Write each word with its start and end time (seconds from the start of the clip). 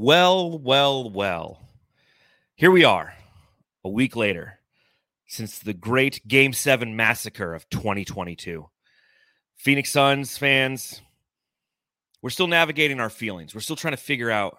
Well, 0.00 0.56
well, 0.60 1.10
well. 1.10 1.60
Here 2.54 2.70
we 2.70 2.84
are, 2.84 3.14
a 3.82 3.88
week 3.88 4.14
later, 4.14 4.60
since 5.26 5.58
the 5.58 5.74
great 5.74 6.28
Game 6.28 6.52
7 6.52 6.94
massacre 6.94 7.52
of 7.52 7.68
2022. 7.70 8.68
Phoenix 9.56 9.90
Suns 9.90 10.38
fans, 10.38 11.02
we're 12.22 12.30
still 12.30 12.46
navigating 12.46 13.00
our 13.00 13.10
feelings. 13.10 13.56
We're 13.56 13.60
still 13.60 13.74
trying 13.74 13.94
to 13.94 13.96
figure 13.96 14.30
out 14.30 14.58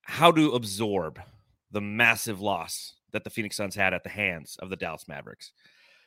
how 0.00 0.32
to 0.32 0.52
absorb 0.52 1.20
the 1.70 1.82
massive 1.82 2.40
loss 2.40 2.94
that 3.12 3.22
the 3.24 3.28
Phoenix 3.28 3.56
Suns 3.56 3.74
had 3.74 3.92
at 3.92 4.02
the 4.02 4.08
hands 4.08 4.56
of 4.62 4.70
the 4.70 4.76
Dallas 4.76 5.08
Mavericks. 5.08 5.52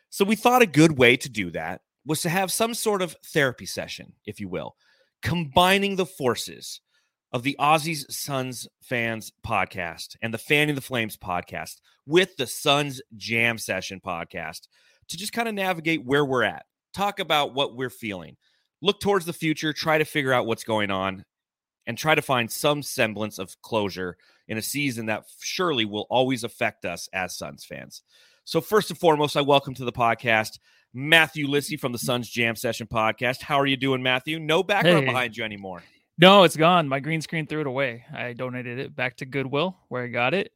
So 0.09 0.25
we 0.25 0.35
thought 0.35 0.63
a 0.63 0.65
good 0.65 0.97
way 0.97 1.15
to 1.17 1.29
do 1.29 1.51
that 1.51 1.81
was 2.07 2.23
to 2.23 2.29
have 2.29 2.51
some 2.51 2.73
sort 2.73 3.03
of 3.03 3.15
therapy 3.23 3.67
session, 3.67 4.13
if 4.25 4.39
you 4.39 4.49
will, 4.49 4.77
combining 5.21 5.95
the 5.95 6.07
forces 6.07 6.81
of 7.33 7.43
the 7.43 7.55
Aussies 7.59 8.09
Suns 8.11 8.67
fans 8.81 9.31
podcast 9.45 10.15
and 10.21 10.33
the 10.33 10.37
Fanning 10.37 10.75
the 10.75 10.81
Flames 10.81 11.17
podcast 11.17 11.77
with 12.05 12.35
the 12.37 12.45
Suns 12.47 13.01
Jam 13.17 13.57
Session 13.57 13.99
podcast 14.05 14.67
to 15.09 15.17
just 15.17 15.33
kind 15.33 15.47
of 15.49 15.55
navigate 15.55 16.05
where 16.05 16.23
we're 16.23 16.43
at, 16.43 16.65
talk 16.93 17.19
about 17.19 17.53
what 17.55 17.75
we're 17.75 17.89
feeling, 17.89 18.37
look 18.81 18.99
towards 18.99 19.25
the 19.25 19.33
future, 19.33 19.73
try 19.73 19.97
to 19.97 20.05
figure 20.05 20.31
out 20.31 20.45
what's 20.45 20.63
going 20.63 20.91
on, 20.91 21.25
and 21.87 21.97
try 21.97 22.13
to 22.15 22.21
find 22.21 22.51
some 22.51 22.83
semblance 22.83 23.39
of 23.39 23.59
closure 23.61 24.15
in 24.47 24.57
a 24.57 24.61
season 24.61 25.07
that 25.07 25.23
surely 25.41 25.85
will 25.85 26.05
always 26.09 26.43
affect 26.43 26.85
us 26.85 27.09
as 27.13 27.35
Suns 27.35 27.65
fans. 27.65 28.03
So, 28.45 28.61
first 28.61 28.89
and 28.89 28.99
foremost, 28.99 29.35
I 29.37 29.41
welcome 29.41 29.73
to 29.75 29.85
the 29.85 29.91
podcast 29.91 30.59
Matthew 30.93 31.47
Lissy 31.47 31.77
from 31.77 31.91
the 31.93 31.97
Suns 31.97 32.29
Jam 32.29 32.55
Session 32.55 32.87
podcast. 32.87 33.41
How 33.41 33.59
are 33.59 33.65
you 33.65 33.77
doing, 33.77 34.03
Matthew? 34.03 34.37
No 34.39 34.61
background 34.63 34.99
Hey. 35.05 35.05
behind 35.05 35.35
you 35.37 35.43
anymore. 35.43 35.81
No, 36.17 36.43
it's 36.43 36.55
gone. 36.55 36.87
My 36.87 36.99
green 36.99 37.21
screen 37.21 37.47
threw 37.47 37.61
it 37.61 37.67
away. 37.67 38.05
I 38.13 38.33
donated 38.33 38.79
it 38.79 38.95
back 38.95 39.17
to 39.17 39.25
Goodwill 39.25 39.75
where 39.89 40.03
I 40.03 40.07
got 40.07 40.33
it. 40.33 40.51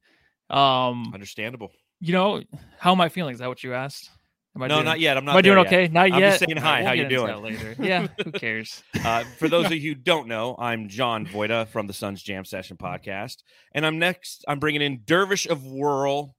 Um, 0.50 1.12
Understandable. 1.14 1.72
you 2.00 2.14
know, 2.14 2.42
how 2.80 2.92
am 2.92 3.02
I 3.02 3.10
feeling? 3.10 3.34
Is 3.34 3.40
that 3.40 3.50
what 3.50 3.64
you 3.64 3.74
asked? 3.74 4.10
Am 4.56 4.64
I 4.64 4.68
No, 4.68 4.76
doing, 4.76 4.86
not 4.86 5.00
yet. 5.00 5.18
I'm 5.18 5.26
not. 5.26 5.32
Am 5.34 5.38
I 5.38 5.42
doing 5.42 5.56
there 5.56 5.64
yet. 5.66 5.74
okay? 5.74 5.88
Not 5.94 6.12
I'm 6.14 6.20
yet. 6.20 6.30
just 6.30 6.40
saying 6.46 6.58
hi. 6.58 6.80
We'll 6.80 6.88
How 6.88 6.94
you 6.94 7.04
into 7.04 7.16
doing? 7.16 7.28
that 7.28 7.42
Later. 7.42 7.76
Yeah. 7.80 8.08
Who 8.24 8.32
cares? 8.32 8.82
Uh, 9.04 9.24
for 9.40 9.50
those 9.50 9.66
of 9.66 9.72
you 9.74 9.82
who 9.92 9.96
don't 9.96 10.28
know, 10.28 10.56
I'm 10.58 10.90
John 10.90 11.26
Voita 11.26 11.68
from 11.68 11.86
the 11.88 11.94
Suns 11.94 12.22
Jam 12.24 12.46
Session 12.46 12.78
podcast, 12.78 13.38
and 13.74 13.86
I'm 13.86 14.00
next. 14.00 14.46
I'm 14.48 14.60
bringing 14.60 14.82
in 14.82 15.02
Dervish 15.06 15.48
of 15.48 15.66
Whirl. 15.66 16.36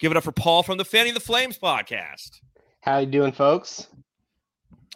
Give 0.00 0.10
it 0.10 0.16
up 0.16 0.24
for 0.24 0.32
Paul 0.32 0.62
from 0.62 0.78
the 0.78 0.84
Fanning 0.84 1.14
the 1.14 1.20
Flames 1.20 1.58
podcast. 1.58 2.40
How 2.80 2.98
you 2.98 3.06
doing, 3.06 3.32
folks? 3.32 3.86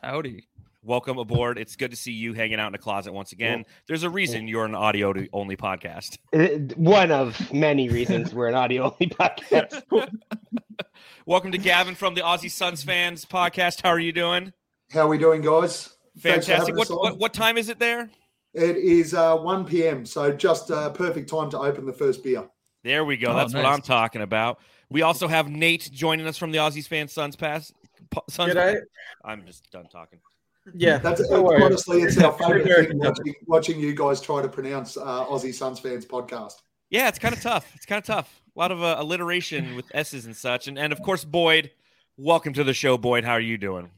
Howdy. 0.03 0.47
Welcome 0.86 1.16
aboard. 1.16 1.56
It's 1.56 1.77
good 1.77 1.92
to 1.92 1.96
see 1.96 2.12
you 2.12 2.34
hanging 2.34 2.60
out 2.60 2.68
in 2.68 2.74
a 2.74 2.78
closet 2.78 3.14
once 3.14 3.32
again. 3.32 3.64
There's 3.88 4.02
a 4.02 4.10
reason 4.10 4.46
you're 4.46 4.66
an 4.66 4.74
audio 4.74 5.14
only 5.32 5.56
podcast. 5.56 6.18
Uh, 6.30 6.74
One 6.76 7.10
of 7.10 7.50
many 7.54 7.88
reasons 7.88 8.34
we're 8.34 8.48
an 8.48 8.54
audio 8.54 8.82
only 8.82 9.10
podcast. 9.14 9.82
Welcome 11.26 11.52
to 11.52 11.58
Gavin 11.58 11.94
from 11.94 12.12
the 12.14 12.20
Aussie 12.20 12.50
Suns 12.50 12.82
fans 12.82 13.25
podcast. 13.25 13.81
How 13.82 13.88
are 13.88 13.98
you 13.98 14.12
doing? 14.12 14.53
How 14.92 15.06
are 15.06 15.09
we 15.09 15.16
doing, 15.16 15.41
guys? 15.41 15.88
Fantastic. 16.19 16.76
What, 16.76 16.91
what 16.91 17.19
what 17.19 17.32
time 17.32 17.56
is 17.56 17.70
it 17.70 17.78
there? 17.78 18.10
It 18.53 18.76
is 18.76 19.14
uh, 19.14 19.38
1 19.38 19.64
p.m., 19.64 20.04
so 20.04 20.30
just 20.32 20.70
uh, 20.70 20.91
perfect 20.91 21.30
time 21.30 21.48
to 21.53 21.59
open 21.59 21.86
the 21.86 21.94
first 21.94 22.22
beer. 22.22 22.47
There 22.82 23.06
we 23.06 23.16
go. 23.16 23.28
Oh, 23.32 23.36
That's 23.36 23.54
what. 23.54 23.64
I'm 23.64 23.80
talking 23.80 24.20
about. 24.20 24.59
We 24.91 25.00
also 25.00 25.28
have 25.28 25.48
Nate 25.48 25.88
joining 25.91 26.26
us 26.26 26.36
from 26.36 26.50
the 26.50 26.59
Aussies 26.59 26.86
fan 26.86 27.09
Suns 27.09 27.36
pass. 27.36 27.72
P- 28.10 28.20
Suns 28.28 28.53
G'day. 28.53 28.80
I'm 29.25 29.47
just 29.47 29.70
done 29.70 29.86
talking. 29.91 30.20
Yeah, 30.72 30.98
That's 31.02 31.28
don't 31.28 31.62
honestly, 31.62 32.02
it's 32.02 32.19
our 32.19 32.32
Very 32.38 32.64
favorite 32.64 32.88
thing 32.88 32.98
watching, 32.98 33.34
watching 33.47 33.80
you 33.80 33.94
guys 33.94 34.20
try 34.20 34.41
to 34.41 34.48
pronounce 34.48 34.97
uh, 34.97 35.26
Aussie 35.26 35.52
Suns 35.52 35.78
fans 35.78 36.06
podcast. 36.06 36.54
Yeah, 36.91 37.08
it's 37.08 37.19
kind 37.19 37.34
of 37.34 37.42
tough. 37.42 37.70
It's 37.75 37.86
kind 37.86 37.98
of 37.98 38.04
tough. 38.04 38.41
A 38.56 38.58
lot 38.58 38.70
of 38.72 38.82
uh, 38.82 38.97
alliteration 38.98 39.74
with 39.74 39.86
S's 39.94 40.26
and 40.26 40.36
such. 40.36 40.69
And, 40.69 40.78
and 40.78 40.92
of 40.92 41.03
course, 41.03 41.24
Boyd, 41.24 41.70
welcome 42.16 42.53
to 42.54 42.64
the 42.64 42.72
show, 42.74 42.97
Boyd. 42.97 43.24
How 43.24 43.32
are 43.32 43.41
you 43.41 43.58
doing? 43.58 43.91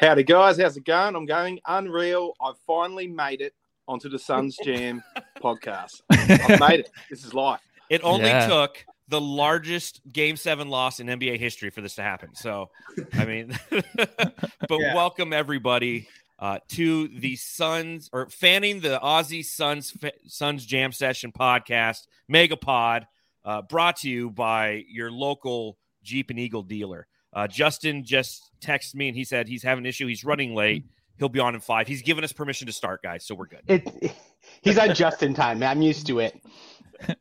Howdy, 0.00 0.24
guys. 0.24 0.60
How's 0.60 0.76
it 0.76 0.84
going? 0.84 1.14
I'm 1.14 1.26
going 1.26 1.60
unreal. 1.68 2.34
I've 2.40 2.58
finally 2.66 3.06
made 3.06 3.40
it 3.40 3.54
onto 3.86 4.08
the 4.08 4.18
Suns 4.18 4.58
Jam 4.64 5.02
podcast. 5.40 6.02
I've 6.10 6.60
made 6.60 6.80
it. 6.80 6.90
This 7.08 7.24
is 7.24 7.32
life. 7.32 7.60
It 7.88 8.00
only 8.02 8.26
Yeah. 8.26 8.48
took 8.48 8.84
the 9.08 9.20
largest 9.20 10.00
game 10.10 10.36
seven 10.36 10.68
loss 10.68 11.00
in 11.00 11.06
NBA 11.08 11.38
history 11.38 11.70
for 11.70 11.80
this 11.80 11.94
to 11.96 12.02
happen. 12.02 12.34
So, 12.34 12.70
I 13.12 13.24
mean, 13.24 13.58
but 13.70 14.78
Yeah. 14.80 14.94
welcome 14.94 15.32
everybody 15.32 16.08
uh, 16.38 16.58
to 16.68 17.08
the 17.08 17.36
Suns 17.36 18.08
or 18.12 18.28
fanning 18.28 18.80
the 18.80 18.98
Aussie 19.02 19.44
Suns 19.44 19.94
Suns 20.26 20.64
Jam 20.66 20.90
Session 20.92 21.32
podcast, 21.32 22.06
Megapod, 22.32 23.04
uh, 23.44 23.62
brought 23.62 23.96
to 23.98 24.08
you 24.10 24.30
by 24.30 24.84
your 24.88 25.10
local 25.10 25.76
Jeep 26.02 26.30
and 26.30 26.38
Eagle 26.38 26.62
dealer. 26.62 27.06
Uh, 27.32 27.46
Justin 27.46 28.04
just 28.04 28.50
texted 28.60 28.94
me 28.94 29.08
and 29.08 29.16
he 29.16 29.24
said 29.24 29.48
he's 29.48 29.62
having 29.62 29.84
an 29.84 29.88
issue. 29.88 30.06
He's 30.06 30.24
running 30.24 30.54
late. 30.54 30.84
He'll 31.18 31.28
be 31.28 31.40
on 31.40 31.54
in 31.54 31.60
five. 31.60 31.86
He's 31.86 32.02
given 32.02 32.24
us 32.24 32.32
permission 32.32 32.66
to 32.66 32.72
start, 32.72 33.02
guys, 33.02 33.24
so 33.24 33.34
we're 33.34 33.46
good. 33.46 33.62
It, 33.68 34.12
he's 34.62 34.78
on 34.78 34.94
just 34.94 35.22
in 35.22 35.34
time. 35.34 35.62
I'm 35.62 35.82
used 35.82 36.06
to 36.08 36.18
it. 36.20 36.40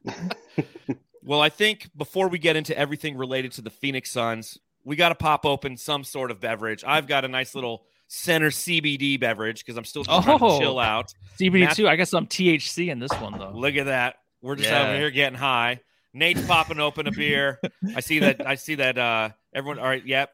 Well, 1.25 1.41
I 1.41 1.49
think 1.49 1.89
before 1.95 2.27
we 2.27 2.37
get 2.39 2.55
into 2.55 2.77
everything 2.77 3.15
related 3.17 3.51
to 3.53 3.61
the 3.61 3.69
Phoenix 3.69 4.11
Suns, 4.11 4.57
we 4.83 4.95
got 4.95 5.09
to 5.09 5.15
pop 5.15 5.45
open 5.45 5.77
some 5.77 6.03
sort 6.03 6.31
of 6.31 6.39
beverage. 6.39 6.83
I've 6.85 7.07
got 7.07 7.23
a 7.23 7.27
nice 7.27 7.55
little 7.55 7.85
center 8.07 8.49
CBD 8.49 9.19
beverage 9.19 9.59
because 9.65 9.77
I'm 9.77 9.85
still 9.85 10.03
just 10.03 10.23
trying 10.25 10.37
to 10.39 10.45
Oh. 10.45 10.59
chill 10.59 10.79
out. 10.79 11.13
CBD2. 11.39 11.87
I 11.87 11.95
got 11.95 12.07
some 12.09 12.27
THC 12.27 12.89
in 12.89 12.99
this 12.99 13.11
one, 13.13 13.37
though. 13.39 13.51
Look 13.53 13.75
at 13.75 13.85
that. 13.85 14.15
We're 14.41 14.55
just 14.55 14.69
Yeah. 14.69 14.83
over 14.89 14.97
here 14.97 15.09
getting 15.11 15.37
high. 15.39 15.79
Nate's 16.13 16.45
popping 16.45 16.79
open 16.79 17.07
a 17.07 17.11
beer. 17.11 17.59
I 17.95 18.01
see 18.01 18.19
that. 18.19 18.45
I 18.45 18.55
see 18.55 18.75
that. 18.75 18.97
Uh, 18.97 19.29
everyone. 19.55 19.79
All 19.79 19.85
right. 19.87 20.05
Yep. 20.05 20.29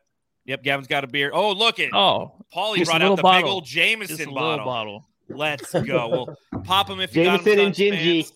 Yep. 0.46 0.64
Gavin's 0.64 0.88
got 0.88 1.04
a 1.04 1.08
beer. 1.08 1.30
Oh, 1.34 1.52
look 1.52 1.80
it. 1.80 1.92
Oh, 1.94 2.34
Paulie 2.54 2.78
just 2.78 2.90
a 2.90 2.98
brought 2.98 3.02
out 3.04 3.16
the 3.18 3.22
bottle. 3.22 3.42
big 3.42 3.50
old 3.50 3.66
Jameson 3.66 4.18
just 4.18 4.30
a 4.30 4.34
bottle. 4.34 4.66
bottle. 4.66 5.06
Let's 5.30 5.72
go. 5.72 6.08
Well, 6.52 6.64
pop 6.64 6.88
them 6.88 7.00
if 7.00 7.16
you 7.16 7.24
got 7.24 7.40
'em, 7.40 7.46
Jameson 7.46 7.66
and 7.68 7.76
Suns 7.76 7.78
Gingy. 8.02 8.16
fans. 8.26 8.34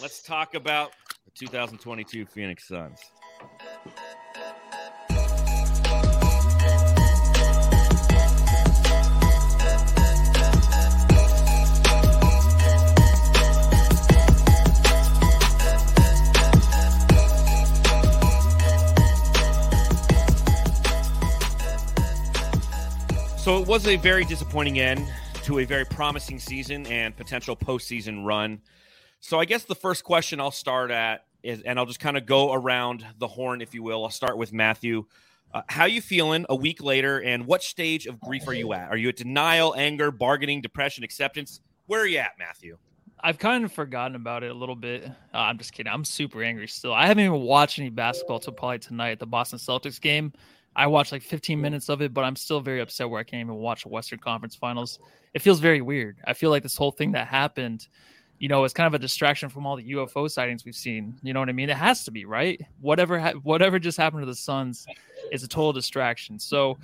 Let's 0.00 0.22
talk 0.22 0.54
about 0.54 0.92
the 1.24 1.30
2022 1.32 2.26
Phoenix 2.26 2.68
Suns. 2.68 3.00
So 23.38 23.58
it 23.58 23.66
was 23.66 23.88
a 23.88 23.96
very 23.96 24.24
disappointing 24.24 24.78
end 24.78 25.12
to 25.42 25.58
a 25.58 25.64
very 25.64 25.84
promising 25.84 26.38
season 26.38 26.86
and 26.86 27.16
potential 27.16 27.56
postseason 27.56 28.24
run. 28.24 28.60
So 29.24 29.38
I 29.38 29.44
guess 29.44 29.62
the 29.62 29.76
first 29.76 30.02
question 30.02 30.40
I'll 30.40 30.50
start 30.50 30.90
at 30.90 31.26
is, 31.44 31.62
and 31.62 31.78
I'll 31.78 31.86
just 31.86 32.00
kind 32.00 32.16
of 32.16 32.26
go 32.26 32.52
around 32.52 33.06
the 33.18 33.28
horn, 33.28 33.60
if 33.60 33.72
you 33.72 33.80
will. 33.80 34.02
I'll 34.02 34.10
start 34.10 34.36
with 34.36 34.52
Matthew. 34.52 35.04
Uh, 35.54 35.62
how 35.68 35.84
you 35.84 36.02
feeling 36.02 36.44
a 36.48 36.56
week 36.56 36.82
later, 36.82 37.20
and 37.20 37.46
what 37.46 37.62
stage 37.62 38.06
of 38.06 38.18
grief 38.18 38.48
are 38.48 38.52
you 38.52 38.72
at? 38.72 38.90
Are 38.90 38.96
you 38.96 39.10
at 39.10 39.16
denial, 39.16 39.76
anger, 39.76 40.10
bargaining, 40.10 40.60
depression, 40.60 41.04
acceptance? 41.04 41.60
Where 41.86 42.00
are 42.00 42.06
you 42.06 42.18
at, 42.18 42.32
Matthew? 42.36 42.76
I've 43.20 43.38
kind 43.38 43.64
of 43.64 43.72
forgotten 43.72 44.16
about 44.16 44.42
it 44.42 44.50
a 44.50 44.54
little 44.54 44.74
bit. 44.74 45.04
Uh, 45.04 45.12
I'm 45.32 45.56
just 45.56 45.72
kidding. 45.72 45.92
I'm 45.92 46.04
super 46.04 46.42
angry 46.42 46.66
still. 46.66 46.92
I 46.92 47.06
haven't 47.06 47.24
even 47.24 47.42
watched 47.42 47.78
any 47.78 47.90
basketball 47.90 48.40
till 48.40 48.54
probably 48.54 48.80
tonight, 48.80 49.20
the 49.20 49.26
Boston 49.26 49.60
Celtics 49.60 50.00
game. 50.00 50.32
I 50.74 50.88
watched 50.88 51.12
like 51.12 51.22
15 51.22 51.60
minutes 51.60 51.88
of 51.88 52.02
it, 52.02 52.12
but 52.12 52.24
I'm 52.24 52.34
still 52.34 52.60
very 52.60 52.80
upset 52.80 53.08
where 53.08 53.20
I 53.20 53.24
can't 53.24 53.42
even 53.42 53.54
watch 53.54 53.84
the 53.84 53.88
Western 53.88 54.18
Conference 54.18 54.56
Finals. 54.56 54.98
It 55.32 55.42
feels 55.42 55.60
very 55.60 55.80
weird. 55.80 56.16
I 56.24 56.32
feel 56.32 56.50
like 56.50 56.64
this 56.64 56.76
whole 56.76 56.90
thing 56.90 57.12
that 57.12 57.28
happened, 57.28 57.86
you 58.42 58.48
know, 58.48 58.64
is 58.64 58.72
kind 58.72 58.88
of 58.88 58.94
a 58.94 58.98
distraction 58.98 59.48
from 59.48 59.66
all 59.66 59.76
the 59.76 59.92
UFO 59.92 60.28
sightings 60.28 60.64
we've 60.64 60.74
seen. 60.74 61.14
You 61.22 61.32
know 61.32 61.38
what 61.38 61.48
I 61.48 61.52
mean? 61.52 61.70
It 61.70 61.76
has 61.76 62.04
to 62.06 62.10
be, 62.10 62.24
right? 62.24 62.60
Whatever 62.80 63.16
ha- 63.20 63.34
whatever 63.44 63.78
just 63.78 63.96
happened 63.96 64.22
to 64.22 64.26
the 64.26 64.34
Suns 64.34 64.84
is 65.30 65.44
a 65.44 65.48
total 65.48 65.72
distraction. 65.72 66.40
So 66.40 66.76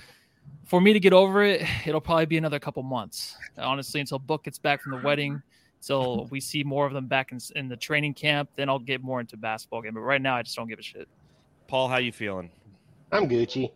for 0.67 0.81
me 0.81 0.93
to 0.93 1.01
get 1.01 1.13
over 1.13 1.43
it, 1.43 1.67
it'll 1.85 2.01
probably 2.01 2.27
be 2.27 2.37
another 2.37 2.61
couple 2.61 2.85
months. 2.85 3.37
Honestly, 3.59 3.99
until 4.01 4.21
Book 4.21 4.45
gets 4.45 4.57
back 4.57 4.81
from 4.81 4.93
the 4.93 4.99
wedding 5.05 5.43
till 5.83 6.27
we 6.31 6.39
see 6.39 6.63
more 6.63 6.87
of 6.87 6.93
them 6.93 7.09
back 7.09 7.33
in, 7.33 7.41
in 7.57 7.69
the 7.69 7.77
training 7.77 8.15
camp. 8.15 8.51
Then 8.55 8.69
I'll 8.69 8.79
get 8.79 9.03
more 9.03 9.19
into 9.19 9.37
basketball 9.37 9.83
game. 9.83 9.95
But 9.95 10.03
right 10.03 10.23
now, 10.23 10.37
I 10.37 10.43
just 10.43 10.55
don't 10.55 10.69
give 10.69 10.79
a 10.79 10.83
shit. 10.83 11.09
Paul, 11.67 11.89
how 11.89 11.97
you 11.97 12.13
feeling? 12.13 12.51
I'm 13.11 13.29
Gucci. 13.29 13.73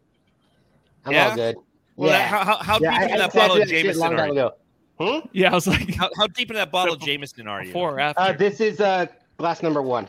I'm 1.04 1.12
Yeah? 1.14 1.30
all 1.30 1.34
good. 1.34 1.56
Well, 1.96 2.10
yeah. 2.10 2.18
that- 2.18 2.28
how, 2.28 2.44
how, 2.44 2.56
how 2.62 2.78
yeah, 2.80 2.90
deep 2.92 3.00
I, 3.00 3.02
into 3.02 3.14
I 3.14 3.18
that 3.18 3.34
bottle 3.34 3.56
of 3.56 3.62
that 3.62 3.68
shit 3.68 3.78
a 3.80 3.82
Jameson 3.88 4.00
long 4.00 4.12
are 4.14 4.16
time 4.18 4.26
you? 4.28 4.32
ago. 4.34 4.54
Hmm? 4.98 5.20
Yeah, 5.32 5.50
I 5.50 5.54
was 5.54 5.66
like 5.66 5.94
How, 5.94 6.10
how 6.16 6.26
deep 6.28 6.50
in 6.50 6.56
that 6.56 6.70
bottle 6.70 6.94
of 6.94 7.00
Jameson 7.00 7.48
are 7.48 7.60
you? 7.62 7.68
before 7.68 7.94
or 7.96 8.00
after. 8.00 8.20
Uh, 8.22 8.32
this 8.32 8.60
is 8.60 8.80
uh, 8.80 9.06
glass 9.38 9.62
number 9.62 9.82
one. 9.82 10.08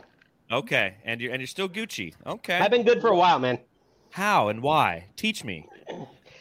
Okay, 0.52 0.94
and 1.04 1.20
you're 1.20 1.32
and 1.32 1.40
you're 1.40 1.46
still 1.46 1.68
Gucci. 1.68 2.12
Okay, 2.26 2.58
I've 2.58 2.70
been 2.70 2.84
good 2.84 3.00
for 3.00 3.08
a 3.08 3.16
while, 3.16 3.38
man. 3.38 3.58
how 4.10 4.48
and 4.48 4.62
why? 4.62 5.06
Teach 5.16 5.42
me. 5.42 5.66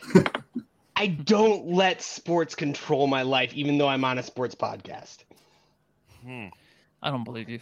I 0.96 1.08
don't 1.08 1.68
let 1.68 2.02
sports 2.02 2.54
control 2.54 3.08
my 3.08 3.24
life, 3.24 3.54
even 3.54 3.78
though 3.78 3.88
I'm 3.88 4.04
on 4.06 4.20
a 4.20 4.24
sports 4.24 4.54
podcast. 4.56 5.24
Hmm. 6.24 6.48
I 7.02 7.10
don't 7.10 7.24
believe 7.24 7.50
you. 7.50 7.60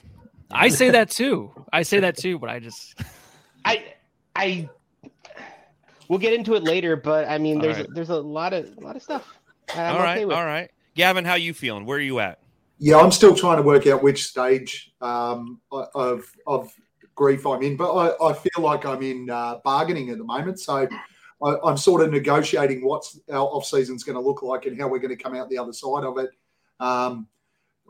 I 0.52 0.68
say 0.68 0.90
that 0.90 1.10
too. 1.10 1.52
I 1.72 1.84
say 1.84 2.00
that 2.02 2.18
too, 2.18 2.38
but 2.38 2.50
I 2.50 2.60
just 2.60 3.00
I, 3.66 3.94
I, 4.36 4.70
we'll 6.10 6.20
get 6.20 6.34
into 6.34 6.56
it 6.56 6.64
later, 6.64 6.96
but 6.98 7.28
I 7.30 7.38
mean, 7.38 7.58
All 7.58 7.62
there's 7.62 7.78
right. 7.78 7.88
a, 7.88 7.92
there's 7.94 8.10
a 8.10 8.20
lot 8.20 8.52
of 8.54 8.66
a 8.78 8.82
lot 8.82 8.96
of 8.96 9.02
stuff. 9.02 9.26
That 9.76 9.92
I'm 9.92 9.98
all 9.98 10.04
right, 10.04 10.18
okay 10.18 10.26
with. 10.26 10.38
all 10.38 10.46
right. 10.46 10.72
Gavin, 10.96 11.26
how 11.26 11.36
you 11.36 11.54
feeling? 11.54 11.86
Where 11.86 11.98
are 11.98 12.02
you 12.02 12.20
at? 12.20 12.40
Yeah, 12.80 12.98
I'm 12.98 13.12
still 13.12 13.36
trying 13.36 13.58
to 13.58 13.64
work 13.64 13.88
out 13.88 14.02
which 14.02 14.26
stage 14.26 14.92
um, 15.02 15.62
of 15.72 16.26
of 16.48 16.72
grief 17.16 17.46
I'm 17.46 17.62
in, 17.62 17.78
but 17.78 17.94
I, 17.94 18.30
I 18.30 18.34
feel 18.34 18.64
like 18.64 18.86
I'm 18.86 19.04
in 19.04 19.30
uh, 19.30 19.60
bargaining 19.64 20.10
at 20.10 20.18
the 20.18 20.24
moment. 20.24 20.60
So 20.60 20.88
I, 21.44 21.56
I'm 21.64 21.78
sort 21.78 22.02
of 22.02 22.12
negotiating 22.12 22.84
what 22.86 23.04
our 23.32 23.46
off 23.46 23.66
season's 23.66 24.04
going 24.04 24.16
to 24.16 24.22
look 24.22 24.42
like 24.42 24.66
and 24.66 24.80
how 24.80 24.88
we're 24.88 25.00
going 25.00 25.16
to 25.16 25.22
come 25.22 25.36
out 25.36 25.50
the 25.50 25.58
other 25.58 25.74
side 25.74 26.04
of 26.04 26.18
it. 26.18 26.32
Um, 26.80 27.28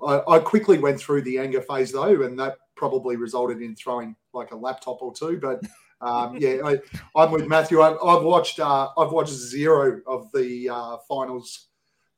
I, 0.06 0.22
I 0.28 0.39
quickly 0.39 0.78
went 0.78 1.00
through 1.00 1.22
the 1.24 1.38
anger 1.38 1.62
phase 1.62 1.92
though, 1.92 2.24
and 2.24 2.39
that 2.39 2.57
probably 2.75 3.16
resulted 3.16 3.62
in 3.62 3.75
throwing 3.75 4.16
like 4.33 4.51
a 4.51 4.56
laptop 4.56 5.01
or 5.01 5.13
two. 5.13 5.39
But 5.39 5.62
um, 6.01 6.38
yeah, 6.39 6.62
I, 6.66 6.80
I'm 7.16 7.31
with 7.31 7.48
Matthew. 7.48 7.81
I, 7.81 7.92
I've 7.92 8.24
watched 8.24 8.60
uh, 8.60 8.89
I've 8.98 9.12
watched 9.12 9.33
zero 9.33 10.01
of 10.07 10.31
the 10.33 10.69
uh, 10.69 10.98
finals, 11.07 11.68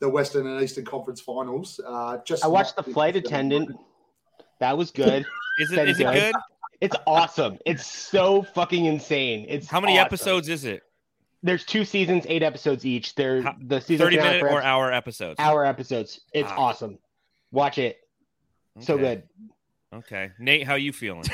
the 0.03 0.09
Western 0.09 0.45
and 0.45 0.61
Eastern 0.61 0.83
Conference 0.83 1.21
finals. 1.21 1.79
Uh, 1.88 2.17
just 2.25 2.44
I 2.44 2.47
watched 2.47 2.75
the 2.75 2.83
flight 2.83 3.15
interested 3.15 3.39
in 3.39 3.51
attendant. 3.51 3.79
That 4.59 4.77
was 4.77 4.91
good. 4.91 5.25
Is 5.59 5.71
it 5.71 5.75
That 5.77 5.88
is 5.88 6.00
it 6.00 6.07
is 6.07 6.21
good? 6.21 6.35
It's 6.81 6.95
awesome. 7.07 7.57
It's 7.65 7.85
so 7.85 8.41
fucking 8.44 8.83
insane. 8.85 9.45
It's 9.47 9.69
How 9.69 9.79
many 9.79 9.94
awesome. 9.97 10.05
episodes 10.07 10.50
is 10.50 10.65
it? 10.65 10.81
There's 11.44 11.63
two 11.63 11.85
seasons, 11.85 12.25
eight 12.27 12.41
episodes 12.44 12.85
each. 12.85 13.15
They're 13.15 13.44
How- 13.44 13.55
the 13.61 13.79
season 13.79 14.05
thirty 14.05 14.17
minute 14.17 14.41
or 14.44 14.61
hour 14.63 14.91
episodes? 14.91 15.39
hour 15.39 15.63
episodes. 15.63 16.19
It's 16.33 16.50
Ah. 16.51 16.57
awesome. 16.57 16.97
Watch 17.51 17.77
it. 17.77 17.97
So 18.79 18.97
good. 18.97 19.23
Okay, 19.94 20.31
Nate, 20.39 20.65
how 20.65 20.73
you 20.75 20.91
feeling? 20.91 21.23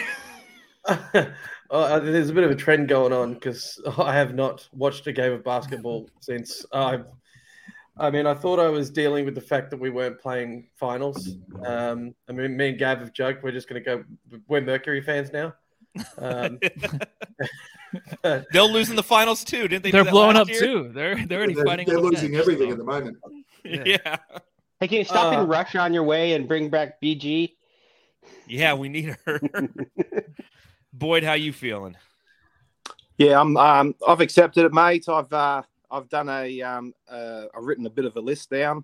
uh, 0.85 1.99
there's 1.99 2.29
a 2.29 2.33
bit 2.33 2.43
of 2.43 2.51
a 2.51 2.55
trend 2.55 2.89
going 2.89 3.13
on 3.13 3.33
because 3.35 3.81
I 3.97 4.13
have 4.13 4.35
not 4.35 4.67
watched 4.73 5.07
a 5.07 5.13
game 5.13 5.31
of 5.31 5.43
basketball 5.43 6.09
since 6.19 6.65
I. 6.73 6.99
I 7.99 8.09
mean, 8.09 8.25
I 8.25 8.33
thought 8.33 8.59
I 8.59 8.69
was 8.69 8.89
dealing 8.89 9.25
with 9.25 9.35
the 9.35 9.41
fact 9.41 9.69
that 9.71 9.77
we 9.79 9.89
weren't 9.89 10.19
playing 10.19 10.69
finals. 10.75 11.35
Um, 11.65 12.15
I 12.29 12.31
mean, 12.31 12.55
me 12.55 12.69
and 12.69 12.77
Gav 12.79 12.99
have 12.99 13.13
joked 13.13 13.43
we're 13.43 13.51
just 13.51 13.67
going 13.67 13.83
to 13.83 13.85
go. 13.85 14.03
We're 14.47 14.61
Mercury 14.61 15.01
fans 15.01 15.33
now. 15.33 15.53
Um, 16.17 16.59
They'll 18.53 18.71
lose 18.71 18.89
in 18.89 18.95
the 18.95 19.03
finals 19.03 19.43
too, 19.43 19.67
didn't 19.67 19.83
they? 19.83 19.91
they're 19.91 20.05
blowing 20.05 20.37
up 20.37 20.47
year? 20.47 20.59
too. 20.59 20.91
They're 20.93 21.25
they're 21.25 21.39
already 21.39 21.55
they're, 21.55 21.65
fighting. 21.65 21.87
they're 21.87 21.99
losing 21.99 22.31
bench, 22.31 22.41
everything 22.41 22.71
at 22.71 22.77
the 22.77 22.83
moment. 22.83 23.17
Yeah, 23.65 24.17
Hey, 24.79 24.87
can 24.87 24.99
you 24.99 25.03
stop 25.03 25.33
Uh, 25.33 25.39
and 25.41 25.49
rush 25.49 25.75
on 25.75 25.93
your 25.93 26.03
way 26.03 26.33
and 26.33 26.47
bring 26.47 26.69
back 26.69 27.01
BG? 27.01 27.55
yeah, 28.47 28.73
we 28.73 28.87
need 28.87 29.17
her. 29.25 29.41
Boyd, 30.93 31.23
how 31.23 31.33
you 31.33 31.51
feeling? 31.51 31.97
Yeah, 33.17 33.41
I'm. 33.41 33.57
Um, 33.57 33.95
I've 34.07 34.21
accepted 34.21 34.63
it, 34.65 34.73
mate. 34.73 35.09
I've 35.09 35.31
uh, 35.33 35.63
I've 35.91 36.09
done 36.09 36.29
a 36.29 36.61
um, 36.61 36.93
uh, 37.09 37.45
I've 37.55 37.63
written 37.63 37.85
a 37.85 37.89
bit 37.89 38.05
of 38.05 38.15
a 38.15 38.21
list 38.21 38.49
down, 38.49 38.83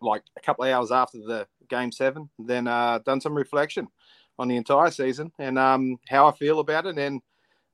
like 0.00 0.22
a 0.36 0.40
couple 0.40 0.64
of 0.64 0.70
hours 0.70 0.92
after 0.92 1.18
the 1.18 1.46
game 1.68 1.92
seven. 1.92 2.30
Then 2.38 2.66
uh, 2.68 2.98
done 2.98 3.20
some 3.20 3.34
reflection 3.34 3.88
on 4.38 4.48
the 4.48 4.56
entire 4.56 4.90
season 4.90 5.32
and 5.38 5.58
um, 5.58 5.98
how 6.08 6.26
I 6.26 6.32
feel 6.32 6.60
about 6.60 6.86
it. 6.86 6.98
And 6.98 7.20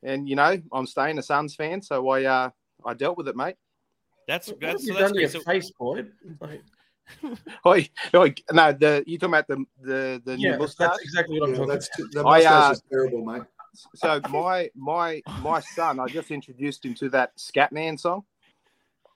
and 0.03 0.29
you 0.29 0.37
know, 0.37 0.61
I'm 0.73 0.87
staying 0.87 1.19
a 1.19 1.23
Suns 1.23 1.55
fan, 1.55 1.83
so 1.83 2.09
I 2.09 2.25
uh, 2.25 2.51
I 2.85 2.95
dealt 2.95 3.19
with 3.19 3.29
it, 3.29 3.37
mate. 3.37 3.57
That's 4.27 4.49
what 4.49 4.61
that's, 4.61 4.73
have 4.75 4.83
you 4.83 4.89
so 4.89 4.95
that's 4.95 5.13
done 5.13 5.15
to 5.15 5.21
your 5.21 5.29
great. 5.29 5.33
So, 5.33 5.41
face, 5.41 5.71
Boyd? 5.79 6.13
Like, 6.41 6.63
Oi, 7.67 7.89
oi, 8.15 8.35
no, 8.53 8.73
the 8.73 9.05
you 9.07 9.19
talking 9.19 9.35
about 9.35 9.49
the 9.49 9.65
the 9.83 10.23
the 10.25 10.37
yeah, 10.37 10.53
new 10.53 10.59
mustache? 10.59 10.91
that's 10.91 11.03
exactly 11.03 11.39
what 11.39 11.49
I'm 11.49 11.55
Yeah, 11.55 11.67
talking 11.67 11.73
that's 11.73 12.13
about. 12.13 12.25
the 12.25 12.29
I, 12.29 12.45
uh, 12.45 12.73
is 12.73 12.83
terrible, 12.91 13.25
mate. 13.25 13.43
So 13.95 14.21
my 14.29 14.71
my 14.75 15.23
my 15.37 15.61
son, 15.61 16.01
I 16.01 16.09
just 16.09 16.31
introduced 16.31 16.85
him 16.85 16.95
to 16.95 17.09
that 17.11 17.37
Scatman 17.37 17.99
song. 17.99 18.25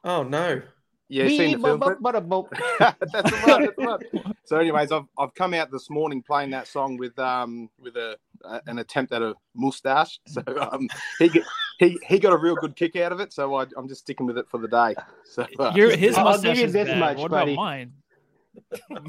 Oh 0.07 0.23
no! 0.23 0.63
Yeah, 1.09 1.25
you 1.25 1.37
seen 1.37 1.61
the 1.61 1.67
film? 1.67 1.81
clip? 1.81 1.99
But 2.01 2.13
that's 2.79 3.31
the 3.31 3.43
one. 3.47 3.63
That's 3.63 3.77
the 3.77 4.19
one. 4.23 4.35
So, 4.45 4.59
anyways, 4.59 4.93
I've 4.93 5.07
I've 5.19 5.35
come 5.35 5.53
out 5.53 5.73
this 5.73 5.91
morning 5.91 6.23
playing 6.23 6.51
that 6.51 6.69
song 6.69 6.97
with 6.97 7.19
um 7.19 7.69
with 7.81 7.97
a, 7.97 8.17
a 8.45 8.61
an 8.69 8.79
attempt 8.79 9.13
at 9.13 9.21
a 9.23 9.35
mustache. 9.55 10.21
So 10.29 10.43
um 10.73 10.89
he 11.19 11.29
get, 11.29 11.43
he 11.81 11.99
he 12.07 12.19
got 12.21 12.33
a 12.33 12.37
real 12.37 12.55
good 12.55 12.77
kick 12.77 12.95
out 12.95 13.11
of 13.11 13.19
it. 13.19 13.33
So 13.33 13.55
I, 13.57 13.67
I'm 13.77 13.89
just 13.89 14.03
sticking 14.03 14.27
with 14.27 14.39
it 14.39 14.49
for 14.49 14.59
the 14.59 14.69
day. 14.69 14.95
So 15.25 15.45
uh, 15.59 15.73
Your 15.77 15.97
his 15.97 16.17
I'll 16.17 16.25
give 16.25 16.43
mustache 16.43 16.59
you 16.59 16.65
is 16.67 16.73
this 16.73 16.89
bad. 16.89 16.99
much, 17.01 17.17
what 17.19 17.31
buddy. 17.33 17.53
about 17.55 17.63
mine? 17.63 17.93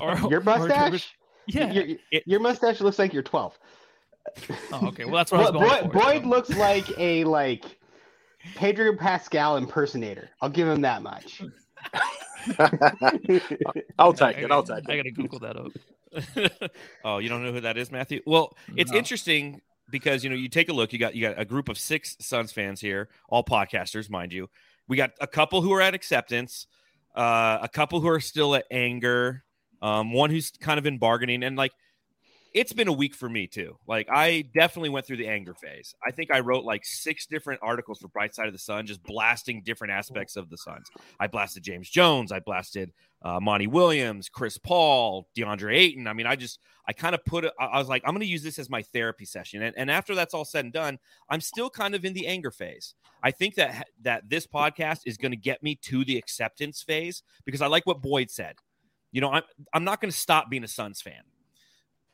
Or- 0.01 0.17
your 0.29 0.39
or- 0.39 0.43
mustache? 0.43 1.15
yeah. 1.45 1.71
Your, 1.71 1.97
your 2.25 2.39
mustache 2.39 2.81
looks 2.81 2.99
like 2.99 3.13
you're 3.13 3.23
12. 3.23 3.57
Oh, 4.73 4.87
okay. 4.87 5.05
Well, 5.05 5.15
that's 5.15 5.31
what 5.31 5.39
I 5.39 5.43
was 5.43 5.51
going 5.51 5.69
Boyd, 5.69 5.93
for. 5.93 5.99
Boyd 5.99 6.23
so. 6.23 6.27
looks 6.29 6.49
like 6.49 6.99
a 6.99 7.23
like 7.23 7.63
Pedro 8.55 8.95
Pascal 8.95 9.57
impersonator. 9.57 10.29
I'll 10.41 10.49
give 10.49 10.67
him 10.67 10.81
that 10.81 11.01
much. 11.01 11.41
I'll 13.99 14.13
take 14.13 14.37
I 14.37 14.41
it. 14.41 14.51
I'll 14.51 14.63
gotta- 14.63 14.81
take 14.81 14.89
I 14.89 14.93
it. 14.93 14.97
gotta 14.97 15.11
Google 15.11 15.39
that 15.39 15.57
up. 15.57 16.61
oh, 17.03 17.17
you 17.19 17.29
don't 17.29 17.43
know 17.43 17.51
who 17.53 17.61
that 17.61 17.77
is, 17.77 17.91
Matthew? 17.91 18.21
Well, 18.25 18.55
it's 18.75 18.91
No. 18.91 18.97
interesting 18.97 19.61
because 19.89 20.23
you 20.23 20.29
know 20.29 20.35
you 20.35 20.49
take 20.49 20.69
a 20.69 20.73
look. 20.73 20.93
You 20.93 20.99
got 20.99 21.15
you 21.15 21.21
got 21.21 21.39
a 21.39 21.45
group 21.45 21.69
of 21.69 21.77
six 21.77 22.15
Suns 22.19 22.51
fans 22.51 22.79
here, 22.81 23.09
all 23.29 23.43
podcasters, 23.43 24.09
mind 24.09 24.31
you. 24.33 24.49
We 24.87 24.95
got 24.97 25.11
a 25.19 25.27
couple 25.27 25.61
who 25.61 25.73
are 25.73 25.81
at 25.81 25.93
acceptance, 25.93 26.67
uh, 27.15 27.59
a 27.61 27.69
couple 27.71 27.99
who 27.99 28.07
are 28.07 28.19
still 28.21 28.55
at 28.55 28.65
anger, 28.71 29.43
um, 29.81 30.13
one 30.13 30.29
who's 30.29 30.51
kind 30.51 30.79
of 30.79 30.85
in 30.85 30.97
bargaining, 30.97 31.43
and 31.43 31.57
like 31.57 31.73
it's 32.57 32.73
been 32.73 32.87
a 32.87 32.93
week 32.93 33.13
for 33.13 33.29
me 33.29 33.45
too. 33.45 33.77
Like 33.87 34.07
I 34.11 34.45
definitely 34.53 34.89
went 34.89 35.05
through 35.05 35.17
the 35.17 35.27
anger 35.27 35.53
phase. 35.53 35.93
I 36.05 36.09
think 36.11 36.31
I 36.33 36.39
wrote 36.39 36.65
like 36.65 36.83
six 36.83 37.27
different 37.27 37.59
articles 37.61 37.99
for 37.99 38.07
Bright 38.07 38.33
Side 38.33 38.47
of 38.47 38.53
the 38.53 38.59
Sun, 38.59 38.87
just 38.87 39.03
blasting 39.03 39.61
different 39.63 39.93
aspects 39.93 40.35
of 40.35 40.49
the 40.49 40.57
Suns. 40.57 40.89
I 41.19 41.27
blasted 41.27 41.63
James 41.63 41.87
Jones. 41.87 42.31
I 42.31 42.39
blasted 42.39 42.91
uh, 43.21 43.39
Monty 43.39 43.67
Williams, 43.67 44.27
Chris 44.27 44.57
Paul, 44.57 45.27
DeAndre 45.37 45.77
Ayton. 45.77 46.07
I 46.07 46.13
mean, 46.13 46.25
I 46.25 46.35
just 46.35 46.59
I 46.87 46.93
kind 46.93 47.13
of 47.13 47.23
put. 47.25 47.45
I 47.59 47.65
I 47.65 47.77
was 47.77 47.89
like, 47.89 48.01
I'm 48.05 48.13
going 48.13 48.21
to 48.21 48.27
use 48.27 48.43
this 48.43 48.57
as 48.57 48.71
my 48.71 48.81
therapy 48.81 49.25
session. 49.25 49.61
And, 49.61 49.77
and 49.77 49.91
after 49.91 50.15
that's 50.15 50.33
all 50.33 50.45
said 50.45 50.65
and 50.65 50.73
done, 50.73 50.97
I'm 51.29 51.41
still 51.41 51.69
kind 51.69 51.93
of 51.93 52.05
in 52.05 52.13
the 52.13 52.25
anger 52.25 52.51
phase. 52.51 52.95
I 53.21 53.29
think 53.29 53.53
that 53.55 53.87
that 54.01 54.29
this 54.29 54.47
podcast 54.47 55.01
is 55.05 55.17
going 55.17 55.31
to 55.31 55.37
get 55.37 55.61
me 55.61 55.75
to 55.83 56.03
the 56.03 56.17
acceptance 56.17 56.81
phase 56.81 57.21
because 57.45 57.61
I 57.61 57.67
like 57.67 57.85
what 57.85 58.01
Boyd 58.01 58.31
said. 58.31 58.55
You 59.11 59.21
know, 59.21 59.31
I'm 59.31 59.43
I'm 59.73 59.83
not 59.83 60.01
going 60.01 60.11
to 60.11 60.17
stop 60.17 60.49
being 60.49 60.63
a 60.63 60.67
Suns 60.67 61.01
fan. 61.01 61.21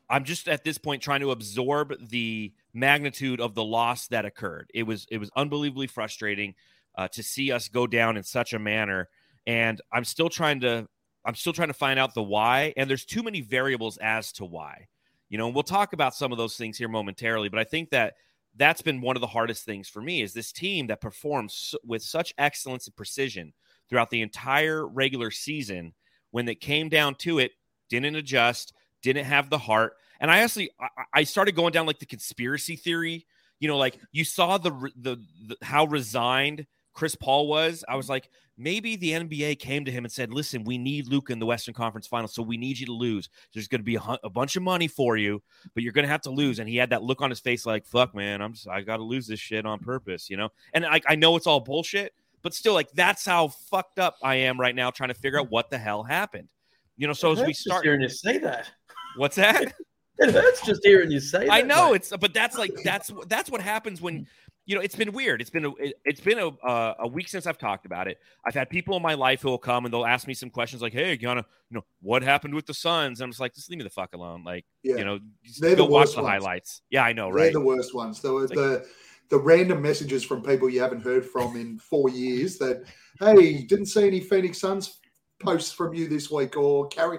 I'm 0.09 0.23
just 0.23 0.47
at 0.47 0.63
this 0.63 0.77
point 0.77 1.01
trying 1.01 1.21
to 1.21 1.31
absorb 1.31 1.93
the 2.09 2.53
magnitude 2.73 3.39
of 3.39 3.55
the 3.55 3.63
loss 3.63 4.07
that 4.07 4.25
occurred. 4.25 4.69
It 4.73 4.83
was 4.83 5.07
it 5.09 5.17
was 5.17 5.29
unbelievably 5.35 5.87
frustrating 5.87 6.55
uh, 6.95 7.07
to 7.09 7.23
see 7.23 7.51
us 7.51 7.69
go 7.69 7.87
down 7.87 8.17
in 8.17 8.23
such 8.23 8.53
a 8.53 8.59
manner, 8.59 9.09
and 9.47 9.81
I'm 9.91 10.03
still 10.03 10.29
trying 10.29 10.59
to 10.61 10.87
I'm 11.25 11.35
still 11.35 11.53
trying 11.53 11.69
to 11.69 11.73
find 11.73 11.99
out 11.99 12.13
the 12.13 12.23
why. 12.23 12.73
And 12.75 12.89
there's 12.89 13.05
too 13.05 13.23
many 13.23 13.41
variables 13.41 13.97
as 13.97 14.31
to 14.33 14.45
why. 14.45 14.87
You 15.29 15.37
know, 15.37 15.47
and 15.47 15.55
we'll 15.55 15.63
talk 15.63 15.93
about 15.93 16.13
some 16.13 16.31
of 16.31 16.37
those 16.37 16.57
things 16.57 16.77
here 16.77 16.89
momentarily, 16.89 17.49
but 17.49 17.59
I 17.59 17.63
think 17.63 17.89
that 17.89 18.13
that's 18.55 18.81
been 18.83 19.01
one 19.01 19.15
of 19.15 19.21
the 19.21 19.27
hardest 19.27 19.65
things 19.65 19.89
for 19.89 20.01
me 20.01 20.21
is 20.21 20.33
this 20.33 20.51
team 20.51 20.87
that 20.87 21.01
performs 21.01 21.73
with 21.83 22.03
such 22.03 22.33
excellence 22.37 22.85
and 22.85 22.95
precision 22.95 23.53
throughout 23.89 24.11
the 24.11 24.21
entire 24.21 24.87
regular 24.87 25.31
season. 25.31 25.93
When 26.31 26.47
it 26.47 26.61
came 26.61 26.89
down 26.89 27.15
to 27.15 27.39
it, 27.39 27.51
didn't 27.89 28.15
adjust, 28.15 28.73
didn't 29.03 29.25
have 29.25 29.51
the 29.51 29.59
heart. 29.59 29.93
And 30.19 30.31
I 30.31 30.39
actually, 30.39 30.71
I, 30.79 30.87
I 31.13 31.23
started 31.23 31.55
going 31.55 31.73
down 31.73 31.85
like 31.85 31.99
the 31.99 32.05
conspiracy 32.07 32.75
theory. 32.75 33.27
You 33.59 33.67
know, 33.67 33.77
like 33.77 33.99
you 34.11 34.25
saw 34.25 34.57
the, 34.57 34.71
the 34.95 35.21
the 35.47 35.57
how 35.61 35.85
resigned 35.85 36.65
Chris 36.93 37.15
Paul 37.15 37.47
was. 37.47 37.83
I 37.87 37.95
was 37.95 38.09
like, 38.09 38.29
maybe 38.57 38.95
the 38.95 39.11
NBA 39.11 39.59
came 39.59 39.85
to 39.85 39.91
him 39.91 40.05
and 40.05 40.11
said, 40.11 40.33
"Listen, 40.33 40.63
we 40.63 40.77
need 40.77 41.07
Luka 41.07 41.33
in 41.33 41.39
the 41.39 41.45
Western 41.45 41.73
Conference 41.73 42.07
Finals, 42.07 42.33
so 42.33 42.41
we 42.41 42.57
need 42.57 42.79
you 42.79 42.85
to 42.87 42.91
lose. 42.91 43.29
There's 43.53 43.67
going 43.67 43.81
to 43.81 43.85
be 43.85 43.95
a, 43.95 44.17
a 44.23 44.29
bunch 44.29 44.55
of 44.55 44.63
money 44.63 44.87
for 44.87 45.17
you, 45.17 45.41
but 45.73 45.83
you're 45.83 45.93
going 45.93 46.05
to 46.05 46.11
have 46.11 46.21
to 46.21 46.31
lose." 46.31 46.59
And 46.59 46.67
he 46.67 46.77
had 46.77 46.89
that 46.89 47.03
look 47.03 47.21
on 47.21 47.29
his 47.29 47.39
face, 47.39 47.65
like, 47.65 47.85
"Fuck, 47.85 48.15
man, 48.15 48.41
I'm 48.41 48.53
just, 48.53 48.67
I 48.67 48.81
got 48.81 48.97
to 48.97 49.03
lose 49.03 49.27
this 49.27 49.39
shit 49.39 49.65
on 49.65 49.79
purpose," 49.79 50.29
you 50.29 50.37
know. 50.37 50.49
And 50.73 50.85
I, 50.85 51.01
I 51.07 51.15
know 51.15 51.35
it's 51.35 51.47
all 51.47 51.59
bullshit, 51.59 52.13
but 52.41 52.53
still, 52.53 52.73
like, 52.73 52.91
that's 52.91 53.25
how 53.25 53.47
fucked 53.47 53.99
up 53.99 54.17
I 54.21 54.35
am 54.35 54.59
right 54.59 54.75
now, 54.75 54.91
trying 54.91 55.09
to 55.09 55.15
figure 55.15 55.39
out 55.39 55.47
mm. 55.47 55.51
what 55.51 55.69
the 55.69 55.77
hell 55.77 56.03
happened. 56.03 56.49
You 56.95 57.07
know, 57.07 57.13
so 57.13 57.31
It 57.31 57.39
as 57.39 57.47
we 57.47 57.53
start, 57.53 57.83
hearing 57.83 58.01
you 58.01 58.09
say 58.09 58.37
that. 58.39 58.69
What's 59.17 59.35
that? 59.37 59.73
It 60.19 60.31
hurts 60.31 60.63
just 60.63 60.81
hearing 60.85 61.09
you 61.09 61.19
say. 61.19 61.47
I 61.49 61.63
know 61.63 61.89
mate. 61.89 61.95
it's, 61.95 62.13
but 62.15 62.35
that's 62.35 62.55
like 62.55 62.71
that's 62.83 63.11
that's 63.27 63.49
what 63.49 63.61
happens 63.61 63.99
when 63.99 64.27
you 64.67 64.75
know 64.75 64.81
it's 64.81 64.95
been 64.95 65.11
weird. 65.11 65.41
It's 65.41 65.49
been 65.49 65.65
a 65.65 65.71
it, 65.77 65.95
it's 66.05 66.21
been 66.21 66.37
a 66.37 66.49
uh, 66.49 66.93
a 66.99 67.07
week 67.07 67.27
since 67.27 67.47
I've 67.47 67.57
talked 67.57 67.87
about 67.87 68.07
it. 68.07 68.19
I've 68.45 68.53
had 68.53 68.69
people 68.69 68.95
in 68.95 69.01
my 69.01 69.15
life 69.15 69.41
who 69.41 69.49
will 69.49 69.57
come 69.57 69.85
and 69.85 69.93
they'll 69.93 70.05
ask 70.05 70.27
me 70.27 70.35
some 70.35 70.51
questions 70.51 70.83
like, 70.83 70.93
"Hey, 70.93 71.13
you 71.19 71.27
you 71.29 71.43
know 71.71 71.83
what 72.03 72.21
happened 72.21 72.53
with 72.53 72.67
the 72.67 72.75
Suns?" 72.75 73.19
And 73.21 73.25
I'm 73.25 73.31
just 73.31 73.39
like, 73.41 73.55
just 73.55 73.71
leave 73.71 73.79
me 73.79 73.83
the 73.85 73.89
fuck 73.89 74.13
alone. 74.13 74.43
Like, 74.43 74.65
Yeah. 74.83 74.97
you 74.97 75.03
know, 75.03 75.17
just 75.43 75.61
They're 75.61 75.71
go 75.75 75.77
the 75.87 75.91
watch 75.91 76.01
worst 76.09 76.15
the 76.17 76.21
ones. 76.21 76.31
highlights. 76.43 76.81
Yeah, 76.91 77.03
I 77.03 77.11
know, 77.13 77.33
They're 77.33 77.45
right? 77.45 77.53
the 77.53 77.59
worst 77.59 77.95
ones. 77.95 78.21
The, 78.21 78.31
like- 78.31 78.49
the 78.49 78.85
the 79.29 79.39
random 79.39 79.81
messages 79.81 80.23
from 80.23 80.43
people 80.43 80.69
you 80.69 80.79
haven't 80.79 81.01
heard 81.01 81.25
from 81.25 81.55
in 81.55 81.79
four 81.79 82.07
years 82.11 82.59
that, 82.59 82.83
hey, 83.19 83.63
didn't 83.63 83.87
see 83.87 84.05
any 84.05 84.19
Phoenix 84.19 84.59
Suns 84.59 84.99
posts 85.39 85.71
from 85.71 85.95
you 85.95 86.07
this 86.07 86.29
week 86.29 86.55
or 86.55 86.87
carry. 86.89 87.17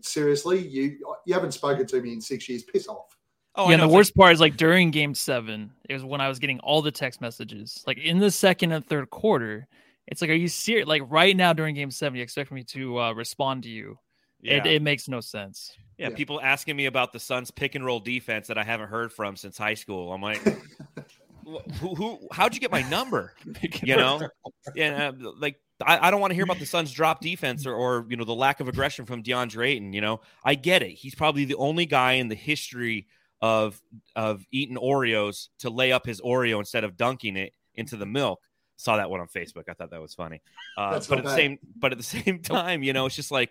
Seriously, 0.00 0.66
you 0.66 0.98
you 1.26 1.34
haven't 1.34 1.52
spoken 1.52 1.86
to 1.86 2.00
me 2.00 2.12
in 2.12 2.20
six 2.20 2.48
years. 2.48 2.62
Piss 2.64 2.88
off. 2.88 3.16
oh, 3.54 3.68
yeah, 3.68 3.74
and 3.74 3.82
the 3.82 3.86
It's 3.86 3.94
worst 3.94 4.16
part 4.16 4.32
is 4.32 4.40
like 4.40 4.56
during 4.56 4.90
game 4.90 5.14
seven, 5.14 5.70
it 5.88 5.94
was 5.94 6.04
when 6.04 6.20
I 6.20 6.28
was 6.28 6.38
getting 6.38 6.58
all 6.60 6.82
the 6.82 6.90
text 6.92 7.20
messages. 7.20 7.82
Like 7.86 7.98
in 7.98 8.18
the 8.18 8.30
second 8.30 8.72
and 8.72 8.84
third 8.86 9.10
quarter, 9.10 9.66
it's 10.06 10.20
like, 10.20 10.30
are 10.30 10.34
you 10.34 10.48
serious? 10.48 10.86
Like 10.88 11.02
right 11.08 11.36
now 11.36 11.52
during 11.52 11.74
game 11.74 11.90
seven, 11.90 12.16
you 12.16 12.22
expect 12.22 12.50
me 12.50 12.64
to 12.64 12.98
uh, 13.00 13.12
respond 13.12 13.62
to 13.64 13.68
you? 13.68 13.98
Like, 14.42 14.52
It, 14.52 14.66
yeah. 14.66 14.72
it 14.72 14.82
makes 14.82 15.08
no 15.08 15.20
sense. 15.20 15.72
yeah, 15.96 16.08
Yeah. 16.10 16.16
people 16.16 16.40
asking 16.40 16.76
me 16.76 16.86
about 16.86 17.12
the 17.12 17.20
Suns 17.20 17.50
pick 17.50 17.74
and 17.76 17.84
roll 17.84 18.00
defense 18.00 18.48
that 18.48 18.58
I 18.58 18.64
haven't 18.64 18.88
heard 18.88 19.12
from 19.12 19.36
since 19.36 19.56
high 19.56 19.74
school. 19.74 20.12
I'm 20.12 20.20
like, 20.20 20.42
who, 21.80 21.94
who 21.94 22.18
how'd 22.32 22.54
you 22.54 22.60
get 22.60 22.70
my 22.72 22.82
number? 22.88 23.32
you 23.82 23.96
know 23.96 24.28
yeah 24.74 25.08
uh, 25.08 25.30
like 25.38 25.60
I, 25.84 26.08
I 26.08 26.10
don't 26.10 26.20
want 26.20 26.30
to 26.30 26.34
hear 26.34 26.44
about 26.44 26.58
the 26.58 26.66
Suns 26.66 26.92
drop 26.92 27.20
defense 27.20 27.66
or, 27.66 27.74
or 27.74 28.06
you 28.08 28.16
know 28.16 28.24
the 28.24 28.34
lack 28.34 28.60
of 28.60 28.68
aggression 28.68 29.06
from 29.06 29.22
DeAndre 29.22 29.68
Ayton. 29.68 29.92
You 29.92 30.00
know, 30.00 30.20
I 30.44 30.54
get 30.54 30.82
it. 30.82 30.92
He's 30.92 31.14
probably 31.14 31.44
the 31.44 31.56
only 31.56 31.86
guy 31.86 32.12
in 32.12 32.28
the 32.28 32.34
history 32.34 33.06
of 33.40 33.80
of 34.14 34.44
eating 34.52 34.76
Oreos 34.76 35.48
to 35.60 35.70
lay 35.70 35.92
up 35.92 36.06
his 36.06 36.20
Oreo 36.20 36.58
instead 36.58 36.84
of 36.84 36.96
dunking 36.96 37.36
it 37.36 37.52
into 37.74 37.96
the 37.96 38.06
milk. 38.06 38.40
Saw 38.76 38.96
that 38.96 39.10
one 39.10 39.20
on 39.20 39.28
Facebook. 39.28 39.64
I 39.68 39.74
thought 39.74 39.90
that 39.90 40.00
was 40.00 40.14
funny. 40.14 40.42
Uh, 40.76 41.00
but 41.08 41.18
at 41.18 41.24
the 41.24 41.34
same 41.34 41.58
but 41.76 41.92
at 41.92 41.98
the 41.98 42.04
same 42.22 42.40
time, 42.40 42.82
you 42.82 42.92
know, 42.92 43.06
it's 43.06 43.16
just 43.16 43.30
like 43.30 43.50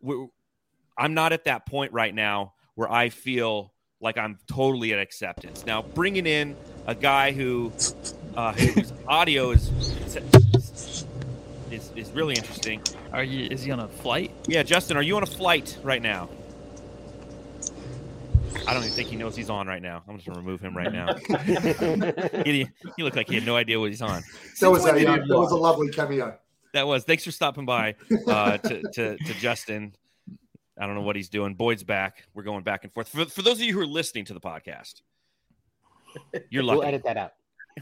we're, 0.00 0.26
I'm 0.98 1.14
not 1.14 1.32
at 1.32 1.44
that 1.44 1.66
point 1.66 1.92
right 1.92 2.14
now 2.14 2.54
where 2.74 2.90
I 2.90 3.08
feel 3.08 3.72
like 4.00 4.18
I'm 4.18 4.38
totally 4.48 4.92
at 4.92 4.98
acceptance. 4.98 5.64
Now, 5.64 5.82
bringing 5.82 6.26
in 6.26 6.56
a 6.86 6.94
guy 6.94 7.32
who 7.32 7.72
uh, 8.36 8.52
whose 8.52 8.92
audio 9.08 9.52
is 9.52 9.70
is 11.74 11.90
is 11.96 12.10
really 12.12 12.34
interesting. 12.34 12.80
Are 13.12 13.24
you? 13.24 13.48
Is 13.50 13.62
he 13.62 13.70
on 13.70 13.80
a 13.80 13.88
flight? 13.88 14.30
Yeah, 14.46 14.62
Justin, 14.62 14.96
are 14.96 15.02
you 15.02 15.16
on 15.16 15.22
a 15.22 15.26
flight 15.26 15.76
right 15.82 16.00
now? 16.00 16.28
I 18.66 18.72
don't 18.72 18.82
even 18.82 18.94
think 18.94 19.08
he 19.08 19.16
knows 19.16 19.36
he's 19.36 19.50
on 19.50 19.66
right 19.66 19.82
now. 19.82 20.02
I'm 20.08 20.16
just 20.16 20.26
gonna 20.26 20.38
remove 20.38 20.60
him 20.60 20.76
right 20.76 20.92
now. 20.92 21.14
he, 22.44 22.66
he 22.96 23.02
looked 23.02 23.16
like 23.16 23.28
he 23.28 23.34
had 23.34 23.44
no 23.44 23.56
idea 23.56 23.78
what 23.78 23.90
he's 23.90 24.00
on. 24.00 24.22
That 24.60 24.70
was 24.70 24.84
when 24.84 24.94
a 24.94 24.98
did 25.00 25.08
uh, 25.08 25.16
that 25.16 25.28
was 25.28 25.52
a 25.52 25.56
lovely 25.56 25.90
cameo. 25.90 26.38
That 26.72 26.86
was. 26.86 27.04
Thanks 27.04 27.24
for 27.24 27.30
stopping 27.30 27.66
by 27.66 27.96
uh, 28.26 28.56
to, 28.58 28.82
to 28.92 29.16
to 29.16 29.34
Justin. 29.34 29.94
I 30.78 30.86
don't 30.86 30.94
know 30.94 31.02
what 31.02 31.16
he's 31.16 31.28
doing. 31.28 31.54
Boyd's 31.54 31.84
back. 31.84 32.24
We're 32.34 32.42
going 32.42 32.64
back 32.64 32.84
and 32.84 32.92
forth. 32.92 33.08
For, 33.08 33.24
for 33.26 33.42
those 33.42 33.58
of 33.58 33.60
you 33.60 33.72
who 33.72 33.80
are 33.80 33.86
listening 33.86 34.24
to 34.26 34.34
the 34.34 34.40
podcast, 34.40 35.02
you're 36.50 36.64
lucky. 36.64 36.78
We'll 36.78 36.88
edit 36.88 37.04
that 37.04 37.16
out. 37.16 37.32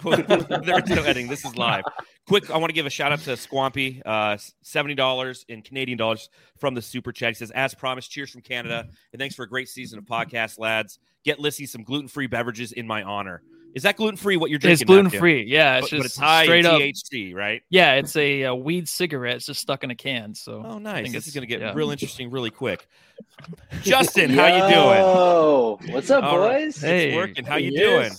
There's 0.02 0.88
no 0.88 1.02
editing. 1.02 1.28
This 1.28 1.44
is 1.44 1.56
live. 1.56 1.84
Quick, 2.26 2.50
I 2.50 2.56
want 2.56 2.70
to 2.70 2.74
give 2.74 2.86
a 2.86 2.90
shout 2.90 3.12
out 3.12 3.20
to 3.20 3.30
Squampy. 3.32 4.00
Uh, 4.04 4.36
Seventy 4.62 4.94
dollars 4.94 5.44
in 5.48 5.62
Canadian 5.62 5.98
dollars 5.98 6.28
from 6.58 6.74
the 6.74 6.82
super 6.82 7.12
chat. 7.12 7.30
He 7.30 7.34
says, 7.34 7.50
"As 7.50 7.74
promised, 7.74 8.10
cheers 8.10 8.30
from 8.30 8.40
Canada, 8.42 8.86
and 9.12 9.20
thanks 9.20 9.34
for 9.34 9.42
a 9.42 9.48
great 9.48 9.68
season 9.68 9.98
of 9.98 10.04
podcast, 10.04 10.58
lads. 10.58 10.98
Get 11.24 11.38
Lissy 11.38 11.66
some 11.66 11.82
gluten 11.84 12.08
free 12.08 12.26
beverages 12.26 12.72
in 12.72 12.86
my 12.86 13.02
honor. 13.02 13.42
Is 13.74 13.84
that 13.84 13.96
gluten 13.96 14.16
free? 14.18 14.36
What 14.36 14.50
you're 14.50 14.58
drinking? 14.58 14.82
It's 14.82 14.84
gluten 14.86 15.10
free. 15.10 15.44
Yeah, 15.44 15.78
it's 15.78 15.88
but, 15.90 15.96
but 15.98 16.02
just 16.02 16.06
it's 16.06 16.16
high 16.18 16.44
straight 16.44 16.60
in 16.60 16.66
up. 16.66 16.80
THC, 16.80 17.34
right? 17.34 17.62
Yeah, 17.70 17.94
it's 17.94 18.14
a, 18.16 18.44
uh 18.44 18.54
weed 18.54 18.86
cigarette. 18.88 19.36
It's 19.36 19.46
just 19.46 19.60
stuck 19.62 19.82
in 19.82 19.90
a 19.90 19.94
can. 19.94 20.34
So 20.34 20.62
Oh, 20.64 20.76
I 20.76 20.78
nice. 20.78 21.02
think 21.04 21.14
This 21.14 21.26
is 21.26 21.28
it's- 21.28 21.34
going 21.34 21.42
to 21.42 21.46
get 21.46 21.60
yeah. 21.60 21.72
real 21.74 21.90
interesting 21.90 22.30
really 22.30 22.50
quick. 22.50 22.86
Justin, 23.82 24.30
how 24.30 24.46
you 24.46 24.60
doing? 24.74 25.00
Oh, 25.00 25.78
what's 25.88 26.10
up, 26.10 26.22
All 26.24 26.38
right. 26.38 26.64
boys? 26.66 26.80
Hey. 26.80 27.08
It's 27.08 27.16
working. 27.16 27.44
How 27.46 27.56
you 27.56 27.70
Yes. 27.72 27.80
doing? 27.80 28.12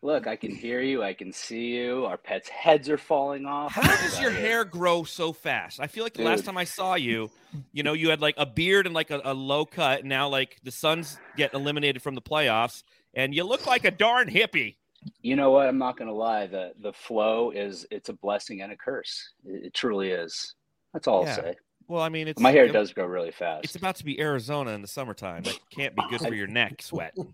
Look, 0.00 0.28
I 0.28 0.36
can 0.36 0.54
hear 0.54 0.80
you. 0.80 1.02
I 1.02 1.12
can 1.12 1.32
see 1.32 1.74
you. 1.76 2.04
Our 2.06 2.16
pets' 2.16 2.48
heads 2.48 2.88
are 2.88 2.98
falling 2.98 3.46
off. 3.46 3.72
How 3.72 3.82
does 3.82 4.20
your 4.20 4.30
hair 4.30 4.64
grow 4.64 5.02
so 5.02 5.32
fast? 5.32 5.80
I 5.80 5.88
feel 5.88 6.04
like 6.04 6.14
the 6.14 6.22
last 6.22 6.44
time 6.44 6.56
I 6.56 6.64
saw 6.64 6.94
you, 6.94 7.30
you 7.72 7.82
know, 7.82 7.94
you 7.94 8.10
had 8.10 8.20
like 8.20 8.36
a 8.38 8.46
beard 8.46 8.86
and 8.86 8.94
like 8.94 9.10
a, 9.10 9.20
a 9.24 9.34
low 9.34 9.64
cut. 9.64 10.00
And 10.00 10.08
now, 10.08 10.28
like 10.28 10.58
the 10.62 10.70
Suns 10.70 11.18
get 11.36 11.52
eliminated 11.52 12.00
from 12.00 12.14
the 12.14 12.22
playoffs, 12.22 12.84
and 13.14 13.34
you 13.34 13.42
look 13.42 13.66
like 13.66 13.84
a 13.84 13.90
darn 13.90 14.28
hippie. 14.30 14.76
You 15.22 15.34
know 15.34 15.50
what? 15.50 15.66
I'm 15.68 15.78
not 15.78 15.96
gonna 15.96 16.14
lie. 16.14 16.46
The 16.46 16.74
the 16.80 16.92
flow 16.92 17.50
is 17.50 17.84
it's 17.90 18.08
a 18.08 18.12
blessing 18.12 18.62
and 18.62 18.70
a 18.70 18.76
curse. 18.76 19.32
It, 19.44 19.66
it 19.66 19.74
truly 19.74 20.10
is. 20.10 20.54
That's 20.92 21.08
all 21.08 21.24
Yeah. 21.24 21.30
I'll 21.30 21.36
say. 21.36 21.54
Well, 21.88 22.02
I 22.02 22.08
mean, 22.08 22.28
it's 22.28 22.40
My 22.40 22.52
hair 22.52 22.66
it- 22.66 22.72
does 22.72 22.92
grow 22.92 23.06
really 23.06 23.30
fast. 23.32 23.64
It's 23.64 23.74
about 23.76 23.96
to 23.96 24.04
be 24.04 24.20
Arizona 24.20 24.72
in 24.72 24.82
the 24.82 24.88
summertime. 24.88 25.42
That 25.42 25.58
can't 25.74 25.96
be 25.96 26.02
good 26.08 26.20
for 26.20 26.34
your 26.34 26.46
neck 26.46 26.82
sweat. 26.82 27.16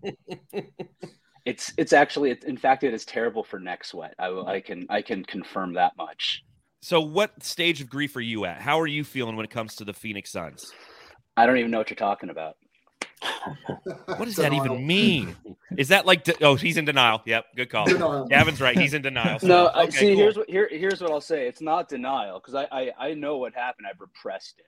It's 1.45 1.71
it's 1.77 1.93
actually 1.93 2.31
it's, 2.31 2.45
in 2.45 2.57
fact 2.57 2.83
it 2.83 2.93
is 2.93 3.05
terrible 3.05 3.43
for 3.43 3.59
neck 3.59 3.85
sweat. 3.85 4.15
I, 4.17 4.29
I 4.29 4.61
can 4.61 4.85
I 4.89 5.01
can 5.01 5.23
confirm 5.23 5.73
that 5.73 5.93
much. 5.97 6.43
So, 6.81 7.01
what 7.01 7.43
stage 7.43 7.81
of 7.81 7.89
grief 7.89 8.15
are 8.15 8.21
you 8.21 8.45
at? 8.45 8.61
How 8.61 8.79
are 8.79 8.87
you 8.87 9.03
feeling 9.03 9.35
when 9.35 9.43
it 9.43 9.49
comes 9.49 9.75
to 9.77 9.85
the 9.85 9.93
Phoenix 9.93 10.31
Suns? 10.31 10.71
I 11.37 11.45
don't 11.45 11.57
even 11.57 11.71
know 11.71 11.79
what 11.79 11.89
you're 11.89 11.95
talking 11.95 12.29
about. 12.29 12.57
What 14.05 14.25
does 14.25 14.35
that 14.37 14.53
even 14.53 14.85
mean? 14.85 15.35
Is 15.77 15.87
that 15.89 16.05
like? 16.05 16.23
De- 16.23 16.43
oh, 16.43 16.55
he's 16.55 16.77
in 16.77 16.85
denial. 16.85 17.21
Yep, 17.25 17.45
good 17.55 17.69
call. 17.69 17.85
Denial. 17.85 18.27
Gavin's 18.27 18.61
right. 18.61 18.77
He's 18.77 18.93
in 18.93 19.01
denial. 19.01 19.39
So, 19.45 19.47
No, 19.47 19.71
okay, 19.83 19.91
see. 19.91 20.07
cool. 20.09 20.17
Here's 20.17 20.37
what 20.37 20.49
here, 20.49 20.69
here's 20.71 21.01
what 21.01 21.11
I'll 21.11 21.21
say. 21.21 21.47
It's 21.47 21.61
not 21.61 21.89
denial 21.89 22.39
because 22.39 22.55
I, 22.55 22.67
I 22.71 22.91
I 23.09 23.13
know 23.13 23.37
what 23.37 23.53
happened. 23.53 23.87
I've 23.89 23.99
repressed 23.99 24.59
it. 24.59 24.65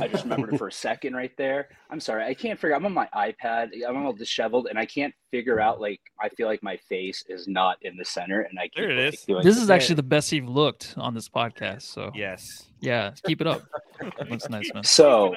I 0.00 0.08
just 0.08 0.24
remembered 0.24 0.54
it 0.54 0.58
for 0.58 0.68
a 0.68 0.72
second 0.72 1.14
right 1.14 1.32
there. 1.36 1.68
I'm 1.90 2.00
sorry. 2.00 2.24
I 2.24 2.34
can't 2.34 2.58
figure. 2.58 2.74
I'm 2.76 2.84
on 2.86 2.92
my 2.94 3.08
iPad. 3.14 3.70
I'm 3.86 3.96
all 4.04 4.12
disheveled, 4.12 4.66
and 4.68 4.78
I 4.78 4.86
can't 4.86 5.14
figure 5.30 5.60
out. 5.60 5.80
Like 5.80 6.00
I 6.20 6.28
feel 6.30 6.46
like 6.46 6.62
my 6.62 6.76
face 6.76 7.24
is 7.28 7.48
not 7.48 7.76
in 7.82 7.96
the 7.96 8.04
center, 8.04 8.42
and 8.42 8.58
I 8.58 8.68
There 8.76 8.90
it 8.90 9.04
like, 9.04 9.14
is. 9.14 9.20
doing 9.24 9.44
this 9.44 9.56
the 9.56 9.62
is 9.62 9.70
actually 9.70 9.96
the 9.96 10.02
best 10.04 10.30
you've 10.32 10.48
looked 10.48 10.94
on 10.96 11.14
this 11.14 11.28
podcast. 11.28 11.82
So 11.82 12.10
Yes. 12.14 12.66
yeah, 12.80 13.12
keep 13.26 13.40
it 13.40 13.46
up. 13.46 13.62
Looks 14.30 14.48
nice, 14.48 14.70
man. 14.74 14.84
so. 14.84 15.34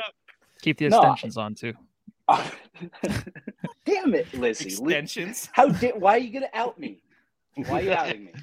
Keep 0.61 0.77
the 0.77 0.89
No, 0.89 0.99
extensions 0.99 1.37
on 1.37 1.55
too. 1.55 1.73
Damn 3.85 4.13
it, 4.13 4.31
Lissy. 4.33 4.65
Extensions. 4.69 5.49
How 5.53 5.69
did? 5.69 5.99
Why 5.99 6.13
are 6.15 6.17
you 6.19 6.31
gonna 6.31 6.49
out 6.53 6.79
me? 6.79 7.01
Why 7.55 7.79
are 7.79 7.81
you 7.81 7.91
outing 7.93 8.25
me? 8.25 8.33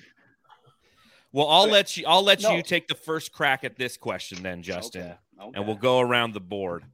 Well, 1.32 1.48
I'll 1.48 1.62
Okay. 1.64 1.72
let 1.72 1.96
you. 1.96 2.04
I'll 2.06 2.22
let 2.22 2.40
No. 2.42 2.56
you 2.56 2.62
take 2.62 2.88
the 2.88 2.94
first 2.94 3.32
crack 3.32 3.64
at 3.64 3.76
this 3.76 3.96
question, 3.96 4.42
then, 4.42 4.62
Justin, 4.62 5.02
Okay, 5.02 5.16
okay. 5.40 5.50
and 5.54 5.66
we'll 5.66 5.76
go 5.76 6.00
around 6.00 6.32
the 6.32 6.40
board. 6.40 6.84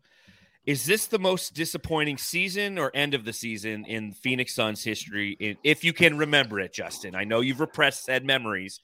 Is 0.66 0.86
this 0.86 1.06
the 1.06 1.18
most 1.18 1.52
disappointing 1.54 2.16
season 2.16 2.78
or 2.78 2.90
end 2.94 3.12
of 3.12 3.24
the 3.24 3.32
season 3.34 3.84
in 3.84 4.12
Phoenix 4.12 4.54
Suns 4.54 4.82
history? 4.82 5.32
In- 5.38 5.58
If 5.62 5.84
you 5.84 5.92
can 5.92 6.16
remember 6.16 6.58
it, 6.58 6.72
Justin. 6.72 7.14
I 7.14 7.24
know 7.24 7.40
you've 7.40 7.60
repressed 7.60 8.04
said 8.04 8.24
memories, 8.24 8.80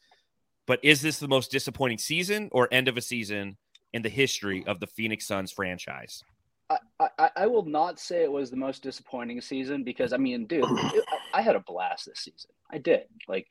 but 0.66 0.78
is 0.84 1.00
this 1.00 1.18
the 1.18 1.26
most 1.26 1.50
disappointing 1.50 1.98
season 1.98 2.50
or 2.52 2.68
end 2.70 2.86
of 2.86 2.96
a 2.98 3.00
season 3.00 3.56
in 3.94 4.02
the 4.02 4.10
history 4.10 4.62
of 4.66 4.78
the 4.78 4.86
Phoenix 4.86 5.26
Suns 5.26 5.50
franchise? 5.50 6.22
I, 6.68 7.08
I, 7.18 7.30
I 7.34 7.46
will 7.46 7.64
not 7.64 7.98
say 7.98 8.22
it 8.22 8.30
was 8.30 8.50
the 8.50 8.56
most 8.56 8.82
disappointing 8.82 9.40
season 9.40 9.82
because 9.82 10.12
I 10.12 10.18
mean, 10.18 10.46
dude, 10.46 10.64
it, 10.94 11.04
I, 11.34 11.38
I 11.38 11.42
had 11.42 11.56
a 11.56 11.60
blast 11.60 12.06
this 12.06 12.20
season. 12.20 12.50
I 12.70 12.76
did 12.78 13.04
like 13.26 13.46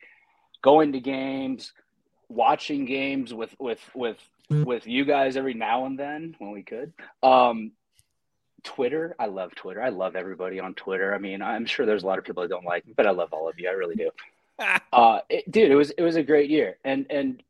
going 0.62 0.92
to 0.92 1.00
games, 1.00 1.72
watching 2.30 2.86
games 2.86 3.34
with 3.34 3.54
with 3.58 3.80
with 3.94 4.18
with 4.48 4.86
you 4.86 5.04
guys 5.04 5.36
every 5.36 5.54
now 5.54 5.84
and 5.86 5.98
then 5.98 6.34
when 6.38 6.50
we 6.50 6.62
could. 6.62 6.92
Um, 7.22 7.72
Twitter, 8.62 9.14
I 9.18 9.26
love 9.26 9.54
Twitter. 9.54 9.82
I 9.82 9.88
love 9.88 10.16
everybody 10.16 10.60
on 10.60 10.74
Twitter. 10.74 11.14
I 11.14 11.18
mean, 11.18 11.40
I'm 11.40 11.66
sure 11.66 11.86
there's 11.86 12.02
a 12.02 12.06
lot 12.06 12.18
of 12.18 12.24
people 12.24 12.42
that 12.42 12.50
don't 12.50 12.64
like 12.64 12.86
me, 12.86 12.92
but 12.94 13.06
I 13.06 13.10
love 13.10 13.32
all 13.32 13.48
of 13.48 13.58
you. 13.58 13.68
I 13.68 13.72
really 13.72 13.96
do. 13.96 14.10
Uh, 14.92 15.20
it, 15.30 15.50
dude, 15.50 15.70
it 15.70 15.74
was 15.74 15.88
it 15.88 16.02
was 16.02 16.16
a 16.16 16.22
great 16.22 16.50
year, 16.50 16.76
and 16.84 17.06
and 17.08 17.42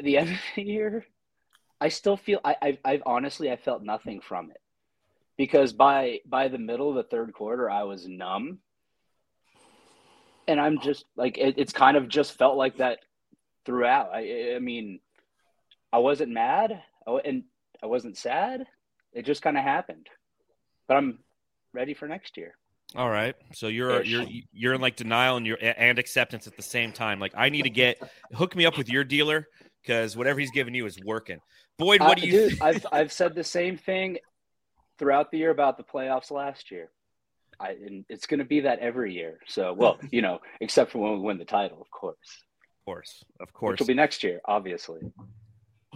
the 0.00 0.18
end 0.18 0.30
of 0.30 0.38
the 0.56 0.62
year, 0.62 1.06
I 1.80 1.88
still 1.88 2.16
feel 2.16 2.40
I 2.44 2.56
I've, 2.60 2.78
I've 2.84 3.02
honestly 3.06 3.48
I 3.48 3.54
felt 3.54 3.84
nothing 3.84 4.20
from 4.20 4.50
it 4.50 4.60
because 5.36 5.72
by 5.72 6.18
by 6.26 6.48
the 6.48 6.58
middle 6.58 6.88
of 6.88 6.96
the 6.96 7.04
third 7.04 7.32
quarter 7.32 7.70
I 7.70 7.84
was 7.84 8.08
numb, 8.08 8.58
and 10.48 10.60
I'm 10.60 10.80
just 10.80 11.04
like 11.14 11.38
it, 11.38 11.54
it's 11.58 11.72
kind 11.72 11.96
of 11.96 12.08
just 12.08 12.36
felt 12.36 12.56
like 12.56 12.78
that 12.78 13.00
throughout. 13.64 14.10
I 14.12 14.54
I 14.56 14.58
mean, 14.58 15.00
I 15.92 15.98
wasn't 15.98 16.32
mad, 16.32 16.82
I, 17.06 17.10
and 17.24 17.44
I 17.82 17.86
wasn't 17.86 18.16
sad. 18.16 18.66
It 19.12 19.24
just 19.26 19.42
kind 19.42 19.56
of 19.58 19.64
happened, 19.64 20.08
but 20.88 20.96
I'm 20.96 21.18
ready 21.74 21.94
for 21.94 22.08
next 22.08 22.36
year. 22.36 22.54
All 22.94 23.08
right. 23.08 23.34
So 23.54 23.68
you're 23.68 24.00
Ish. 24.00 24.08
you're 24.08 24.26
you're 24.52 24.74
in 24.74 24.80
like 24.80 24.96
denial 24.96 25.36
and 25.36 25.46
you're 25.46 25.58
and 25.60 25.98
acceptance 25.98 26.46
at 26.46 26.56
the 26.56 26.62
same 26.62 26.92
time. 26.92 27.20
Like 27.20 27.32
I 27.36 27.48
need 27.48 27.62
to 27.62 27.70
get 27.70 27.98
hook 28.34 28.54
me 28.54 28.66
up 28.66 28.76
with 28.76 28.88
your 28.88 29.04
dealer 29.04 29.48
because 29.82 30.16
whatever 30.16 30.40
he's 30.40 30.50
giving 30.50 30.74
you 30.74 30.86
is 30.86 30.98
working. 31.04 31.38
Boyd, 31.78 32.00
what 32.00 32.18
Uh, 32.18 32.20
do 32.20 32.26
you? 32.26 32.50
dude, 32.50 32.60
I've 32.62 32.86
I've 32.92 33.12
said 33.12 33.34
the 33.34 33.44
same 33.44 33.76
thing 33.78 34.18
throughout 34.98 35.30
the 35.30 35.38
year 35.38 35.50
about 35.50 35.78
the 35.78 35.84
playoffs 35.84 36.30
last 36.30 36.70
year. 36.70 36.90
I, 37.58 37.70
and 37.70 38.04
it's 38.08 38.26
going 38.26 38.38
to 38.38 38.44
be 38.44 38.60
that 38.60 38.80
every 38.80 39.14
year. 39.14 39.38
So, 39.46 39.72
well, 39.72 39.98
you 40.10 40.20
know, 40.20 40.40
except 40.60 40.92
for 40.92 40.98
when 40.98 41.12
we 41.12 41.18
win 41.20 41.38
the 41.38 41.44
title, 41.44 41.80
of 41.80 41.90
course. 41.90 42.16
Of 42.82 42.86
course, 42.86 43.24
of 43.38 43.52
course. 43.52 43.72
Which 43.74 43.80
will 43.80 43.86
be 43.86 43.94
next 43.94 44.24
year, 44.24 44.40
obviously. 44.46 45.02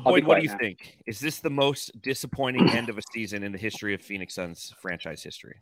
Boyd, 0.04 0.24
what 0.24 0.36
do 0.36 0.42
you 0.42 0.50
now. 0.50 0.58
think? 0.58 0.98
Is 1.04 1.18
this 1.18 1.40
the 1.40 1.50
most 1.50 2.00
disappointing 2.00 2.70
end 2.70 2.88
of 2.88 2.96
a 2.96 3.02
season 3.12 3.42
in 3.42 3.50
the 3.50 3.58
history 3.58 3.92
of 3.92 4.00
Phoenix 4.00 4.34
Suns 4.34 4.72
franchise 4.80 5.20
history? 5.20 5.56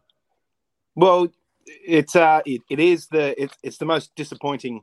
Well, 0.95 1.29
it's 1.67 2.15
uh, 2.15 2.43
it, 2.45 2.61
it 2.69 2.79
is 2.79 3.07
the 3.07 3.41
it, 3.43 3.57
it's 3.63 3.79
the 3.79 3.87
most 3.87 4.15
disappointing 4.17 4.83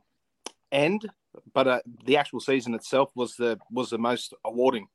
end, 0.72 1.08
but 1.54 1.68
uh, 1.68 1.80
the 2.06 2.16
actual 2.16 2.40
season 2.40 2.74
itself 2.74 3.12
was 3.14 3.36
the 3.36 3.56
was 3.70 3.90
the 3.90 3.98
most 3.98 4.34
awarding. 4.44 4.88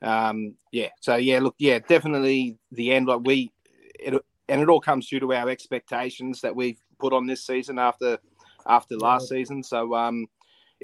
Um, 0.00 0.54
yeah, 0.70 0.90
so 1.00 1.16
yeah, 1.16 1.40
look, 1.40 1.56
yeah, 1.58 1.80
definitely 1.80 2.58
the 2.70 2.92
end. 2.92 3.06
Like 3.08 3.22
we, 3.24 3.50
it, 3.98 4.14
and 4.48 4.60
it 4.60 4.68
all 4.68 4.80
comes 4.80 5.08
due 5.08 5.18
to 5.18 5.32
our 5.32 5.48
expectations 5.48 6.40
that 6.42 6.54
we've 6.54 6.80
put 7.00 7.12
on 7.12 7.26
this 7.26 7.44
season 7.44 7.80
after 7.80 8.18
after 8.66 8.96
last 8.96 9.28
season. 9.28 9.62
So 9.62 9.94
um, 9.94 10.26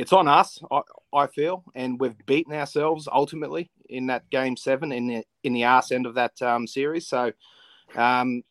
it's 0.00 0.12
on 0.12 0.28
us, 0.28 0.61
I, 0.71 0.80
I 1.12 1.26
feel, 1.26 1.64
and 1.75 2.00
we've 2.00 2.16
beaten 2.26 2.54
ourselves 2.54 3.09
ultimately 3.11 3.71
in 3.88 4.07
that 4.07 4.28
game 4.30 4.57
seven 4.57 4.92
in 4.92 5.07
the 5.07 5.25
in 5.42 5.52
the 5.52 5.64
arse 5.64 5.92
end 5.92 6.07
of 6.07 6.14
that 6.14 6.40
um, 6.42 6.66
series. 6.66 7.07
So. 7.07 7.33
Um, 7.97 8.45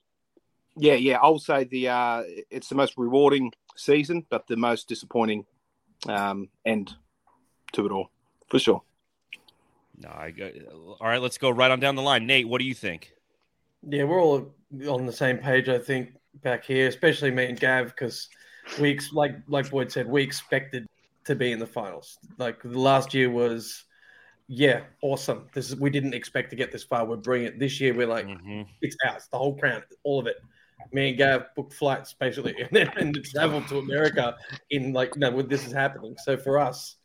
yeah, 0.80 0.94
yeah, 0.94 1.18
I'll 1.22 1.40
say 1.40 1.66
the 1.66 1.90
uh, 1.90 2.24
it's 2.50 2.70
the 2.70 2.76
most 2.76 2.94
rewarding 2.98 3.52
season, 3.76 4.26
but 4.30 4.48
the 4.48 4.56
most 4.56 4.88
disappointing 4.88 5.46
um, 6.08 6.50
end 6.66 6.96
to 7.74 7.86
it 7.86 7.92
all, 7.92 8.10
for 8.50 8.60
sure. 8.60 8.82
No, 9.98 10.10
I 10.10 10.32
go. 10.32 10.50
All 11.02 11.08
right, 11.08 11.22
let's 11.22 11.38
go 11.38 11.50
right 11.50 11.70
on 11.70 11.80
down 11.80 11.96
the 11.96 12.02
line. 12.02 12.26
Nate, 12.26 12.48
what 12.48 12.60
do 12.60 12.66
you 12.66 12.74
think? 12.74 13.14
Yeah, 13.88 14.06
we're 14.06 14.22
all 14.22 14.54
on 14.88 15.06
the 15.06 15.14
same 15.14 15.38
page, 15.38 15.68
I 15.68 15.80
think, 15.80 16.14
back 16.44 16.64
here, 16.64 16.88
especially 16.88 17.32
me 17.32 17.46
and 17.46 17.60
Gav, 17.60 17.88
because 17.88 18.30
we 18.80 18.98
like 19.12 19.36
like 19.48 19.70
Boyd 19.70 19.92
said, 19.92 20.08
we 20.08 20.24
expected 20.24 20.88
to 21.30 21.36
be 21.36 21.52
in 21.52 21.60
the 21.60 21.68
finals. 21.68 22.18
Like 22.38 22.62
the 22.64 22.80
last 22.80 23.14
year 23.14 23.30
was, 23.30 23.84
yeah, 24.48 24.82
awesome. 25.02 25.48
This 25.54 25.70
is 25.70 25.76
we 25.76 25.90
didn't 25.92 26.14
expect 26.16 26.50
to 26.50 26.56
get 26.56 26.72
this 26.72 26.84
far. 26.84 27.06
We're 27.06 27.18
brilliant. 27.18 27.60
This 27.60 27.80
year, 27.80 27.94
we're 27.94 28.08
like, 28.08 28.26
Mhm. 28.26 28.68
it's 28.82 28.98
ours, 29.08 29.28
the 29.32 29.38
whole 29.38 29.56
crown, 29.58 29.84
all 30.04 30.20
of 30.20 30.28
it. 30.28 30.38
Me 30.92 31.10
and 31.10 31.18
Gav 31.18 31.54
booked 31.56 31.74
flights 31.74 32.14
basically 32.14 32.56
and 32.62 32.70
then 32.72 32.90
and 32.98 33.24
traveled 33.26 33.68
to 33.68 33.78
America 33.78 34.36
in 34.72 34.92
like 34.92 35.14
you 35.16 35.20
no, 35.20 35.32
when 35.32 35.48
this 35.48 35.66
is 35.68 35.72
happening. 35.72 36.16
So 36.24 36.36
for 36.36 36.58
us, 36.58 36.96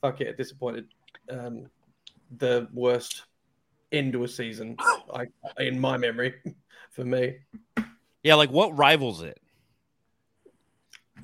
fuck 0.00 0.18
yeah, 0.20 0.32
disappointed. 0.32 0.86
Um, 1.30 1.66
the 2.38 2.68
worst 2.72 3.22
end 3.92 4.12
to 4.14 4.24
a 4.24 4.28
season, 4.28 4.76
I 5.14 5.26
in 5.58 5.78
my 5.78 5.96
memory, 5.98 6.34
for 6.90 7.04
me. 7.04 7.36
Yeah, 8.24 8.34
like 8.34 8.50
what 8.50 8.76
rivals 8.76 9.22
it? 9.22 9.38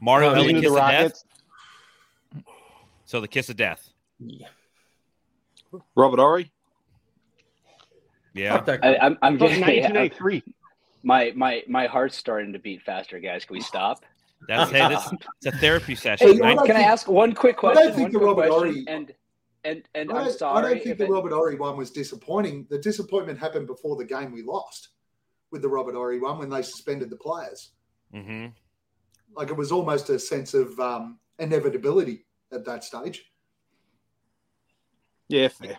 Mario 0.00 0.30
Uh, 0.30 0.34
Elie 0.34 0.52
Kiss 0.54 0.62
the 0.62 0.68
of 0.68 0.74
Death. 0.76 1.02
Rockets. 1.02 1.24
So 3.04 3.20
the 3.20 3.28
Kiss 3.28 3.48
of 3.48 3.56
Death. 3.56 3.90
Yeah. 4.18 4.46
Robert 5.96 6.20
Horry, 6.20 6.52
Yeah. 8.32 8.56
Fuck 8.56 8.66
that 8.66 8.84
I, 8.84 8.96
I'm, 8.98 9.18
I'm 9.22 9.36
getting 9.38 9.60
1983. 9.60 10.42
my 11.02 11.32
my 11.34 11.62
my 11.68 11.86
heart's 11.86 12.16
starting 12.16 12.52
to 12.52 12.58
beat 12.60 12.82
faster, 12.82 13.18
guys. 13.18 13.44
Can 13.44 13.54
we 13.54 13.60
stop? 13.60 14.04
That's 14.46 14.70
hey, 14.70 14.78
that's 14.78 15.10
it's 15.42 15.46
a 15.46 15.58
therapy 15.58 15.94
session. 15.96 16.28
Hey, 16.34 16.38
right? 16.40 16.52
I 16.52 16.54
don't 16.54 16.66
Can 16.66 16.76
I 16.76 16.80
think- 16.80 16.90
ask 16.90 17.08
one 17.08 17.32
quick 17.34 17.56
question? 17.56 17.82
I 17.82 17.86
don't 17.86 17.96
think 17.96 18.12
the 18.12 18.18
quick 18.18 18.28
Robert 18.28 18.50
Horry- 18.50 18.84
and 18.86 19.12
and 19.64 19.82
and 19.94 20.12
I 20.12 20.16
I'm 20.18 20.24
don't, 20.26 20.38
sorry. 20.38 20.58
I 20.58 20.74
don't 20.74 20.82
think 20.84 20.98
the 20.98 21.04
it- 21.04 21.10
Robert 21.10 21.32
Horry 21.32 21.56
one 21.56 21.76
was 21.76 21.90
disappointing. 21.90 22.66
The 22.70 22.78
disappointment 22.78 23.38
happened 23.40 23.66
before 23.66 23.96
the 23.96 24.04
game 24.04 24.30
we 24.32 24.42
lost 24.42 24.90
with 25.50 25.62
the 25.62 25.68
Robert 25.68 25.94
Horry 25.96 26.20
one 26.20 26.38
when 26.38 26.50
they 26.50 26.62
suspended 26.62 27.10
the 27.10 27.16
players. 27.16 27.70
hmm 28.12 28.46
Like 29.34 29.48
it 29.50 29.56
was 29.56 29.72
almost 29.72 30.08
a 30.10 30.18
sense 30.20 30.54
of 30.54 30.78
um, 30.78 31.18
inevitability 31.40 32.26
at 32.54 32.64
that 32.64 32.84
stage. 32.84 33.24
yeah, 35.28 35.48
fair. 35.48 35.78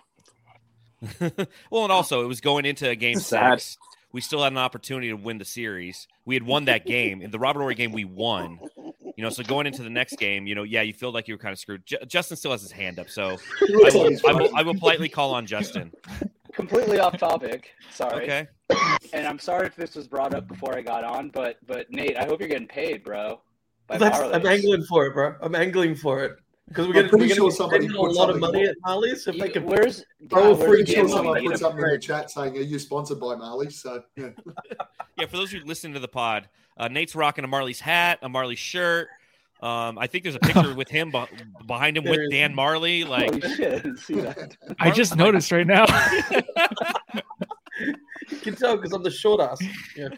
well, 1.69 1.83
and 1.83 1.91
also 1.91 2.23
it 2.23 2.27
was 2.27 2.41
going 2.41 2.65
into 2.65 2.89
a 2.89 2.95
game 2.95 3.19
Sad. 3.19 3.61
six. 3.61 3.77
We 4.11 4.21
still 4.21 4.41
had 4.41 4.53
an 4.53 4.57
opportunity 4.57 5.09
to 5.09 5.15
win 5.15 5.39
the 5.39 5.45
series. 5.45 6.07
We 6.23 6.35
had 6.35 6.43
won 6.43 6.65
that 6.65 6.85
game. 6.85 7.21
In 7.21 7.31
the 7.31 7.39
Robert 7.39 7.59
Horry 7.59 7.75
game, 7.75 7.91
we 7.91 8.05
won. 8.05 8.59
You 9.17 9.23
know, 9.23 9.29
so 9.29 9.43
going 9.43 9.67
into 9.67 9.83
the 9.83 9.89
next 9.89 10.17
game, 10.17 10.47
you 10.47 10.55
know, 10.55 10.63
yeah, 10.63 10.81
you 10.83 10.93
feel 10.93 11.11
like 11.11 11.27
you 11.27 11.33
were 11.33 11.37
kind 11.37 11.51
of 11.51 11.59
screwed. 11.59 11.85
J- 11.85 11.97
Justin 12.07 12.37
still 12.37 12.51
has 12.51 12.61
his 12.61 12.71
hand 12.71 12.97
up, 12.97 13.09
so 13.09 13.37
I 13.61 13.91
will, 13.93 14.17
I 14.27 14.33
will. 14.33 14.55
I 14.55 14.61
will 14.63 14.75
politely 14.75 15.09
call 15.09 15.33
on 15.33 15.45
Justin. 15.45 15.91
completely 16.53 16.99
off 16.99 17.17
topic. 17.17 17.71
Sorry. 17.91 18.23
Okay. 18.23 18.47
And 19.13 19.27
I'm 19.27 19.39
sorry 19.39 19.67
if 19.67 19.75
this 19.75 19.95
was 19.95 20.07
brought 20.07 20.33
up 20.33 20.47
before 20.47 20.77
I 20.77 20.81
got 20.81 21.03
on, 21.03 21.29
but 21.29 21.57
but 21.67 21.91
Nate, 21.91 22.17
I 22.17 22.25
hope 22.25 22.39
you're 22.39 22.49
getting 22.49 22.67
paid, 22.67 23.03
bro. 23.03 23.41
By 23.87 23.97
That's, 23.97 24.17
Marley's. 24.17 24.35
I'm 24.37 24.45
angling 24.45 24.83
for 24.83 25.05
it, 25.07 25.13
bro. 25.13 25.35
I'm 25.41 25.55
angling 25.55 25.95
for 25.95 26.23
it 26.23 26.37
because 26.67 26.87
we're 26.87 26.93
gonna, 26.93 27.09
pretty 27.09 27.29
sure 27.29 27.51
somebody 27.51 27.87
spend 27.87 27.97
a 27.97 28.01
lot 28.01 28.29
of 28.29 28.39
money 28.39 28.63
at 28.65 28.75
Marley's 28.83 29.27
if 29.27 29.37
they 29.37 29.49
can. 29.49 29.65
where's 29.65 30.03
Oh, 30.31 30.55
God, 30.55 30.57
free 30.57 30.67
where's 30.67 30.69
Pretty 30.69 30.93
sure 30.93 31.05
Gamble 31.07 31.33
put 31.35 31.59
something 31.59 31.83
in 31.85 31.91
the 31.91 31.99
chat 31.99 32.31
saying, 32.31 32.57
"Are 32.57 32.61
you 32.61 32.79
sponsored 32.79 33.19
by 33.19 33.35
Marley?" 33.35 33.69
So 33.69 34.03
yeah. 34.15 34.29
Yeah, 35.17 35.27
for 35.27 35.37
those 35.37 35.51
who 35.51 35.59
listen 35.63 35.93
to 35.93 35.99
the 35.99 36.07
pod, 36.07 36.49
uh, 36.77 36.87
Nate's 36.89 37.15
rocking 37.15 37.45
a 37.45 37.47
Marley's 37.47 37.79
hat, 37.79 38.19
a 38.21 38.27
Marley 38.27 38.55
shirt. 38.55 39.07
Um, 39.61 39.97
I 39.97 40.07
think 40.07 40.23
there's 40.23 40.35
a 40.35 40.39
picture 40.39 40.75
with 40.75 40.89
him 40.89 41.09
be- 41.11 41.25
behind 41.65 41.95
him 41.95 42.03
There 42.03 42.11
with 42.11 42.19
is. 42.21 42.29
Dan 42.31 42.53
Marley. 42.53 43.03
Like, 43.05 43.31
Holy 43.31 43.55
shit, 43.55 43.71
I 43.73 43.75
didn't 43.77 43.97
see 43.97 44.15
that. 44.15 44.57
I 44.79 44.91
just 44.91 45.15
noticed 45.15 45.51
right 45.53 45.65
now. 45.65 45.85
You 48.29 48.37
can 48.41 48.55
tell 48.55 48.75
because 48.75 48.91
I'm 48.91 49.03
the 49.03 49.11
short 49.11 49.39
ass. 49.39 49.59
Yeah. 49.95 50.09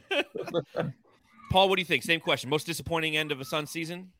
Paul, 1.51 1.69
what 1.69 1.75
do 1.75 1.81
you 1.81 1.85
think? 1.85 2.03
Same 2.03 2.19
question. 2.19 2.49
Most 2.49 2.65
disappointing 2.65 3.15
end 3.17 3.31
of 3.31 3.39
a 3.39 3.45
Sun 3.45 3.67
season? 3.67 4.11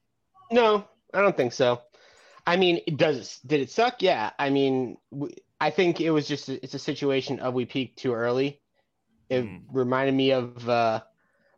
No, 0.52 0.86
I 1.14 1.22
don't 1.22 1.36
think 1.36 1.54
so. 1.54 1.82
I 2.48 2.56
mean, 2.56 2.80
it 2.88 2.98
does 2.98 3.40
did 3.46 3.60
it 3.60 3.70
suck? 3.70 4.02
Yeah. 4.02 4.32
I 4.40 4.50
mean, 4.50 4.98
I 5.60 5.70
think 5.70 6.00
it 6.00 6.12
was 6.12 6.28
just 6.28 6.48
a, 6.48 6.64
it's 6.64 6.74
a 6.74 6.80
situation 6.80 7.40
of 7.40 7.54
we 7.54 7.66
peaked 7.66 8.00
too 8.00 8.14
early. 8.14 8.62
It 9.30 9.42
Hmm. 9.42 9.58
reminded 9.72 10.16
me 10.16 10.32
of 10.32 10.68
uh, 10.70 11.02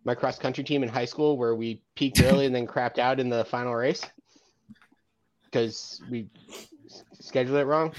my 0.04 0.16
cross 0.16 0.40
country 0.40 0.64
team 0.64 0.82
in 0.82 0.90
high 0.90 1.06
school 1.06 1.38
where 1.38 1.54
we 1.54 1.84
peaked 1.96 2.20
early 2.20 2.48
and 2.48 2.56
then 2.56 2.66
crapped 2.66 2.98
out 2.98 3.20
in 3.20 3.30
the 3.30 3.46
final 3.46 3.76
race 3.76 4.04
because 5.46 6.02
we 6.10 6.28
scheduled 7.20 7.60
it 7.60 7.66
wrong. 7.66 7.94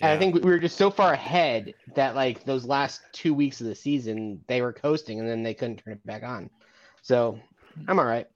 And 0.00 0.10
I 0.10 0.18
think 0.18 0.34
we 0.34 0.40
were 0.40 0.58
just 0.58 0.78
so 0.78 0.90
far 0.90 1.12
ahead 1.12 1.74
that 1.94 2.14
like 2.16 2.44
those 2.44 2.64
last 2.64 3.02
two 3.12 3.34
weeks 3.34 3.60
of 3.60 3.66
the 3.66 3.74
season 3.74 4.40
they 4.46 4.62
were 4.62 4.72
coasting 4.72 5.20
and 5.20 5.28
then 5.28 5.42
they 5.42 5.54
couldn't 5.54 5.76
turn 5.84 5.92
it 5.92 6.06
back 6.06 6.22
on. 6.22 6.48
So 7.02 7.38
I'm 7.86 7.98
all 7.98 8.06
right. 8.06 8.26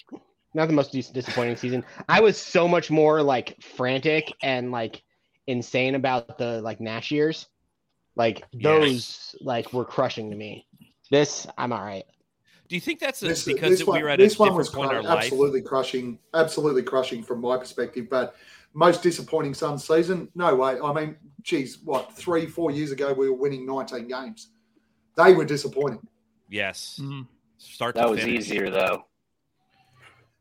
Not 0.57 0.69
the 0.69 0.73
most 0.75 0.90
dis- 0.90 1.11
disappointing 1.11 1.55
season. 1.57 1.85
I 2.09 2.21
was 2.23 2.38
so 2.40 2.66
much 2.66 2.90
more 2.90 3.23
like 3.23 3.62
frantic 3.62 4.33
and 4.42 4.73
like 4.73 5.03
insane 5.47 5.95
about 5.95 6.38
the 6.38 6.62
like 6.62 6.81
Nash 6.81 7.11
years. 7.11 7.47
Like 8.16 8.42
those 8.55 9.37
like 9.42 9.75
were 9.75 9.85
crushing 9.85 10.31
to 10.31 10.37
me. 10.37 10.66
This 11.11 11.47
I'm 11.59 11.75
all 11.75 11.85
right. 11.85 12.05
Do 12.69 12.75
you 12.75 12.81
think 12.81 13.01
that's 13.01 13.23
a, 13.23 13.29
This, 13.29 13.45
because 13.45 13.79
this 13.79 13.81
we 13.87 13.92
one, 13.92 14.03
were 14.03 14.09
at 14.09 14.19
a 14.19 14.25
this 14.25 14.38
one 14.38 14.55
was 14.55 14.71
point 14.71 14.90
in 14.90 14.97
our 14.97 15.03
cru- 15.03 15.11
life? 15.11 15.25
absolutely 15.25 15.61
crushing, 15.61 16.19
absolutely 16.33 16.83
crushing 16.83 17.23
from 17.23 17.42
my 17.42 17.59
perspective. 17.59 18.09
But 18.09 18.35
most 18.73 19.03
disappointing 19.03 19.53
Sun 19.53 19.79
season, 19.79 20.31
no 20.35 20.55
way. 20.55 20.81
I 20.83 20.92
mean, 20.95 21.16
geez, 21.42 21.81
what 21.85 22.14
three, 22.14 22.47
four 22.47 22.71
years 22.71 22.92
ago 22.92 23.12
we 23.12 23.29
were 23.29 23.37
winning 23.37 23.66
19 23.66 24.09
games. 24.09 24.49
They 25.19 25.35
were 25.35 25.45
disappointing. 25.45 26.01
Yes. 26.49 26.99
Mhm. 27.03 27.27
Start 27.59 27.95
That 27.97 28.05
to 28.05 28.11
was 28.12 28.21
finish. 28.21 28.38
easier 28.47 28.71
though. 28.71 29.05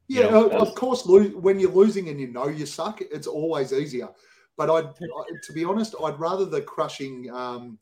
Yeah, 0.08 0.26
You 0.26 0.32
know, 0.32 0.46
of- 0.48 0.68
of 0.70 0.76
course. 0.76 1.06
Lo- 1.06 1.24
when 1.40 1.60
you're 1.60 1.72
losing 1.72 2.10
and 2.10 2.20
you 2.20 2.28
know 2.28 2.48
you 2.48 2.66
suck, 2.66 3.02
it's 3.02 3.28
always 3.28 3.74
easier. 3.74 4.10
But 4.58 4.70
I, 4.70 4.82
to 4.82 5.54
be 5.54 5.66
honest, 5.66 5.96
I'd 6.02 6.20
rather 6.20 6.46
the 6.46 6.62
crushing 6.62 7.30
um, 7.32 7.78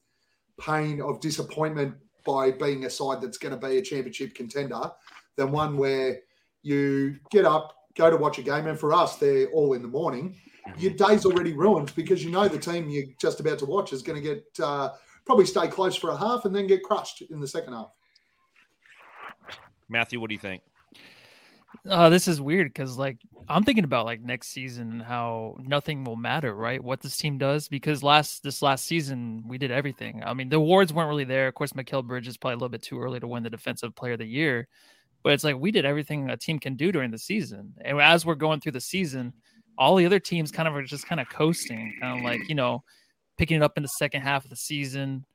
pain 0.60 1.02
of 1.02 1.20
disappointment 1.20 1.96
by 2.26 2.52
being 2.52 2.86
a 2.86 2.90
side 2.90 3.22
that's 3.22 3.38
going 3.38 3.54
to 3.60 3.68
be 3.68 3.78
a 3.78 3.82
championship 3.82 4.34
contender 4.34 4.90
than 5.36 5.52
one 5.52 5.78
where 5.78 6.22
you 6.64 7.18
get 7.30 7.46
up, 7.46 7.76
go 7.96 8.10
to 8.10 8.16
watch 8.18 8.40
a 8.40 8.42
game, 8.42 8.66
and 8.68 8.80
for 8.80 8.94
us, 8.94 9.18
they're 9.18 9.48
all 9.48 9.74
in 9.74 9.82
the 9.82 9.88
morning. 9.88 10.36
Your 10.78 10.94
day's 10.94 11.26
already 11.26 11.52
ruined 11.54 11.94
because 11.96 12.24
you 12.24 12.32
know 12.32 12.48
the 12.48 12.58
team 12.58 12.90
you're 12.90 13.06
just 13.20 13.40
about 13.42 13.60
to 13.60 13.66
watch 13.66 13.92
is 13.92 14.02
going 14.02 14.22
to 14.24 14.28
get 14.28 14.46
uh, 14.64 14.90
probably 15.26 15.46
stay 15.46 15.68
close 15.68 15.96
for 15.96 16.10
a 16.12 16.18
half 16.18 16.46
and 16.46 16.56
then 16.56 16.68
get 16.68 16.82
crushed 16.84 17.22
in 17.30 17.40
the 17.42 17.48
second 17.48 17.74
half. 17.74 17.92
Matthew, 19.90 20.20
what 20.20 20.30
do 20.30 20.34
you 20.36 20.40
think? 20.40 20.62
Uh, 21.90 22.10
this 22.10 22.28
is 22.28 22.40
weird 22.40 22.68
because 22.68 22.98
like 22.98 23.18
I'm 23.50 23.64
thinking 23.64 23.84
about 23.84 24.06
like 24.06 24.22
next 24.22 24.50
season 24.50 24.92
and 24.92 25.02
how 25.02 25.58
nothing 25.60 26.04
will 26.06 26.16
matter, 26.16 26.56
right? 26.56 26.82
What 26.82 27.02
this 27.02 27.18
team 27.18 27.38
does 27.38 27.68
because 27.68 28.02
last 28.04 28.44
this 28.44 28.62
last 28.62 28.86
season 28.86 29.44
we 29.48 29.58
did 29.58 29.72
everything. 29.72 30.22
I 30.26 30.34
mean, 30.34 30.50
the 30.50 30.58
awards 30.58 30.94
weren't 30.94 31.10
really 31.10 31.26
there. 31.26 31.48
Of 31.48 31.56
course, 31.56 31.74
Mikal 31.74 32.06
Bridge 32.06 32.28
is 32.28 32.38
probably 32.38 32.54
a 32.54 32.58
little 32.58 32.70
bit 32.70 32.84
too 32.84 33.02
early 33.02 33.20
to 33.20 33.28
win 33.28 33.44
the 33.44 33.50
Defensive 33.50 33.96
Player 33.96 34.14
of 34.14 34.20
the 34.20 34.26
Year, 34.26 34.68
but 35.24 35.34
it's 35.34 35.44
like 35.44 35.58
we 35.58 35.72
did 35.72 35.86
everything 35.86 36.30
a 36.30 36.38
team 36.38 36.60
can 36.60 36.76
do 36.76 36.92
during 36.92 37.12
the 37.12 37.18
season. 37.18 37.74
And 37.82 38.00
as 38.00 38.26
we're 38.26 38.36
going 38.36 38.62
through 38.62 38.74
the 38.74 38.82
season, 38.82 39.34
all 39.78 39.96
the 39.96 40.06
other 40.06 40.20
teams 40.20 40.52
kind 40.52 40.68
of 40.68 40.76
are 40.76 40.84
just 40.84 41.08
kind 41.08 41.20
of 41.22 41.28
coasting, 41.30 41.94
kind 42.00 42.18
of 42.20 42.24
like 42.24 42.48
you 42.48 42.56
know, 42.56 42.84
picking 43.38 43.58
it 43.58 43.64
up 43.64 43.78
in 43.78 43.84
the 43.84 43.90
second 43.90 44.22
half 44.22 44.44
of 44.46 44.50
the 44.50 44.56
season. 44.56 45.26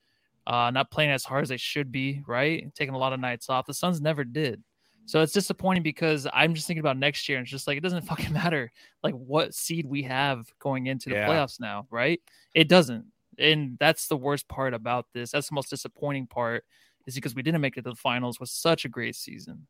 uh, 0.46 0.70
not 0.72 0.90
playing 0.90 1.10
as 1.10 1.24
hard 1.24 1.42
as 1.42 1.50
they 1.50 1.58
should 1.58 1.92
be, 1.92 2.22
right? 2.26 2.74
Taking 2.74 2.94
a 2.94 2.98
lot 2.98 3.12
of 3.12 3.20
nights 3.20 3.50
off. 3.50 3.66
The 3.66 3.74
Suns 3.74 4.00
never 4.00 4.24
did. 4.24 4.62
So 5.08 5.22
it's 5.22 5.32
disappointing 5.32 5.82
because 5.82 6.26
I'm 6.34 6.54
just 6.54 6.66
thinking 6.66 6.80
about 6.80 6.98
next 6.98 7.28
year 7.28 7.38
and 7.38 7.44
it's 7.44 7.50
just 7.50 7.66
like 7.66 7.78
it 7.78 7.82
doesn't 7.82 8.02
fucking 8.06 8.32
matter 8.32 8.70
like 9.02 9.14
what 9.14 9.54
seed 9.54 9.86
we 9.86 10.02
have 10.02 10.46
going 10.60 10.86
into 10.86 11.08
the 11.08 11.16
Yeah. 11.16 11.28
playoffs 11.28 11.58
now, 11.60 11.86
right? 11.90 12.20
It 12.54 12.68
doesn't. 12.68 13.06
And 13.38 13.78
that's 13.80 14.08
the 14.08 14.16
worst 14.16 14.48
part 14.48 14.74
about 14.74 15.06
this. 15.14 15.30
That's 15.32 15.48
the 15.48 15.54
most 15.54 15.70
disappointing 15.70 16.26
part 16.26 16.64
is 17.06 17.14
because 17.14 17.34
we 17.34 17.42
didn't 17.42 17.62
make 17.62 17.76
it 17.78 17.84
to 17.84 17.90
the 17.90 17.96
finals 17.96 18.38
with 18.38 18.50
such 18.50 18.84
a 18.84 18.88
great 18.90 19.16
season. 19.16 19.66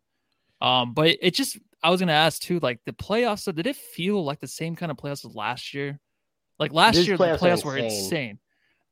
Um, 0.61 0.95
but 0.95 1.17
it 1.23 1.35
just 1.35 1.59
I 1.83 1.91
was 1.91 2.01
gonna 2.01 2.13
ask 2.13 2.43
too, 2.43 2.59
like 2.61 2.81
the 2.85 2.93
playoffs, 2.93 3.41
so 3.41 3.53
did 3.53 3.67
it 3.69 3.77
feel 3.77 4.25
like 4.25 4.41
the 4.41 4.49
same 4.49 4.75
kind 4.75 4.91
of 4.91 4.99
playoffs 4.99 5.25
as 5.25 5.35
last 5.37 5.73
year? 5.75 6.01
Like 6.59 6.73
last 6.73 6.97
These 6.97 7.07
year, 7.07 7.17
the 7.19 7.25
playoffs 7.25 7.41
playoffs 7.41 7.65
were 7.65 7.77
insane. 7.77 7.85
insane. 7.85 8.39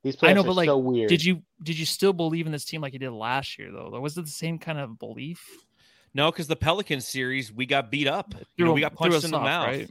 These 0.05 0.23
I 0.23 0.33
know, 0.33 0.45
but 0.45 0.51
are 0.51 0.55
like, 0.55 0.69
so 0.69 0.79
weird. 0.79 1.09
Did 1.11 1.25
you 1.25 1.43
did 1.63 1.79
you 1.79 1.87
still 1.87 2.13
believe 2.13 2.47
in 2.47 2.53
this 2.53 2.65
team 2.65 2.81
like 2.83 2.93
you 2.93 2.99
did 3.01 3.11
last 3.11 3.59
year 3.59 3.73
though? 3.73 3.91
Or 3.93 4.01
was 4.01 4.17
it 4.17 4.25
the 4.25 4.31
same 4.31 4.59
kind 4.59 4.79
of 4.79 4.99
belief? 4.99 5.66
No, 6.17 6.31
because 6.31 6.49
the 6.49 6.57
Pelicans 6.57 7.07
series 7.07 7.53
we 7.53 7.67
got 7.67 7.91
beat 7.91 8.07
up. 8.09 8.35
You 8.57 8.65
know, 8.65 8.73
we 8.73 8.81
got 8.81 8.93
threw 8.97 9.11
punched 9.11 9.27
in 9.27 9.33
the 9.33 9.37
off, 9.37 9.45
mouth. 9.45 9.67
right? 9.67 9.91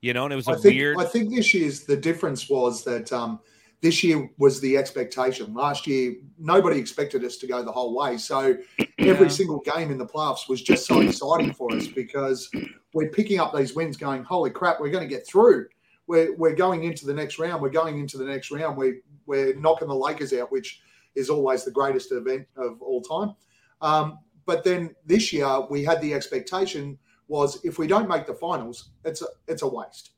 You 0.00 0.12
know, 0.12 0.22
and 0.22 0.32
it 0.32 0.36
was 0.36 0.46
a 0.46 0.52
I 0.52 0.54
think, 0.54 0.74
weird. 0.74 0.98
I 0.98 1.04
think 1.04 1.34
this 1.34 1.52
year's 1.52 1.80
the 1.80 1.96
difference 1.96 2.48
was 2.48 2.84
that 2.84 3.12
um, 3.12 3.40
this 3.80 4.04
year 4.04 4.30
was 4.38 4.60
the 4.60 4.76
expectation. 4.76 5.52
Last 5.52 5.88
year, 5.88 6.14
nobody 6.38 6.78
expected 6.78 7.24
us 7.24 7.38
to 7.38 7.48
go 7.48 7.64
the 7.64 7.72
whole 7.72 7.96
way. 7.96 8.18
So 8.18 8.56
every 9.00 9.26
Yeah. 9.26 9.28
single 9.28 9.58
game 9.60 9.90
in 9.90 9.98
the 9.98 10.06
playoffs 10.06 10.48
was 10.48 10.62
just 10.62 10.86
so 10.86 11.00
exciting 11.00 11.52
for 11.52 11.74
us 11.74 11.88
because 11.88 12.48
we're 12.92 13.10
picking 13.10 13.40
up 13.40 13.52
these 13.52 13.74
wins, 13.74 13.96
going, 13.96 14.22
"Holy 14.22 14.50
crap, 14.50 14.78
we're 14.78 14.90
going 14.90 15.08
to 15.08 15.12
get 15.12 15.26
through." 15.26 15.66
We're, 16.06 16.36
we're 16.36 16.54
going 16.54 16.84
into 16.84 17.04
the 17.04 17.14
next 17.14 17.40
round. 17.40 17.60
We're 17.60 17.70
going 17.70 17.98
into 17.98 18.16
the 18.16 18.26
next 18.26 18.52
round. 18.52 18.76
We 18.76 19.00
we're 19.26 19.56
knocking 19.56 19.88
the 19.88 19.96
Lakers 19.96 20.32
out, 20.34 20.52
which 20.52 20.82
is 21.16 21.30
always 21.30 21.64
the 21.64 21.72
greatest 21.72 22.12
event 22.12 22.46
of 22.56 22.80
all 22.80 23.02
time. 23.02 23.34
Um, 23.80 24.18
but 24.46 24.64
then 24.64 24.94
this 25.06 25.32
year 25.32 25.60
we 25.70 25.84
had 25.84 26.00
the 26.00 26.14
expectation 26.14 26.98
was 27.28 27.64
if 27.64 27.78
we 27.78 27.86
don't 27.86 28.08
make 28.08 28.26
the 28.26 28.34
finals, 28.34 28.90
it's 29.04 29.22
a, 29.22 29.26
it's 29.48 29.62
a 29.62 29.68
waste. 29.68 30.10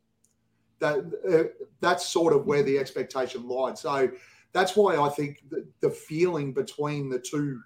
That 0.80 0.98
uh, 1.30 1.64
that's 1.80 2.06
sort 2.06 2.34
of 2.34 2.46
where 2.46 2.62
the 2.62 2.78
expectation 2.78 3.48
lied. 3.48 3.78
So 3.78 4.10
that's 4.52 4.76
why 4.76 4.96
I 4.96 5.08
think 5.08 5.42
the, 5.50 5.66
the 5.80 5.90
feeling 5.90 6.52
between 6.52 7.08
the 7.08 7.18
two 7.18 7.60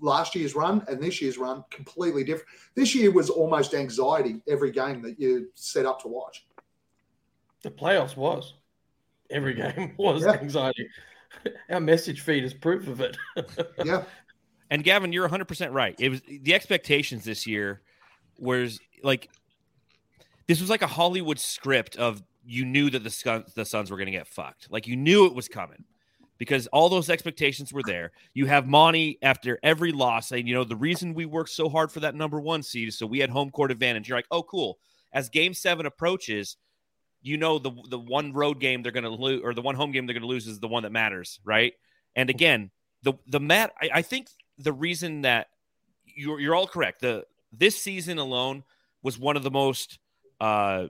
last 0.00 0.34
year's 0.34 0.54
run 0.54 0.82
and 0.88 1.02
this 1.02 1.20
year's 1.20 1.36
run 1.36 1.64
completely 1.70 2.24
different. 2.24 2.48
This 2.74 2.94
year 2.94 3.10
was 3.10 3.28
almost 3.28 3.74
anxiety 3.74 4.40
every 4.48 4.70
game 4.70 5.02
that 5.02 5.20
you 5.20 5.50
set 5.54 5.84
up 5.84 6.00
to 6.02 6.08
watch. 6.08 6.46
The 7.62 7.70
playoffs 7.70 8.16
was. 8.16 8.54
Every 9.30 9.52
game 9.54 9.94
was 9.98 10.22
Yeah. 10.22 10.32
anxiety. 10.32 10.88
Our 11.68 11.80
message 11.80 12.22
feed 12.22 12.42
is 12.44 12.54
proof 12.54 12.88
of 12.88 13.00
it. 13.00 13.16
Yeah, 13.84 14.04
And 14.70 14.84
Gavin, 14.84 15.12
you're 15.12 15.28
100% 15.28 15.72
right. 15.72 15.96
It 15.98 16.10
was 16.10 16.22
the 16.22 16.54
expectations 16.54 17.24
this 17.24 17.46
year 17.46 17.82
was 18.38 18.80
like 19.02 19.28
this 20.46 20.60
was 20.60 20.70
like 20.70 20.82
a 20.82 20.86
Hollywood 20.86 21.38
script 21.38 21.96
of 21.96 22.22
you 22.44 22.64
knew 22.64 22.90
that 22.90 23.04
the 23.04 23.10
Suns, 23.10 23.52
the 23.54 23.64
Suns 23.64 23.90
were 23.90 23.96
going 23.96 24.06
to 24.06 24.12
get 24.12 24.26
fucked. 24.26 24.68
Like 24.70 24.86
you 24.86 24.96
knew 24.96 25.26
it 25.26 25.34
was 25.34 25.48
coming 25.48 25.84
because 26.38 26.66
all 26.68 26.88
those 26.88 27.10
expectations 27.10 27.72
were 27.72 27.82
there. 27.82 28.12
You 28.32 28.46
have 28.46 28.66
Monty 28.66 29.18
after 29.22 29.58
every 29.62 29.92
loss 29.92 30.28
saying, 30.28 30.46
you 30.46 30.54
know, 30.54 30.64
the 30.64 30.76
reason 30.76 31.14
we 31.14 31.26
worked 31.26 31.50
so 31.50 31.68
hard 31.68 31.92
for 31.92 32.00
that 32.00 32.14
number 32.14 32.40
1 32.40 32.62
seed 32.62 32.88
is 32.88 32.98
so 32.98 33.06
we 33.06 33.18
had 33.18 33.30
home 33.30 33.50
court 33.50 33.70
advantage. 33.70 34.08
You're 34.08 34.18
like, 34.18 34.26
"Oh, 34.30 34.42
cool." 34.42 34.78
As 35.12 35.28
game 35.28 35.52
7 35.52 35.86
approaches, 35.86 36.56
you 37.22 37.36
know 37.36 37.58
the 37.58 37.70
the 37.88 37.98
one 37.98 38.32
road 38.32 38.60
game 38.60 38.82
they're 38.82 38.92
going 38.92 39.04
to 39.04 39.10
lose 39.10 39.42
or 39.44 39.54
the 39.54 39.62
one 39.62 39.74
home 39.74 39.92
game 39.92 40.06
they're 40.06 40.14
going 40.14 40.22
to 40.22 40.28
lose 40.28 40.46
is 40.46 40.60
the 40.60 40.68
one 40.68 40.84
that 40.84 40.92
matters, 40.92 41.40
right? 41.44 41.74
And 42.16 42.30
again, 42.30 42.70
the 43.02 43.14
the 43.26 43.40
mat 43.40 43.72
I, 43.80 43.90
I 43.94 44.02
think 44.02 44.28
the 44.60 44.72
reason 44.72 45.22
that 45.22 45.48
you're 46.04 46.40
you're 46.40 46.54
all 46.54 46.66
correct. 46.66 47.00
The 47.00 47.24
this 47.52 47.80
season 47.80 48.18
alone 48.18 48.64
was 49.02 49.18
one 49.18 49.36
of 49.36 49.42
the 49.42 49.50
most 49.50 49.98
uh 50.40 50.88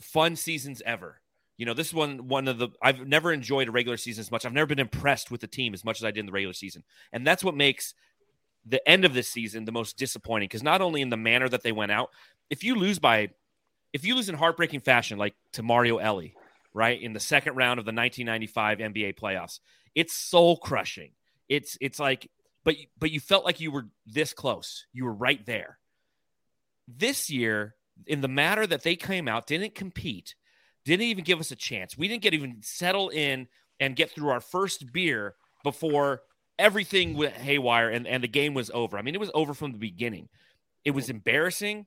fun 0.00 0.36
seasons 0.36 0.82
ever. 0.84 1.20
You 1.56 1.66
know, 1.66 1.74
this 1.74 1.92
one 1.92 2.28
one 2.28 2.48
of 2.48 2.58
the 2.58 2.68
I've 2.82 3.06
never 3.06 3.32
enjoyed 3.32 3.68
a 3.68 3.72
regular 3.72 3.96
season 3.96 4.20
as 4.20 4.30
much. 4.30 4.44
I've 4.44 4.52
never 4.52 4.66
been 4.66 4.78
impressed 4.78 5.30
with 5.30 5.40
the 5.40 5.46
team 5.46 5.74
as 5.74 5.84
much 5.84 6.00
as 6.00 6.04
I 6.04 6.10
did 6.10 6.20
in 6.20 6.26
the 6.26 6.32
regular 6.32 6.54
season. 6.54 6.82
And 7.12 7.26
that's 7.26 7.44
what 7.44 7.54
makes 7.54 7.94
the 8.64 8.86
end 8.88 9.04
of 9.04 9.14
this 9.14 9.28
season 9.28 9.64
the 9.64 9.72
most 9.72 9.96
disappointing 9.96 10.46
because 10.46 10.62
not 10.62 10.80
only 10.80 11.02
in 11.02 11.10
the 11.10 11.16
manner 11.16 11.48
that 11.48 11.62
they 11.62 11.72
went 11.72 11.92
out, 11.92 12.10
if 12.50 12.64
you 12.64 12.74
lose 12.74 12.98
by 12.98 13.30
if 13.92 14.04
you 14.04 14.14
lose 14.14 14.28
in 14.28 14.34
heartbreaking 14.34 14.80
fashion 14.80 15.18
like 15.18 15.34
to 15.52 15.62
Mario 15.62 15.98
Elie, 15.98 16.34
right, 16.72 17.00
in 17.00 17.12
the 17.12 17.20
second 17.20 17.56
round 17.56 17.78
of 17.78 17.84
the 17.84 17.92
1995 17.92 18.78
NBA 18.78 19.18
playoffs, 19.18 19.60
it's 19.94 20.14
soul 20.14 20.56
crushing. 20.56 21.10
It's 21.48 21.76
it's 21.80 21.98
like 21.98 22.30
but 22.64 22.76
but 22.98 23.10
you 23.10 23.20
felt 23.20 23.44
like 23.44 23.60
you 23.60 23.70
were 23.70 23.86
this 24.06 24.32
close. 24.32 24.86
You 24.92 25.04
were 25.04 25.12
right 25.12 25.44
there. 25.46 25.78
This 26.88 27.30
year, 27.30 27.74
in 28.06 28.20
the 28.20 28.28
matter 28.28 28.66
that 28.66 28.82
they 28.82 28.96
came 28.96 29.28
out, 29.28 29.46
didn't 29.46 29.74
compete, 29.74 30.34
didn't 30.84 31.06
even 31.06 31.24
give 31.24 31.40
us 31.40 31.50
a 31.50 31.56
chance. 31.56 31.96
We 31.96 32.08
didn't 32.08 32.22
get 32.22 32.34
even 32.34 32.58
settle 32.62 33.08
in 33.08 33.48
and 33.80 33.96
get 33.96 34.10
through 34.10 34.30
our 34.30 34.40
first 34.40 34.92
beer 34.92 35.34
before 35.64 36.22
everything 36.58 37.16
went 37.16 37.34
haywire 37.34 37.90
and, 37.90 38.06
and 38.06 38.22
the 38.22 38.28
game 38.28 38.54
was 38.54 38.70
over. 38.72 38.98
I 38.98 39.02
mean, 39.02 39.14
it 39.14 39.20
was 39.20 39.30
over 39.34 39.54
from 39.54 39.72
the 39.72 39.78
beginning. 39.78 40.28
It 40.84 40.92
was 40.92 41.10
embarrassing. 41.10 41.86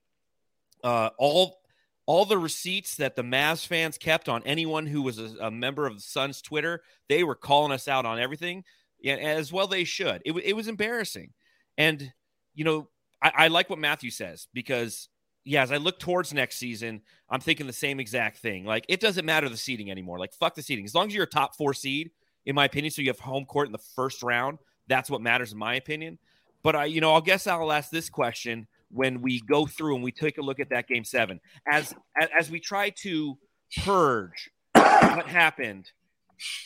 Uh, 0.83 1.09
all 1.17 1.59
all 2.07 2.25
the 2.25 2.37
receipts 2.37 2.97
that 2.97 3.15
the 3.15 3.23
Mavs 3.23 3.65
fans 3.65 3.97
kept 3.97 4.29
on 4.29 4.43
anyone 4.43 4.85
who 4.85 5.01
was 5.01 5.17
a, 5.17 5.35
a 5.41 5.51
member 5.51 5.87
of 5.87 5.95
the 5.95 6.01
Suns 6.01 6.39
Twitter, 6.41 6.83
they 7.09 7.23
were 7.23 7.33
calling 7.33 7.71
us 7.71 7.87
out 7.87 8.05
on 8.05 8.19
everything. 8.19 8.63
Yeah, 9.05 9.17
as 9.17 9.53
well 9.53 9.67
they 9.67 9.83
should. 9.83 10.23
It, 10.25 10.31
it 10.31 10.55
was 10.55 10.67
embarrassing, 10.67 11.29
and 11.77 12.11
you 12.55 12.63
know 12.63 12.87
I, 13.21 13.31
I 13.35 13.47
like 13.49 13.69
what 13.69 13.77
Matthew 13.77 14.09
says 14.09 14.47
because 14.51 15.09
yeah, 15.43 15.61
as 15.61 15.71
I 15.71 15.77
look 15.77 15.99
towards 15.99 16.33
next 16.33 16.57
season, 16.57 17.01
I'm 17.29 17.39
thinking 17.39 17.67
the 17.67 17.73
same 17.73 17.99
exact 17.99 18.39
thing. 18.39 18.65
Like 18.65 18.83
it 18.89 18.99
doesn't 18.99 19.23
matter 19.23 19.47
the 19.47 19.57
seeding 19.57 19.91
anymore. 19.91 20.17
Like 20.17 20.33
fuck 20.33 20.55
the 20.55 20.63
seeding. 20.63 20.85
As 20.85 20.95
long 20.95 21.05
as 21.05 21.13
you're 21.13 21.25
a 21.25 21.29
top 21.29 21.55
four 21.55 21.71
seed, 21.75 22.09
in 22.47 22.55
my 22.55 22.65
opinion, 22.65 22.89
so 22.89 23.03
you 23.03 23.09
have 23.09 23.19
home 23.19 23.45
court 23.45 23.67
in 23.67 23.73
the 23.73 23.77
first 23.77 24.23
round, 24.23 24.57
that's 24.87 25.07
what 25.07 25.21
matters 25.21 25.51
in 25.51 25.59
my 25.59 25.75
opinion. 25.75 26.17
But 26.63 26.75
I, 26.75 26.85
you 26.85 26.99
know, 26.99 27.13
I'll 27.13 27.21
guess 27.21 27.45
I'll 27.45 27.71
ask 27.71 27.91
this 27.91 28.09
question 28.09 28.65
when 28.89 29.21
we 29.21 29.39
go 29.41 29.67
through 29.67 29.93
and 29.93 30.03
we 30.03 30.11
take 30.11 30.39
a 30.39 30.41
look 30.41 30.59
at 30.59 30.71
that 30.71 30.87
game 30.87 31.03
seven 31.03 31.39
as 31.71 31.93
as, 32.19 32.29
as 32.39 32.49
we 32.49 32.59
try 32.59 32.89
to 33.03 33.37
purge 33.83 34.49
what 34.73 35.27
happened 35.27 35.91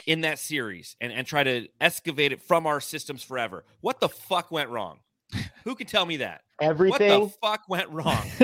in 0.05 0.21
that 0.21 0.39
series 0.39 0.95
and, 1.01 1.11
and 1.11 1.25
try 1.25 1.43
to 1.43 1.67
excavate 1.79 2.31
it 2.31 2.41
from 2.41 2.65
our 2.65 2.79
systems 2.79 3.23
forever. 3.23 3.63
What 3.81 3.99
the 3.99 4.09
fuck 4.09 4.51
went 4.51 4.69
wrong? 4.69 4.99
Who 5.63 5.75
can 5.75 5.87
tell 5.87 6.05
me 6.05 6.17
that? 6.17 6.41
Everything. 6.61 7.21
What 7.21 7.29
the 7.29 7.35
fuck 7.41 7.61
went 7.69 7.89
wrong? 7.89 8.25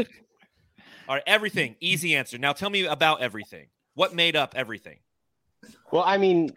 All 1.08 1.16
right, 1.16 1.24
everything. 1.28 1.76
Easy 1.80 2.16
answer. 2.16 2.38
Now 2.38 2.54
tell 2.54 2.70
me 2.70 2.86
about 2.86 3.22
everything. 3.22 3.68
What 3.94 4.14
made 4.14 4.36
up 4.36 4.54
everything? 4.56 5.00
well, 5.92 6.04
I 6.06 6.18
mean, 6.18 6.52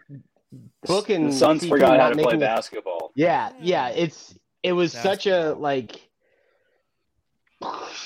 Book 0.83 1.09
and 1.09 1.29
the 1.29 1.33
Suns 1.33 1.65
forgot 1.65 1.99
how 1.99 2.09
to 2.09 2.15
play 2.15 2.23
making 2.23 2.39
the- 2.39 2.45
basketball. 2.45 3.11
Yeah, 3.15 3.51
yeah. 3.59 3.89
It's 3.89 4.35
it 4.63 4.73
was 4.73 4.91
such 4.91 5.25
a 5.27 5.53
like 5.53 6.08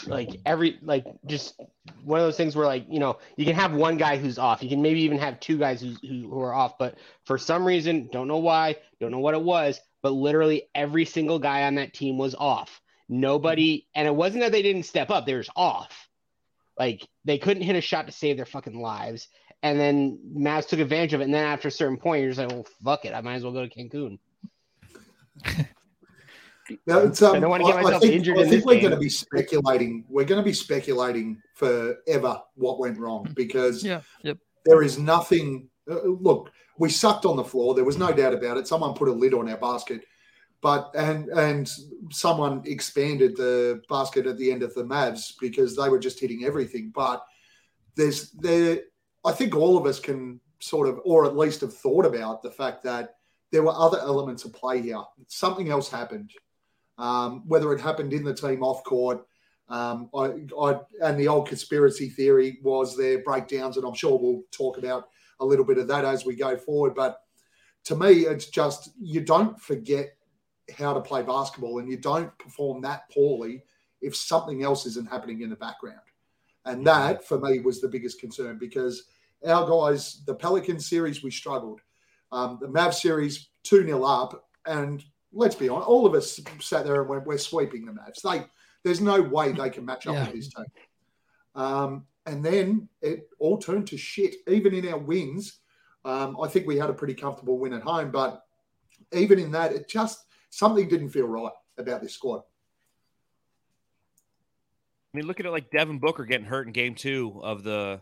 like 0.07 0.39
every 0.45 0.79
like 0.81 1.05
just 1.27 1.59
one 2.03 2.19
of 2.19 2.25
those 2.25 2.37
things 2.37 2.55
where 2.55 2.65
like 2.65 2.85
you 2.89 2.99
know 2.99 3.19
you 3.37 3.45
can 3.45 3.55
have 3.55 3.73
one 3.73 3.97
guy 3.97 4.17
who's 4.17 4.39
off. 4.39 4.63
You 4.63 4.69
can 4.69 4.81
maybe 4.81 5.01
even 5.01 5.19
have 5.19 5.39
two 5.39 5.57
guys 5.57 5.81
who, 5.81 5.93
who 6.01 6.41
are 6.41 6.53
off. 6.53 6.77
But 6.77 6.97
for 7.25 7.37
some 7.37 7.65
reason 7.65 8.09
don't 8.11 8.27
know 8.27 8.37
why 8.37 8.77
don't 8.99 9.11
know 9.11 9.19
what 9.19 9.35
it 9.35 9.41
was 9.41 9.79
but 10.01 10.11
literally 10.11 10.69
every 10.75 11.05
single 11.05 11.39
guy 11.39 11.63
on 11.63 11.75
that 11.75 11.93
team 11.93 12.17
was 12.17 12.35
off. 12.35 12.81
Nobody 13.09 13.87
and 13.95 14.07
it 14.07 14.15
wasn't 14.15 14.43
that 14.43 14.51
they 14.51 14.61
didn't 14.61 14.83
step 14.83 15.09
up 15.09 15.25
they 15.25 15.33
were 15.33 15.45
off. 15.55 16.07
Like 16.77 17.07
they 17.25 17.37
couldn't 17.37 17.63
hit 17.63 17.75
a 17.75 17.81
shot 17.81 18.07
to 18.07 18.11
save 18.11 18.37
their 18.37 18.45
fucking 18.45 18.79
lives. 18.79 19.27
And 19.61 19.79
then 19.79 20.19
Mavs 20.35 20.67
took 20.67 20.79
advantage 20.79 21.13
of 21.13 21.21
it. 21.21 21.25
And 21.25 21.33
then 21.33 21.45
after 21.45 21.69
a 21.69 21.71
certain 21.71 21.97
point 21.97 22.21
you're 22.21 22.31
just 22.31 22.39
like 22.39 22.51
well 22.51 22.67
fuck 22.83 23.05
it. 23.05 23.13
I 23.13 23.21
might 23.21 23.35
as 23.35 23.43
well 23.43 23.53
go 23.53 23.65
to 23.65 23.73
Cancun 23.73 24.19
Yeah, 26.69 26.99
it's, 27.07 27.21
um, 27.21 27.35
I 27.35 27.39
don't 27.39 27.49
wanna 27.49 27.65
get 27.65 27.81
myself 27.81 28.01
think, 28.01 28.13
injured 28.13 28.37
I 28.37 28.43
in 28.43 28.49
think 28.49 28.65
we're 28.65 28.73
game. 28.75 28.81
going 28.83 28.93
to 28.93 28.99
be 28.99 29.09
speculating. 29.09 30.05
We're 30.09 30.25
going 30.25 30.39
to 30.41 30.45
be 30.45 30.53
speculating 30.53 31.41
forever 31.55 32.41
what 32.55 32.79
went 32.79 32.97
wrong 32.97 33.27
because 33.35 33.83
Yeah. 33.83 34.01
Yep. 34.23 34.37
there 34.65 34.81
is 34.81 34.97
nothing. 34.97 35.69
Uh, 35.89 36.01
look, 36.03 36.51
we 36.77 36.89
sucked 36.89 37.25
on 37.25 37.35
the 37.35 37.43
floor. 37.43 37.75
There 37.75 37.83
was 37.83 37.97
no 37.97 38.11
doubt 38.13 38.33
about 38.33 38.57
it. 38.57 38.67
Someone 38.67 38.93
put 38.93 39.09
a 39.09 39.11
lid 39.11 39.33
on 39.33 39.49
our 39.49 39.57
basket, 39.57 40.05
but 40.61 40.91
and 40.95 41.27
and 41.29 41.69
someone 42.11 42.63
expanded 42.65 43.35
the 43.35 43.81
basket 43.89 44.25
at 44.25 44.37
the 44.37 44.51
end 44.51 44.63
of 44.63 44.73
the 44.73 44.83
Mavs 44.83 45.33
because 45.39 45.75
they 45.75 45.89
were 45.89 45.99
just 45.99 46.19
hitting 46.19 46.45
everything. 46.45 46.91
But 46.95 47.23
there's 47.95 48.31
there. 48.31 48.79
I 49.25 49.31
think 49.33 49.55
all 49.55 49.77
of 49.77 49.85
us 49.85 49.99
can 49.99 50.39
sort 50.59 50.87
of, 50.87 50.99
or 51.03 51.25
at 51.25 51.35
least 51.37 51.61
have 51.61 51.75
thought 51.75 52.05
about 52.05 52.41
the 52.41 52.51
fact 52.51 52.83
that 52.83 53.15
there 53.51 53.63
were 53.63 53.73
other 53.75 53.99
elements 53.99 54.45
of 54.45 54.53
play 54.53 54.81
here. 54.81 55.01
Something 55.27 55.69
else 55.69 55.89
happened. 55.89 56.31
Um, 56.97 57.43
whether 57.47 57.73
it 57.73 57.81
happened 57.81 58.13
in 58.13 58.23
the 58.23 58.33
team 58.33 58.63
off 58.63 58.83
court, 58.83 59.25
um, 59.69 60.09
I, 60.13 60.33
I, 60.59 60.79
and 61.01 61.19
the 61.19 61.27
old 61.27 61.47
conspiracy 61.47 62.09
theory 62.09 62.59
was 62.61 62.95
their 62.95 63.23
breakdowns, 63.23 63.77
and 63.77 63.85
I'm 63.85 63.95
sure 63.95 64.19
we'll 64.19 64.43
talk 64.51 64.77
about 64.77 65.09
a 65.39 65.45
little 65.45 65.65
bit 65.65 65.77
of 65.77 65.87
that 65.87 66.05
as 66.05 66.25
we 66.25 66.35
go 66.35 66.57
forward. 66.57 66.93
But 66.95 67.19
to 67.85 67.95
me, 67.95 68.25
it's 68.25 68.47
just 68.47 68.91
you 68.99 69.21
don't 69.21 69.59
forget 69.59 70.15
how 70.77 70.93
to 70.93 71.01
play 71.01 71.21
basketball 71.21 71.79
and 71.79 71.89
you 71.89 71.97
don't 71.97 72.35
perform 72.37 72.81
that 72.81 73.09
poorly 73.11 73.63
if 74.01 74.15
something 74.15 74.63
else 74.63 74.85
isn't 74.85 75.09
happening 75.09 75.41
in 75.41 75.49
the 75.49 75.55
background. 75.55 75.99
And 76.65 76.85
that, 76.87 77.25
for 77.27 77.39
me, 77.39 77.59
was 77.59 77.81
the 77.81 77.89
biggest 77.89 78.19
concern 78.19 78.57
because 78.57 79.03
our 79.45 79.67
guys, 79.67 80.23
the 80.25 80.35
Pelican 80.35 80.79
series, 80.79 81.23
we 81.23 81.31
struggled. 81.31 81.81
Um, 82.31 82.57
the 82.61 82.69
Mav 82.69 82.95
series, 82.95 83.49
2 83.63 83.85
0 83.85 84.03
up. 84.03 84.45
And 84.65 85.03
let's 85.33 85.55
be 85.55 85.69
honest, 85.69 85.87
all 85.87 86.05
of 86.05 86.13
us 86.13 86.39
sat 86.61 86.85
there 86.85 87.01
and 87.01 87.09
went, 87.09 87.25
we're 87.25 87.37
sweeping 87.37 87.85
the 87.85 87.91
Mavs. 87.91 88.21
They, 88.21 88.45
there's 88.83 89.01
no 89.01 89.21
way 89.21 89.51
they 89.51 89.69
can 89.69 89.85
match 89.85 90.07
up 90.07 90.13
Yeah. 90.15 90.25
with 90.25 90.35
this 90.35 90.49
team. 90.49 90.65
Um, 91.55 92.05
and 92.25 92.43
then 92.43 92.87
it 93.01 93.29
all 93.39 93.57
turned 93.57 93.87
to 93.87 93.97
shit. 93.97 94.35
Even 94.47 94.73
in 94.73 94.87
our 94.87 94.97
wins, 94.97 95.59
um, 96.05 96.37
I 96.41 96.47
think 96.47 96.67
we 96.67 96.77
had 96.77 96.89
a 96.89 96.93
pretty 96.93 97.13
comfortable 97.13 97.57
win 97.57 97.73
at 97.73 97.81
home. 97.81 98.11
But 98.11 98.43
even 99.11 99.39
in 99.39 99.51
that, 99.51 99.73
it 99.73 99.89
just 99.89 100.23
something 100.49 100.87
didn't 100.87 101.09
feel 101.09 101.27
right 101.27 101.51
about 101.77 102.01
this 102.01 102.13
squad. 102.13 102.43
I 105.13 105.17
mean, 105.17 105.27
look 105.27 105.39
at 105.39 105.45
it 105.45 105.51
like 105.51 105.69
Devin 105.69 105.99
Booker 105.99 106.25
getting 106.25 106.45
hurt 106.45 106.65
in 106.65 106.73
game 106.73 106.95
two 106.95 107.39
of 107.43 107.63
the 107.63 108.01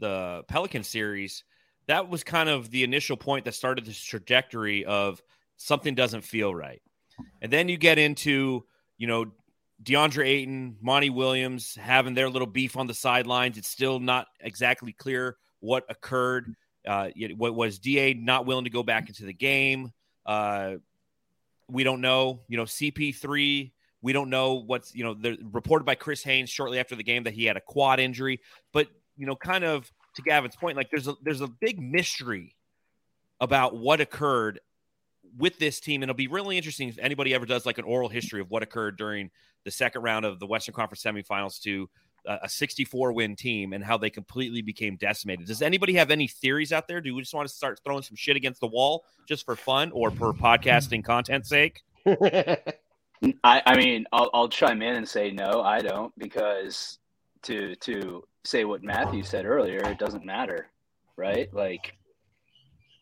the 0.00 0.44
Pelican 0.48 0.82
series. 0.82 1.44
That 1.86 2.08
was 2.08 2.22
kind 2.22 2.48
of 2.48 2.70
the 2.70 2.84
initial 2.84 3.16
point 3.16 3.44
that 3.44 3.54
started 3.54 3.84
this 3.86 4.00
trajectory 4.00 4.84
of 4.84 5.22
something 5.58 5.94
doesn't 5.94 6.22
feel 6.22 6.54
right. 6.54 6.80
And 7.42 7.52
then 7.52 7.68
you 7.68 7.76
get 7.76 7.98
into, 7.98 8.64
you 8.96 9.06
know, 9.06 9.26
DeAndre 9.82 10.26
Ayton, 10.26 10.76
Monty 10.80 11.10
Williams 11.10 11.76
having 11.76 12.14
their 12.14 12.30
little 12.30 12.46
beef 12.46 12.76
on 12.76 12.86
the 12.86 12.94
sidelines. 12.94 13.58
It's 13.58 13.68
still 13.68 14.00
not 14.00 14.26
exactly 14.40 14.92
clear 14.92 15.36
what 15.60 15.84
occurred. 15.88 16.54
Uh, 16.86 17.10
what 17.36 17.54
was 17.54 17.78
DA 17.78 18.14
not 18.14 18.46
willing 18.46 18.64
to 18.64 18.70
go 18.70 18.82
back 18.82 19.08
into 19.08 19.24
the 19.24 19.32
game? 19.32 19.92
Uh, 20.24 20.74
we 21.68 21.84
don't 21.84 22.00
know. 22.00 22.40
You 22.48 22.56
know, 22.56 22.64
CP3 22.64 23.72
we 24.00 24.12
don't 24.12 24.30
know 24.30 24.54
what's 24.54 24.94
you 24.94 25.04
know 25.04 25.14
the 25.14 25.38
reported 25.52 25.84
by 25.84 25.94
Chris 25.94 26.22
Haynes 26.22 26.50
shortly 26.50 26.78
after 26.78 26.94
the 26.94 27.02
game 27.02 27.24
that 27.24 27.34
he 27.34 27.44
had 27.44 27.56
a 27.56 27.60
quad 27.60 28.00
injury, 28.00 28.40
but 28.72 28.88
you 29.16 29.26
know, 29.26 29.36
kind 29.36 29.64
of 29.64 29.90
to 30.14 30.22
Gavin's 30.22 30.56
point, 30.56 30.76
like 30.76 30.90
there's 30.90 31.08
a 31.08 31.14
there's 31.22 31.40
a 31.40 31.48
big 31.48 31.80
mystery 31.80 32.54
about 33.40 33.76
what 33.76 34.00
occurred 34.00 34.60
with 35.36 35.58
this 35.58 35.80
team, 35.80 36.02
and 36.02 36.10
it'll 36.10 36.16
be 36.16 36.28
really 36.28 36.56
interesting 36.56 36.88
if 36.88 36.98
anybody 36.98 37.34
ever 37.34 37.46
does 37.46 37.66
like 37.66 37.78
an 37.78 37.84
oral 37.84 38.08
history 38.08 38.40
of 38.40 38.50
what 38.50 38.62
occurred 38.62 38.96
during 38.96 39.30
the 39.64 39.70
second 39.70 40.02
round 40.02 40.24
of 40.24 40.38
the 40.38 40.46
Western 40.46 40.74
Conference 40.74 41.02
semifinals 41.02 41.60
to 41.62 41.88
a 42.26 42.38
a 42.42 42.48
64 42.48 43.12
win 43.12 43.36
team 43.36 43.72
and 43.72 43.82
how 43.82 43.96
they 43.96 44.10
completely 44.10 44.62
became 44.62 44.96
decimated. 44.96 45.46
Does 45.46 45.62
anybody 45.62 45.94
have 45.94 46.10
any 46.10 46.28
theories 46.28 46.72
out 46.72 46.88
there? 46.88 47.00
Do 47.00 47.14
we 47.14 47.22
just 47.22 47.34
want 47.34 47.48
to 47.48 47.54
start 47.54 47.80
throwing 47.84 48.02
some 48.02 48.16
shit 48.16 48.36
against 48.36 48.60
the 48.60 48.66
wall 48.66 49.04
just 49.26 49.44
for 49.44 49.56
fun 49.56 49.90
or 49.92 50.10
for 50.10 50.32
podcasting 50.32 51.04
content 51.04 51.46
sake? 51.46 51.82
I, 52.06 53.62
I 53.66 53.76
mean, 53.76 54.06
I'll, 54.12 54.30
I'll 54.32 54.48
chime 54.48 54.82
in 54.82 54.96
and 54.96 55.08
say 55.08 55.30
no, 55.30 55.62
I 55.62 55.80
don't, 55.80 56.12
because 56.18 56.98
to 57.42 57.74
to 57.76 58.22
say 58.44 58.64
what 58.64 58.82
Matthew 58.82 59.22
said 59.22 59.44
earlier, 59.44 59.78
it 59.78 59.98
doesn't 59.98 60.24
matter, 60.24 60.68
right? 61.16 61.52
Like 61.52 61.97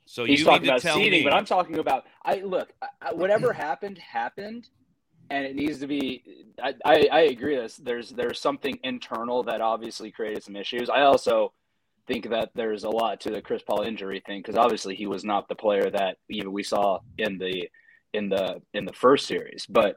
So 0.06 0.24
he's 0.24 0.40
you 0.40 0.44
talking 0.46 0.62
need 0.62 0.66
to 0.68 0.72
about 0.74 0.82
tell 0.82 0.96
seeding, 0.96 1.20
me. 1.20 1.24
but 1.24 1.32
I'm 1.34 1.44
talking 1.44 1.78
about. 1.78 2.04
I 2.24 2.36
look, 2.36 2.72
I, 2.80 2.86
I- 3.10 3.12
whatever 3.14 3.52
happened 3.52 3.98
happened, 3.98 4.68
and 5.30 5.44
it 5.44 5.54
needs 5.56 5.80
to 5.80 5.86
be. 5.86 6.22
I, 6.62 6.74
I, 6.84 7.08
I 7.12 7.20
agree. 7.22 7.56
This 7.56 7.76
there's 7.76 8.10
there's 8.10 8.40
something 8.40 8.78
internal 8.84 9.42
that 9.44 9.60
obviously 9.60 10.10
created 10.10 10.42
some 10.44 10.56
issues. 10.56 10.88
I 10.88 11.02
also 11.02 11.52
think 12.06 12.30
that 12.30 12.50
there's 12.54 12.84
a 12.84 12.88
lot 12.90 13.20
to 13.22 13.30
the 13.30 13.42
Chris 13.42 13.62
Paul 13.66 13.82
injury 13.82 14.22
thing 14.24 14.38
because 14.40 14.56
obviously 14.56 14.94
he 14.94 15.06
was 15.08 15.24
not 15.24 15.48
the 15.48 15.56
player 15.56 15.90
that 15.90 16.18
even 16.30 16.52
we 16.52 16.62
saw 16.62 17.00
in 17.18 17.36
the 17.38 17.68
in 18.14 18.28
the 18.28 18.62
in 18.74 18.84
the 18.84 18.92
first 18.92 19.26
series, 19.26 19.66
but 19.68 19.96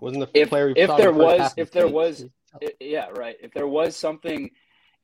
Wasn't 0.00 0.20
the 0.32 0.40
If- 0.40 0.48
player 0.48 0.66
we 0.68 0.74
if 0.76 0.90
there 0.96 1.12
the 1.12 1.18
was- 1.18 1.54
if 1.56 1.70
there 1.70 1.88
was- 1.88 2.26
yeah, 2.80 3.06
right. 3.16 3.36
If 3.40 3.52
there 3.52 3.66
was 3.68 3.96
something 3.96 4.50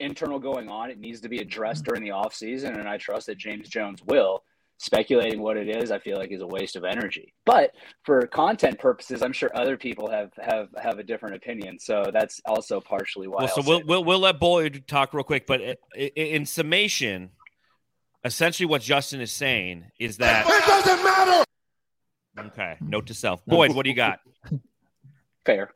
internal 0.00 0.38
going 0.38 0.68
on, 0.68 0.90
it 0.90 0.98
needs 0.98 1.20
to 1.20 1.28
be 1.28 1.38
addressed 1.38 1.84
during 1.84 2.02
the 2.02 2.08
offseason, 2.10 2.78
and 2.78 2.88
I 2.88 2.96
trust 2.98 3.26
that 3.26 3.38
James 3.38 3.68
Jones 3.68 4.02
will. 4.04 4.42
Speculating 4.82 5.42
what 5.42 5.58
it 5.58 5.68
is, 5.68 5.90
I 5.90 5.98
feel 5.98 6.16
like 6.16 6.32
is 6.32 6.40
a 6.40 6.46
waste 6.46 6.74
of 6.74 6.84
energy. 6.84 7.34
But 7.44 7.72
for 8.02 8.26
content 8.26 8.78
purposes, 8.78 9.20
I'm 9.22 9.32
sure 9.34 9.50
other 9.54 9.76
people 9.76 10.10
have 10.10 10.30
have 10.40 10.68
have 10.82 10.98
a 10.98 11.02
different 11.02 11.34
opinion. 11.36 11.78
So 11.78 12.02
that's 12.10 12.40
also 12.46 12.80
partially 12.80 13.28
why. 13.28 13.40
Well, 13.44 13.48
so 13.48 13.60
we'll, 13.66 13.82
we'll 13.84 14.02
we'll 14.04 14.18
let 14.20 14.40
Boyd 14.40 14.84
talk 14.88 15.12
real 15.12 15.22
quick, 15.22 15.46
but 15.46 15.60
i- 15.60 15.76
i- 15.94 16.12
in 16.16 16.46
summation, 16.46 17.28
essentially 18.24 18.64
what 18.66 18.80
Justin 18.80 19.20
is 19.20 19.30
saying 19.32 19.84
is 19.98 20.16
that 20.16 20.46
It 20.48 20.66
doesn't 20.66 21.04
matter. 21.04 21.44
okay. 22.48 22.76
Note 22.80 23.06
to 23.08 23.12
self, 23.14 23.44
Boyd, 23.44 23.74
what 23.74 23.84
do 23.84 23.90
you 23.90 23.96
got? 23.96 24.20
fair. 25.44 25.74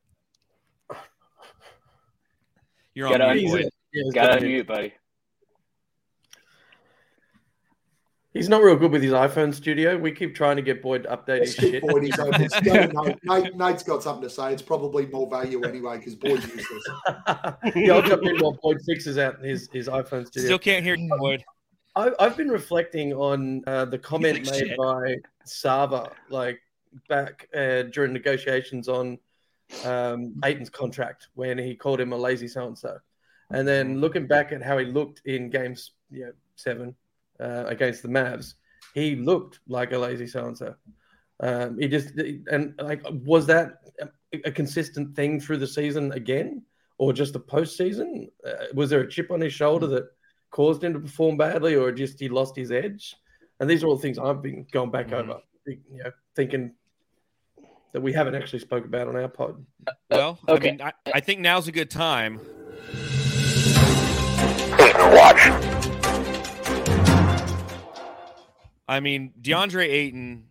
You're 2.94 3.08
on 3.08 3.20
on 3.20 3.37
mute, 3.37 3.50
Boyd. 3.50 3.68
Yeah, 3.94 4.02
he's 4.04 4.12
Got 4.12 4.26
got 4.30 4.40
to 4.40 4.44
it. 4.44 4.48
mute, 4.48 4.66
buddy. 4.66 4.92
He's 8.33 8.48
not 8.48 8.64
real 8.64 8.74
good 8.74 8.90
with 8.90 9.04
his 9.04 9.12
iPhone 9.12 9.54
studio. 9.54 9.96
We 9.96 10.11
keep 10.11 10.35
trying 10.35 10.57
to 10.57 10.62
get 10.62 10.83
Boyd 10.83 11.04
to 11.04 11.16
update 11.16 11.42
his 11.42 11.54
shit. 11.54 11.80
Boyd, 11.83 12.02
he's 12.02 12.18
open. 12.18 12.42
It's- 12.42 12.64
no, 12.64 13.02
no, 13.04 13.14
Nate, 13.22 13.54
Nate's 13.57 13.85
got 13.85 14.02
something 14.02 14.24
to 14.24 14.30
say. 14.30 14.52
It's 14.52 14.61
probably 14.62 15.07
more 15.07 15.30
value 15.30 15.62
anyway 15.62 15.98
because 15.98 16.16
Boyd's 16.16 16.44
useless. 16.48 16.83
yeah, 17.76 17.92
I'll 17.94 18.02
jump 18.02 18.24
in 18.24 18.37
while 18.40 18.59
Boyd 18.61 18.78
fixes 18.85 19.18
out 19.18 19.40
his, 19.40 19.68
his 19.72 19.87
iPhone 19.87 20.26
studio. 20.26 20.48
Still 20.48 20.59
can't 20.59 20.85
hear 20.85 20.96
you, 20.96 21.09
Boyd. 21.16 21.44
I, 21.94 22.11
I've 22.18 22.37
been 22.37 22.50
reflecting 22.50 23.12
on 23.12 23.62
uh, 23.68 23.85
the 23.85 23.98
comment 23.98 24.38
like, 24.38 24.50
made 24.50 24.68
"Shit." 24.70 24.76
by 24.76 25.14
Sarver, 25.46 26.11
like 26.28 26.61
back 27.09 27.48
uh, 27.54 27.83
during 27.83 28.12
negotiations 28.12 28.88
on 28.88 29.16
um, 29.85 30.35
Ayton's 30.44 30.70
contract 30.70 31.28
when 31.35 31.57
he 31.57 31.76
called 31.76 32.00
him 32.00 32.12
a 32.12 32.16
lazy 32.16 32.48
so 32.48 32.66
and 32.66 32.76
so, 32.76 32.98
and 33.50 33.66
then 33.66 34.00
looking 34.00 34.26
back 34.26 34.52
at 34.52 34.62
how 34.62 34.78
he 34.78 34.87
looked 34.87 35.22
in 35.24 35.50
games, 35.50 35.92
you 36.11 36.26
know, 36.26 36.33
seven 36.57 36.94
uh, 37.40 37.64
against 37.66 38.02
the 38.02 38.09
Mavs, 38.09 38.54
he 38.94 39.16
looked 39.16 39.61
like 39.68 39.92
a 39.92 39.98
lazy 39.98 40.26
so 40.26 40.46
and 40.46 40.57
so. 40.57 40.74
Um, 41.40 41.78
he 41.78 41.88
just 41.88 42.11
and 42.16 42.74
like 42.78 43.02
was 43.24 43.46
that 43.46 43.80
a, 44.00 44.09
a 44.44 44.50
consistent 44.52 45.16
thing 45.16 45.40
through 45.40 45.59
the 45.59 45.66
season 45.66 46.12
again, 46.12 46.62
or 46.98 47.12
just 47.12 47.33
the 47.33 47.40
postseason? 47.40 48.28
Uh, 48.46 48.66
was 48.74 48.88
there 48.90 49.00
a 49.00 49.09
chip 49.09 49.30
on 49.30 49.40
his 49.40 49.52
shoulder 49.52 49.87
that 49.88 50.04
caused 50.50 50.85
him 50.85 50.92
to 50.92 51.00
perform 51.00 51.37
badly, 51.37 51.74
or 51.74 51.90
just 51.90 52.20
he 52.20 52.28
lost 52.28 52.57
his 52.57 52.70
edge? 52.70 53.16
And 53.61 53.68
these 53.68 53.83
are 53.83 53.88
all 53.88 53.98
things 53.98 54.18
I've 54.18 54.42
been 54.42 54.66
going 54.72 54.90
back 54.90 55.09
Mhm. 55.09 55.12
over, 55.14 55.40
you 55.66 55.78
know, 56.02 56.11
thinking 56.37 56.72
that 57.92 58.00
we 58.00 58.12
haven't 58.12 58.35
actually 58.35 58.59
spoke 58.61 58.85
about 58.85 59.09
on 59.09 59.16
our 59.16 59.28
pod. 59.28 59.64
Well, 60.11 60.38
Okay. 60.48 60.68
I 60.68 60.72
mean, 60.72 60.83
I, 60.83 60.92
I 61.14 61.20
think 61.20 61.40
now's 61.40 61.68
a 61.68 61.72
good 61.72 61.90
time. 61.90 62.40
I 68.87 69.00
mean, 69.00 69.33
DeAndre 69.40 69.88
Ayton 69.88 70.44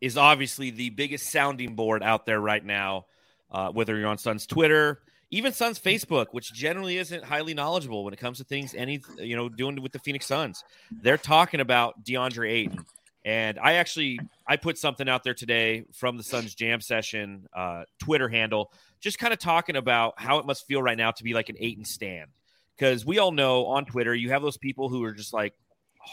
is 0.00 0.16
obviously 0.16 0.70
the 0.70 0.90
biggest 0.90 1.30
sounding 1.30 1.74
board 1.74 2.02
out 2.02 2.24
there 2.26 2.40
right 2.40 2.64
now. 2.64 3.06
Uh, 3.50 3.70
whether 3.70 3.96
you're 3.96 4.08
on 4.08 4.18
Suns 4.18 4.46
Twitter, 4.46 5.00
even 5.30 5.52
Suns 5.52 5.78
Facebook, 5.78 6.26
which 6.32 6.52
generally 6.52 6.98
isn't 6.98 7.24
highly 7.24 7.54
knowledgeable 7.54 8.04
when 8.04 8.12
it 8.12 8.18
comes 8.18 8.38
to 8.38 8.44
things 8.44 8.74
any 8.74 9.00
you 9.18 9.36
know 9.36 9.48
doing 9.48 9.80
with 9.82 9.92
the 9.92 9.98
Phoenix 9.98 10.26
Suns, 10.26 10.64
they're 11.02 11.16
talking 11.18 11.60
about 11.60 12.04
DeAndre 12.04 12.50
Ayton. 12.50 12.84
And 13.24 13.58
I 13.58 13.74
actually 13.74 14.18
I 14.46 14.56
put 14.56 14.78
something 14.78 15.08
out 15.08 15.24
there 15.24 15.34
today 15.34 15.84
from 15.92 16.16
the 16.16 16.22
Suns 16.22 16.54
Jam 16.54 16.80
Session 16.80 17.46
uh, 17.54 17.84
Twitter 17.98 18.28
handle, 18.28 18.72
just 19.00 19.18
kind 19.18 19.32
of 19.32 19.38
talking 19.38 19.76
about 19.76 20.14
how 20.20 20.38
it 20.38 20.46
must 20.46 20.66
feel 20.66 20.82
right 20.82 20.96
now 20.96 21.10
to 21.10 21.24
be 21.24 21.34
like 21.34 21.48
an 21.48 21.56
Ayton 21.58 21.84
stand, 21.84 22.30
because 22.78 23.04
we 23.04 23.18
all 23.18 23.32
know 23.32 23.66
on 23.66 23.84
Twitter 23.84 24.14
you 24.14 24.30
have 24.30 24.42
those 24.42 24.56
people 24.56 24.88
who 24.88 25.02
are 25.04 25.12
just 25.12 25.32
like 25.32 25.54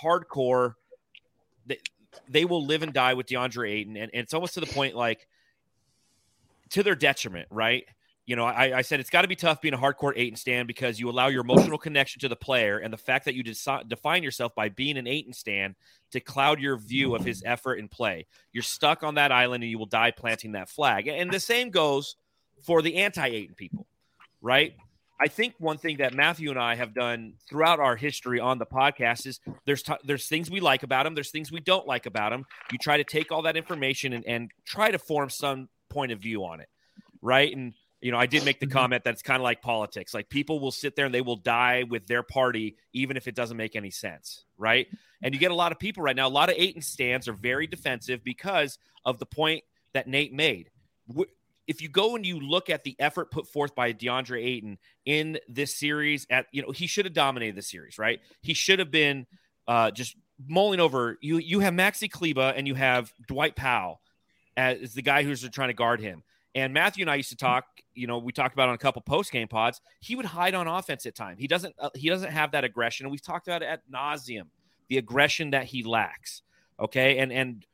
hardcore. 0.03 0.73
They, 1.65 1.79
they 2.27 2.45
will 2.45 2.65
live 2.65 2.81
and 2.81 2.93
die 2.93 3.13
with 3.13 3.27
DeAndre 3.27 3.69
Ayton, 3.69 3.97
and, 3.97 4.09
and 4.13 4.23
it's 4.23 4.33
almost 4.33 4.55
to 4.55 4.59
the 4.59 4.67
point 4.67 4.95
like 4.95 5.27
to 6.71 6.83
their 6.83 6.95
detriment, 6.95 7.47
right? 7.51 7.85
You 8.25 8.35
know, 8.35 8.45
I, 8.45 8.79
I 8.79 8.81
said 8.81 8.99
it's 8.99 9.11
got 9.11 9.21
to 9.21 9.27
be 9.27 9.35
tough 9.35 9.61
being 9.61 9.75
a 9.75 9.77
hardcore 9.77 10.13
Ayton 10.15 10.35
stand 10.35 10.67
because 10.67 10.99
you 10.99 11.11
allow 11.11 11.27
your 11.27 11.41
emotional 11.41 11.77
connection 11.77 12.19
to 12.21 12.27
the 12.27 12.35
player 12.35 12.79
and 12.79 12.91
the 12.91 12.97
fact 12.97 13.25
that 13.25 13.35
you 13.35 13.43
deci- 13.43 13.87
define 13.87 14.23
yourself 14.23 14.55
by 14.55 14.69
being 14.69 14.97
an 14.97 15.05
Ayton 15.05 15.33
stand 15.33 15.75
to 16.09 16.19
cloud 16.19 16.59
your 16.59 16.77
view 16.77 17.13
of 17.13 17.23
his 17.23 17.43
effort 17.45 17.75
and 17.75 17.91
play. 17.91 18.25
You're 18.51 18.63
stuck 18.63 19.03
on 19.03 19.15
that 19.15 19.31
island 19.31 19.63
and 19.63 19.69
you 19.69 19.77
will 19.77 19.85
die 19.85 20.09
planting 20.09 20.53
that 20.53 20.69
flag. 20.69 21.07
And 21.07 21.29
the 21.29 21.39
same 21.39 21.69
goes 21.69 22.15
for 22.63 22.81
the 22.81 22.95
anti 22.95 23.27
Ayton 23.27 23.53
people, 23.53 23.85
right? 24.41 24.73
I 25.19 25.27
think 25.27 25.55
one 25.59 25.77
thing 25.77 25.97
that 25.97 26.13
Matthew 26.13 26.49
and 26.49 26.59
I 26.59 26.75
have 26.75 26.93
done 26.93 27.35
throughout 27.49 27.79
our 27.79 27.95
history 27.95 28.39
on 28.39 28.57
the 28.57 28.65
podcast 28.65 29.25
is 29.25 29.39
there's 29.65 29.81
t- 29.83 29.93
there's 30.03 30.27
things 30.27 30.51
we 30.51 30.59
like 30.59 30.83
about 30.83 31.05
him, 31.05 31.15
there's 31.15 31.31
things 31.31 31.51
we 31.51 31.61
don't 31.61 31.87
like 31.87 32.05
about 32.05 32.33
him. 32.33 32.45
You 32.71 32.77
try 32.77 32.97
to 32.97 33.03
take 33.03 33.31
all 33.31 33.43
that 33.43 33.55
information 33.55 34.13
and, 34.13 34.25
and 34.25 34.51
try 34.65 34.91
to 34.91 34.99
form 34.99 35.29
some 35.29 35.69
point 35.89 36.11
of 36.11 36.19
view 36.19 36.43
on 36.43 36.59
it, 36.59 36.67
right? 37.21 37.55
And 37.55 37.73
you 38.01 38.11
know, 38.11 38.17
I 38.19 38.25
did 38.27 38.45
make 38.45 38.59
the 38.59 38.67
Mm-hmm. 38.67 38.77
comment 38.77 39.03
that 39.05 39.13
it's 39.13 39.21
kind 39.21 39.39
of 39.39 39.43
like 39.43 39.61
politics. 39.61 40.13
Like 40.13 40.29
people 40.29 40.59
will 40.59 40.71
sit 40.71 40.95
there 40.95 41.05
and 41.05 41.15
they 41.15 41.21
will 41.21 41.37
die 41.37 41.85
with 41.89 42.05
their 42.07 42.21
party, 42.21 42.75
even 42.93 43.15
if 43.17 43.27
it 43.27 43.35
doesn't 43.35 43.57
make 43.57 43.75
any 43.75 43.89
sense, 43.89 44.43
right? 44.57 44.85
And 45.23 45.33
you 45.33 45.39
get 45.39 45.49
a 45.49 45.55
lot 45.55 45.71
of 45.71 45.79
people 45.79 46.03
right 46.03 46.15
now. 46.15 46.27
A 46.27 46.29
lot 46.29 46.49
of 46.49 46.55
Ayton 46.57 46.81
stands 46.81 47.27
are 47.27 47.33
very 47.33 47.65
defensive 47.67 48.23
because 48.23 48.77
of 49.05 49.17
the 49.17 49.25
point 49.25 49.63
that 49.93 50.07
Nate 50.07 50.33
made. 50.33 50.69
If 51.67 51.81
you 51.81 51.89
go 51.89 52.15
and 52.15 52.25
you 52.25 52.39
look 52.39 52.69
at 52.69 52.83
the 52.83 52.95
effort 52.99 53.31
put 53.31 53.47
forth 53.47 53.73
by 53.73 53.93
DeAndre 53.93 54.43
Ayton 54.43 54.77
in 55.05 55.39
this 55.47 55.75
series, 55.75 56.27
at 56.29 56.47
you 56.51 56.61
know 56.61 56.71
he 56.71 56.87
should 56.87 57.05
have 57.05 57.13
dominated 57.13 57.55
the 57.55 57.61
series, 57.61 57.97
right? 57.97 58.19
He 58.41 58.53
should 58.53 58.79
have 58.79 58.91
been 58.91 59.25
uh, 59.67 59.91
just 59.91 60.15
mulling 60.47 60.79
over. 60.79 61.17
You 61.21 61.37
you 61.37 61.59
have 61.61 61.73
Maxi 61.73 62.09
Kleber 62.09 62.53
and 62.55 62.67
you 62.67 62.75
have 62.75 63.11
Dwight 63.27 63.55
Powell 63.55 64.01
as 64.57 64.93
the 64.93 65.01
guy 65.01 65.23
who's 65.23 65.47
trying 65.49 65.69
to 65.69 65.73
guard 65.73 66.01
him. 66.01 66.23
And 66.53 66.73
Matthew 66.73 67.03
and 67.03 67.11
I 67.11 67.15
used 67.15 67.29
to 67.29 67.35
talk. 67.35 67.65
You 67.93 68.07
know, 68.07 68.17
we 68.17 68.31
talked 68.31 68.53
about 68.53 68.69
on 68.69 68.75
a 68.75 68.79
couple 68.79 69.01
post 69.01 69.31
game 69.31 69.47
pods. 69.47 69.81
He 69.99 70.15
would 70.15 70.25
hide 70.25 70.53
on 70.55 70.67
offense 70.67 71.05
at 71.05 71.15
time. 71.15 71.37
He 71.37 71.47
doesn't. 71.47 71.75
Uh, 71.77 71.89
he 71.93 72.09
doesn't 72.09 72.31
have 72.31 72.51
that 72.51 72.63
aggression. 72.63 73.05
And 73.05 73.11
we've 73.11 73.21
talked 73.21 73.47
about 73.47 73.61
it 73.61 73.65
at 73.65 73.81
nauseum. 73.93 74.47
The 74.87 74.97
aggression 74.97 75.51
that 75.51 75.65
he 75.65 75.83
lacks. 75.83 76.41
Okay, 76.79 77.17
and 77.17 77.31
and 77.31 77.65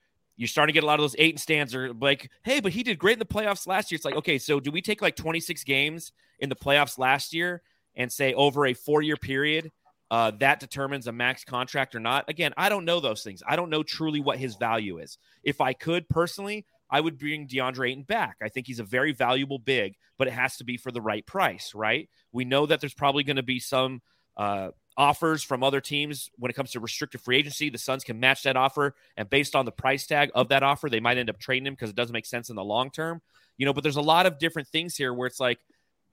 you're 0.42 0.48
starting 0.48 0.74
to 0.74 0.76
get 0.76 0.84
a 0.84 0.88
lot 0.88 1.00
of 1.00 1.04
those 1.04 1.16
Ayton 1.20 1.38
stands 1.38 1.76
are 1.76 1.94
like, 1.94 2.32
hey, 2.42 2.62
but 2.62 2.72
he 2.72 2.82
did 2.82 2.98
great 2.98 3.14
in 3.14 3.20
the 3.20 3.26
playoffs 3.26 3.68
last 3.68 3.92
year. 3.92 3.96
It's 3.98 4.06
like, 4.06 4.16
okay, 4.16 4.40
so 4.40 4.60
do 4.60 4.72
we 4.72 4.82
take 4.82 5.00
like 5.00 5.16
26 5.16 5.64
games 5.66 6.14
in 6.40 6.50
the 6.50 6.56
playoffs 6.56 6.98
last 6.98 7.32
year 7.32 7.62
and 7.96 8.12
say 8.12 8.34
over 8.34 8.66
a 8.66 8.74
four 8.74 9.04
year 9.04 9.18
period? 9.18 9.72
Uh, 10.10 10.32
that 10.40 10.60
determines 10.60 11.06
a 11.06 11.12
max 11.12 11.44
contract 11.44 11.94
or 11.94 12.00
not. 12.00 12.28
Again, 12.28 12.56
I 12.58 12.70
don't 12.70 12.86
know 12.86 13.00
those 13.00 13.22
things. 13.22 13.44
I 13.48 13.56
don't 13.56 13.70
know 13.70 13.84
truly 13.84 14.20
what 14.20 14.40
his 14.40 14.56
value 14.56 14.98
is. 14.98 15.20
If 15.44 15.62
I 15.62 15.74
could 15.74 16.10
personally, 16.10 16.66
I 16.90 17.02
would 17.02 17.20
bring 17.20 17.48
DeAndre 17.48 17.92
Ayton 17.92 18.04
back. 18.04 18.38
I 18.42 18.50
think 18.50 18.66
he's 18.66 18.80
a 18.80 18.84
very 18.84 19.12
valuable 19.14 19.60
big, 19.60 19.94
but 20.18 20.28
it 20.28 20.34
has 20.34 20.58
to 20.58 20.64
be 20.64 20.76
for 20.76 20.92
the 20.92 21.02
right 21.02 21.24
price, 21.24 21.74
right? 21.76 22.10
We 22.32 22.46
know 22.46 22.66
that 22.66 22.82
there's 22.82 22.96
probably 22.96 23.24
going 23.24 23.36
to 23.36 23.44
be 23.44 23.60
some 23.60 24.02
uh, 24.36 24.70
offers 24.98 25.44
from 25.44 25.64
other 25.64 25.82
teams 25.82 26.30
when 26.38 26.50
it 26.50 26.54
comes 26.54 26.72
to 26.72 26.80
restricted 26.80 27.22
free 27.22 27.38
agency. 27.38 27.70
The 27.70 27.78
Suns 27.78 28.04
can 28.04 28.20
match 28.20 28.44
that 28.44 28.56
offer, 28.56 28.96
and 29.18 29.30
based 29.30 29.56
on 29.56 29.66
the 29.66 29.72
price 29.72 30.06
tag 30.06 30.32
of 30.36 30.50
that 30.50 30.64
offer, 30.64 30.90
they 30.90 31.00
might 31.00 31.18
end 31.18 31.30
up 31.30 31.40
trading 31.40 31.68
him 31.68 31.74
because 31.74 31.90
it 31.90 31.96
doesn't 31.96 32.14
make 32.14 32.26
sense 32.26 32.50
in 32.50 32.56
the 32.56 32.64
long 32.64 32.92
term. 32.92 33.22
You 33.58 33.66
know, 33.66 33.74
but 33.74 33.84
there's 33.84 33.96
a 33.96 34.02
lot 34.02 34.26
of 34.26 34.40
different 34.40 34.68
things 34.68 34.96
here 34.96 35.14
where 35.14 35.28
it's 35.28 35.40
like, 35.40 35.60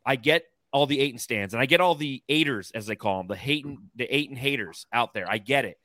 I 0.04 0.16
get 0.16 0.44
all 0.72 0.86
the 0.86 1.00
Ayton 1.00 1.18
stands, 1.18 1.54
and 1.54 1.60
I 1.60 1.66
get 1.66 1.80
all 1.80 1.94
the 1.94 2.22
haters, 2.28 2.70
as 2.74 2.86
they 2.86 2.96
call 2.96 3.18
them, 3.18 3.26
the 3.28 3.36
hating, 3.36 3.78
the 3.96 4.14
Ayton 4.14 4.36
haters 4.36 4.86
out 4.92 5.14
there. 5.14 5.28
I 5.28 5.38
get 5.38 5.64
it. 5.64 5.78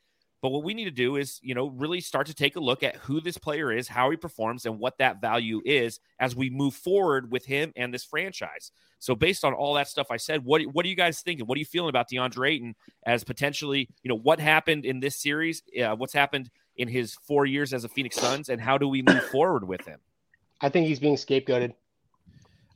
But 0.44 0.52
what 0.52 0.66
we 0.66 0.74
need 0.74 0.84
to 0.84 0.92
do 0.92 1.16
is, 1.16 1.40
you 1.42 1.56
know, 1.56 1.68
really 1.70 2.02
start 2.02 2.28
to 2.28 2.34
take 2.34 2.58
a 2.58 2.60
look 2.60 2.84
at 2.84 2.98
who 2.98 3.22
this 3.22 3.38
player 3.38 3.72
is, 3.72 3.88
how 3.88 4.12
he 4.12 4.18
performs, 4.18 4.66
and 4.66 4.78
what 4.78 4.98
that 4.98 5.22
value 5.22 5.62
is 5.64 6.02
as 6.20 6.36
we 6.36 6.50
move 6.50 6.76
forward 6.76 7.32
with 7.32 7.46
him 7.46 7.72
and 7.78 7.94
this 7.94 8.04
franchise. 8.04 8.74
So, 9.00 9.16
based 9.16 9.46
on 9.46 9.54
all 9.54 9.76
that 9.76 9.88
stuff 9.88 10.08
I 10.12 10.18
said, 10.18 10.44
what 10.44 10.62
what 10.74 10.86
are 10.86 10.90
you 10.90 10.98
guys 10.98 11.22
thinking? 11.22 11.46
What 11.46 11.56
are 11.56 11.60
you 11.60 11.66
feeling 11.66 11.88
about 11.88 12.10
DeAndre 12.10 12.56
Ayton 12.56 12.76
as 13.06 13.24
potentially, 13.24 13.88
you 14.04 14.10
know, 14.10 14.18
what 14.18 14.42
happened 14.42 14.84
in 14.84 15.00
this 15.00 15.16
series? 15.16 15.64
Uh, 15.82 15.96
what's 15.96 16.14
happened 16.14 16.52
in 16.76 16.90
his 16.90 17.16
four 17.26 17.46
years 17.46 17.74
as 17.74 17.86
a 17.86 17.90
Phoenix 17.90 18.18
Suns, 18.18 18.50
and 18.50 18.60
how 18.60 18.78
do 18.78 18.90
we 18.90 19.02
move 19.02 19.24
forward 19.32 19.66
with 19.66 19.86
him? 19.86 20.02
I 20.60 20.68
think 20.68 20.88
he's 20.88 21.00
being 21.00 21.16
scapegoated. 21.16 21.74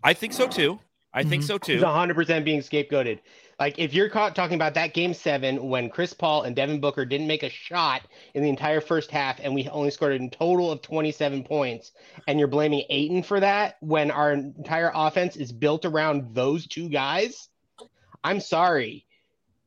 I 0.02 0.14
think 0.14 0.32
so 0.32 0.48
too. 0.48 0.80
I 1.18 1.24
think 1.24 1.42
Mhm. 1.44 1.48
so 1.48 1.54
He's 1.56 1.80
too. 1.80 1.86
100% 1.86 2.46
being 2.46 2.60
scapegoated. 2.60 3.20
Like, 3.60 3.80
if 3.80 3.92
you're 3.92 4.08
caught 4.08 4.36
talking 4.36 4.54
about 4.54 4.76
that 4.76 4.94
game 4.94 5.16
seven 5.16 5.68
when 5.68 5.90
Chris 5.90 6.14
Paul 6.14 6.44
and 6.44 6.56
Devin 6.56 6.80
Booker 6.80 7.06
didn't 7.06 7.26
make 7.26 7.42
a 7.42 7.50
shot 7.50 8.04
in 8.36 8.44
the 8.44 8.50
entire 8.50 8.82
first 8.82 9.10
half 9.10 9.40
and 9.42 9.56
we 9.56 9.68
only 9.70 9.90
scored 9.90 10.22
a 10.22 10.30
total 10.30 10.72
of 10.72 10.84
27 10.84 11.44
points, 11.44 11.92
and 12.28 12.38
you're 12.38 12.48
blaming 12.48 12.86
Ayton 12.92 13.24
for 13.24 13.40
that 13.40 13.78
when 13.80 14.12
our 14.12 14.32
entire 14.32 14.92
offense 14.94 15.36
is 15.36 15.52
built 15.52 15.86
around 15.86 16.36
those 16.36 16.68
two 16.68 16.88
guys, 16.88 17.50
I'm 18.24 18.40
sorry. 18.40 19.08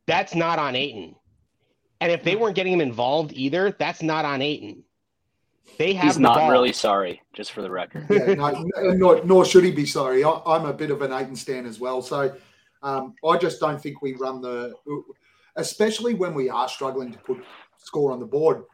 That's 0.07 0.37
not 0.37 0.61
on 0.61 0.77
Ayton. 0.77 1.17
And 2.01 2.13
if 2.13 2.23
they 2.23 2.37
weren't 2.37 2.55
getting 2.55 2.75
him 2.75 2.81
involved 2.81 3.33
either, 3.35 3.73
that's 3.77 4.03
not 4.03 4.25
on 4.25 4.41
Ayton. 4.41 4.85
They 5.79 5.93
have 5.95 6.05
He's 6.05 6.15
the 6.17 6.21
not 6.21 6.37
ball. 6.37 6.51
really 6.51 6.73
sorry, 6.73 7.23
just 7.33 7.53
for 7.53 7.63
the 7.63 7.71
record. 7.71 8.07
yeah, 8.11 8.35
no, 8.35 8.47
n- 8.47 8.99
nor, 8.99 9.25
nor 9.25 9.45
should 9.45 9.65
he 9.65 9.71
be 9.73 9.87
sorry. 9.87 10.25
I, 10.25 10.41
I'm 10.47 10.67
a 10.67 10.73
bit 10.73 10.91
of 10.91 11.03
an 11.03 11.13
Ayton 11.13 11.37
stan 11.37 11.67
as 11.67 11.81
well. 11.81 12.03
So 12.03 12.35
um, 12.83 13.15
I 13.27 13.37
just 13.39 13.61
don't 13.61 13.81
think 13.81 14.03
we 14.03 14.15
run 14.15 14.41
the, 14.41 14.75
especially 15.57 16.15
when 16.15 16.35
we 16.35 16.49
are 16.51 16.69
struggling 16.69 17.13
to 17.13 17.19
put 17.19 17.43
score 17.79 18.13
on 18.13 18.21
the 18.21 18.27
board. 18.27 18.65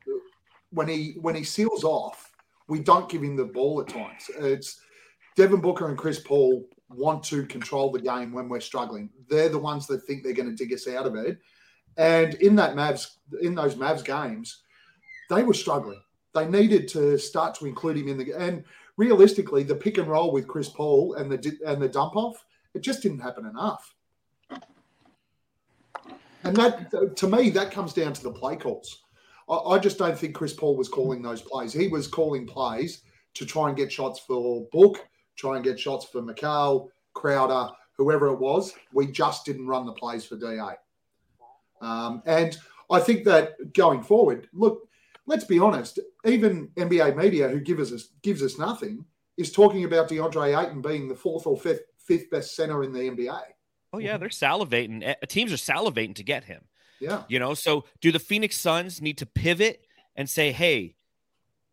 When 0.71 0.89
he 0.89 1.17
when 1.21 1.35
he 1.37 1.45
seals 1.45 1.85
off, 1.85 2.33
we 2.69 2.81
don't 2.81 3.09
give 3.09 3.23
him 3.23 3.37
the 3.37 3.45
ball 3.45 3.81
at 3.81 3.89
times. 3.89 4.29
It's 4.39 4.81
Devin 5.37 5.61
Booker 5.61 5.89
and 5.89 5.97
Chris 5.97 6.19
Paul 6.19 6.65
want 6.89 7.23
to 7.25 7.47
control 7.47 7.91
the 7.93 8.01
game 8.01 8.33
when 8.33 8.49
we're 8.49 8.61
struggling. 8.61 9.11
They're 9.29 9.49
the 9.49 9.59
ones 9.59 9.87
that 9.87 10.03
think 10.05 10.23
they're 10.23 10.33
going 10.33 10.51
to 10.51 10.57
dig 10.57 10.73
us 10.75 10.89
out 10.89 11.07
of 11.07 11.15
it. 11.15 11.39
And 11.97 12.35
in 12.35 12.57
that 12.57 12.75
Mavs, 12.75 13.17
in 13.41 13.55
those 13.55 13.75
Mavs 13.77 14.05
games, 14.05 14.63
they 15.31 15.43
were 15.43 15.55
struggling. 15.55 16.01
They 16.37 16.47
needed 16.47 16.87
to 16.89 17.17
start 17.17 17.55
to 17.57 17.67
include 17.67 17.97
him 17.97 18.09
in 18.09 18.19
the 18.19 18.25
game. 18.25 18.37
and 18.39 18.65
realistically, 18.99 19.63
the 19.63 19.75
pick 19.75 19.97
and 19.97 20.07
roll 20.07 20.33
with 20.33 20.47
Chris 20.47 20.69
Paul 20.69 21.15
and 21.15 21.33
the 21.33 21.59
and 21.67 21.81
the 21.81 21.89
dump 21.89 22.15
off, 22.15 22.45
it 22.75 22.83
just 22.83 23.03
didn't 23.03 23.21
happen 23.21 23.47
enough. 23.47 23.95
And 26.45 26.55
that, 26.57 27.17
to 27.17 27.27
me, 27.27 27.49
that 27.51 27.73
comes 27.73 27.95
down 27.95 28.13
to 28.13 28.23
the 28.23 28.31
play 28.31 28.55
calls. 28.55 29.03
I, 29.49 29.55
I 29.55 29.79
just 29.79 29.97
don't 29.97 30.17
think 30.17 30.35
Chris 30.35 30.53
Paul 30.53 30.77
was 30.77 30.89
calling 30.89 31.23
those 31.23 31.41
plays. 31.41 31.73
He 31.73 31.89
was 31.89 32.07
calling 32.07 32.47
plays 32.47 33.01
to 33.35 33.47
try 33.47 33.69
and 33.69 33.77
get 33.77 33.91
shots 33.91 34.21
for 34.21 34.69
Book, 34.73 35.09
try 35.37 35.57
and 35.57 35.65
get 35.65 35.81
shots 35.81 36.05
for 36.05 36.21
Mikal, 36.23 36.89
Crowder, 37.15 37.71
whoever 37.97 38.29
it 38.29 38.39
was. 38.39 38.75
We 38.93 39.07
just 39.07 39.47
didn't 39.47 39.67
run 39.67 39.87
the 39.87 39.93
plays 39.93 40.27
for 40.27 40.37
DA. 40.37 40.75
Um, 41.81 42.23
and 42.27 42.57
I 42.91 43.01
think 43.01 43.25
that 43.25 43.73
going 43.73 44.03
forward, 44.03 44.49
look, 44.53 44.89
let's 45.27 45.45
be 45.45 45.59
honest. 45.59 45.99
Even 46.25 46.69
NBA 46.77 47.17
media, 47.17 47.49
who 47.49 47.61
give 47.61 47.79
us 47.79 48.09
gives 48.23 48.43
us 48.43 48.59
nothing, 48.59 49.05
is 49.37 49.53
talking 49.53 49.85
about 49.85 50.09
DeAndre 50.09 50.59
Ayton 50.59 50.83
being 50.83 51.09
the 51.09 51.15
fourth 51.15 51.47
or 51.47 51.57
fifth 51.57 51.83
fifth 51.99 52.31
best 52.31 52.55
center 52.55 52.83
in 52.85 52.93
the 52.93 53.01
NBA. 53.01 53.41
Oh 53.93 53.99
yeah, 53.99 54.17
they're 54.17 54.29
salivating. 54.29 55.03
Eh, 55.03 55.15
Teams 55.29 55.53
are 55.53 55.57
salivating 55.57 56.15
to 56.17 56.23
get 56.23 56.45
him. 56.45 56.63
Yeah, 57.01 57.25
You 57.29 57.39
know, 57.39 57.53
so 57.53 57.85
do 58.01 58.11
the 58.11 58.19
Phoenix 58.19 58.57
Suns 58.57 59.03
need 59.03 59.19
to 59.19 59.27
pivot 59.27 59.87
and 60.15 60.31
say, 60.31 60.51
hey, 60.51 60.97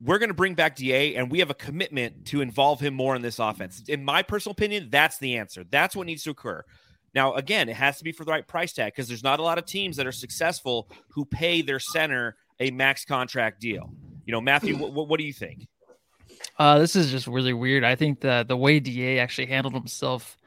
we're 0.01 0.19
going 0.19 0.29
to 0.29 0.35
bring 0.35 0.53
back 0.53 0.75
DA 0.75 1.15
and 1.15 1.31
we 1.31 1.39
have 1.39 1.49
a 1.49 1.53
commitment 1.53 2.25
to 2.25 2.41
involve 2.41 2.81
him 2.81 2.93
more 2.93 3.15
in 3.15 3.21
this 3.21 3.39
offense? 3.39 3.83
In 3.87 4.03
my 4.03 4.21
personal 4.21 4.51
opinion, 4.51 4.89
that's 4.91 5.19
the 5.19 5.37
answer. 5.37 5.63
That's 5.63 5.95
what 5.95 6.07
needs 6.07 6.23
to 6.23 6.31
occur. 6.31 6.65
Now, 7.15 7.35
again, 7.35 7.69
it 7.69 7.75
has 7.75 7.99
to 7.99 8.03
be 8.03 8.11
for 8.11 8.25
the 8.25 8.31
right 8.31 8.45
price 8.45 8.73
tag 8.73 8.93
because 8.93 9.07
there's 9.07 9.23
not 9.23 9.39
a 9.39 9.43
lot 9.43 9.57
of 9.57 9.65
teams 9.65 9.95
that 9.97 10.07
are 10.07 10.11
successful 10.11 10.89
who 11.09 11.23
pay 11.23 11.61
their 11.61 11.79
center 11.79 12.35
a 12.59 12.71
max 12.71 13.05
contract 13.05 13.59
deal. 13.61 13.93
You 14.25 14.31
know, 14.31 14.41
Matthew, 14.41 14.77
what, 14.77 15.07
what 15.07 15.19
do 15.19 15.25
you 15.25 15.33
think? 15.33 15.67
Uh, 16.57 16.79
this 16.79 16.95
is 16.95 17.11
just 17.11 17.27
really 17.27 17.53
weird. 17.53 17.83
I 17.83 17.95
think 17.95 18.21
that 18.21 18.47
the 18.47 18.57
way 18.57 18.79
Da 18.79 19.19
actually 19.19 19.47
handled 19.47 19.73
himself 19.73 20.37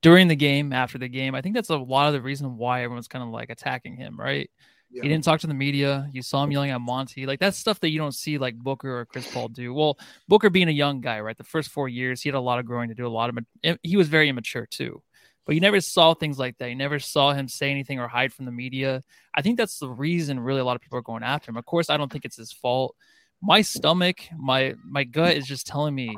during 0.00 0.28
the 0.28 0.36
game, 0.36 0.72
after 0.72 0.98
the 0.98 1.08
game, 1.08 1.34
I 1.34 1.40
think 1.42 1.54
that's 1.54 1.70
a 1.70 1.76
lot 1.76 2.08
of 2.08 2.12
the 2.14 2.20
reason 2.20 2.56
why 2.56 2.82
everyone's 2.82 3.08
kind 3.08 3.22
of 3.22 3.30
like 3.30 3.50
attacking 3.50 3.96
him, 3.96 4.18
right? 4.18 4.50
yeah. 4.92 5.02
He 5.02 5.08
didn't 5.08 5.24
talk 5.24 5.40
to 5.40 5.46
the 5.46 5.54
media. 5.54 6.08
You 6.12 6.22
saw 6.22 6.44
him 6.44 6.52
yelling 6.52 6.70
at 6.70 6.80
Monty. 6.80 7.24
Like 7.24 7.40
that's 7.40 7.56
stuff 7.58 7.80
that 7.80 7.88
you 7.88 7.98
don't 7.98 8.14
see 8.14 8.38
like 8.38 8.56
Booker 8.56 9.00
or 9.00 9.06
Chris 9.06 9.30
Paul 9.32 9.48
do. 9.48 9.72
Well, 9.72 9.98
Booker 10.28 10.50
being 10.50 10.68
a 10.68 10.72
young 10.72 11.00
guy, 11.00 11.20
right? 11.20 11.36
The 11.36 11.44
first 11.44 11.70
four 11.70 11.88
years, 11.88 12.20
he 12.20 12.28
had 12.28 12.36
a 12.36 12.40
lot 12.40 12.58
of 12.58 12.66
growing 12.66 12.88
to 12.88 12.94
do. 12.94 13.06
A 13.06 13.08
lot 13.08 13.30
of 13.30 13.36
ma- 13.36 13.74
he 13.82 13.96
was 13.96 14.08
very 14.08 14.28
immature 14.28 14.66
too. 14.66 15.02
But 15.44 15.54
you 15.54 15.60
never 15.60 15.80
saw 15.80 16.14
things 16.14 16.38
like 16.38 16.58
that. 16.58 16.68
You 16.68 16.76
never 16.76 16.98
saw 16.98 17.32
him 17.32 17.48
say 17.48 17.70
anything 17.70 17.98
or 17.98 18.06
hide 18.06 18.32
from 18.32 18.44
the 18.44 18.52
media. 18.52 19.02
I 19.34 19.42
think 19.42 19.58
that's 19.58 19.78
the 19.78 19.88
reason 19.88 20.38
really 20.38 20.60
a 20.60 20.64
lot 20.64 20.76
of 20.76 20.82
people 20.82 20.98
are 20.98 21.02
going 21.02 21.24
after 21.24 21.50
him. 21.50 21.56
Of 21.56 21.66
course, 21.66 21.90
I 21.90 21.96
don't 21.96 22.10
think 22.10 22.24
it's 22.24 22.36
his 22.36 22.52
fault. 22.52 22.94
My 23.40 23.62
stomach, 23.62 24.20
my 24.36 24.74
my 24.84 25.02
gut 25.02 25.36
is 25.36 25.46
just 25.46 25.66
telling 25.66 25.94
me 25.94 26.16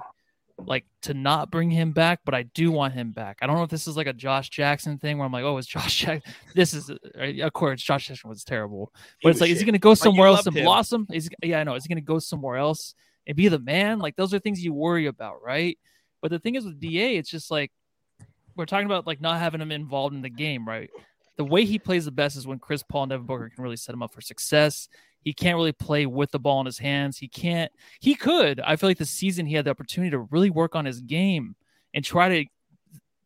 like 0.58 0.84
to 1.02 1.14
not 1.14 1.50
bring 1.50 1.70
him 1.70 1.92
back, 1.92 2.20
but 2.24 2.34
I 2.34 2.42
do 2.42 2.70
want 2.70 2.94
him 2.94 3.10
back. 3.10 3.38
I 3.40 3.46
don't 3.46 3.56
know 3.56 3.62
if 3.62 3.70
this 3.70 3.88
is 3.88 3.96
like 3.96 4.06
a 4.06 4.12
Josh 4.12 4.50
Jackson 4.50 4.98
thing 4.98 5.18
where 5.18 5.26
I'm 5.26 5.32
like, 5.32 5.44
oh, 5.44 5.56
it's 5.56 5.66
Josh 5.66 6.00
Jackson. 6.00 6.34
This 6.54 6.74
is 6.74 6.90
right? 7.16 7.40
of 7.40 7.52
course 7.52 7.82
Josh 7.82 8.08
Jackson 8.08 8.28
was 8.28 8.44
terrible, 8.44 8.92
but 9.22 9.30
it's 9.30 9.40
like, 9.40 9.50
is 9.50 9.58
he 9.58 9.64
going 9.64 9.72
to 9.72 9.78
go 9.78 9.94
somewhere 9.94 10.28
else 10.28 10.46
and 10.46 10.56
him. 10.56 10.64
blossom? 10.64 11.06
Is 11.12 11.28
he- 11.28 11.48
yeah, 11.48 11.60
I 11.60 11.64
know. 11.64 11.74
Is 11.74 11.84
he 11.84 11.88
going 11.88 12.02
to 12.02 12.06
go 12.06 12.18
somewhere 12.18 12.56
else 12.56 12.94
and 13.26 13.36
be 13.36 13.48
the 13.48 13.58
man? 13.58 13.98
Like 13.98 14.16
those 14.16 14.34
are 14.34 14.38
things 14.38 14.62
you 14.62 14.74
worry 14.74 15.06
about, 15.06 15.42
right? 15.42 15.78
But 16.20 16.30
the 16.30 16.38
thing 16.38 16.54
is 16.54 16.64
with 16.64 16.80
Da, 16.80 17.18
it's 17.18 17.30
just 17.30 17.50
like 17.50 17.70
we're 18.56 18.66
talking 18.66 18.86
about 18.86 19.06
like 19.06 19.20
not 19.20 19.38
having 19.38 19.60
him 19.60 19.72
involved 19.72 20.14
in 20.14 20.22
the 20.22 20.30
game, 20.30 20.66
right? 20.66 20.90
The 21.36 21.44
way 21.44 21.64
he 21.64 21.78
plays 21.78 22.04
the 22.04 22.12
best 22.12 22.36
is 22.36 22.46
when 22.46 22.58
Chris 22.58 22.82
Paul 22.82 23.04
and 23.04 23.10
Devin 23.10 23.26
Booker 23.26 23.50
can 23.54 23.64
really 23.64 23.76
set 23.76 23.94
him 23.94 24.02
up 24.02 24.12
for 24.12 24.20
success. 24.20 24.88
He 25.22 25.32
can't 25.32 25.56
really 25.56 25.72
play 25.72 26.06
with 26.06 26.30
the 26.30 26.38
ball 26.38 26.60
in 26.60 26.66
his 26.66 26.78
hands. 26.78 27.18
He 27.18 27.28
can't. 27.28 27.72
He 28.00 28.14
could. 28.14 28.60
I 28.60 28.76
feel 28.76 28.90
like 28.90 28.98
the 28.98 29.06
season 29.06 29.46
he 29.46 29.54
had 29.54 29.64
the 29.64 29.70
opportunity 29.70 30.10
to 30.10 30.18
really 30.18 30.50
work 30.50 30.76
on 30.76 30.84
his 30.84 31.00
game 31.00 31.56
and 31.92 32.04
try 32.04 32.28
to 32.28 32.44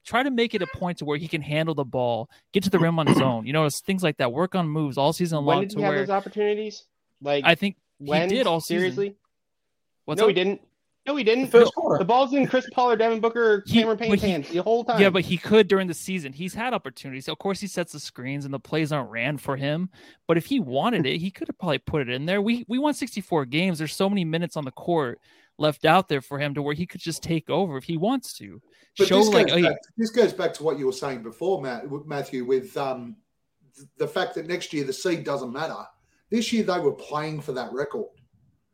try 0.08 0.22
to 0.22 0.30
make 0.30 0.54
it 0.54 0.62
a 0.62 0.66
point 0.66 0.98
to 0.98 1.04
where 1.04 1.18
he 1.18 1.28
can 1.28 1.42
handle 1.42 1.74
the 1.74 1.84
ball, 1.84 2.30
get 2.52 2.62
to 2.62 2.70
the 2.70 2.78
rim 2.78 2.98
on 2.98 3.06
his 3.06 3.20
own. 3.20 3.44
You 3.46 3.52
know, 3.52 3.66
it's 3.66 3.80
things 3.80 4.02
like 4.02 4.16
that. 4.18 4.32
Work 4.32 4.54
on 4.54 4.68
moves 4.68 4.96
all 4.96 5.12
season 5.12 5.44
long. 5.44 5.58
When 5.58 5.68
did 5.68 5.76
he 5.76 5.82
have 5.82 5.90
where 5.90 5.98
those 5.98 6.10
opportunities? 6.10 6.84
Like 7.20 7.44
I 7.44 7.54
think 7.56 7.76
when? 7.98 8.30
he 8.30 8.36
did 8.36 8.46
all 8.46 8.60
season. 8.60 8.80
seriously? 8.80 9.16
What's 10.06 10.20
no, 10.20 10.24
up? 10.24 10.28
he 10.28 10.34
didn't. 10.34 10.62
No, 11.08 11.16
he 11.16 11.24
didn't. 11.24 11.46
First 11.46 11.72
The 11.98 12.04
ball's 12.04 12.34
in 12.34 12.46
Chris 12.46 12.68
Paul 12.70 12.90
or 12.90 12.96
Devin 12.96 13.20
Booker, 13.20 13.64
He- 13.66 13.80
Cameron 13.80 13.96
Payne's 13.96 14.20
he- 14.20 14.28
hands 14.28 14.50
the 14.50 14.58
whole 14.58 14.84
time. 14.84 15.00
Yeah, 15.00 15.08
but 15.08 15.22
he 15.24 15.38
could 15.38 15.66
during 15.66 15.88
the 15.88 15.94
season. 15.94 16.34
He's 16.34 16.52
had 16.52 16.74
opportunities. 16.74 17.28
Of 17.28 17.38
course, 17.38 17.60
he 17.60 17.66
sets 17.66 17.92
the 17.92 17.98
screens 17.98 18.44
and 18.44 18.52
the 18.52 18.60
plays 18.60 18.92
aren't 18.92 19.10
ran 19.10 19.38
for 19.38 19.56
him. 19.56 19.88
But 20.26 20.36
if 20.36 20.44
he 20.44 20.60
wanted 20.60 21.06
it, 21.06 21.16
he 21.16 21.30
could 21.30 21.48
have 21.48 21.58
probably 21.58 21.78
put 21.78 22.02
it 22.02 22.10
in 22.10 22.26
there. 22.26 22.42
We 22.42 22.66
we 22.68 22.78
won 22.78 22.92
64 22.92 23.46
games. 23.46 23.78
There's 23.78 23.94
so 23.94 24.10
many 24.10 24.26
minutes 24.26 24.54
on 24.54 24.66
the 24.66 24.70
court 24.70 25.18
left 25.56 25.86
out 25.86 26.08
there 26.08 26.20
for 26.20 26.38
him 26.38 26.52
to 26.54 26.60
where 26.62 26.74
he 26.74 26.84
could 26.84 27.00
just 27.00 27.22
take 27.22 27.48
over 27.48 27.78
if 27.78 27.84
he 27.84 27.96
wants 27.96 28.34
to. 28.34 28.60
But 28.98 29.08
Show 29.08 29.20
this, 29.20 29.28
like, 29.28 29.46
goes 29.46 29.56
oh, 29.56 29.58
yeah, 29.60 29.68
back, 29.70 29.78
this 29.96 30.10
goes 30.10 30.34
back 30.34 30.52
to 30.54 30.62
what 30.62 30.78
you 30.78 30.84
were 30.84 30.92
saying 30.92 31.22
before, 31.22 31.62
Matt, 31.62 31.84
Matthew, 32.06 32.44
with 32.44 32.76
um, 32.76 33.16
the 33.96 34.06
fact 34.06 34.34
that 34.34 34.46
next 34.46 34.74
year 34.74 34.84
the 34.84 34.92
seed 34.92 35.24
doesn't 35.24 35.52
matter. 35.54 35.86
This 36.30 36.52
year 36.52 36.64
they 36.64 36.78
were 36.78 36.92
playing 36.92 37.40
for 37.40 37.52
that 37.52 37.72
record. 37.72 38.08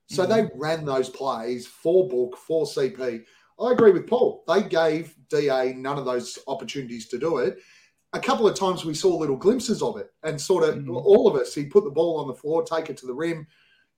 So 0.07 0.27
they 0.27 0.49
ran 0.55 0.85
those 0.85 1.09
plays 1.09 1.67
for 1.67 2.09
Book, 2.09 2.37
for 2.37 2.67
CP. 2.67 3.25
I 3.59 3.73
agree 3.73 3.93
with 3.93 4.07
Paul. 4.07 4.45
They 4.47 4.63
gave 4.63 5.17
DA 5.31 5.73
none 5.75 5.99
of 5.99 6.05
those 6.05 6.39
opportunities 6.47 7.09
to 7.09 7.19
do 7.19 7.39
it. 7.39 7.59
A 8.13 8.21
couple 8.21 8.47
of 8.47 8.57
times 8.57 8.85
we 8.85 8.95
saw 8.95 9.17
little 9.17 9.37
glimpses 9.37 9.83
of 9.83 9.97
it, 9.97 10.13
and 10.23 10.41
sort 10.41 10.63
of 10.63 10.77
Mhm. 10.77 11.05
all 11.05 11.27
of 11.27 11.35
us, 11.35 11.55
he 11.55 11.65
put 11.65 11.85
the 11.85 11.91
ball 11.91 12.19
on 12.19 12.29
the 12.29 12.35
floor, 12.35 12.63
take 12.63 12.91
it 12.91 12.97
to 12.99 13.07
the 13.07 13.15
rim. 13.15 13.47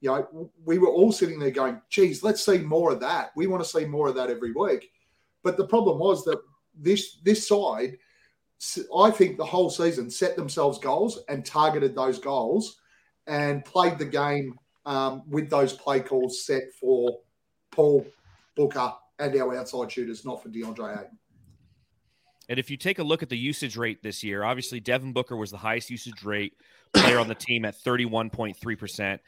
You 0.00 0.10
know, 0.10 0.50
we 0.64 0.78
were 0.78 0.88
all 0.90 1.10
sitting 1.12 1.38
there 1.38 1.50
going, 1.50 1.80
geez, 1.88 2.22
let's 2.22 2.44
see 2.44 2.58
more 2.58 2.92
of 2.92 3.00
that. 3.00 3.32
We 3.34 3.46
want 3.46 3.62
to 3.62 3.68
see 3.68 3.84
more 3.84 4.08
of 4.08 4.14
that 4.14 4.30
every 4.30 4.52
week. 4.52 4.90
But 5.42 5.56
the 5.56 5.66
problem 5.66 5.98
was 5.98 6.24
that 6.24 6.40
this 6.74 7.16
this 7.24 7.46
side, 7.48 7.98
I 8.94 9.10
think 9.10 9.36
the 9.36 9.44
whole 9.44 9.70
season 9.70 10.10
set 10.10 10.36
themselves 10.36 10.78
goals 10.78 11.18
and 11.28 11.44
targeted 11.44 11.94
those 11.94 12.18
goals 12.18 12.80
and 13.26 13.64
played 13.64 13.98
the 13.98 14.04
game 14.04 14.58
um, 14.86 15.22
with 15.28 15.50
those 15.50 15.72
play 15.74 16.00
calls 16.00 16.46
set 16.46 16.72
for 16.80 17.18
Paul 17.72 18.06
Booker 18.56 18.92
and 19.18 19.36
our 19.36 19.56
outside 19.58 19.92
shooters, 19.92 20.24
not 20.24 20.42
for 20.42 20.48
DeAndre 20.48 20.94
Ayton. 21.00 21.18
And 22.48 22.58
if 22.60 22.70
you 22.70 22.76
take 22.76 22.98
a 23.00 23.02
look 23.02 23.22
at 23.22 23.28
the 23.28 23.36
usage 23.36 23.76
rate 23.76 24.02
this 24.02 24.22
year, 24.22 24.44
obviously 24.44 24.78
Devin 24.78 25.12
Booker 25.12 25.36
was 25.36 25.50
the 25.50 25.56
highest 25.56 25.90
usage 25.90 26.22
rate 26.22 26.52
player 26.94 27.18
on 27.18 27.26
the 27.26 27.34
team 27.34 27.64
at 27.64 27.74
31.3%. 27.76 29.18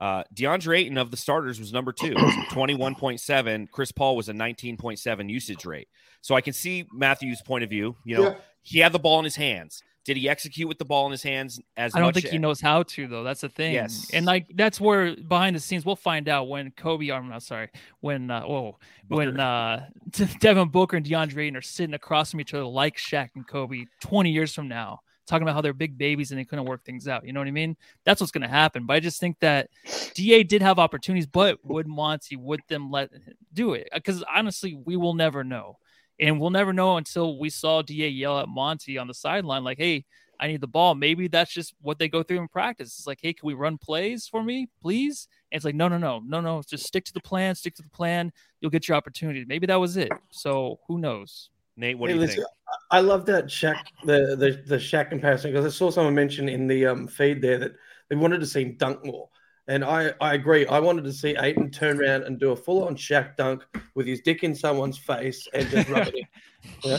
Uh, 0.00 0.24
DeAndre 0.34 0.78
Ayton 0.80 0.98
of 0.98 1.12
the 1.12 1.16
starters 1.16 1.60
was 1.60 1.72
number 1.72 1.92
two, 1.92 2.14
21.7. 2.50 3.70
Chris 3.70 3.92
Paul 3.92 4.16
was 4.16 4.28
a 4.28 4.32
19.7 4.32 5.30
usage 5.30 5.64
rate. 5.64 5.88
So 6.20 6.34
I 6.34 6.40
can 6.40 6.52
see 6.52 6.86
Matthew's 6.92 7.40
point 7.42 7.62
of 7.62 7.70
view. 7.70 7.96
You 8.04 8.16
know, 8.16 8.22
Yeah. 8.30 8.34
he 8.62 8.78
had 8.80 8.92
the 8.92 8.98
ball 8.98 9.20
in 9.20 9.24
his 9.24 9.36
hands. 9.36 9.82
Did 10.04 10.18
he 10.18 10.28
execute 10.28 10.68
with 10.68 10.78
the 10.78 10.84
ball 10.84 11.06
in 11.06 11.12
his 11.12 11.22
hands 11.22 11.60
as 11.76 11.94
I 11.94 12.00
don't 12.00 12.12
think 12.12 12.26
he 12.26 12.38
knows 12.38 12.60
how 12.60 12.82
to 12.82 13.06
though. 13.06 13.24
That's 13.24 13.40
the 13.40 13.48
thing. 13.48 13.72
Yes. 13.72 14.10
And 14.12 14.26
like 14.26 14.46
that's 14.54 14.78
where 14.78 15.16
behind 15.16 15.56
the 15.56 15.60
scenes 15.60 15.86
we'll 15.86 15.96
find 15.96 16.28
out 16.28 16.48
when 16.48 16.70
Kobe. 16.72 17.10
I'm 17.10 17.28
not 17.28 17.42
sorry. 17.42 17.70
When 18.00 18.30
uh, 18.30 18.44
oh 18.46 18.76
when 19.08 19.40
uh 19.40 19.86
Devin 20.40 20.68
Booker 20.68 20.96
and 20.96 21.06
DeAndre 21.06 21.44
Ayton 21.44 21.56
are 21.56 21.62
sitting 21.62 21.94
across 21.94 22.30
from 22.30 22.40
each 22.40 22.52
other 22.52 22.64
like 22.64 22.96
Shaq 22.96 23.30
and 23.34 23.46
Kobe 23.46 23.86
20 24.00 24.30
years 24.30 24.54
from 24.54 24.68
now, 24.68 25.00
talking 25.26 25.42
about 25.42 25.54
how 25.54 25.60
they're 25.60 25.72
big 25.72 25.96
babies 25.96 26.30
and 26.30 26.38
they 26.38 26.44
couldn't 26.44 26.66
work 26.66 26.84
things 26.84 27.08
out. 27.08 27.26
You 27.26 27.32
know 27.32 27.40
what 27.40 27.48
I 27.48 27.52
mean? 27.52 27.76
That's 28.04 28.20
what's 28.20 28.32
going 28.32 28.42
to 28.42 28.48
happen. 28.48 28.86
But 28.86 28.94
I 28.94 29.00
just 29.00 29.20
think 29.20 29.38
that 29.40 29.70
Da 30.14 30.42
did 30.42 30.62
have 30.62 30.78
opportunities, 30.78 31.26
but 31.26 31.64
would 31.64 31.86
Monty 31.86 32.36
would 32.36 32.60
them 32.68 32.90
let 32.90 33.10
do 33.52 33.74
it? 33.74 33.88
Because 33.92 34.22
honestly, 34.32 34.78
we 34.84 34.96
will 34.96 35.14
never 35.14 35.44
know. 35.44 35.78
And 36.20 36.40
we'll 36.40 36.50
never 36.50 36.72
know 36.72 36.96
until 36.96 37.38
we 37.38 37.50
saw 37.50 37.82
DA 37.82 38.08
yell 38.08 38.38
at 38.38 38.48
Monty 38.48 38.98
on 38.98 39.08
the 39.08 39.14
sideline, 39.14 39.64
like, 39.64 39.78
hey, 39.78 40.04
I 40.38 40.48
need 40.48 40.60
the 40.60 40.66
ball. 40.68 40.94
Maybe 40.94 41.28
that's 41.28 41.52
just 41.52 41.74
what 41.80 41.98
they 41.98 42.08
go 42.08 42.22
through 42.22 42.38
in 42.40 42.48
practice. 42.48 42.98
It's 42.98 43.06
like, 43.06 43.20
hey, 43.22 43.32
can 43.32 43.46
we 43.46 43.54
run 43.54 43.78
plays 43.78 44.26
for 44.26 44.42
me, 44.42 44.68
please? 44.80 45.28
And 45.50 45.56
it's 45.56 45.64
like, 45.64 45.74
no, 45.74 45.88
no, 45.88 45.98
no, 45.98 46.22
no, 46.24 46.40
no. 46.40 46.62
Just 46.66 46.86
stick 46.86 47.04
to 47.06 47.12
the 47.12 47.20
plan, 47.20 47.54
stick 47.54 47.74
to 47.76 47.82
the 47.82 47.90
plan. 47.90 48.32
You'll 48.60 48.70
get 48.70 48.88
your 48.88 48.96
opportunity. 48.96 49.44
Maybe 49.46 49.66
that 49.66 49.80
was 49.80 49.96
it. 49.96 50.10
So 50.30 50.80
who 50.86 50.98
knows? 50.98 51.50
Nate, 51.76 51.98
what 51.98 52.08
Hey, 52.08 52.14
do 52.14 52.20
you 52.20 52.26
listen, 52.26 52.36
think? 52.36 52.48
I 52.90 53.00
love 53.00 53.26
that 53.26 53.46
Shaq 53.46 53.78
the 54.04 54.36
the 54.36 54.62
the 54.66 54.76
Shaq 54.76 55.10
comparison 55.10 55.50
because 55.50 55.66
I 55.66 55.76
saw 55.76 55.90
someone 55.90 56.14
mention 56.14 56.48
in 56.48 56.66
the 56.66 56.86
um, 56.86 57.08
feed 57.08 57.42
there 57.42 57.58
that 57.58 57.72
they 58.08 58.16
wanted 58.16 58.40
to 58.40 58.46
see 58.46 58.62
him 58.62 58.76
dunk 58.76 59.04
more, 59.04 59.28
and 59.68 59.84
I 59.84 60.12
I 60.20 60.34
agree. 60.34 60.66
I 60.66 60.78
wanted 60.78 61.04
to 61.04 61.12
see 61.12 61.36
Ayton 61.38 61.70
turn 61.70 62.00
around 62.00 62.24
and 62.24 62.38
do 62.38 62.52
a 62.52 62.56
full 62.56 62.86
on 62.86 62.96
Shaq 62.96 63.36
dunk 63.36 63.64
with 63.94 64.06
his 64.06 64.20
dick 64.20 64.44
in 64.44 64.54
someone's 64.54 64.98
face 64.98 65.48
and 65.54 65.68
just 65.68 65.88
rub 65.88 66.08
it 66.08 66.14
in. 66.14 66.24
Yeah. 66.82 66.96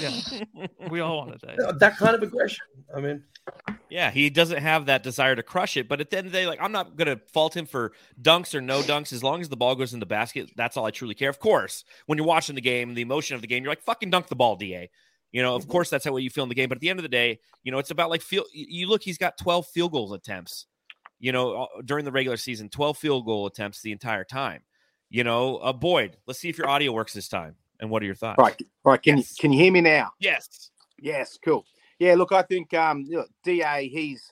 Yeah, 0.54 0.68
we 0.92 1.00
all 1.00 1.18
wanted 1.18 1.42
that. 1.42 1.80
That 1.80 1.98
kind 1.98 2.14
of 2.14 2.22
aggression. 2.22 2.64
I 2.96 3.00
mean, 3.00 3.24
Yeah, 3.90 4.12
he 4.12 4.30
doesn't 4.30 4.62
have 4.62 4.86
that 4.86 5.02
desire 5.02 5.36
to 5.36 5.42
crush 5.42 5.76
it. 5.76 5.88
But 5.88 6.02
at 6.02 6.12
the 6.12 6.20
end 6.20 6.28
of 6.28 6.34
the 6.34 6.38
day, 6.38 6.46
like 6.46 6.62
I'm 6.62 6.72
not 6.72 6.96
gonna 6.96 7.20
fault 7.34 7.58
him 7.58 7.66
for 7.66 7.94
dunks 8.22 8.54
or 8.54 8.62
no 8.62 8.82
dunks 8.82 9.12
as 9.12 9.24
long 9.24 9.42
as 9.42 9.50
the 9.50 9.58
ball 9.58 9.74
goes 9.74 9.94
in 9.94 10.00
the 10.00 10.06
basket. 10.06 10.52
That's 10.56 10.78
all 10.78 10.86
I 10.86 10.92
truly 10.92 11.16
care. 11.16 11.32
Of 11.32 11.40
course, 11.40 11.84
when 12.06 12.20
you're 12.20 12.28
watching 12.28 12.54
the 12.54 12.62
game, 12.62 12.94
the 12.94 13.02
emotion 13.02 13.34
of 13.36 13.42
the 13.42 13.48
game, 13.48 13.64
you're 13.64 13.72
like, 13.72 13.82
fucking 13.82 14.12
dunk 14.12 14.28
the 14.28 14.36
ball, 14.36 14.56
Da. 14.56 14.88
You 15.32 15.42
know, 15.42 15.56
of 15.56 15.64
mm-hmm. 15.64 15.72
course 15.72 15.90
that's 15.90 16.06
how 16.06 16.16
you 16.16 16.30
feel 16.30 16.44
in 16.44 16.50
the 16.50 16.56
game. 16.56 16.70
But 16.70 16.78
at 16.78 16.82
the 16.82 16.90
end 16.90 17.00
of 17.00 17.04
the 17.04 17.10
day, 17.10 17.40
you 17.64 17.72
know, 17.72 17.80
it's 17.80 17.92
about 17.92 18.12
like 18.12 18.22
feel. 18.22 18.46
You 18.54 18.88
look, 18.88 19.02
he's 19.02 19.18
got 19.18 19.38
12 19.38 19.68
field 19.68 19.92
goals 19.92 20.12
attempts. 20.12 20.68
You 21.20 21.32
know, 21.32 21.64
uh, 21.64 21.82
during 21.84 22.06
the 22.06 22.12
regular 22.12 22.38
season, 22.38 22.70
12 22.70 22.98
field 22.98 23.26
goal 23.26 23.46
attempts 23.46 23.82
the 23.82 23.92
entire 23.92 24.24
time. 24.24 24.62
You 25.10 25.24
know, 25.24 25.58
uh, 25.58 25.74
Boyd. 25.74 26.18
Let's 26.28 26.40
see 26.40 26.50
if 26.50 26.58
your 26.58 26.68
audio 26.68 26.92
works 26.92 27.14
this 27.14 27.28
time. 27.28 27.56
And 27.80 27.90
what 27.90 28.02
are 28.02 28.06
your 28.06 28.16
thoughts? 28.16 28.40
Right, 28.40 28.60
right. 28.84 29.02
Can 29.02 29.18
Yes. 29.18 29.32
you 29.32 29.42
can 29.42 29.54
you 29.54 29.60
hear 29.60 29.72
me 29.72 29.82
now? 29.82 30.12
Yes. 30.20 30.72
Yes, 31.00 31.38
cool. 31.44 31.66
Yeah, 32.00 32.16
look, 32.16 32.32
I 32.32 32.42
think 32.42 32.74
um, 32.74 33.04
know, 33.08 33.26
Da 33.44 33.82
he's 33.88 34.32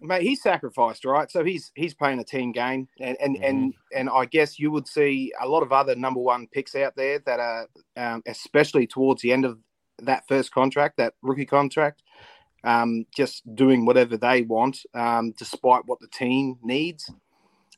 mate, 0.00 0.22
he's 0.22 0.42
sacrificed, 0.42 1.04
right? 1.04 1.30
So 1.30 1.44
he's 1.44 1.72
he's 1.74 1.94
playing 1.94 2.18
a 2.18 2.24
team 2.24 2.52
game, 2.52 2.88
and 3.00 3.16
and 3.20 3.36
and 3.42 3.74
and 3.94 4.10
I 4.10 4.26
guess 4.26 4.58
you 4.58 4.70
would 4.70 4.86
see 4.86 5.32
a 5.40 5.48
lot 5.48 5.62
of 5.62 5.72
other 5.72 5.94
number 5.94 6.20
one 6.20 6.46
picks 6.48 6.74
out 6.74 6.94
there 6.96 7.20
that 7.20 7.40
are, 7.40 7.66
um, 7.96 8.22
especially 8.26 8.86
towards 8.86 9.22
the 9.22 9.32
end 9.32 9.44
of 9.44 9.58
that 10.00 10.24
first 10.28 10.52
contract, 10.52 10.98
that 10.98 11.14
rookie 11.22 11.46
contract, 11.46 12.02
um, 12.66 13.06
just 13.14 13.42
doing 13.54 13.86
whatever 13.86 14.16
they 14.16 14.42
want, 14.42 14.80
um, 14.92 15.32
despite 15.38 15.86
what 15.86 16.00
the 16.00 16.08
team 16.08 16.58
needs. 16.62 17.10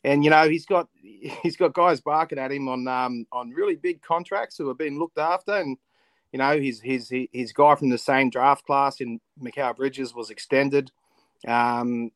And 0.02 0.24
you 0.24 0.30
know 0.30 0.48
he's 0.48 0.64
got 0.64 0.88
he's 1.42 1.56
got 1.56 1.74
guys 1.74 2.00
barking 2.00 2.38
at 2.38 2.50
him 2.50 2.68
on 2.68 2.88
um, 2.88 3.26
on 3.30 3.50
really 3.50 3.76
big 3.76 4.02
contracts 4.02 4.56
who 4.56 4.68
are 4.70 4.74
being 4.74 4.98
looked 4.98 5.18
after, 5.18 5.54
and 5.54 5.76
you 6.32 6.38
know 6.38 6.58
his 6.58 6.80
his 6.80 7.12
his 7.32 7.52
guy 7.52 7.74
from 7.74 7.90
the 7.90 7.98
same 7.98 8.30
draft 8.30 8.64
class 8.64 9.00
in 9.00 9.20
Mikal 9.40 9.76
Bridges 9.76 10.14
was 10.14 10.30
extended. 10.30 10.90
Um, 11.46 12.10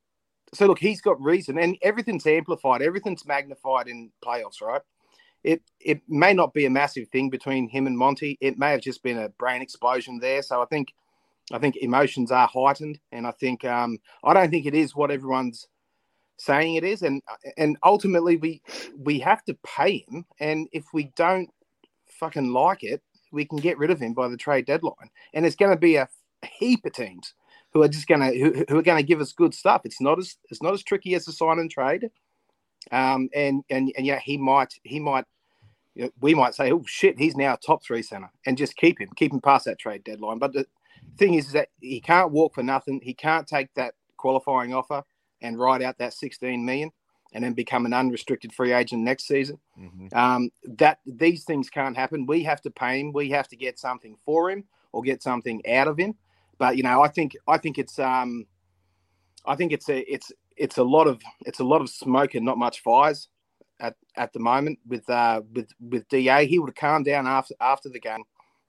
so 0.55 0.66
look, 0.66 0.79
he's 0.79 1.01
got 1.01 1.20
reason, 1.20 1.59
and 1.59 1.77
everything's 1.83 2.27
amplified, 2.27 2.83
everything's 2.83 3.27
magnified 3.27 3.87
in 3.87 4.11
playoffs, 4.25 4.62
right? 4.62 4.83
It 5.45 5.61
it 5.79 6.01
may 6.09 6.33
not 6.33 6.55
be 6.55 6.64
a 6.64 6.70
massive 6.70 7.09
thing 7.09 7.29
between 7.29 7.68
him 7.68 7.87
and 7.87 7.99
Monty. 7.99 8.39
It 8.41 8.59
may 8.59 8.70
have 8.70 8.81
just 8.81 9.03
been 9.03 9.18
a 9.18 9.29
brain 9.29 9.61
explosion 9.61 10.20
there. 10.20 10.41
So 10.41 10.62
I 10.62 10.66
think 10.66 10.95
I 11.53 11.59
think 11.59 11.77
emotions 11.77 12.33
are 12.33 12.49
heightened, 12.49 12.99
and 13.13 13.27
I 13.27 13.31
think 13.33 13.65
um, 13.65 13.99
I 14.25 14.33
don't 14.33 14.51
think 14.51 14.67
it 14.67 14.75
is 14.75 14.97
what 14.97 15.11
everyone's 15.11 15.69
saying 16.39 16.75
it 16.75 16.85
is, 16.85 17.03
and 17.03 17.23
and 17.57 17.77
ultimately 17.85 18.37
we 18.37 18.63
we 18.99 19.19
have 19.21 19.45
to 19.45 19.55
pay 19.65 20.05
him, 20.09 20.25
and 20.41 20.69
if 20.73 20.85
we 20.93 21.13
don't 21.15 21.51
fucking 22.09 22.53
like 22.53 22.83
it, 22.83 23.03
we 23.33 23.45
can 23.45 23.59
get 23.59 23.79
rid 23.79 23.91
of 23.91 24.01
him 24.01 24.15
by 24.15 24.29
the 24.29 24.37
trade 24.37 24.67
deadline, 24.67 25.11
and 25.35 25.45
it's 25.45 25.57
going 25.57 25.71
to 25.71 25.77
be 25.77 25.97
a 25.97 26.09
heap 26.59 26.85
of 26.87 26.93
teams 26.93 27.35
who 27.73 27.83
are 27.83 27.89
just 27.89 28.07
going 28.07 28.21
to 28.21 28.39
who, 28.39 28.65
who 28.69 28.79
are 28.79 28.83
going 28.83 29.03
to 29.03 29.07
give 29.07 29.21
us 29.21 29.33
good 29.33 29.55
stuff. 29.55 29.83
It's 29.85 30.01
not 30.01 30.19
as 30.19 30.37
it's 30.51 30.63
not 30.63 30.75
as 30.75 30.83
tricky 30.83 31.15
as 31.15 31.29
a 31.29 31.33
sign 31.33 31.59
and 31.59 31.71
trade, 31.71 32.11
um, 32.91 33.29
and 33.35 33.63
and 33.71 33.93
and 33.97 34.07
yeah, 34.07 34.19
he 34.19 34.37
might 34.37 34.75
he 34.83 34.99
might. 35.01 35.25
We 36.23 36.35
might 36.35 36.55
say, 36.55 36.73
"Oh 36.73 36.83
shit, 36.87 37.19
he's 37.19 37.37
now 37.37 37.53
a 37.53 37.59
top 37.59 37.85
three 37.85 38.03
center," 38.03 38.31
and 38.47 38.57
just 38.57 38.77
keep 38.77 38.99
him, 38.99 39.11
keep 39.15 39.31
him 39.31 39.43
past 39.43 39.67
that 39.67 39.79
trade 39.79 40.03
deadline. 40.05 40.39
But 40.39 40.55
the 40.55 40.67
thing 41.17 41.35
is, 41.35 41.47
is 41.47 41.53
that 41.53 41.69
he 41.81 42.01
can't 42.01 42.33
walk 42.33 42.55
for 42.55 42.63
nothing. 42.63 43.01
He 43.03 43.15
can't 43.15 43.47
take 43.47 43.73
that 43.75 43.95
qualifying 44.17 44.75
offer 44.75 45.03
and 45.41 45.59
ride 45.59 45.83
out 45.83 45.99
that 45.99 46.15
16 46.15 46.65
million 46.65 46.91
and 47.35 47.43
then 47.43 47.55
become 47.55 47.87
an 47.87 47.93
unrestricted 47.95 48.53
free 48.53 48.73
agent 48.73 49.03
next 49.03 49.27
season. 49.27 49.59
Mhm. 49.79 50.15
Um, 50.15 50.51
that 50.65 51.01
these 51.07 51.45
things 51.45 51.71
can't 51.71 51.97
happen. 51.97 52.27
We 52.27 52.43
have 52.45 52.61
to 52.63 52.71
pay 52.71 53.01
him. 53.01 53.13
We 53.13 53.31
have 53.31 53.49
to 53.49 53.57
get 53.57 53.79
something 53.79 54.17
for 54.25 54.51
him 54.51 54.65
or 54.93 55.03
get 55.03 55.23
something 55.23 55.63
out 55.67 55.89
of 55.89 55.99
him. 55.99 56.15
But 56.59 56.77
you 56.77 56.83
know, 56.83 57.03
I 57.03 57.09
think 57.09 57.37
I 57.49 57.59
think 57.59 57.79
it's 57.79 57.99
um, 57.99 58.47
I 59.45 59.57
think 59.57 59.73
it's 59.73 59.89
a 59.89 60.01
it's 60.13 60.31
it's 60.57 60.79
a 60.79 60.85
lot 60.85 61.07
of 61.07 61.21
it's 61.41 61.61
a 61.61 61.65
lot 61.65 61.81
of 61.81 61.89
smoke 61.89 62.35
and 62.35 62.45
not 62.45 62.59
much 62.59 62.81
fires 62.81 63.29
at, 63.81 63.97
at 64.17 64.33
the 64.33 64.39
moment 64.39 64.79
with 64.87 65.09
uh 65.09 65.41
with 65.53 65.69
with 65.81 66.07
Da. 66.09 66.45
He 66.45 66.59
would 66.59 66.71
have 66.71 66.77
calmed 66.77 67.07
down 67.07 67.27
after 67.27 67.55
after 67.61 67.89
the 67.89 67.99
game, 68.01 68.25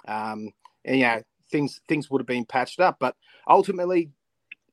um, 0.08 0.50
and 0.86 0.98
you 0.98 1.04
know 1.04 1.22
things 1.54 1.80
things 1.88 2.10
would 2.10 2.20
have 2.20 2.28
been 2.28 2.44
patched 2.46 2.82
up. 2.82 2.98
But 3.00 3.16
ultimately, 3.48 4.10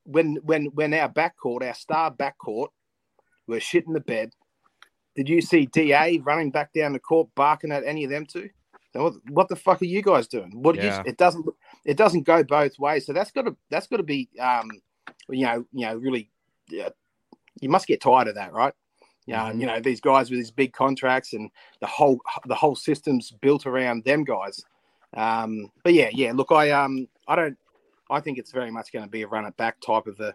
when 0.05 0.37
when 0.43 0.65
when 0.67 0.93
our 0.95 1.09
backcourt, 1.09 1.63
our 1.63 1.75
star 1.75 2.11
backcourt, 2.13 2.69
were 3.47 3.61
shit 3.61 3.87
in 3.87 3.93
the 3.93 4.01
bed. 4.01 4.33
Did 5.15 5.29
you 5.29 5.41
see 5.43 5.67
Da 5.67 6.19
running 6.25 6.51
back 6.51 6.73
down 6.73 6.93
the 6.93 6.99
court 6.99 7.29
barking 7.37 7.71
at 7.73 7.85
any 7.85 8.05
of 8.05 8.11
them 8.11 8.27
two? 8.27 8.49
What, 8.93 9.15
what 9.29 9.49
the 9.49 9.55
fuck 9.57 9.81
are 9.83 9.85
you 9.85 10.03
guys 10.03 10.27
doing? 10.27 10.51
What 10.53 10.75
do 10.75 10.83
Yeah. 10.83 11.03
you, 11.05 11.11
it 11.11 11.17
doesn't 11.17 11.47
it 11.85 11.97
doesn't 11.97 12.27
go 12.27 12.43
both 12.43 12.79
ways. 12.79 13.07
So 13.07 13.13
that's 13.13 13.31
got 13.31 13.43
to 13.43 13.57
that's 13.71 13.87
got 13.87 13.99
to 13.99 14.03
be 14.03 14.29
um, 14.41 14.71
you 15.29 15.45
know 15.47 15.65
you 15.73 15.87
know 15.87 15.95
really 15.97 16.31
yeah, 16.69 16.89
you 17.61 17.69
must 17.69 17.87
get 17.87 18.01
tired 18.01 18.29
of 18.29 18.35
that, 18.37 18.53
right? 18.53 18.75
Yeah, 19.27 19.51
Mm-hmm. 19.51 19.61
you 19.61 19.67
know 19.67 19.81
these 19.81 20.01
guys 20.01 20.31
with 20.31 20.41
these 20.41 20.51
big 20.51 20.73
contracts 20.73 21.35
and 21.35 21.51
the 21.81 21.87
whole 21.87 22.19
the 22.47 22.55
whole 22.55 22.75
system's 22.75 23.31
built 23.31 23.67
around 23.67 24.05
them 24.05 24.25
guys. 24.25 24.65
Um, 25.17 25.71
but 25.83 25.95
yeah, 25.95 26.11
yeah. 26.13 26.33
Look, 26.33 26.53
I 26.53 26.71
um, 26.71 27.09
I 27.27 27.37
don't. 27.37 27.59
I 28.11 28.21
think 28.21 28.39
it's 28.39 28.53
very 28.53 28.71
much 28.71 28.93
going 28.93 29.05
to 29.05 29.11
be 29.11 29.23
a 29.23 29.29
run 29.29 29.47
it 29.47 29.57
back 29.57 29.81
type 29.81 30.07
of 30.07 30.19
a 30.21 30.35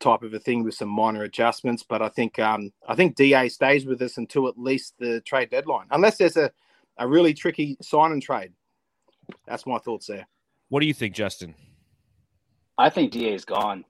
type 0.00 0.22
of 0.22 0.34
a 0.34 0.38
thing 0.38 0.64
with 0.64 0.74
some 0.74 0.88
minor 0.88 1.22
adjustments. 1.22 1.84
But 1.86 2.02
I 2.02 2.08
think 2.08 2.38
um, 2.38 2.72
I 2.88 2.94
think 2.94 3.16
Da 3.16 3.48
stays 3.48 3.86
with 3.86 4.02
us 4.02 4.18
until 4.18 4.48
at 4.48 4.58
least 4.58 4.94
the 4.98 5.20
trade 5.22 5.50
deadline, 5.50 5.86
unless 5.90 6.18
there's 6.18 6.36
a 6.36 6.50
a 6.98 7.08
really 7.08 7.34
tricky 7.34 7.76
sign 7.82 8.12
and 8.12 8.22
trade. 8.22 8.52
That's 9.46 9.66
my 9.66 9.78
thoughts 9.78 10.06
there. 10.06 10.26
What 10.68 10.80
do 10.80 10.86
you 10.86 10.94
think, 10.94 11.14
Justin? 11.14 11.54
I 12.76 12.90
think 12.90 13.12
DA's 13.12 13.44
gone. 13.44 13.84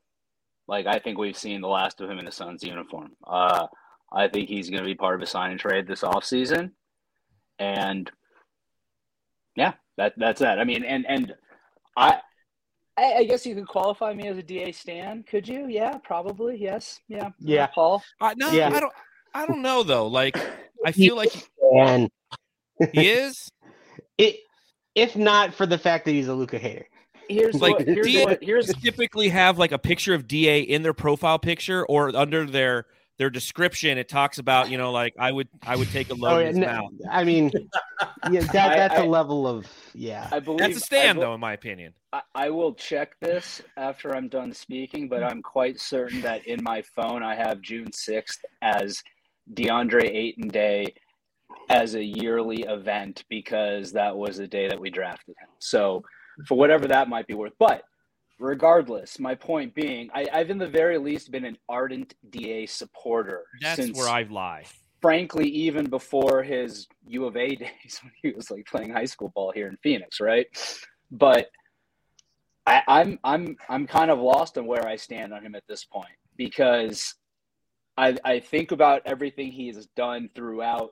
Like 0.67 0.87
I 0.87 0.99
think 0.99 1.19
we've 1.19 1.37
seen 1.37 1.61
the 1.61 1.69
last 1.69 2.01
of 2.01 2.09
him 2.09 2.19
in 2.19 2.25
the 2.25 2.33
Suns 2.33 2.63
uniform. 2.63 3.13
Uh, 3.27 3.67
I 4.13 4.29
think 4.29 4.49
he's 4.49 4.71
going 4.71 4.83
to 4.83 4.89
be 4.89 4.95
part 4.95 5.17
of 5.17 5.23
a 5.23 5.27
sign 5.27 5.51
and 5.51 5.61
trade 5.61 5.87
this 5.87 6.03
offseason. 6.03 6.73
and 7.59 8.11
yeah, 9.57 9.75
that 9.97 10.15
that's 10.17 10.41
that. 10.41 10.59
I 10.59 10.65
mean, 10.65 10.85
and 10.85 11.07
and 11.09 11.35
I. 11.97 12.21
I 12.97 13.15
I 13.15 13.25
guess 13.25 13.45
you 13.45 13.57
could 13.57 13.67
qualify 13.67 14.15
me 14.15 14.29
as 14.29 14.39
a 14.39 14.43
DA 14.43 14.71
stan, 14.71 15.25
could 15.25 15.49
you? 15.49 15.67
Yeah, 15.69 15.99
probably. 15.99 16.57
Yes. 16.57 17.01
Yeah. 17.09 17.31
Yeah. 17.41 17.65
Uh, 17.65 17.69
Paul. 17.75 18.03
I, 18.21 18.35
no, 18.35 18.51
Yeah. 18.51 18.69
I 18.73 18.81
don't. 18.81 18.93
I 19.35 19.47
don't 19.47 19.63
know 19.63 19.83
though. 19.83 20.07
Like, 20.07 20.39
I 20.87 20.93
feel 20.93 21.17
like 21.17 21.33
And 21.77 22.09
he 22.93 23.11
is. 23.11 23.51
it, 24.19 24.37
if 24.95 25.17
not 25.17 25.55
for 25.55 25.67
the 25.67 25.79
fact 25.79 26.05
that 26.05 26.13
he's 26.13 26.29
a 26.29 26.35
Luka 26.35 26.59
hater. 26.59 26.87
Here's 27.29 27.61
Like, 27.61 27.79
what, 27.79 27.89
here's 27.89 28.07
DA 28.07 28.25
what, 28.25 28.39
here's 28.43 28.73
typically 28.75 29.29
have 29.31 29.59
like 29.59 29.73
a 29.73 29.79
picture 29.79 30.15
of 30.15 30.29
Da 30.29 30.61
in 30.61 30.83
their 30.83 30.93
profile 30.93 31.39
picture 31.39 31.85
or 31.87 32.15
under 32.15 32.47
their 32.47 32.87
their 33.19 33.31
description. 33.31 33.99
It 33.99 34.09
talks 34.09 34.39
about 34.39 34.71
you 34.71 34.79
know 34.79 34.93
like 34.93 35.15
I 35.19 35.31
would 35.33 35.49
I 35.67 35.77
would 35.77 35.91
take 35.91 36.11
a 36.11 36.15
load 36.15 36.33
Oh, 36.35 36.39
in 36.39 36.43
yeah, 36.43 36.49
his 36.49 36.59
no, 36.59 36.67
mouth. 36.67 36.93
I 37.11 37.25
mean, 37.25 37.51
yeah, 38.31 38.41
that 38.53 38.53
that's 38.53 38.95
a 38.95 39.03
I- 39.05 39.07
level 39.07 39.47
of 39.47 39.67
yeah. 39.95 40.29
I 40.33 40.41
believe 40.41 40.59
That's 40.61 40.77
a 40.77 40.81
stand 40.81 41.19
will- 41.19 41.27
though, 41.27 41.35
in 41.35 41.41
my 41.41 41.53
opinion. 41.53 41.95
I, 42.13 42.21
I 42.35 42.51
will 42.51 42.75
check 42.75 43.19
this 43.21 43.63
after 43.77 44.15
I'm 44.15 44.29
done 44.29 44.53
speaking, 44.53 45.09
but 45.09 45.23
I'm 45.25 45.43
quite 45.43 45.81
certain 45.81 46.21
that 46.23 46.47
in 46.47 46.63
my 46.63 46.83
phone 46.95 47.23
I 47.23 47.35
have 47.35 47.61
June 47.61 47.89
6th 47.91 48.39
as 48.63 49.03
DeAndre 49.55 50.05
Ayton 50.15 50.49
Day 50.49 50.95
as 51.69 51.95
a 51.95 52.03
yearly 52.05 52.63
event 52.63 53.25
because 53.29 53.93
that 53.93 54.17
was 54.17 54.37
the 54.37 54.47
day 54.47 54.69
that 54.69 54.79
we 54.81 54.91
drafted 54.91 55.35
him. 55.41 55.49
So, 55.59 56.03
for 56.49 56.57
whatever 56.59 56.87
that 56.89 57.09
might 57.09 57.27
be 57.27 57.35
worth. 57.35 57.53
But 57.59 57.83
regardless, 58.39 59.19
my 59.19 59.35
point 59.35 59.75
being, 59.75 60.11
I, 60.15 60.27
I've 60.33 60.51
in 60.51 60.59
the 60.59 60.69
very 60.69 60.99
least 60.99 61.31
been 61.31 61.45
an 61.45 61.57
ardent 61.69 62.15
DA 62.31 62.67
supporter 62.67 63.45
That's 63.61 63.77
since 63.77 63.97
where 63.97 64.09
I 64.09 64.23
lie. 64.23 64.65
frankly, 65.01 65.49
even 65.49 65.87
before 65.87 66.43
his 66.43 66.87
U 67.07 67.27
of 67.27 67.37
A 67.37 67.49
days 67.57 68.01
when 68.03 68.13
he 68.23 68.31
was 68.31 68.51
like 68.51 68.67
playing 68.67 68.91
high 68.91 69.05
school 69.05 69.33
ball 69.35 69.53
here 69.53 69.69
in 69.69 69.77
Phoenix, 69.83 70.21
right? 70.21 70.47
But 71.11 71.49
I, 72.67 72.83
I'm 72.89 73.19
I'm 73.23 73.57
I'm 73.69 73.87
kind 73.87 74.11
of 74.11 74.19
lost 74.19 74.57
on 74.59 74.67
where 74.67 74.87
I 74.87 74.97
stand 74.97 75.33
on 75.33 75.45
him 75.45 75.55
at 75.55 75.65
this 75.69 75.85
point 75.85 76.17
because 76.37 77.15
I 77.97 78.17
I 78.25 78.41
think 78.41 78.73
about 78.73 79.03
everything 79.05 79.53
he 79.53 79.67
has 79.69 79.87
done 79.97 80.31
throughout 80.35 80.91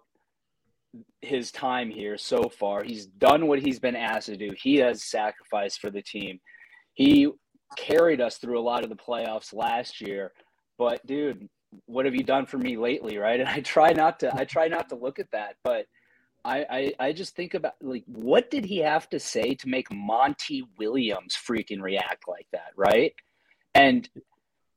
his 1.23 1.51
time 1.51 1.91
here 1.91 2.19
so 2.19 2.49
far. 2.49 2.85
He's 2.85 3.07
done 3.07 3.47
what 3.47 3.61
he's 3.61 3.79
been 3.81 3.97
asked 3.97 4.27
to 4.27 4.37
do. 4.37 4.51
He 4.57 4.77
has 4.77 5.05
sacrificed 5.05 5.81
for 5.81 5.91
the 5.91 6.03
team. 6.03 6.39
He 6.95 7.29
carried 7.77 8.21
us 8.21 8.37
through 8.39 8.59
a 8.59 8.63
lot 8.63 8.85
of 8.85 8.91
the 8.91 8.97
playoffs 8.97 9.55
last 9.55 10.01
year. 10.01 10.33
But 10.79 11.05
dude, 11.07 11.49
what 11.87 12.05
have 12.05 12.15
you 12.15 12.23
done 12.23 12.45
for 12.47 12.59
me 12.59 12.77
lately 12.77 13.17
right? 13.19 13.41
And 13.45 13.49
i 13.49 13.61
try 13.61 13.93
not 13.93 14.21
to 14.21 14.35
i 14.35 14.45
try 14.45 14.69
not 14.69 14.91
to 14.91 14.95
look 14.95 15.19
at 15.19 15.31
that 15.33 15.57
but 15.65 15.87
I, 16.45 16.67
I 16.79 16.93
i 17.07 17.13
just 17.15 17.35
think 17.35 17.55
about 17.55 17.75
like 17.81 18.05
what 18.07 18.51
did 18.51 18.65
he 18.67 18.79
have 18.79 19.09
to 19.09 19.19
say 19.19 19.55
to 19.55 19.69
make 19.69 19.91
monty 19.91 20.65
williams 20.77 21.35
freaking 21.35 21.81
react 21.81 22.25
like 22.29 22.47
that 22.53 22.73
right? 22.77 23.15
And 23.75 24.07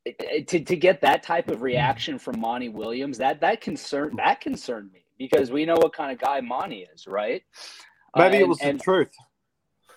it- 0.06 0.16
it- 0.20 0.48
to, 0.50 0.60
to 0.62 0.76
get 0.78 1.02
that 1.02 1.22
type 1.24 1.50
of 1.50 1.64
reaction 1.64 2.18
from 2.18 2.40
monty 2.40 2.70
williams 2.70 3.18
that 3.18 3.42
that 3.42 3.60
concern 3.60 4.14
that 4.16 4.40
concerned 4.40 4.92
me 4.94 5.04
because 5.18 5.52
we 5.52 5.66
know 5.66 5.76
what 5.76 5.92
kind 5.92 6.12
of 6.14 6.18
guy 6.20 6.40
monty 6.40 6.88
is 6.94 7.08
right? 7.08 7.42
Maybe 8.16 8.38
Uh, 8.38 8.40
it 8.40 8.42
and- 8.44 8.50
was 8.50 8.62
and- 8.62 8.80
the 8.80 8.84
truth 8.84 9.12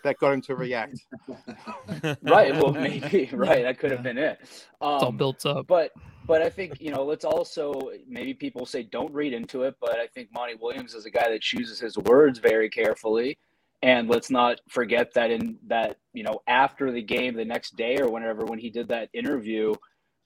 that 0.04 0.18
got 0.18 0.32
him 0.34 0.40
to 0.42 0.54
react. 0.56 1.06
right 2.22 2.54
well 2.54 2.72
maybe 2.72 3.28
right 3.32 3.62
that 3.62 3.78
could 3.78 3.90
have 3.90 4.02
been 4.02 4.18
it 4.18 4.38
It's 4.42 4.66
all 4.80 5.06
Um, 5.06 5.16
built 5.16 5.44
up. 5.46 5.66
but 5.66 5.90
but 6.26 6.42
I 6.42 6.50
think 6.50 6.80
you 6.80 6.90
know 6.90 7.04
let's 7.04 7.24
also 7.24 7.90
maybe 8.06 8.34
people 8.34 8.66
say 8.66 8.82
don't 8.82 9.12
read 9.12 9.32
into 9.32 9.62
it, 9.62 9.74
but 9.80 9.96
I 9.98 10.06
think 10.08 10.28
Monty 10.32 10.54
Williams 10.60 10.94
is 10.94 11.06
a 11.06 11.10
guy 11.10 11.30
that 11.30 11.40
chooses 11.40 11.80
his 11.80 11.96
words 11.96 12.38
very 12.38 12.68
carefully, 12.68 13.38
and 13.82 14.08
let's 14.08 14.30
not 14.30 14.60
forget 14.68 15.14
that 15.14 15.30
in 15.30 15.56
that 15.68 15.96
you 16.12 16.22
know 16.24 16.42
after 16.46 16.92
the 16.92 17.00
game 17.02 17.34
the 17.34 17.44
next 17.46 17.76
day 17.76 17.96
or 17.98 18.10
whenever 18.10 18.44
when 18.44 18.58
he 18.58 18.68
did 18.68 18.88
that 18.88 19.08
interview, 19.14 19.72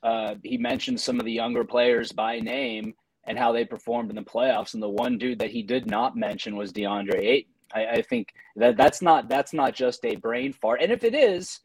uh, 0.02 0.34
he 0.42 0.58
mentioned 0.58 1.00
some 1.00 1.20
of 1.20 1.24
the 1.24 1.32
younger 1.32 1.62
players 1.62 2.10
by 2.10 2.40
name 2.40 2.94
and 3.28 3.38
how 3.38 3.52
they 3.52 3.64
performed 3.64 4.10
in 4.10 4.16
the 4.16 4.22
playoffs, 4.22 4.74
and 4.74 4.82
the 4.82 4.88
one 4.88 5.16
dude 5.18 5.38
that 5.38 5.50
he 5.52 5.62
did 5.62 5.86
not 5.88 6.16
mention 6.16 6.56
was 6.56 6.72
DeAndre 6.72 7.20
Ayton. 7.22 7.52
I, 7.74 7.86
I 7.86 8.02
think 8.02 8.34
that 8.56 8.76
that's 8.76 9.02
not 9.02 9.28
that's 9.28 9.52
not 9.52 9.74
just 9.74 10.04
a 10.04 10.16
brain 10.16 10.52
fart, 10.52 10.82
and 10.82 10.92
if 10.92 11.04
it 11.04 11.14
is, 11.14 11.60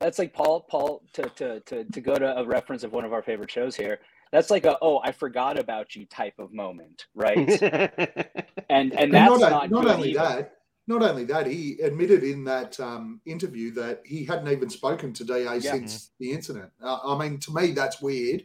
that's 0.00 0.18
like 0.18 0.32
Paul 0.32 0.60
Paul 0.68 1.02
to 1.14 1.22
to 1.36 1.60
to 1.60 1.84
to 1.84 2.00
go 2.00 2.14
to 2.14 2.38
a 2.38 2.44
reference 2.44 2.84
of 2.84 2.92
one 2.92 3.04
of 3.04 3.12
our 3.12 3.22
favorite 3.22 3.50
shows 3.50 3.76
here. 3.76 4.00
That's 4.32 4.50
like 4.50 4.66
a 4.66 4.76
oh 4.82 5.00
I 5.02 5.12
forgot 5.12 5.58
about 5.58 5.94
you 5.94 6.06
type 6.06 6.38
of 6.38 6.52
moment, 6.52 7.06
right? 7.14 7.36
and 8.68 8.92
and 8.92 8.92
And 8.94 9.14
that's 9.14 9.40
not, 9.40 9.50
not, 9.50 9.70
not 9.70 9.86
only 9.86 10.10
either. 10.10 10.18
that, 10.18 10.52
not 10.86 11.02
only 11.02 11.24
that, 11.24 11.46
he 11.46 11.80
admitted 11.80 12.22
in 12.22 12.44
that 12.44 12.78
um, 12.80 13.20
interview 13.24 13.70
that 13.72 14.02
he 14.04 14.24
hadn't 14.24 14.48
even 14.48 14.68
spoken 14.68 15.12
to 15.14 15.24
DA 15.24 15.60
since 15.60 16.10
the 16.18 16.32
incident. 16.32 16.70
Uh, 16.82 16.98
I 17.04 17.18
mean, 17.18 17.38
to 17.40 17.54
me, 17.54 17.70
that's 17.72 18.02
weird. 18.02 18.44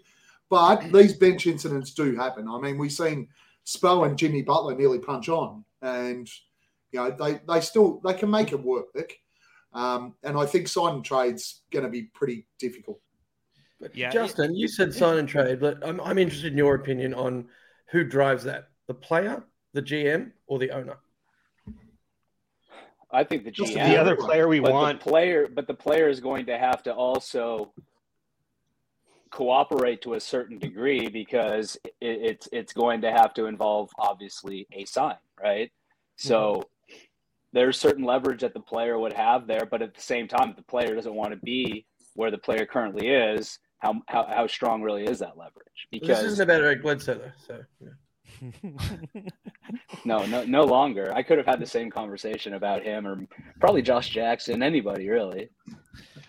But 0.49 0.91
these 0.91 1.13
bench 1.13 1.45
incidents 1.45 1.93
do 1.93 2.15
happen. 2.15 2.47
I 2.47 2.59
mean, 2.59 2.77
we've 2.77 2.91
seen 2.91 3.27
Spo 3.65 4.07
and 4.07 4.17
Jimmy 4.17 4.41
Butler 4.41 4.75
nearly 4.75 4.99
punch 4.99 5.29
on, 5.29 5.63
and 5.81 6.27
you 6.91 6.99
know 6.99 7.11
they 7.11 7.39
they 7.47 7.61
still 7.61 8.01
they 8.03 8.13
can 8.13 8.29
make 8.29 8.51
it 8.51 8.61
work. 8.61 9.13
Um, 9.73 10.15
and 10.23 10.37
I 10.37 10.45
think 10.45 10.67
sign 10.67 10.95
and 10.95 11.05
trade's 11.05 11.61
going 11.71 11.85
to 11.85 11.91
be 11.91 12.03
pretty 12.13 12.47
difficult. 12.57 12.99
But 13.79 13.95
Yeah, 13.95 14.09
Justin, 14.09 14.55
you 14.55 14.67
said 14.67 14.93
sign 14.93 15.17
and 15.17 15.29
trade, 15.29 15.59
but 15.59 15.77
I'm, 15.87 16.01
I'm 16.01 16.17
interested 16.17 16.51
in 16.51 16.57
your 16.57 16.75
opinion 16.75 17.13
on 17.13 17.47
who 17.91 18.03
drives 18.03 18.43
that 18.43 18.69
the 18.87 18.93
player, 18.93 19.43
the 19.73 19.81
GM, 19.81 20.31
or 20.47 20.59
the 20.59 20.71
owner? 20.71 20.97
I 23.11 23.23
think 23.23 23.43
the 23.43 23.51
GM, 23.51 23.73
the 23.73 23.97
other 23.97 24.15
player 24.15 24.47
we 24.47 24.59
but 24.59 24.71
want. 24.71 24.99
the 24.99 25.09
player, 25.09 25.47
but 25.47 25.67
the 25.67 25.73
player 25.73 26.09
is 26.09 26.19
going 26.19 26.45
to 26.47 26.57
have 26.57 26.83
to 26.83 26.93
also 26.93 27.71
cooperate 29.31 30.01
to 30.01 30.15
a 30.15 30.19
certain 30.19 30.57
degree 30.57 31.07
because 31.07 31.77
it, 31.85 31.95
it's 32.01 32.49
it's 32.51 32.73
going 32.73 33.01
to 33.01 33.11
have 33.11 33.33
to 33.35 33.45
involve 33.45 33.89
obviously 33.97 34.67
a 34.73 34.85
sign, 34.85 35.17
right? 35.41 35.71
So 36.17 36.63
there's 37.53 37.79
certain 37.79 38.03
leverage 38.03 38.41
that 38.41 38.53
the 38.53 38.59
player 38.59 38.99
would 38.99 39.13
have 39.13 39.47
there, 39.47 39.67
but 39.69 39.81
at 39.81 39.95
the 39.95 40.01
same 40.01 40.27
time, 40.27 40.49
if 40.49 40.55
the 40.55 40.63
player 40.63 40.95
doesn't 40.95 41.13
want 41.13 41.31
to 41.31 41.37
be 41.37 41.85
where 42.15 42.31
the 42.31 42.37
player 42.37 42.65
currently 42.65 43.07
is, 43.09 43.59
how 43.79 44.01
how, 44.07 44.25
how 44.25 44.47
strong 44.47 44.81
really 44.81 45.05
is 45.05 45.19
that 45.19 45.37
leverage? 45.37 45.87
Because 45.91 46.21
this 46.21 46.33
isn't 46.33 46.43
about 46.43 46.61
Eric 46.61 46.81
Bledsoe, 46.81 47.15
though. 47.15 47.31
So 47.47 47.61
yeah. 47.81 47.89
no, 50.05 50.25
no, 50.25 50.43
no 50.43 50.63
longer. 50.63 51.11
I 51.13 51.23
could 51.23 51.37
have 51.37 51.47
had 51.47 51.59
the 51.59 51.65
same 51.65 51.89
conversation 51.89 52.53
about 52.53 52.83
him 52.83 53.07
or 53.07 53.25
probably 53.59 53.81
Josh 53.81 54.09
Jackson, 54.09 54.63
anybody 54.63 55.09
really. 55.09 55.49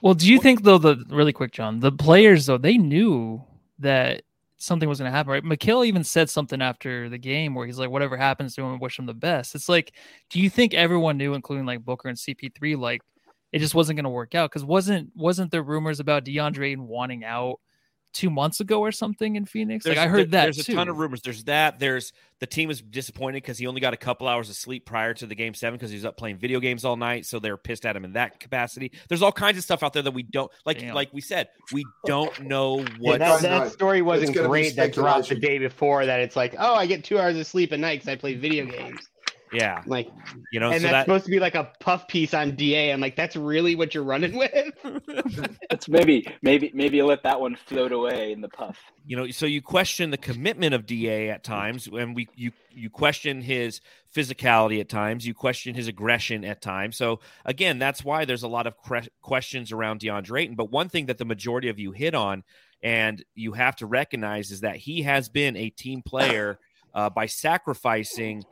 Well, 0.02 0.14
do 0.14 0.30
you 0.30 0.40
think 0.40 0.62
though 0.62 0.78
the 0.78 1.04
really 1.08 1.32
quick, 1.32 1.52
John, 1.52 1.80
the 1.80 1.92
players 1.92 2.46
though 2.46 2.58
they 2.58 2.78
knew 2.78 3.44
that 3.78 4.22
something 4.60 4.88
was 4.88 4.98
going 4.98 5.10
to 5.10 5.16
happen, 5.16 5.32
right? 5.32 5.42
Mikal 5.42 5.86
even 5.86 6.04
said 6.04 6.30
something 6.30 6.60
after 6.62 7.08
the 7.08 7.18
game 7.18 7.54
where 7.54 7.66
he's 7.66 7.78
like, 7.78 7.90
"Whatever 7.90 8.16
happens 8.16 8.54
to 8.54 8.62
him, 8.62 8.78
wish 8.78 8.98
him 8.98 9.06
the 9.06 9.14
best." 9.14 9.54
It's 9.54 9.68
like, 9.68 9.94
do 10.30 10.40
you 10.40 10.50
think 10.50 10.74
everyone 10.74 11.16
knew, 11.18 11.34
including 11.34 11.66
like 11.66 11.84
Booker 11.84 12.08
and 12.08 12.18
CP3, 12.18 12.76
like 12.76 13.02
it 13.52 13.58
just 13.60 13.74
wasn't 13.74 13.96
going 13.96 14.04
to 14.04 14.10
work 14.10 14.34
out? 14.34 14.50
Because 14.50 14.64
wasn't 14.64 15.10
wasn't 15.16 15.50
there 15.50 15.62
rumors 15.62 16.00
about 16.00 16.24
DeAndre 16.24 16.76
wanting 16.76 17.24
out 17.24 17.58
two 18.12 18.30
months 18.30 18.60
ago 18.60 18.80
or 18.80 18.92
something 18.92 19.36
in 19.36 19.44
Phoenix? 19.44 19.86
Like 19.86 19.98
I 19.98 20.08
heard 20.08 20.30
that 20.32 20.44
There's 20.44 20.64
too. 20.66 20.72
a 20.72 20.74
ton 20.76 20.88
of 20.88 20.98
rumors. 20.98 21.22
There's 21.22 21.44
that. 21.44 21.78
There's 21.78 22.12
the 22.40 22.46
team 22.46 22.70
is 22.70 22.80
disappointed 22.80 23.42
because 23.42 23.58
he 23.58 23.66
only 23.66 23.82
got 23.82 23.92
a 23.92 23.98
couple 23.98 24.26
hours 24.26 24.48
of 24.48 24.56
sleep 24.56 24.86
prior 24.86 25.12
to 25.12 25.26
the 25.26 25.34
game 25.34 25.52
seven 25.52 25.76
because 25.76 25.90
he 25.90 25.96
was 25.96 26.06
up 26.06 26.16
playing 26.16 26.38
video 26.38 26.58
games 26.58 26.84
all 26.86 26.96
night. 26.96 27.26
So 27.26 27.38
they're 27.38 27.58
pissed 27.58 27.84
at 27.84 27.94
him 27.94 28.04
in 28.04 28.14
that 28.14 28.40
capacity. 28.40 28.92
There's 29.08 29.20
all 29.20 29.30
kinds 29.32 29.58
of 29.58 29.64
stuff 29.64 29.82
out 29.82 29.92
there 29.92 30.02
that 30.02 30.14
we 30.14 30.22
don't 30.22 30.50
like. 30.64 30.78
Damn. 30.78 30.94
Like 30.94 31.10
we 31.12 31.20
said, 31.20 31.48
we 31.72 31.84
don't 32.06 32.40
know 32.40 32.78
Yeah, 32.80 32.86
what. 32.98 33.18
that, 33.18 33.42
that 33.42 33.72
story 33.72 34.00
wasn't 34.00 34.30
It's 34.30 34.36
gonna 34.38 34.48
be 34.48 34.50
great. 34.50 34.76
That 34.76 34.94
dropped 34.94 35.28
the 35.28 35.34
day 35.34 35.58
before. 35.58 36.06
That 36.06 36.20
it's 36.20 36.36
like, 36.36 36.54
oh, 36.58 36.74
I 36.74 36.86
get 36.86 37.04
two 37.04 37.18
hours 37.18 37.36
of 37.36 37.46
sleep 37.46 37.72
at 37.72 37.78
night 37.80 38.00
because 38.00 38.08
I 38.08 38.16
play 38.16 38.34
video 38.36 38.64
games. 38.70 39.09
Yeah, 39.52 39.82
Like, 39.86 40.08
you 40.52 40.60
know, 40.60 40.70
and 40.70 40.80
so 40.80 40.86
that's 40.86 40.92
that 40.92 41.04
supposed 41.06 41.24
to 41.24 41.30
be 41.30 41.40
like 41.40 41.56
a 41.56 41.72
puff 41.80 42.06
piece 42.06 42.34
on 42.34 42.54
Da. 42.54 42.92
I'm 42.92 43.00
like, 43.00 43.16
that's 43.16 43.34
really 43.34 43.74
what 43.74 43.94
you're 43.94 44.04
running 44.04 44.36
with. 44.36 44.74
It's 45.70 45.88
maybe 45.88 46.26
maybe 46.42 46.72
maybe 46.74 46.96
you 46.96 47.06
let 47.06 47.22
that 47.22 47.40
one 47.40 47.54
float 47.54 47.92
away 47.92 48.32
in 48.32 48.40
the 48.40 48.48
puff. 48.48 48.76
you 49.06 49.16
know, 49.16 49.30
so 49.30 49.46
you 49.46 49.62
question 49.62 50.10
the 50.10 50.16
commitment 50.18 50.74
of 50.74 50.84
Da 50.84 51.28
at 51.28 51.44
times, 51.44 51.86
and 51.86 52.14
we 52.14 52.28
you 52.34 52.52
you 52.72 52.90
question 52.90 53.40
his 53.40 53.80
physicality 54.14 54.80
at 54.80 54.88
times, 54.88 55.26
you 55.26 55.32
question 55.32 55.74
his 55.74 55.86
aggression 55.88 56.44
at 56.44 56.60
times. 56.60 56.96
So 56.96 57.20
again, 57.44 57.78
that's 57.78 58.04
why 58.04 58.24
there's 58.24 58.42
a 58.42 58.48
lot 58.48 58.66
of 58.66 58.76
cre- 58.78 59.08
questions 59.22 59.70
around 59.72 60.00
DeAndre 60.00 60.42
Ayton. 60.42 60.56
But 60.56 60.70
one 60.70 60.88
thing 60.88 61.06
that 61.06 61.18
the 61.18 61.24
majority 61.24 61.68
of 61.68 61.78
you 61.78 61.92
hit 61.92 62.14
on, 62.14 62.42
and 62.82 63.24
you 63.34 63.52
have 63.52 63.76
to 63.76 63.86
recognize, 63.86 64.50
is 64.50 64.60
that 64.60 64.76
he 64.76 65.02
has 65.02 65.28
been 65.28 65.56
a 65.56 65.70
team 65.70 66.02
player 66.02 66.58
uh, 66.94 67.10
by 67.10 67.26
sacrificing 67.26 68.44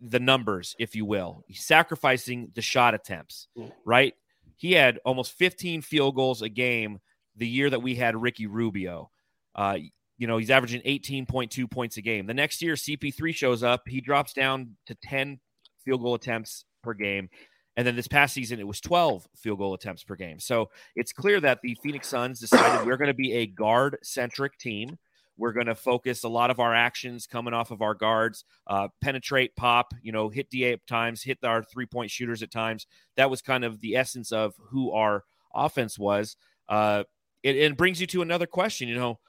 the 0.00 0.20
numbers, 0.20 0.76
if 0.78 0.94
you 0.94 1.04
will, 1.04 1.42
He's 1.46 1.64
sacrificing 1.64 2.50
the 2.54 2.62
shot 2.62 2.94
attempts, 2.94 3.48
right? 3.84 4.14
He 4.56 4.72
had 4.72 4.98
almost 5.04 5.32
15 5.32 5.82
field 5.82 6.14
goals 6.14 6.42
a 6.42 6.48
game 6.48 6.98
the 7.36 7.48
year 7.48 7.70
that 7.70 7.82
we 7.82 7.94
had 7.94 8.16
Ricky 8.16 8.46
Rubio. 8.46 9.10
Uh, 9.54 9.78
you 10.18 10.26
know, 10.26 10.36
he's 10.36 10.50
averaging 10.50 10.82
18.2 10.82 11.70
points 11.70 11.96
a 11.96 12.02
game. 12.02 12.26
The 12.26 12.34
next 12.34 12.60
year, 12.60 12.74
CP3 12.74 13.34
shows 13.34 13.62
up. 13.62 13.82
He 13.86 14.00
drops 14.00 14.32
down 14.32 14.76
to 14.86 14.96
10 14.96 15.38
field 15.84 16.02
goal 16.02 16.14
attempts 16.14 16.64
per 16.82 16.92
game. 16.94 17.28
And 17.76 17.86
then 17.86 17.94
this 17.94 18.08
past 18.08 18.34
season, 18.34 18.58
it 18.58 18.66
was 18.66 18.80
12 18.80 19.28
field 19.36 19.58
goal 19.58 19.74
attempts 19.74 20.02
per 20.02 20.16
game. 20.16 20.40
So 20.40 20.70
it's 20.96 21.12
clear 21.12 21.40
that 21.40 21.60
the 21.62 21.76
Phoenix 21.80 22.08
Suns 22.08 22.40
decided 22.40 22.84
we're 22.84 22.96
going 22.96 23.06
to 23.06 23.14
be 23.14 23.34
a 23.34 23.46
guard 23.46 23.98
centric 24.02 24.58
team. 24.58 24.98
We're 25.38 25.52
going 25.52 25.66
to 25.66 25.74
focus 25.74 26.24
a 26.24 26.28
lot 26.28 26.50
of 26.50 26.58
our 26.58 26.74
actions 26.74 27.26
coming 27.26 27.54
off 27.54 27.70
of 27.70 27.80
our 27.80 27.94
guards, 27.94 28.44
uh, 28.66 28.88
penetrate, 29.00 29.54
pop, 29.56 29.94
you 30.02 30.10
know, 30.12 30.28
hit 30.28 30.50
DA 30.50 30.72
at 30.72 30.86
times, 30.86 31.22
hit 31.22 31.38
our 31.44 31.62
three 31.62 31.86
point 31.86 32.10
shooters 32.10 32.42
at 32.42 32.50
times. 32.50 32.86
That 33.16 33.30
was 33.30 33.40
kind 33.40 33.64
of 33.64 33.80
the 33.80 33.96
essence 33.96 34.32
of 34.32 34.54
who 34.70 34.90
our 34.92 35.24
offense 35.54 35.98
was. 35.98 36.36
Uh, 36.68 37.04
it, 37.42 37.56
it 37.56 37.76
brings 37.76 38.00
you 38.00 38.06
to 38.08 38.22
another 38.22 38.46
question. 38.46 38.88
You 38.88 38.96
know, 38.96 39.20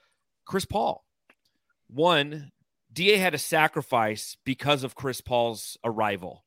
Chris 0.45 0.65
Paul. 0.65 1.05
One, 1.87 2.51
Da 2.91 3.17
had 3.17 3.35
a 3.35 3.39
sacrifice 3.39 4.35
because 4.45 4.83
of 4.83 4.95
Chris 4.95 5.21
Paul's 5.21 5.77
arrival, 5.83 6.43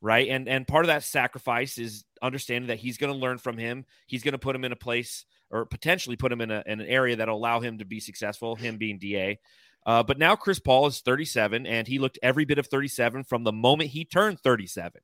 right? 0.00 0.28
And 0.28 0.48
and 0.48 0.66
part 0.66 0.84
of 0.84 0.88
that 0.88 1.04
sacrifice 1.04 1.78
is 1.78 2.04
understanding 2.20 2.68
that 2.68 2.78
he's 2.78 2.98
going 2.98 3.12
to 3.12 3.18
learn 3.18 3.38
from 3.38 3.58
him. 3.58 3.84
He's 4.06 4.22
going 4.22 4.32
to 4.32 4.38
put 4.38 4.56
him 4.56 4.64
in 4.64 4.72
a 4.72 4.76
place 4.76 5.24
or 5.50 5.64
potentially 5.66 6.16
put 6.16 6.32
him 6.32 6.40
in, 6.40 6.50
a, 6.50 6.62
in 6.66 6.80
an 6.80 6.86
area 6.86 7.16
that'll 7.16 7.36
allow 7.36 7.60
him 7.60 7.78
to 7.78 7.84
be 7.84 8.00
successful. 8.00 8.56
Him 8.56 8.76
being 8.76 8.98
Da. 8.98 9.38
Uh, 9.86 10.02
but 10.02 10.18
now 10.18 10.34
Chris 10.34 10.58
Paul 10.58 10.86
is 10.86 11.00
37, 11.00 11.66
and 11.66 11.86
he 11.86 11.98
looked 11.98 12.18
every 12.22 12.44
bit 12.46 12.58
of 12.58 12.66
37 12.68 13.24
from 13.24 13.44
the 13.44 13.52
moment 13.52 13.90
he 13.90 14.04
turned 14.04 14.40
37. 14.40 15.00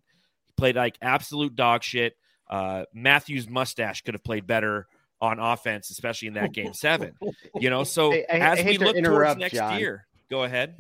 He 0.47 0.53
played 0.57 0.74
like 0.76 0.97
absolute 1.03 1.55
dog 1.55 1.82
shit. 1.82 2.16
Uh, 2.49 2.84
Matthews' 2.95 3.49
mustache 3.49 4.03
could 4.03 4.14
have 4.14 4.24
played 4.24 4.47
better 4.47 4.86
on 5.20 5.38
offense, 5.38 5.91
especially 5.91 6.28
in 6.28 6.34
that 6.34 6.53
game 6.53 6.72
seven. 6.72 7.12
You 7.55 7.68
know, 7.70 7.84
so 7.84 8.12
I- 8.14 8.24
I- 8.32 8.36
as 8.38 8.59
I 8.61 8.64
we 8.64 8.78
to 8.78 8.84
look 8.86 9.05
towards 9.05 9.36
next 9.36 9.55
John. 9.55 9.78
year, 9.78 10.07
go 10.30 10.45
ahead. 10.45 10.74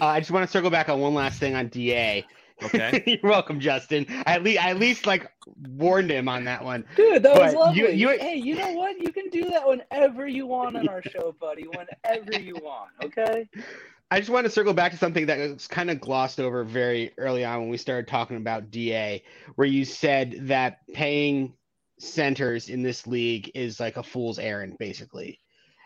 Uh, 0.00 0.04
I 0.06 0.20
just 0.20 0.30
want 0.30 0.46
to 0.46 0.50
circle 0.50 0.70
back 0.70 0.88
on 0.88 0.98
one 1.00 1.12
last 1.14 1.38
thing 1.38 1.54
on 1.54 1.68
Da. 1.68 2.22
Okay. 2.62 3.02
You're 3.22 3.30
welcome, 3.30 3.60
Justin. 3.60 4.06
I 4.26 4.34
at 4.34 4.42
least, 4.42 4.62
I 4.64 4.70
at 4.70 4.78
least 4.78 5.06
like 5.06 5.30
warned 5.68 6.10
him 6.10 6.28
on 6.28 6.44
that 6.44 6.64
one. 6.64 6.84
Dude, 6.96 7.22
that 7.22 7.36
was 7.38 7.54
lovely. 7.54 7.80
you- 7.80 8.10
you- 8.10 8.18
hey, 8.18 8.36
you 8.36 8.54
know 8.54 8.72
what? 8.72 8.98
You 9.00 9.12
can 9.12 9.28
do 9.30 9.44
that 9.50 9.66
whenever 9.66 10.26
you 10.26 10.46
want 10.46 10.76
on 10.76 10.88
our 10.88 11.02
show, 11.02 11.34
buddy. 11.40 11.64
Whenever 11.66 12.40
you 12.40 12.54
want. 12.62 12.90
Okay. 13.04 13.48
I 14.10 14.20
just 14.20 14.30
want 14.30 14.44
to 14.46 14.50
circle 14.50 14.72
back 14.72 14.92
to 14.92 14.98
something 14.98 15.26
that 15.26 15.38
was 15.50 15.66
kind 15.66 15.90
of 15.90 16.00
glossed 16.00 16.38
over 16.38 16.62
very 16.62 17.10
early 17.18 17.44
on 17.44 17.62
when 17.62 17.68
we 17.70 17.76
started 17.76 18.06
talking 18.06 18.36
about 18.36 18.70
DA, 18.70 19.24
where 19.56 19.66
you 19.66 19.84
said 19.84 20.36
that 20.42 20.78
paying 20.94 21.54
centers 21.98 22.68
in 22.68 22.82
this 22.84 23.06
league 23.08 23.50
is 23.54 23.80
like 23.80 23.96
a 23.96 24.02
fool's 24.04 24.38
errand, 24.38 24.76
basically. 24.78 25.40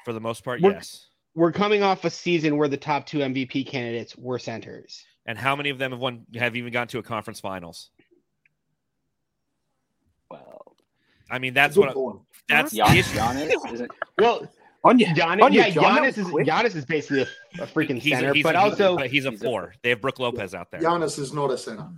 For 0.04 0.12
the 0.12 0.20
most 0.20 0.44
part, 0.44 0.60
We're- 0.60 0.74
yes. 0.74 1.06
We're 1.34 1.52
coming 1.52 1.82
off 1.84 2.04
a 2.04 2.10
season 2.10 2.56
where 2.58 2.66
the 2.68 2.76
top 2.76 3.06
two 3.06 3.18
MVP 3.20 3.66
candidates 3.68 4.16
were 4.16 4.38
centers. 4.40 5.04
And 5.26 5.38
how 5.38 5.54
many 5.56 5.70
of 5.70 5.78
them 5.78 5.90
have 5.92 6.00
won 6.00 6.26
have 6.34 6.56
even 6.56 6.72
gone 6.72 6.88
to 6.88 6.98
a 6.98 7.02
conference 7.02 7.40
finals? 7.40 7.90
Well, 10.30 10.76
I 11.30 11.38
mean, 11.38 11.54
that's 11.54 11.76
what 11.76 11.92
point. 11.94 12.20
that's 12.48 12.72
Gian- 12.72 12.92
the 12.92 12.98
issue. 12.98 13.18
Giannis 13.18 13.72
isn't. 13.74 13.90
Well, 14.18 14.48
On 14.84 14.98
you, 14.98 15.06
Giannis, 15.06 15.42
on 15.42 15.52
yeah, 15.52 15.70
John. 15.70 15.98
Giannis 15.98 16.18
is 16.18 16.26
quick. 16.28 16.46
Giannis 16.46 16.74
is 16.74 16.84
basically 16.84 17.22
a, 17.22 17.62
a 17.62 17.66
freaking 17.66 17.98
He's 17.98 18.12
a- 18.14 18.16
center, 18.16 18.34
he's 18.34 18.42
but 18.42 18.54
a- 18.54 18.60
also 18.60 18.96
he's 18.96 19.26
a 19.26 19.30
He's 19.30 19.40
a- 19.42 19.44
four. 19.44 19.74
They 19.82 19.90
have 19.90 20.00
Brook 20.00 20.18
Lopez 20.18 20.54
out 20.54 20.70
there. 20.70 20.80
Giannis 20.80 21.18
is 21.18 21.32
not 21.32 21.50
a 21.50 21.58
center. 21.58 21.88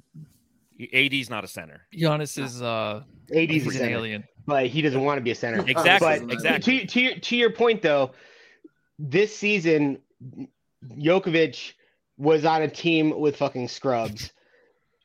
AD's 0.92 1.30
not 1.30 1.44
a 1.44 1.48
center. 1.48 1.82
Giannis 1.94 2.42
is 2.42 2.60
uh 2.60 3.02
AD's 3.30 3.34
a 3.34 3.46
he's 3.46 3.66
an 3.66 3.72
center, 3.72 3.94
alien. 3.94 4.24
but 4.46 4.66
he 4.66 4.82
doesn't 4.82 5.00
want 5.02 5.18
to 5.18 5.22
be 5.22 5.30
a 5.30 5.34
center. 5.34 5.60
Exactly. 5.66 6.18
But 6.26 6.32
exactly. 6.32 6.80
to, 6.80 6.86
to, 6.86 7.00
your, 7.00 7.14
to 7.16 7.36
your 7.36 7.50
point, 7.50 7.82
though, 7.82 8.12
this 8.98 9.36
season, 9.36 9.98
Jokovic 10.98 11.74
was 12.22 12.44
on 12.44 12.62
a 12.62 12.68
team 12.68 13.18
with 13.18 13.36
fucking 13.36 13.68
scrubs. 13.68 14.32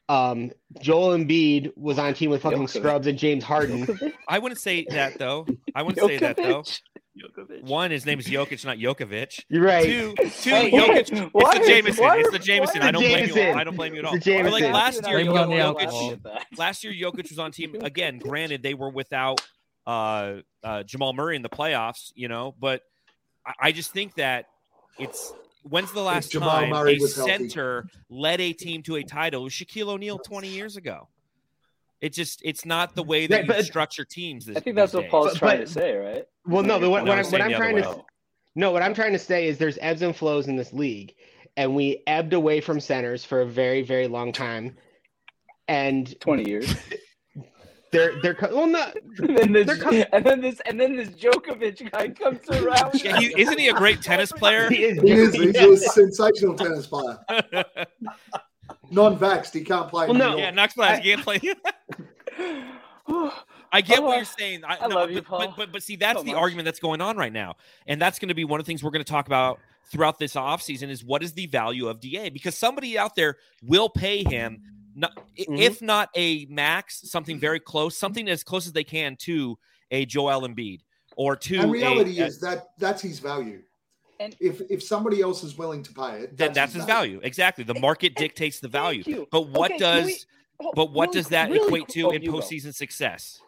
Um, 0.10 0.52
Joel 0.80 1.18
Embiid 1.18 1.72
was 1.76 2.00
on 2.00 2.10
a 2.10 2.14
team 2.14 2.30
with 2.30 2.42
fucking 2.44 2.60
Jokovic. 2.68 2.70
scrubs 2.80 3.08
and 3.08 3.18
James 3.18 3.44
Harden. 3.44 4.00
I 4.28 4.40
wouldn't 4.40 4.62
say 4.62 4.86
that 4.92 5.18
though. 5.20 5.46
I 5.76 5.82
wouldn't 5.84 6.08
say 6.08 6.18
that 6.20 6.38
though. 6.38 6.62
Jokovic. 6.64 6.80
Jokovic. 7.18 7.64
One, 7.64 7.90
his 7.90 8.06
name 8.06 8.20
is 8.20 8.28
Jokic, 8.28 8.64
not 8.64 8.78
Jokovic. 8.78 9.40
You're 9.50 9.64
right. 9.64 9.84
Two, 9.84 10.14
two, 10.40 10.50
Hey, 10.52 10.72
Jokic. 10.72 11.30
why 11.34 11.54
It's 11.56 11.60
the 11.66 11.74
Jameson. 11.74 12.04
why 12.06 12.18
It's 12.20 12.30
the 12.32 12.40
Jameson. 12.40 12.82
I 12.84 12.92
don't 12.92 13.04
is- 13.04 13.10
blame 13.10 13.28
you. 13.28 13.34
Jameson. 13.34 13.60
I 13.60 13.64
don't 13.64 13.76
blame 13.76 13.94
you 13.96 14.00
at 14.00 14.06
all. 14.06 14.16
It's 14.16 14.24
the 14.26 14.42
But 14.44 14.52
like 14.52 14.64
last 14.72 15.08
year, 15.08 15.26
Blame 15.26 15.32
it 15.32 15.38
on 15.38 15.50
the 15.50 15.56
Jokic, 15.56 16.58
last 16.60 16.84
year 16.84 16.94
Jokic 16.94 17.30
was 17.30 17.40
on 17.40 17.52
team 17.52 17.76
again. 17.82 18.20
Granted, 18.20 18.62
they 18.62 18.76
were 18.76 18.90
without 18.92 19.42
uh, 19.88 20.36
uh, 20.64 20.84
Jamal 20.84 21.12
Murray 21.14 21.36
in 21.36 21.42
the 21.42 21.50
playoffs, 21.50 22.12
you 22.14 22.28
know, 22.28 22.54
but 22.60 22.82
I, 23.46 23.54
I 23.62 23.72
just 23.72 23.92
think 23.92 24.14
that 24.16 24.46
it's 25.00 25.34
when's 25.64 25.92
the 25.92 26.02
last 26.02 26.32
time 26.32 26.70
Murray 26.70 26.98
a 26.98 27.02
was 27.02 27.16
healthy. 27.16 27.32
center 27.50 27.88
led 28.10 28.42
a 28.42 28.54
team 28.54 28.84
to 28.84 28.96
a 28.98 29.04
title? 29.04 29.42
It 29.42 29.44
was 29.46 29.54
Shaquille 29.54 29.90
O'Neal 29.90 30.18
twenty 30.20 30.48
years 30.50 30.78
ago. 30.78 31.08
It 32.02 32.14
just 32.14 32.42
it's 32.46 32.66
not 32.66 32.96
the 32.96 33.04
way 33.04 33.26
that 33.28 33.48
Right, 33.48 33.58
you 33.58 33.64
structure 33.64 34.06
teams. 34.06 34.46
This, 34.46 34.58
I 34.58 34.60
think 34.60 34.76
that's 34.76 34.94
what 34.94 35.02
days. 35.02 35.12
Paul's 35.12 35.32
But- 35.34 35.40
trying 35.40 35.58
but- 35.60 35.68
to 35.68 35.72
say, 35.74 35.96
right? 35.98 36.24
Well, 36.46 36.64
no, 36.64 36.80
but 36.80 36.90
what, 36.90 37.04
No, 37.04 37.10
what, 37.12 37.20
I'm 37.20 37.26
I'm, 37.26 37.32
what 37.32 37.42
I'm 37.42 37.48
the 37.50 37.56
other 37.56 37.64
trying 37.64 37.76
way. 37.76 37.82
to 37.82 38.04
no, 38.56 38.72
what 38.72 38.82
I'm 38.82 38.94
trying 38.94 39.14
to 39.14 39.20
say 39.20 39.48
is 39.48 39.58
there's 39.58 39.78
ebbs 39.82 40.02
and 40.02 40.16
flows 40.16 40.48
in 40.48 40.56
this 40.56 40.74
league, 40.74 41.14
and 41.58 41.76
we 41.76 42.04
ebbed 42.08 42.34
away 42.34 42.60
from 42.62 42.80
centers 42.80 43.24
for 43.26 43.42
a 43.42 43.46
very, 43.46 43.82
very 43.84 44.08
long 44.08 44.32
time, 44.32 44.76
and 45.68 46.20
Twenty 46.22 46.48
years. 46.50 46.74
they're 47.92 48.22
they're 48.22 48.34
co- 48.34 48.54
well 48.56 48.68
not 48.68 48.96
and, 49.20 49.38
then 49.38 49.52
this, 49.54 49.82
com- 49.82 50.04
and 50.12 50.26
then 50.26 50.42
this 50.42 50.60
and 50.66 50.80
then 50.80 50.96
this 50.96 51.10
Djokovic 51.10 51.92
guy 51.92 52.10
comes 52.10 52.48
around. 52.50 53.02
Yeah, 53.04 53.20
he, 53.20 53.40
isn't 53.40 53.58
he 53.60 53.70
a 53.70 53.74
great 53.74 54.02
tennis 54.02 54.32
player? 54.42 54.70
he 54.70 54.84
is, 54.84 55.02
He 55.02 55.12
is. 55.12 55.34
He's 55.34 55.56
yeah. 55.56 55.68
a 55.72 55.78
sensational 55.78 56.56
tennis 56.56 56.88
player. 56.88 57.18
Non-vaxxed. 58.92 59.54
He 59.54 59.64
can't 59.64 59.90
play. 59.90 60.08
Well, 60.08 60.12
in 60.16 60.18
no. 60.20 60.32
New 60.32 60.38
yeah, 60.38 60.44
York. 60.46 60.56
Knox 60.56 60.74
Glass 60.74 61.02
can't 61.02 61.22
play. 61.22 61.40
I 63.72 63.82
get 63.82 64.00
Oh, 64.00 64.04
what 64.04 64.16
you're 64.18 64.26
saying. 64.26 64.64
I, 64.66 64.78
I 64.82 64.88
no, 64.88 64.96
love 64.96 65.10
you, 65.12 65.18
but, 65.18 65.26
Paul. 65.26 65.40
But, 65.40 65.56
but 65.58 65.72
but 65.74 65.84
see, 65.84 65.96
that's 65.96 66.20
So 66.20 66.24
the 66.24 66.34
much. 66.34 66.42
argument 66.42 66.66
that's 66.66 66.80
going 66.80 67.02
on 67.02 67.18
right 67.18 67.34
now, 67.34 67.56
and 67.86 68.02
that's 68.02 68.20
going 68.20 68.30
to 68.30 68.36
be 68.36 68.46
one 68.46 68.60
of 68.60 68.66
the 68.66 68.70
things 68.70 68.84
we're 68.84 68.92
going 68.92 69.04
to 69.04 69.10
talk 69.12 69.28
about 69.28 69.60
throughout 69.92 70.20
this 70.20 70.36
offseason 70.36 70.90
is 70.90 71.04
what 71.04 71.24
is 71.24 71.34
the 71.34 71.48
value 71.48 71.88
of 71.88 72.00
Da? 72.00 72.30
Because 72.30 72.58
somebody 72.58 72.98
out 72.98 73.16
there 73.16 73.38
will 73.64 73.90
pay 73.90 74.24
him, 74.24 74.62
not, 74.98 75.16
Mm-hmm. 75.38 75.56
if 75.56 75.82
not 75.82 76.10
a 76.16 76.46
max, 76.50 77.10
something 77.10 77.40
very 77.40 77.60
close, 77.60 77.96
something 77.96 78.28
as 78.28 78.44
close 78.44 78.66
as 78.68 78.74
they 78.74 78.84
can 78.84 79.16
to 79.22 79.58
a 79.92 80.06
Joel 80.06 80.42
Embiid 80.48 80.82
or 81.16 81.36
to 81.36 81.60
And 81.60 81.72
reality 81.72 82.20
a, 82.20 82.26
is 82.26 82.40
that 82.42 82.68
that's 82.78 83.02
his 83.02 83.20
value. 83.20 83.62
And- 84.20 84.36
if 84.40 84.62
if 84.72 84.82
somebody 84.82 85.22
else 85.22 85.44
is 85.44 85.58
willing 85.58 85.84
to 85.84 85.94
pay 85.94 86.22
it, 86.22 86.36
then 86.38 86.52
that's 86.52 86.74
his 86.74 86.86
value. 86.86 87.20
Exactly, 87.24 87.64
the 87.64 87.80
market 87.80 88.16
dictates 88.16 88.60
the 88.60 88.68
value. 88.68 89.28
But 89.32 89.48
what 89.50 89.72
Okay, 89.72 89.78
does 89.78 90.06
we- 90.08 90.18
oh, 90.62 90.72
but 90.76 90.92
what 90.92 91.10
really- 91.10 91.14
does 91.20 91.28
that 91.30 91.52
really 91.52 91.66
equate 91.68 91.84
quick- 91.86 91.94
to 91.94 92.10
in 92.16 92.24
you 92.24 92.32
go. 92.32 92.40
postseason 92.40 92.74
success? 92.74 93.40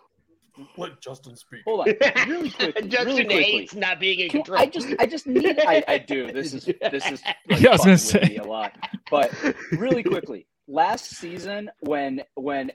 Let 0.77 0.99
Justin 1.01 1.35
speak. 1.37 1.61
Hold 1.65 1.87
on, 1.87 1.95
really 2.27 2.49
quick, 2.51 2.75
Justin 2.89 3.05
really 3.05 3.23
quickly. 3.25 3.43
hates 3.43 3.75
not 3.75 3.99
being 3.99 4.19
in 4.19 4.29
Can- 4.29 4.39
control. 4.43 4.59
I 4.59 4.65
just, 4.65 4.87
I 4.99 5.05
just 5.05 5.25
need. 5.25 5.57
I, 5.61 5.83
I 5.87 5.97
do. 5.97 6.31
This 6.33 6.53
is, 6.53 6.65
this 6.65 7.05
is. 7.11 7.21
Like, 7.49 7.61
Yeah, 7.61 7.69
I 7.69 7.71
was 7.71 7.79
gonna 7.81 7.91
with 7.93 8.01
say. 8.01 8.19
me 8.29 8.37
a 8.37 8.43
lot. 8.43 8.73
But 9.09 9.31
really 9.71 10.03
quickly, 10.03 10.45
last 10.73 11.15
season 11.15 11.69
when 11.81 12.21
when 12.35 12.71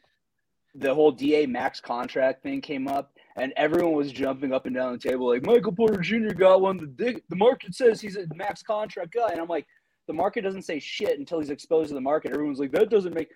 the 0.74 0.92
whole 0.92 1.12
Da 1.12 1.46
max 1.46 1.80
contract 1.80 2.42
thing 2.42 2.60
came 2.60 2.88
up, 2.88 3.12
and 3.36 3.52
everyone 3.56 3.92
was 3.94 4.10
jumping 4.10 4.52
up 4.52 4.66
and 4.66 4.74
down 4.74 4.92
the 4.92 4.98
table 4.98 5.28
like 5.28 5.46
Michael 5.46 5.72
Porter 5.72 6.00
Jr. 6.00 6.34
got 6.34 6.60
one. 6.60 6.76
The 6.76 6.86
dick, 6.86 7.22
the 7.28 7.36
market 7.36 7.74
says 7.74 8.00
he's 8.00 8.16
a 8.16 8.26
max 8.34 8.62
contract 8.62 9.14
guy, 9.14 9.28
and 9.30 9.40
I'm 9.40 9.46
like, 9.48 9.66
the 10.08 10.12
market 10.12 10.42
doesn't 10.42 10.62
say 10.62 10.80
shit 10.80 11.18
until 11.18 11.38
he's 11.38 11.50
exposed 11.50 11.88
to 11.88 11.94
the 11.94 12.00
market. 12.00 12.32
Everyone's 12.32 12.58
like, 12.58 12.72
that 12.72 12.90
doesn't 12.90 13.14
make. 13.14 13.28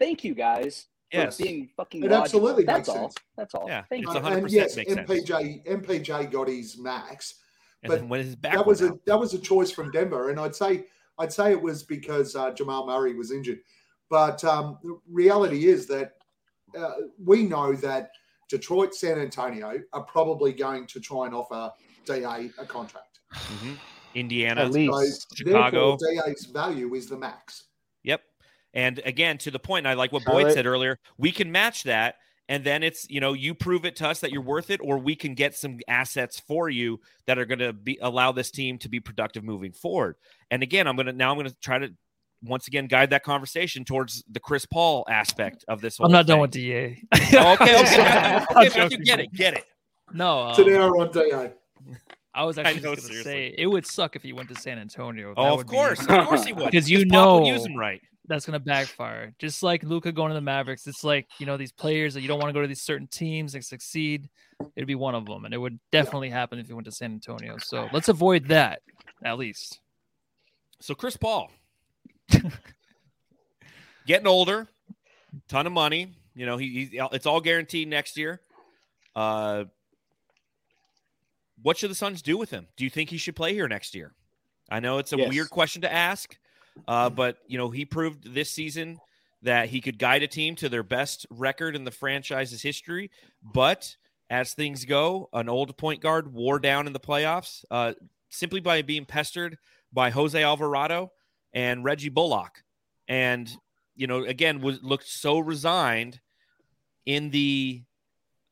Thank 0.00 0.24
you 0.24 0.34
guys 0.34 0.86
for 1.12 1.18
Yes. 1.18 1.36
being 1.38 1.68
fucking. 1.76 2.02
It 2.02 2.10
logical. 2.10 2.22
absolutely 2.24 2.64
That's 2.64 2.78
makes 2.78 2.88
all. 2.88 2.96
sense. 2.96 3.14
That's 3.36 3.54
all. 3.54 3.64
Yeah, 3.68 3.84
Thank 3.88 4.04
it's 4.06 4.14
you. 4.14 4.20
a 4.20 4.22
Uh, 4.24 4.30
and 4.36 4.50
yes, 4.50 4.76
makes 4.76 4.92
sense. 4.94 5.08
MPJ 5.08 5.64
MPJ 5.66 6.30
got 6.32 6.48
his 6.48 6.76
max. 6.78 7.34
But 7.84 8.04
when 8.06 8.20
his 8.24 8.34
back 8.36 8.54
that 8.54 8.66
was 8.66 8.82
went 8.82 8.94
a 8.96 9.00
that 9.06 9.18
was 9.18 9.32
a 9.34 9.38
choice 9.38 9.70
from 9.70 9.90
Denver, 9.92 10.30
and 10.30 10.40
I'd 10.40 10.54
say 10.56 10.86
I'd 11.18 11.32
say 11.32 11.52
it 11.52 11.62
was 11.62 11.82
because 11.84 12.34
uh, 12.34 12.50
Jamal 12.52 12.86
Murray 12.86 13.14
was 13.14 13.30
injured. 13.30 13.60
But 14.10 14.42
um, 14.44 14.78
the 14.82 14.98
reality 15.08 15.66
is 15.66 15.86
that 15.86 16.14
uh, 16.76 16.90
we 17.24 17.44
know 17.44 17.74
that 17.74 18.10
Detroit, 18.48 18.94
San 18.94 19.18
Antonio 19.18 19.80
are 19.92 20.02
probably 20.02 20.52
going 20.52 20.86
to 20.88 21.00
try 21.00 21.26
and 21.26 21.34
offer 21.34 21.72
DA 22.04 22.50
a 22.58 22.66
contract. 22.66 23.20
Mhm. 23.32 23.78
Indiana, 24.14 24.62
At 24.62 24.72
least. 24.72 25.28
So 25.30 25.36
Chicago. 25.36 25.96
therefore, 26.00 26.24
DA's 26.32 26.46
value 26.46 26.94
is 26.94 27.08
the 27.08 27.16
max. 27.16 27.66
Yep. 28.02 28.22
And 28.74 29.00
again, 29.04 29.38
to 29.38 29.52
the 29.52 29.60
point, 29.60 29.86
I 29.86 29.94
like 29.94 30.10
what 30.12 30.24
Charlotte- 30.24 30.44
Boyd 30.46 30.52
said 30.52 30.66
earlier. 30.66 30.98
We 31.16 31.30
can 31.30 31.52
match 31.52 31.84
that, 31.84 32.16
and 32.48 32.64
then 32.64 32.82
it's 32.82 33.08
you 33.08 33.20
know 33.20 33.34
you 33.34 33.54
prove 33.54 33.84
it 33.84 33.94
to 33.96 34.08
us 34.08 34.18
that 34.20 34.32
you're 34.32 34.42
worth 34.42 34.70
it, 34.70 34.80
or 34.82 34.98
we 34.98 35.14
can 35.14 35.34
get 35.34 35.54
some 35.56 35.78
assets 35.86 36.40
for 36.40 36.68
you 36.68 37.00
that 37.26 37.38
are 37.38 37.44
going 37.44 37.60
to 37.60 37.72
be 37.72 37.98
allow 38.02 38.32
this 38.32 38.50
team 38.50 38.78
to 38.78 38.88
be 38.88 38.98
productive 38.98 39.44
moving 39.44 39.70
forward. 39.72 40.16
And 40.50 40.64
again, 40.64 40.88
I'm 40.88 40.96
gonna 40.96 41.12
now 41.12 41.30
I'm 41.30 41.36
gonna 41.36 41.54
try 41.62 41.78
to 41.78 41.92
once 42.42 42.66
again 42.68 42.86
guide 42.86 43.10
that 43.10 43.22
conversation 43.22 43.84
towards 43.84 44.22
the 44.30 44.40
Chris 44.40 44.64
Paul 44.66 45.04
aspect 45.10 45.64
of 45.68 45.80
this. 45.80 45.98
Whole 45.98 46.06
I'm 46.06 46.12
not 46.12 46.26
done 46.26 46.40
with 46.40 46.50
DA. 46.50 47.02
Oh, 47.34 47.52
okay, 47.52 47.80
okay, 47.80 47.80
okay, 47.80 48.44
okay, 48.66 48.78
Matthew, 48.80 48.98
get 49.04 49.20
it, 49.20 49.32
get 49.32 49.54
it. 49.54 49.64
No, 50.12 50.52
So 50.56 50.62
um, 50.64 50.70
now 50.70 50.88
on 50.90 51.12
DA. 51.12 51.52
I 52.34 52.44
was 52.44 52.58
actually 52.58 52.80
know, 52.82 52.94
gonna 52.94 53.22
say 53.22 53.54
it 53.58 53.66
would 53.66 53.84
suck 53.86 54.14
if 54.16 54.22
he 54.22 54.32
went 54.32 54.48
to 54.50 54.54
San 54.54 54.78
Antonio. 54.78 55.34
That 55.34 55.40
Oh, 55.40 55.56
would 55.56 55.66
of 55.66 55.70
be- 55.70 55.76
course, 55.76 56.00
of 56.00 56.26
course 56.26 56.44
he 56.44 56.52
would, 56.52 56.64
Because 56.70 56.88
you 56.90 57.04
know 57.04 57.44
use 57.44 57.66
him 57.66 57.76
right. 57.76 58.00
that's 58.26 58.46
gonna 58.46 58.60
backfire. 58.60 59.34
Just 59.38 59.62
like 59.62 59.82
Luka 59.82 60.12
going 60.12 60.28
to 60.30 60.34
the 60.34 60.40
Mavericks, 60.40 60.86
it's 60.86 61.02
like 61.04 61.26
you 61.38 61.46
know 61.46 61.56
these 61.56 61.72
players 61.72 62.14
that 62.14 62.20
you 62.22 62.28
don't 62.28 62.38
want 62.38 62.48
to 62.48 62.52
go 62.52 62.62
to 62.62 62.68
these 62.68 62.82
certain 62.82 63.08
teams 63.08 63.54
and 63.54 63.64
succeed. 63.64 64.28
It'd 64.76 64.86
be 64.86 64.94
one 64.94 65.14
of 65.14 65.26
them, 65.26 65.44
and 65.44 65.52
it 65.52 65.58
would 65.58 65.78
definitely 65.90 66.30
happen 66.30 66.58
if 66.58 66.66
he 66.68 66.72
went 66.72 66.84
to 66.86 66.92
San 66.92 67.12
Antonio. 67.12 67.56
So 67.58 67.88
let's 67.92 68.08
avoid 68.08 68.46
that 68.48 68.82
at 69.24 69.36
least. 69.38 69.80
So 70.80 70.94
Chris 70.94 71.16
Paul, 71.16 71.50
getting 74.06 74.26
older, 74.26 74.68
ton 75.48 75.66
of 75.66 75.72
money. 75.72 76.12
You 76.34 76.46
know, 76.46 76.56
he, 76.56 76.86
he 76.92 77.00
it's 77.12 77.26
all 77.26 77.40
guaranteed 77.40 77.88
next 77.88 78.16
year. 78.16 78.40
Uh, 79.14 79.64
what 81.62 81.76
should 81.76 81.90
the 81.90 81.94
Suns 81.96 82.22
do 82.22 82.38
with 82.38 82.50
him? 82.50 82.66
Do 82.76 82.84
you 82.84 82.90
think 82.90 83.10
he 83.10 83.18
should 83.18 83.36
play 83.36 83.52
here 83.52 83.68
next 83.68 83.94
year? 83.94 84.14
I 84.70 84.80
know 84.80 84.98
it's 84.98 85.12
a 85.12 85.18
Yes. 85.18 85.28
weird 85.28 85.50
question 85.50 85.82
to 85.82 85.92
ask, 85.92 86.38
uh, 86.88 87.10
but 87.10 87.38
you 87.46 87.58
know 87.58 87.70
he 87.70 87.84
proved 87.84 88.32
this 88.32 88.50
season 88.50 88.98
that 89.42 89.68
he 89.68 89.80
could 89.80 89.98
guide 89.98 90.22
a 90.22 90.28
team 90.28 90.54
to 90.56 90.68
their 90.68 90.82
best 90.82 91.26
record 91.30 91.74
in 91.74 91.84
the 91.84 91.90
franchise's 91.90 92.62
history. 92.62 93.10
But 93.42 93.96
as 94.28 94.54
things 94.54 94.84
go, 94.84 95.28
an 95.32 95.48
old 95.48 95.76
point 95.76 96.00
guard 96.00 96.32
wore 96.32 96.58
down 96.60 96.86
in 96.86 96.92
the 96.92 97.00
playoffs 97.00 97.64
uh, 97.70 97.94
simply 98.28 98.60
by 98.60 98.82
being 98.82 99.04
pestered 99.04 99.58
by 99.92 100.10
Jose 100.10 100.40
Alvarado 100.40 101.10
and 101.52 101.84
Reggie 101.84 102.08
Bullock, 102.08 102.62
and 103.08 103.50
you 103.96 104.06
know 104.06 104.24
again 104.24 104.60
was 104.60 104.82
looked 104.82 105.08
so 105.08 105.38
resigned 105.38 106.20
in 107.06 107.30
the 107.30 107.82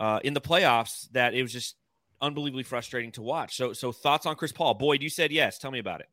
uh, 0.01 0.21
in 0.25 0.35
the 0.35 0.41
playoffs 0.41 1.09
that 1.13 1.35
it 1.35 1.43
was 1.43 1.53
just 1.53 1.77
unbelievably 2.21 2.65
frustrating 2.65 3.13
to 3.13 3.23
watch. 3.23 3.57
So 3.57 3.73
so 3.73 3.93
thoughts 3.93 4.27
on 4.27 4.37
Chris 4.37 4.53
Paul? 4.53 4.75
Boyd, 4.75 5.03
you 5.03 5.11
said 5.11 5.33
yes. 5.33 5.59
Tell 5.59 5.71
me 5.71 5.79
about 5.79 6.01
it. 6.01 6.09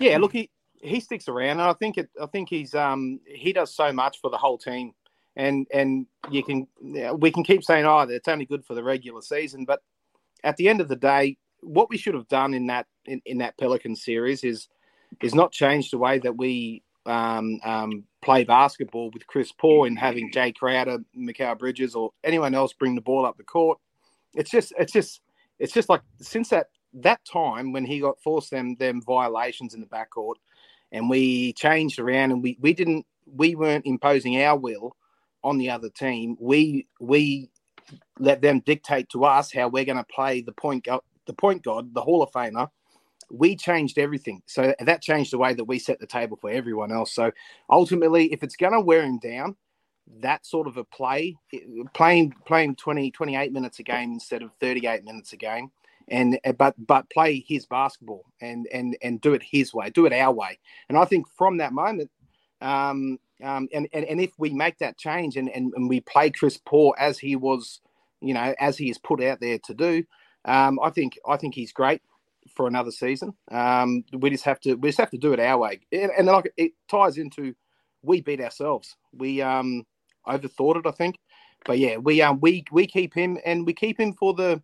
Yeah, 0.00 0.18
look, 0.18 0.32
he 0.32 0.50
he 0.82 1.00
sticks 1.00 1.28
around, 1.28 1.52
and 1.52 1.62
I 1.62 1.72
think 1.72 1.98
it. 1.98 2.08
I 2.20 2.26
think 2.26 2.48
he's 2.48 2.74
um 2.74 3.20
he 3.26 3.52
does 3.52 3.74
so 3.74 3.92
much 3.92 4.20
for 4.20 4.30
the 4.30 4.38
whole 4.38 4.58
team, 4.58 4.92
and 5.34 5.66
and 5.72 6.06
you 6.30 6.42
can 6.42 6.66
we 7.18 7.30
can 7.30 7.42
keep 7.44 7.64
saying 7.64 7.86
oh 7.86 8.00
it's 8.00 8.28
only 8.28 8.46
good 8.46 8.64
for 8.64 8.74
the 8.74 8.84
regular 8.84 9.22
season, 9.22 9.64
but 9.64 9.80
at 10.44 10.56
the 10.56 10.68
end 10.68 10.80
of 10.80 10.88
the 10.88 10.96
day, 10.96 11.36
what 11.60 11.90
we 11.90 11.96
should 11.96 12.14
have 12.14 12.28
done 12.28 12.54
in 12.54 12.66
that 12.66 12.86
in, 13.06 13.20
in 13.26 13.38
that 13.38 13.58
Pelican 13.58 13.96
series 13.96 14.44
is 14.44 14.68
is 15.22 15.34
not 15.34 15.52
change 15.52 15.90
the 15.90 15.98
way 15.98 16.18
that 16.18 16.36
we 16.36 16.82
um, 17.06 17.60
um, 17.64 18.04
play 18.22 18.44
basketball 18.44 19.10
with 19.12 19.26
Chris 19.26 19.52
Paul 19.52 19.86
and 19.86 19.98
having 19.98 20.30
Jae 20.30 20.54
Crowder, 20.54 20.98
Mikal 21.16 21.58
Bridges, 21.58 21.94
or 21.94 22.12
anyone 22.24 22.54
else 22.54 22.72
bring 22.72 22.94
the 22.94 23.00
ball 23.00 23.24
up 23.24 23.36
the 23.36 23.44
court. 23.44 23.78
It's 24.34 24.50
just 24.50 24.72
it's 24.78 24.92
just 24.92 25.20
it's 25.58 25.72
just 25.72 25.88
like 25.88 26.02
since 26.20 26.50
that 26.50 26.68
that 26.94 27.20
time 27.24 27.72
when 27.72 27.84
he 27.84 28.00
got 28.00 28.20
forced 28.20 28.50
them 28.50 28.76
them 28.76 29.00
violations 29.02 29.74
in 29.74 29.80
the 29.80 29.86
backcourt, 29.86 30.34
and 30.92 31.08
we 31.08 31.52
changed 31.54 31.98
around 31.98 32.32
and 32.32 32.42
we 32.42 32.58
we 32.60 32.74
didn't 32.74 33.06
we 33.26 33.54
weren't 33.54 33.86
imposing 33.86 34.42
our 34.42 34.58
will 34.58 34.96
on 35.42 35.58
the 35.58 35.70
other 35.70 35.88
team. 35.88 36.36
We 36.40 36.86
we 37.00 37.50
let 38.18 38.42
them 38.42 38.60
dictate 38.60 39.08
to 39.10 39.24
us 39.24 39.52
how 39.52 39.68
we're 39.68 39.84
going 39.84 39.98
to 39.98 40.04
play 40.04 40.40
the 40.42 40.52
point 40.52 40.86
the 41.26 41.32
point 41.32 41.62
guard, 41.62 41.94
the 41.94 42.02
Hall 42.02 42.22
of 42.22 42.30
Famer. 42.32 42.68
We 43.30 43.56
changed 43.56 43.98
everything, 43.98 44.42
so 44.46 44.74
that 44.78 45.02
changed 45.02 45.32
the 45.32 45.38
way 45.38 45.54
that 45.54 45.64
we 45.64 45.78
set 45.78 45.98
the 45.98 46.06
table 46.06 46.36
for 46.40 46.50
everyone 46.50 46.92
else. 46.92 47.12
So 47.12 47.32
ultimately, 47.68 48.32
if 48.32 48.42
it's 48.42 48.56
going 48.56 48.72
to 48.72 48.80
wear 48.80 49.02
him 49.02 49.18
down, 49.18 49.56
that 50.20 50.46
sort 50.46 50.66
of 50.66 50.76
a 50.76 50.84
play, 50.84 51.36
playing 51.94 52.34
playing 52.44 52.76
20, 52.76 53.10
28 53.10 53.52
minutes 53.52 53.78
a 53.78 53.82
game 53.82 54.12
instead 54.12 54.42
of 54.42 54.50
38 54.60 55.04
minutes 55.04 55.32
a 55.32 55.36
game, 55.36 55.70
and 56.08 56.38
but 56.56 56.74
but 56.86 57.10
play 57.10 57.44
his 57.46 57.66
basketball 57.66 58.24
and 58.40 58.66
and 58.72 58.96
and 59.02 59.20
do 59.20 59.34
it 59.34 59.42
his 59.42 59.74
way, 59.74 59.90
do 59.90 60.06
it 60.06 60.12
our 60.12 60.32
way. 60.32 60.58
And 60.88 60.96
I 60.96 61.04
think 61.04 61.26
from 61.36 61.58
that 61.58 61.72
moment, 61.72 62.10
um, 62.60 63.18
um, 63.42 63.68
and, 63.72 63.88
and 63.92 64.04
and 64.04 64.20
if 64.20 64.32
we 64.38 64.50
make 64.50 64.78
that 64.78 64.98
change 64.98 65.36
and, 65.36 65.48
and 65.50 65.72
and 65.74 65.88
we 65.88 66.00
play 66.00 66.30
Chris 66.30 66.58
Paul 66.64 66.94
as 66.98 67.18
he 67.18 67.36
was, 67.36 67.80
you 68.20 68.34
know, 68.34 68.54
as 68.58 68.78
he 68.78 68.90
is 68.90 68.98
put 68.98 69.22
out 69.22 69.40
there 69.40 69.58
to 69.64 69.74
do, 69.74 70.04
um, 70.44 70.78
I 70.82 70.90
think 70.90 71.18
I 71.28 71.36
think 71.36 71.54
he's 71.54 71.72
great 71.72 72.00
for 72.56 72.66
another 72.66 72.90
season. 72.90 73.34
Um, 73.50 74.04
we 74.12 74.30
just 74.30 74.44
have 74.44 74.60
to 74.60 74.74
we 74.74 74.88
just 74.88 75.00
have 75.00 75.10
to 75.10 75.18
do 75.18 75.32
it 75.34 75.40
our 75.40 75.58
way, 75.58 75.80
and, 75.92 76.10
and 76.18 76.26
like 76.28 76.52
it 76.56 76.72
ties 76.90 77.18
into 77.18 77.54
we 78.02 78.20
beat 78.22 78.40
ourselves. 78.40 78.96
We 79.12 79.42
um 79.42 79.84
overthought 80.26 80.78
it, 80.78 80.86
I 80.86 80.92
think, 80.92 81.18
but 81.64 81.78
yeah, 81.78 81.98
we 81.98 82.22
um 82.22 82.40
we 82.40 82.64
we 82.72 82.86
keep 82.86 83.14
him 83.14 83.38
and 83.46 83.66
we 83.66 83.74
keep 83.74 84.00
him 84.00 84.14
for 84.14 84.34
the 84.34 84.62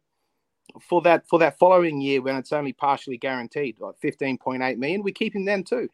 for 0.88 1.02
that 1.02 1.28
for 1.28 1.38
that 1.40 1.58
following 1.58 2.00
year 2.00 2.22
when 2.22 2.36
it's 2.36 2.52
only 2.52 2.72
partially 2.72 3.18
guaranteed, 3.18 3.80
like 3.80 3.96
fifteen 4.00 4.38
point 4.38 4.62
eight 4.62 4.78
million. 4.78 5.02
We 5.02 5.12
keep 5.12 5.34
him 5.34 5.44
then 5.44 5.64
too, 5.64 5.88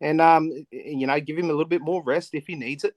and 0.00 0.20
um 0.20 0.52
you 0.70 1.06
know 1.06 1.20
give 1.20 1.38
him 1.38 1.46
a 1.46 1.54
little 1.54 1.64
bit 1.66 1.82
more 1.82 2.02
rest 2.04 2.34
if 2.34 2.46
he 2.46 2.54
needs 2.56 2.84
it, 2.84 2.94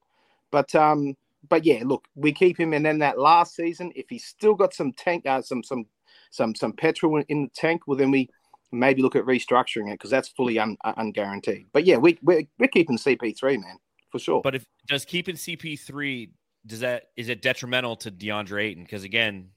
but 0.52 0.74
um 0.76 1.16
but 1.49 1.66
yeah, 1.66 1.82
look, 1.86 2.08
we 2.16 2.34
keep 2.34 2.60
him, 2.60 2.74
and 2.74 2.86
then 2.86 2.99
that 2.99 3.20
last 3.20 3.56
season, 3.56 3.91
if 3.95 4.06
he's 4.10 4.26
still 4.26 4.54
got 4.56 4.74
some 4.74 4.93
tank, 4.93 5.26
uh, 5.26 5.41
some 5.41 5.64
some 5.64 5.86
some 6.32 6.56
some 6.56 6.74
petrol 6.74 7.24
in 7.30 7.43
the 7.43 7.49
tank, 7.56 7.84
well 7.88 7.97
then 7.97 8.12
we 8.12 8.30
maybe 8.72 9.01
look 9.01 9.15
at 9.15 9.26
restructuring 9.26 9.89
it 9.89 9.93
because 9.93 10.09
that's 10.09 10.30
fully 10.30 10.59
un, 10.59 10.78
unguaranteed. 10.86 11.65
But 11.74 11.86
yeah, 11.86 11.97
we 11.97 12.17
we're, 12.22 12.43
we're 12.59 12.67
keeping 12.67 12.97
CP3 12.97 13.59
man 13.59 13.78
for 14.11 14.19
sure. 14.19 14.41
But 14.41 14.55
if 14.55 14.65
does 14.88 15.05
keeping 15.05 15.36
CP3 15.36 16.30
does 16.65 16.82
that 16.82 17.05
is 17.17 17.30
it 17.30 17.41
detrimental 17.41 17.95
to 17.97 18.11
DeAndre 18.11 18.63
Ayton? 18.63 18.84
Because 18.84 19.03
again, 19.03 19.49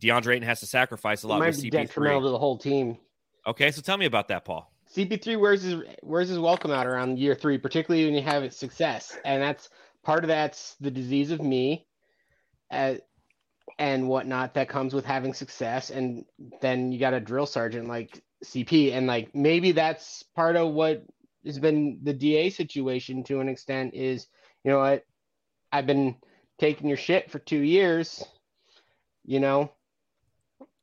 DeAndre 0.00 0.34
Ayton 0.34 0.42
has 0.42 0.60
to 0.60 0.66
sacrifice 0.66 1.22
a 1.24 1.26
It 1.26 1.30
lot 1.30 1.38
might 1.40 1.48
with 1.48 1.62
be 1.62 1.70
CP3. 1.70 1.72
detrimental 1.72 2.22
to 2.22 2.28
the 2.30 2.38
whole 2.38 2.58
team. 2.58 2.98
Okay, 3.46 3.70
so 3.70 3.80
tell 3.80 3.96
me 3.96 4.06
about 4.06 4.28
that, 4.28 4.44
Paul. 4.44 4.70
CP3 4.94 5.38
wears 5.38 5.62
his 5.62 5.82
wears 6.02 6.28
his 6.28 6.38
welcome 6.38 6.70
out 6.70 6.86
around 6.86 7.18
year 7.18 7.34
three, 7.34 7.58
particularly 7.58 8.04
when 8.04 8.14
you 8.14 8.22
have 8.22 8.52
success, 8.52 9.16
and 9.24 9.40
that's 9.40 9.70
part 10.02 10.24
of 10.24 10.28
that's 10.28 10.76
the 10.80 10.90
disease 10.90 11.30
of 11.30 11.40
me, 11.40 11.86
uh, 12.70 12.94
and 13.78 14.08
whatnot 14.08 14.54
that 14.54 14.68
comes 14.68 14.92
with 14.92 15.04
having 15.04 15.32
success, 15.32 15.90
and 15.90 16.24
then 16.60 16.90
you 16.90 16.98
got 16.98 17.14
a 17.14 17.20
drill 17.20 17.46
sergeant 17.46 17.88
like 17.88 18.20
CP, 18.44 18.92
and 18.92 19.06
like 19.06 19.34
maybe 19.34 19.72
that's 19.72 20.22
part 20.34 20.56
of 20.56 20.72
what 20.72 21.04
has 21.44 21.58
been 21.58 22.00
the 22.02 22.12
DA 22.12 22.50
situation 22.50 23.24
to 23.24 23.40
an 23.40 23.48
extent 23.48 23.94
is 23.94 24.26
you 24.64 24.70
know 24.70 24.78
what 24.78 25.04
I've 25.72 25.86
been 25.86 26.16
taking 26.58 26.88
your 26.88 26.96
shit 26.96 27.30
for 27.30 27.38
two 27.38 27.60
years, 27.60 28.22
you 29.24 29.40
know, 29.40 29.72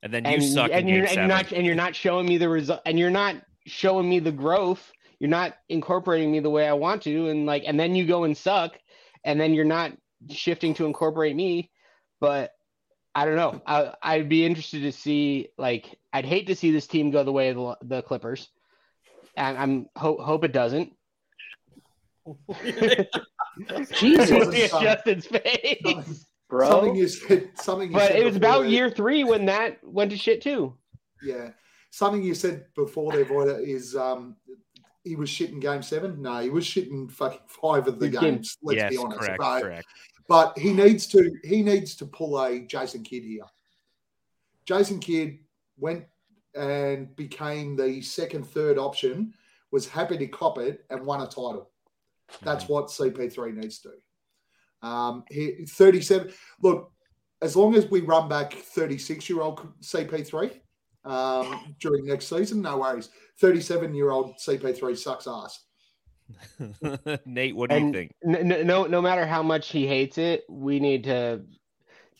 And 0.01 0.13
then 0.13 0.25
you 0.25 0.31
and, 0.31 0.43
suck 0.43 0.71
and 0.71 0.89
you're, 0.89 1.05
and 1.05 1.15
you're 1.15 1.27
not 1.27 1.51
and 1.51 1.65
you're 1.65 1.75
not 1.75 1.95
showing 1.95 2.27
me 2.27 2.37
the 2.37 2.49
result 2.49 2.81
and 2.85 2.97
you're 2.97 3.09
not 3.09 3.35
showing 3.65 4.09
me 4.09 4.19
the 4.19 4.31
growth. 4.31 4.91
You're 5.19 5.29
not 5.29 5.55
incorporating 5.67 6.31
me 6.31 6.39
the 6.39 6.49
way 6.49 6.67
i 6.67 6.73
want 6.73 7.01
to 7.03 7.29
and 7.29 7.45
like 7.47 7.63
and 7.65 7.79
then 7.79 7.95
you 7.95 8.05
go 8.05 8.23
and 8.23 8.37
suck 8.37 8.77
and 9.23 9.41
then 9.41 9.53
you're 9.53 9.65
not 9.65 9.91
shifting 10.29 10.73
to 10.75 10.85
incorporate 10.85 11.35
me. 11.35 11.71
But 12.19 12.51
i 13.17 13.25
don't 13.25 13.35
know 13.35 13.61
I, 13.65 13.93
i'd 14.03 14.29
be 14.29 14.45
interested 14.45 14.83
to 14.83 14.91
see 14.91 15.49
like 15.57 15.97
i'd 16.13 16.23
hate 16.25 16.47
to 16.47 16.55
see 16.55 16.71
this 16.71 16.87
team 16.87 17.09
go 17.11 17.23
the 17.23 17.31
way 17.31 17.49
of 17.49 17.55
the, 17.57 17.77
the 17.95 18.01
clippers 18.03 18.49
and 19.35 19.57
i'm 19.57 19.89
hope 19.97 20.19
hope 20.21 20.43
it 20.43 20.53
doesn't 20.53 20.93
Jesus, 23.99 24.51
See 24.53 24.67
justin's 24.67 25.25
face 25.25 26.25
bro. 26.49 26.69
Something 26.69 26.95
you 26.95 27.07
said. 27.07 27.49
Something. 27.55 27.89
You 27.89 27.95
but 27.95 28.07
said 28.07 28.15
it 28.17 28.25
was 28.25 28.35
before 28.37 28.49
about 28.49 28.61
there- 28.63 28.69
year 28.71 28.89
three 28.89 29.23
when 29.23 29.45
that 29.45 29.79
went 29.83 30.11
to 30.11 30.17
shit 30.17 30.41
too 30.41 30.73
Yeah, 31.23 31.49
something 31.89 32.21
you 32.21 32.33
said 32.35 32.65
before 32.75 33.13
there, 33.13 33.25
Voita, 33.25 33.65
is 33.65 33.95
um, 33.95 34.35
he 35.03 35.15
was 35.15 35.29
shitting 35.29 35.59
game 35.61 35.81
seven. 35.81 36.21
No, 36.21 36.39
he 36.41 36.49
was 36.49 36.65
shitting 36.65 37.09
fucking 37.11 37.39
five 37.47 37.87
of 37.87 37.99
the 37.99 38.05
He 38.07 38.11
was 38.11 38.19
getting- 38.19 38.35
games. 38.35 38.57
Let's 38.61 38.77
yes, 38.77 38.91
be 38.91 38.97
honest. 38.97 39.19
correct, 39.21 39.41
So- 39.43 39.61
correct. 39.61 39.87
But 40.27 40.57
he 40.57 40.73
needs 40.73 41.07
to. 41.07 41.31
He 41.43 41.63
needs 41.63 41.95
to 41.95 42.05
pull 42.05 42.41
a 42.41 42.59
Jason 42.59 43.03
Kidd 43.03 43.23
here. 43.23 43.45
Jason 44.65 44.99
Kidd 44.99 45.39
went 45.77 46.05
and 46.53 47.15
became 47.15 47.75
the 47.75 48.01
second, 48.01 48.45
third 48.45 48.77
option. 48.77 49.33
Was 49.71 49.87
happy 49.87 50.17
to 50.17 50.27
cop 50.27 50.57
it 50.57 50.85
and 50.89 51.05
won 51.05 51.21
a 51.21 51.25
title. 51.25 51.69
That's 52.41 52.67
what 52.67 52.87
CP3 52.87 53.55
needs 53.55 53.79
to 53.79 53.89
do. 53.89 54.87
Um, 54.87 55.23
he, 55.29 55.65
37. 55.65 56.31
Look, 56.61 56.91
as 57.41 57.55
long 57.55 57.75
as 57.75 57.89
we 57.89 58.01
run 58.01 58.27
back 58.27 58.53
36 58.53 59.29
year 59.29 59.41
old 59.41 59.67
CP3 59.81 60.59
um, 61.05 61.75
during 61.79 62.05
next 62.05 62.27
season, 62.27 62.61
no 62.61 62.77
worries. 62.77 63.09
37 63.39 63.93
year 63.93 64.11
old 64.11 64.35
CP3 64.37 64.97
sucks 64.97 65.27
ass. 65.27 65.63
Nate, 67.25 67.55
what 67.55 67.69
do 67.69 67.79
you 67.79 67.91
think? 67.91 68.13
n- 68.25 68.67
no, 68.67 68.85
no 68.85 69.01
matter 69.01 69.25
how 69.25 69.43
much 69.43 69.69
he 69.69 69.87
hates 69.87 70.17
it, 70.17 70.43
we 70.49 70.79
need 70.79 71.03
to 71.05 71.41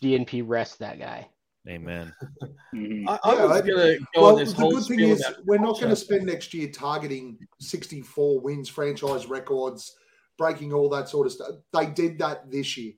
DNP 0.01 0.43
rest 0.45 0.79
that 0.79 0.99
guy. 0.99 1.27
Amen. 1.67 2.13
Mhm. 2.75 3.07
I, 3.07 3.19
I 3.23 3.33
Yeah, 3.35 3.45
was 3.45 3.61
going 3.61 3.77
to 3.77 3.99
go 4.13 4.21
Well, 4.21 4.39
on 4.39 4.45
the 4.45 4.51
whole 4.51 4.71
good 4.71 4.85
thing 4.85 4.99
is 4.99 5.25
we're 5.45 5.57
not 5.57 5.79
going 5.79 5.89
to 5.89 5.95
spend 5.95 6.25
next 6.25 6.53
year 6.53 6.69
targeting 6.69 7.39
64 7.59 8.41
wins, 8.41 8.67
franchise 8.67 9.25
records, 9.25 9.95
breaking 10.37 10.73
all 10.73 10.89
that 10.89 11.07
sort 11.07 11.27
of 11.27 11.33
stuff. 11.33 11.51
They 11.73 11.87
did 11.87 12.19
that 12.19 12.51
this 12.51 12.77
year. 12.77 12.93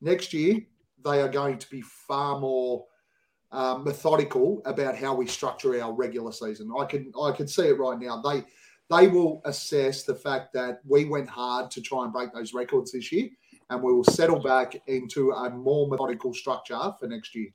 Next 0.00 0.32
year, 0.32 0.60
they 1.04 1.20
are 1.20 1.28
going 1.28 1.58
to 1.58 1.68
be 1.68 1.82
far 1.82 2.38
more 2.38 2.86
um, 3.50 3.84
methodical 3.84 4.62
about 4.64 4.96
how 4.96 5.14
we 5.14 5.26
structure 5.26 5.80
our 5.82 5.92
regular 5.92 6.32
season. 6.32 6.70
I 6.78 6.84
can 6.84 7.12
I 7.20 7.32
can 7.32 7.48
see 7.48 7.66
it 7.66 7.78
right 7.78 7.98
now. 7.98 8.22
They 8.22 8.44
they 8.90 9.08
will 9.08 9.40
assess 9.44 10.02
the 10.04 10.14
fact 10.14 10.52
that 10.54 10.80
we 10.86 11.04
went 11.04 11.28
hard 11.28 11.70
to 11.72 11.80
try 11.82 12.04
and 12.04 12.12
break 12.12 12.32
those 12.32 12.54
records 12.54 12.92
this 12.92 13.12
year, 13.12 13.28
and 13.70 13.82
we 13.82 13.92
will 13.92 14.04
settle 14.04 14.40
back 14.40 14.76
into 14.86 15.30
a 15.32 15.50
more 15.50 15.88
methodical 15.88 16.32
structure 16.32 16.78
for 16.98 17.06
next 17.06 17.34
year. 17.34 17.48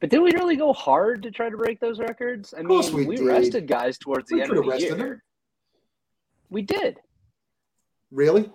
But 0.00 0.10
did 0.10 0.20
we 0.20 0.32
really 0.32 0.56
go 0.56 0.72
hard 0.72 1.22
to 1.22 1.30
try 1.30 1.48
to 1.48 1.56
break 1.56 1.80
those 1.80 1.98
records? 1.98 2.54
I 2.54 2.62
course 2.62 2.92
mean, 2.92 3.06
we 3.08 3.18
we, 3.20 3.24
rested 3.26 3.66
guys 3.68 3.98
towards 3.98 4.28
the 4.28 4.36
We 4.36 4.42
end 4.42 4.52
of 4.56 4.64
the 4.66 4.78
year. 4.78 4.94
them. 4.94 5.22
We 6.50 6.62
did. 6.62 6.98
Really? 8.10 8.50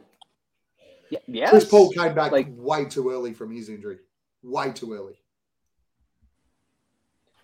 Yeah, 1.09 1.19
yes. 1.27 1.49
Chris 1.49 1.65
Paul 1.65 1.89
came 1.91 2.13
back 2.13 2.31
Like- 2.31 2.47
way 2.51 2.85
too 2.85 3.09
early 3.09 3.33
from 3.33 3.51
his 3.51 3.69
injury. 3.69 3.99
Way 4.43 4.71
too 4.71 4.93
early. 4.93 5.19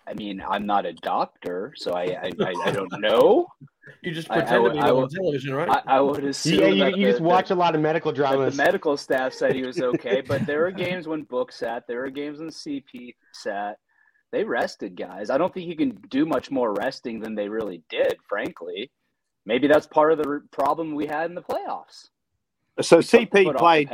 I 0.06 0.12
mean, 0.14 0.42
I'm 0.46 0.66
not 0.66 0.84
a 0.84 0.92
doctor, 0.92 1.72
so 1.76 1.92
I 1.94 2.02
I, 2.04 2.32
I, 2.40 2.54
I 2.66 2.70
don't 2.72 3.00
know. 3.00 3.46
You 4.02 4.12
just 4.12 4.30
I- 4.30 4.36
I 4.40 4.58
to 4.58 4.70
be 4.70 4.78
I 4.78 4.90
on 4.90 5.08
television, 5.08 5.54
right? 5.54 5.68
I, 5.68 5.96
I 5.96 6.00
would 6.00 6.24
assume 6.24 6.58
Yeah, 6.60 6.66
you, 6.68 6.84
that 6.84 6.96
you 6.96 7.06
the- 7.06 7.12
just 7.12 7.22
the- 7.22 7.28
watch 7.28 7.50
a 7.50 7.54
lot 7.54 7.74
of 7.74 7.80
medical 7.80 8.12
that 8.12 8.16
the 8.16 8.22
dramas. 8.36 8.56
medical 8.56 8.96
staff 8.96 9.32
said 9.32 9.54
he 9.54 9.62
was 9.62 9.80
okay, 9.82 10.20
but 10.20 10.46
there 10.46 10.66
are 10.66 10.70
games 10.70 11.06
when 11.08 11.22
Book 11.22 11.52
sat, 11.52 11.84
there 11.86 12.04
are 12.04 12.10
games 12.10 12.38
when 12.40 12.48
CP 12.48 13.14
sat. 13.32 13.76
They 14.32 14.42
rested 14.44 14.96
guys. 14.96 15.30
I 15.30 15.38
don't 15.38 15.54
think 15.54 15.68
you 15.68 15.76
can 15.76 15.90
do 16.10 16.26
much 16.26 16.50
more 16.50 16.72
resting 16.74 17.20
than 17.20 17.34
they 17.34 17.48
really 17.48 17.82
did, 17.88 18.16
frankly. 18.28 18.90
Maybe 19.46 19.68
that's 19.68 19.86
part 19.86 20.10
of 20.12 20.18
the 20.18 20.40
problem 20.50 20.94
we 20.94 21.06
had 21.06 21.30
in 21.30 21.34
the 21.34 21.42
playoffs. 21.42 22.08
So 22.80 22.98
CP 22.98 23.44
Foot 23.44 23.46
off 23.48 23.52
the 23.54 23.58
played 23.58 23.90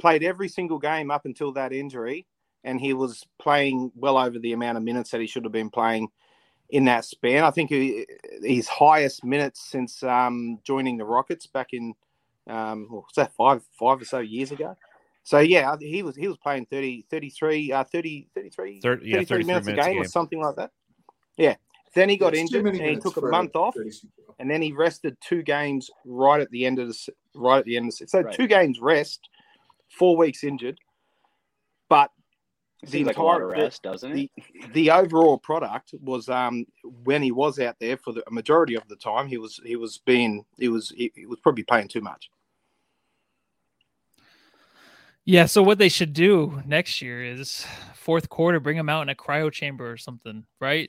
played 0.00 0.22
every 0.24 0.48
single 0.48 0.78
game 0.78 1.10
up 1.10 1.24
until 1.26 1.52
that 1.52 1.72
injury, 1.72 2.26
and 2.64 2.80
he 2.80 2.94
was 2.94 3.22
playing 3.40 3.92
well 3.94 4.18
over 4.18 4.38
the 4.38 4.52
amount 4.54 4.78
of 4.78 4.82
minutes 4.82 5.10
that 5.10 5.20
he 5.20 5.26
should 5.28 5.44
have 5.44 5.52
been 5.52 5.70
playing 5.70 6.08
in 6.70 6.84
that 6.86 7.04
span. 7.04 7.44
I 7.44 7.50
think 7.50 7.70
he, 7.70 8.06
his 8.42 8.68
highest 8.68 9.24
minutes 9.24 9.68
since 9.70 10.02
um, 10.02 10.58
joining 10.64 10.96
the 10.98 11.04
Rockets 11.04 11.46
back 11.46 11.68
in 11.72 11.94
um, 12.48 12.86
what 12.90 13.04
was 13.04 13.14
that 13.16 13.32
five 13.34 13.62
five 13.78 14.00
or 14.00 14.04
so 14.04 14.18
years 14.20 14.52
ago. 14.52 14.76
So 15.22 15.38
yeah, 15.40 15.76
he 15.80 16.02
was 16.02 16.16
he 16.16 16.28
was 16.28 16.38
playing 16.38 16.66
30, 16.66 17.06
33, 17.10 17.72
uh, 17.72 17.84
30, 17.84 18.28
33, 18.34 18.80
Thir- 18.80 19.00
yeah, 19.04 19.16
33 19.18 19.24
33 19.26 19.44
minutes, 19.44 19.66
minutes 19.66 19.68
a 19.68 19.70
a 19.70 19.74
game, 19.74 20.00
or 20.02 20.04
something 20.06 20.40
like 20.40 20.56
that. 20.56 20.70
Yeah. 21.36 21.56
Then 21.94 22.08
he 22.08 22.16
got 22.16 22.34
It's 22.34 22.52
injured 22.54 22.66
and 22.66 22.90
he 22.90 22.96
took 22.96 23.16
a 23.16 23.20
month 23.22 23.56
off 23.56 23.74
36. 23.74 24.06
and 24.38 24.50
then 24.50 24.62
he 24.62 24.72
rested 24.72 25.16
two 25.20 25.42
games 25.42 25.90
right 26.04 26.40
at 26.40 26.50
the 26.50 26.64
end 26.66 26.78
of 26.78 26.88
the 26.88 26.94
se- 26.94 27.12
right 27.34 27.58
at 27.58 27.64
the 27.64 27.76
end 27.76 27.88
of 27.88 27.98
the 27.98 28.06
so 28.08 28.22
Right. 28.22 28.34
two 28.34 28.46
games 28.46 28.80
rest, 28.80 29.28
four 29.88 30.16
weeks 30.16 30.44
injured, 30.44 30.78
but 31.88 32.10
the 32.82 32.88
Seems 32.88 33.06
like 33.06 33.16
a 33.18 33.22
lot 33.22 33.42
entire 33.42 33.52
of 33.52 33.58
rest, 33.58 33.82
doesn't 33.82 34.12
it? 34.12 34.30
the, 34.36 34.72
the 34.72 34.90
overall 34.90 35.38
product 35.38 35.94
was 36.00 36.28
um 36.28 36.64
when 37.04 37.22
he 37.22 37.32
was 37.32 37.58
out 37.58 37.76
there 37.78 37.96
for 37.96 38.12
the 38.12 38.26
a 38.26 38.30
majority 38.30 38.74
of 38.74 38.88
the 38.88 38.96
time 38.96 39.26
he 39.26 39.36
was 39.38 39.60
he 39.64 39.76
was 39.76 39.98
being 40.06 40.44
he 40.58 40.68
was 40.68 40.90
he, 40.96 41.12
he 41.14 41.26
was 41.26 41.38
probably 41.40 41.64
paying 41.64 41.88
too 41.88 42.00
much. 42.00 42.30
Yeah, 45.26 45.46
so 45.46 45.62
what 45.62 45.78
they 45.78 45.90
should 45.90 46.12
do 46.12 46.62
next 46.66 47.02
year 47.02 47.22
is 47.22 47.66
fourth 47.94 48.28
quarter, 48.30 48.58
bring 48.58 48.76
him 48.76 48.88
out 48.88 49.02
in 49.02 49.10
a 49.10 49.14
cryo 49.14 49.52
chamber 49.52 49.90
or 49.90 49.96
something, 49.96 50.44
right? 50.60 50.88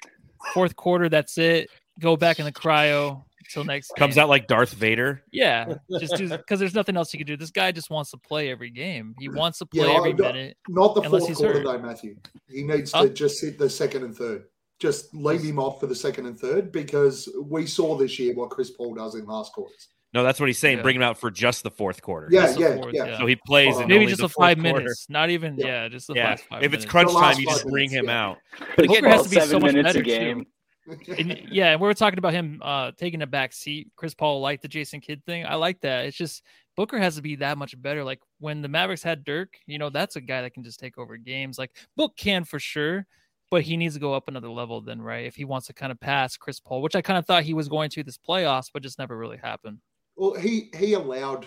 Fourth 0.54 0.76
quarter, 0.76 1.10
that's 1.10 1.38
it. 1.38 1.70
Go 2.00 2.16
back 2.16 2.39
in 2.39 2.46
the 2.46 2.52
cryo 2.52 3.24
until 3.56 3.66
next. 3.66 3.91
Comes 3.97 4.16
game. 4.16 4.24
out 4.24 4.30
like 4.30 4.47
Darth 4.47 4.74
Vader. 4.74 5.24
Yeah, 5.32 5.76
just 5.99 6.18
because 6.18 6.60
there's 6.60 6.76
nothing 6.76 6.97
else 6.97 7.12
he 7.12 7.18
can 7.18 7.28
do. 7.28 7.38
This 7.38 7.52
guy 7.52 7.72
just 7.72 7.89
wants 7.89 8.12
to 8.12 8.18
play 8.18 8.49
every 8.49 8.70
game. 8.70 9.16
He 9.20 9.30
wants 9.30 9.60
to 9.60 9.66
play 9.66 9.88
Yeah, 9.88 9.97
every 9.97 10.14
don't- 10.14 10.34
minute. 10.36 10.58
Not 10.70 10.95
the 10.95 11.02
Unless 11.02 11.22
fourth 11.22 11.28
he's 11.30 11.38
quarter, 11.38 11.54
hurt. 11.60 11.64
though, 11.66 11.80
Matthew. 11.80 12.16
He 12.49 12.64
needs 12.64 12.91
Huh? 12.91 13.04
to 13.04 13.10
just 13.10 13.39
sit 13.39 13.58
the 13.60 13.70
second 13.70 14.04
and 14.04 14.16
third. 14.16 14.45
Just 14.80 15.14
leave 15.14 15.43
him 15.43 15.60
off 15.60 15.80
for 15.80 15.86
the 15.88 15.95
second 15.95 16.26
and 16.26 16.39
third 16.39 16.72
because 16.72 17.30
we 17.43 17.68
saw 17.68 17.95
this 17.95 18.18
year 18.18 18.34
what 18.34 18.49
Chris 18.49 18.72
Paul 18.72 18.95
does 18.95 19.14
in 19.16 19.26
last 19.28 19.54
quarters. 19.54 19.88
No, 20.14 20.24
that's 20.24 20.39
what 20.41 20.47
he's 20.49 20.60
saying. 20.60 20.78
Yeah. 20.78 20.84
Bring 20.84 20.97
him 20.97 21.04
out 21.04 21.18
for 21.20 21.32
just 21.32 21.64
the 21.64 21.72
fourth 21.72 22.02
quarter. 22.02 22.28
Yeah, 22.30 22.41
Just 22.47 22.60
yeah, 22.60 22.76
fourth, 22.76 22.93
yeah. 22.93 23.06
yeah. 23.06 23.18
So 23.18 23.26
he 23.28 23.38
plays 23.45 23.74
Hold 23.76 23.84
in. 23.84 23.88
Maybe 23.88 23.99
only 23.99 24.08
just 24.08 24.22
the 24.22 24.28
the 24.28 24.34
five 24.34 24.58
fourth 24.58 24.66
quarter. 24.72 24.84
minutes. 24.84 25.06
Not 25.08 25.30
even. 25.30 25.56
Yeah. 25.58 25.66
Yeah, 25.68 25.88
just 25.88 26.08
the 26.08 26.16
Yeah. 26.16 26.30
last 26.32 26.43
five 26.45 26.64
If 26.64 26.74
it's 26.74 26.84
crunch 26.84 27.12
time, 27.14 27.39
you 27.39 27.45
five 27.45 27.56
just 27.56 27.64
bring 27.68 27.91
minutes, 27.91 27.93
him 27.93 28.06
yeah. 28.08 28.26
out. 28.26 28.38
But 28.76 28.88
Booker 28.88 29.06
yeah, 29.08 29.10
has 29.14 29.24
to 29.24 29.30
be 29.30 29.36
so 29.38 29.41
seven 29.45 29.62
much 29.62 29.74
minutes 29.74 29.88
better, 29.88 29.99
a 29.99 30.04
game. 30.04 30.45
And 30.88 31.48
yeah, 31.52 31.76
we 31.76 31.82
were 31.82 31.94
talking 31.94 32.20
about 32.20 32.34
him 32.34 32.60
uh 32.64 32.92
taking 32.98 33.22
a 33.22 33.28
back 33.28 33.54
seat. 33.54 33.90
Chris 33.96 34.14
Paul 34.14 34.42
liked 34.42 34.62
the 34.62 34.68
Jason 34.68 35.02
Kidd 35.02 35.24
thing. 35.26 35.46
I 35.46 35.56
like 35.56 35.80
that. 35.82 36.06
It's 36.06 36.18
just 36.18 36.44
Booker 36.76 36.98
has 36.98 37.16
to 37.16 37.22
be 37.22 37.36
that 37.38 37.58
much 37.58 37.80
better. 37.82 38.04
Like 38.04 38.20
when 38.40 38.62
the 38.62 38.68
Mavericks 38.68 39.04
had 39.04 39.24
Dirk, 39.24 39.58
you 39.68 39.78
know, 39.78 39.90
that's 39.90 40.16
a 40.16 40.22
guy 40.22 40.42
that 40.42 40.54
can 40.54 40.64
just 40.64 40.80
take 40.80 40.98
over 40.98 41.18
games. 41.18 41.58
Like 41.58 41.72
Book 41.96 42.16
can 42.18 42.44
for 42.44 42.60
sure, 42.60 43.06
but 43.50 43.64
he 43.64 43.78
needs 43.78 43.96
to 43.96 44.00
go 44.00 44.14
up 44.14 44.28
another 44.28 44.50
level 44.50 44.82
then, 44.82 45.02
right? 45.02 45.26
If 45.26 45.36
he 45.36 45.46
wants 45.46 45.68
to 45.68 45.74
kind 45.74 45.92
of 45.92 46.00
pass 46.00 46.38
Chris 46.38 46.60
Paul, 46.60 46.82
which 46.82 46.96
I 46.96 47.02
kind 47.02 47.20
of 47.20 47.26
thought 47.26 47.44
he 47.44 47.54
was 47.54 47.68
going 47.68 47.90
to 47.92 48.04
this 48.04 48.18
playoffs, 48.18 48.70
but 48.74 48.84
just 48.84 48.98
never 48.98 49.18
really 49.18 49.38
happened. 49.38 49.80
Well, 50.16 50.36
he 50.36 50.70
he 50.76 50.94
allowed 50.94 51.46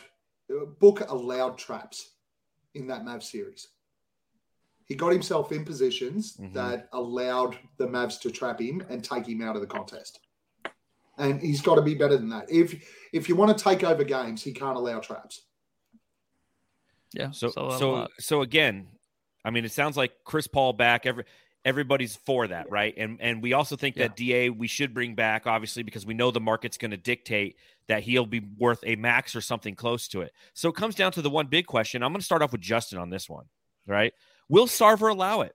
uh, 0.51 0.66
Booker 0.80 1.07
allowed 1.09 1.59
traps 1.59 2.12
in 2.74 2.87
that 2.89 3.05
Mavs 3.05 3.24
series. 3.24 3.68
He 4.87 4.95
got 4.95 5.12
himself 5.12 5.51
in 5.51 5.64
positions 5.64 6.37
Mhm. 6.37 6.53
that 6.55 6.89
allowed 6.93 7.59
the 7.78 7.87
Mavs 7.87 8.20
to 8.20 8.30
trap 8.30 8.61
him 8.61 8.82
and 8.89 9.03
take 9.03 9.26
him 9.26 9.41
out 9.43 9.57
of 9.57 9.62
the 9.62 9.66
contest. 9.66 10.20
And 11.16 11.41
he's 11.41 11.62
got 11.62 11.76
to 11.76 11.82
be 11.82 11.95
better 11.95 12.16
than 12.16 12.28
that. 12.30 12.51
If 12.51 12.85
if 13.12 13.28
you 13.28 13.37
want 13.37 13.57
to 13.57 13.62
take 13.64 13.85
over 13.85 14.05
games, 14.05 14.43
he 14.43 14.53
can't 14.53 14.76
allow 14.76 14.99
traps. 15.01 15.47
Yeah. 17.12 17.30
So 17.30 17.49
saw 17.49 17.78
so 17.78 18.09
so 18.18 18.43
again, 18.43 18.89
I 19.45 19.51
mean, 19.51 19.64
it 19.64 19.72
sounds 19.72 19.97
like 19.97 20.12
Chris 20.24 20.47
Paul 20.47 20.72
back. 20.72 21.07
Every 21.07 21.24
everybody's 21.64 22.16
for 22.16 22.47
that, 22.49 22.70
right? 22.70 22.95
And 22.97 23.20
and 23.20 23.43
we 23.43 23.53
also 23.53 23.76
think 23.76 23.97
that 23.97 24.16
Da 24.16 24.51
we 24.51 24.66
should 24.66 24.93
bring 24.93 25.14
back, 25.14 25.47
obviously, 25.47 25.82
because 25.82 26.05
we 26.05 26.14
know 26.14 26.30
the 26.30 26.41
market's 26.41 26.76
going 26.76 26.91
to 26.91 26.97
dictate 26.97 27.57
that 27.87 28.03
he'll 28.03 28.26
be 28.26 28.41
worth 28.59 28.80
a 28.85 28.97
max 28.97 29.37
or 29.37 29.41
something 29.41 29.74
close 29.74 30.09
to 30.09 30.22
it. 30.22 30.32
So 30.53 30.68
it 30.68 30.74
comes 30.74 30.95
down 30.95 31.12
to 31.12 31.22
the 31.22 31.30
one 31.30 31.47
big 31.47 31.66
question. 31.66 32.03
I'm 32.03 32.12
going 32.12 32.20
to 32.20 32.24
start 32.24 32.43
off 32.43 32.53
with 32.53 32.61
Justin 32.61 32.99
on 32.99 33.11
this 33.11 33.28
one, 33.28 33.45
right? 33.87 34.12
Will 34.49 34.66
Sarver 34.66 35.11
allow 35.11 35.42
it? 35.42 35.55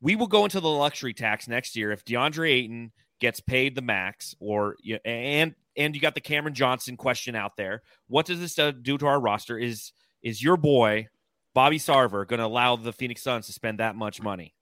We 0.00 0.16
will 0.16 0.26
go 0.26 0.44
into 0.44 0.60
the 0.60 0.68
luxury 0.68 1.14
tax 1.14 1.48
next 1.48 1.76
year 1.76 1.90
if 1.90 2.04
DeAndre 2.04 2.50
Ayton 2.50 2.92
gets 3.20 3.40
paid 3.40 3.74
the 3.74 3.82
max, 3.82 4.34
or 4.38 4.76
and 5.04 5.54
and 5.76 5.94
you 5.94 6.00
got 6.00 6.14
the 6.14 6.20
Cameron 6.20 6.54
Johnson 6.54 6.96
question 6.96 7.34
out 7.34 7.56
there. 7.56 7.82
What 8.08 8.26
does 8.26 8.40
this 8.40 8.58
uh, 8.58 8.72
do 8.72 8.98
to 8.98 9.06
our 9.06 9.20
roster? 9.20 9.58
Is 9.58 9.92
is 10.22 10.42
your 10.42 10.56
boy 10.56 11.08
Bobby 11.54 11.78
Sarver 11.78 12.26
going 12.26 12.40
to 12.40 12.46
allow 12.46 12.76
the 12.76 12.92
Phoenix 12.92 13.22
Suns 13.22 13.46
to 13.46 13.52
spend 13.52 13.78
that 13.78 13.96
much 13.96 14.20
money? 14.20 14.54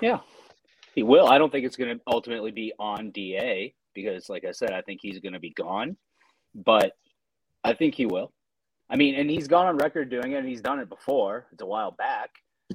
Yeah, 0.00 0.20
he 0.94 1.02
will. 1.02 1.26
I 1.26 1.38
don't 1.38 1.50
think 1.50 1.64
it's 1.64 1.76
going 1.76 1.96
to 1.96 2.02
ultimately 2.06 2.50
be 2.50 2.72
on 2.78 3.10
Da 3.10 3.72
because, 3.94 4.28
like 4.28 4.44
I 4.44 4.52
said, 4.52 4.72
I 4.72 4.82
think 4.82 5.00
he's 5.02 5.18
going 5.18 5.32
to 5.32 5.40
be 5.40 5.50
gone. 5.50 5.96
But 6.54 6.92
I 7.64 7.72
think 7.72 7.94
he 7.94 8.06
will. 8.06 8.32
I 8.88 8.96
mean, 8.96 9.14
and 9.16 9.28
he's 9.28 9.48
gone 9.48 9.66
on 9.66 9.78
record 9.78 10.10
doing 10.10 10.32
it, 10.32 10.36
and 10.36 10.48
he's 10.48 10.60
done 10.60 10.78
it 10.78 10.88
before. 10.88 11.46
It's 11.52 11.62
a 11.62 11.66
while 11.66 11.90
back, 11.90 12.30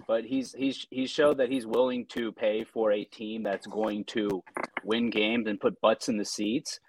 but 0.08 0.24
he's 0.24 0.54
he's 0.54 0.86
he's 0.90 1.10
showed 1.10 1.38
that 1.38 1.50
he's 1.50 1.66
willing 1.66 2.06
to 2.08 2.32
pay 2.32 2.64
for 2.64 2.92
a 2.92 3.04
team 3.06 3.44
that's 3.44 3.68
going 3.68 4.06
to 4.06 4.44
win 4.84 5.10
games 5.10 5.48
and 5.48 5.60
put 5.60 5.80
butts 5.82 6.10
in 6.10 6.18
the 6.18 6.26
seats, 6.26 6.80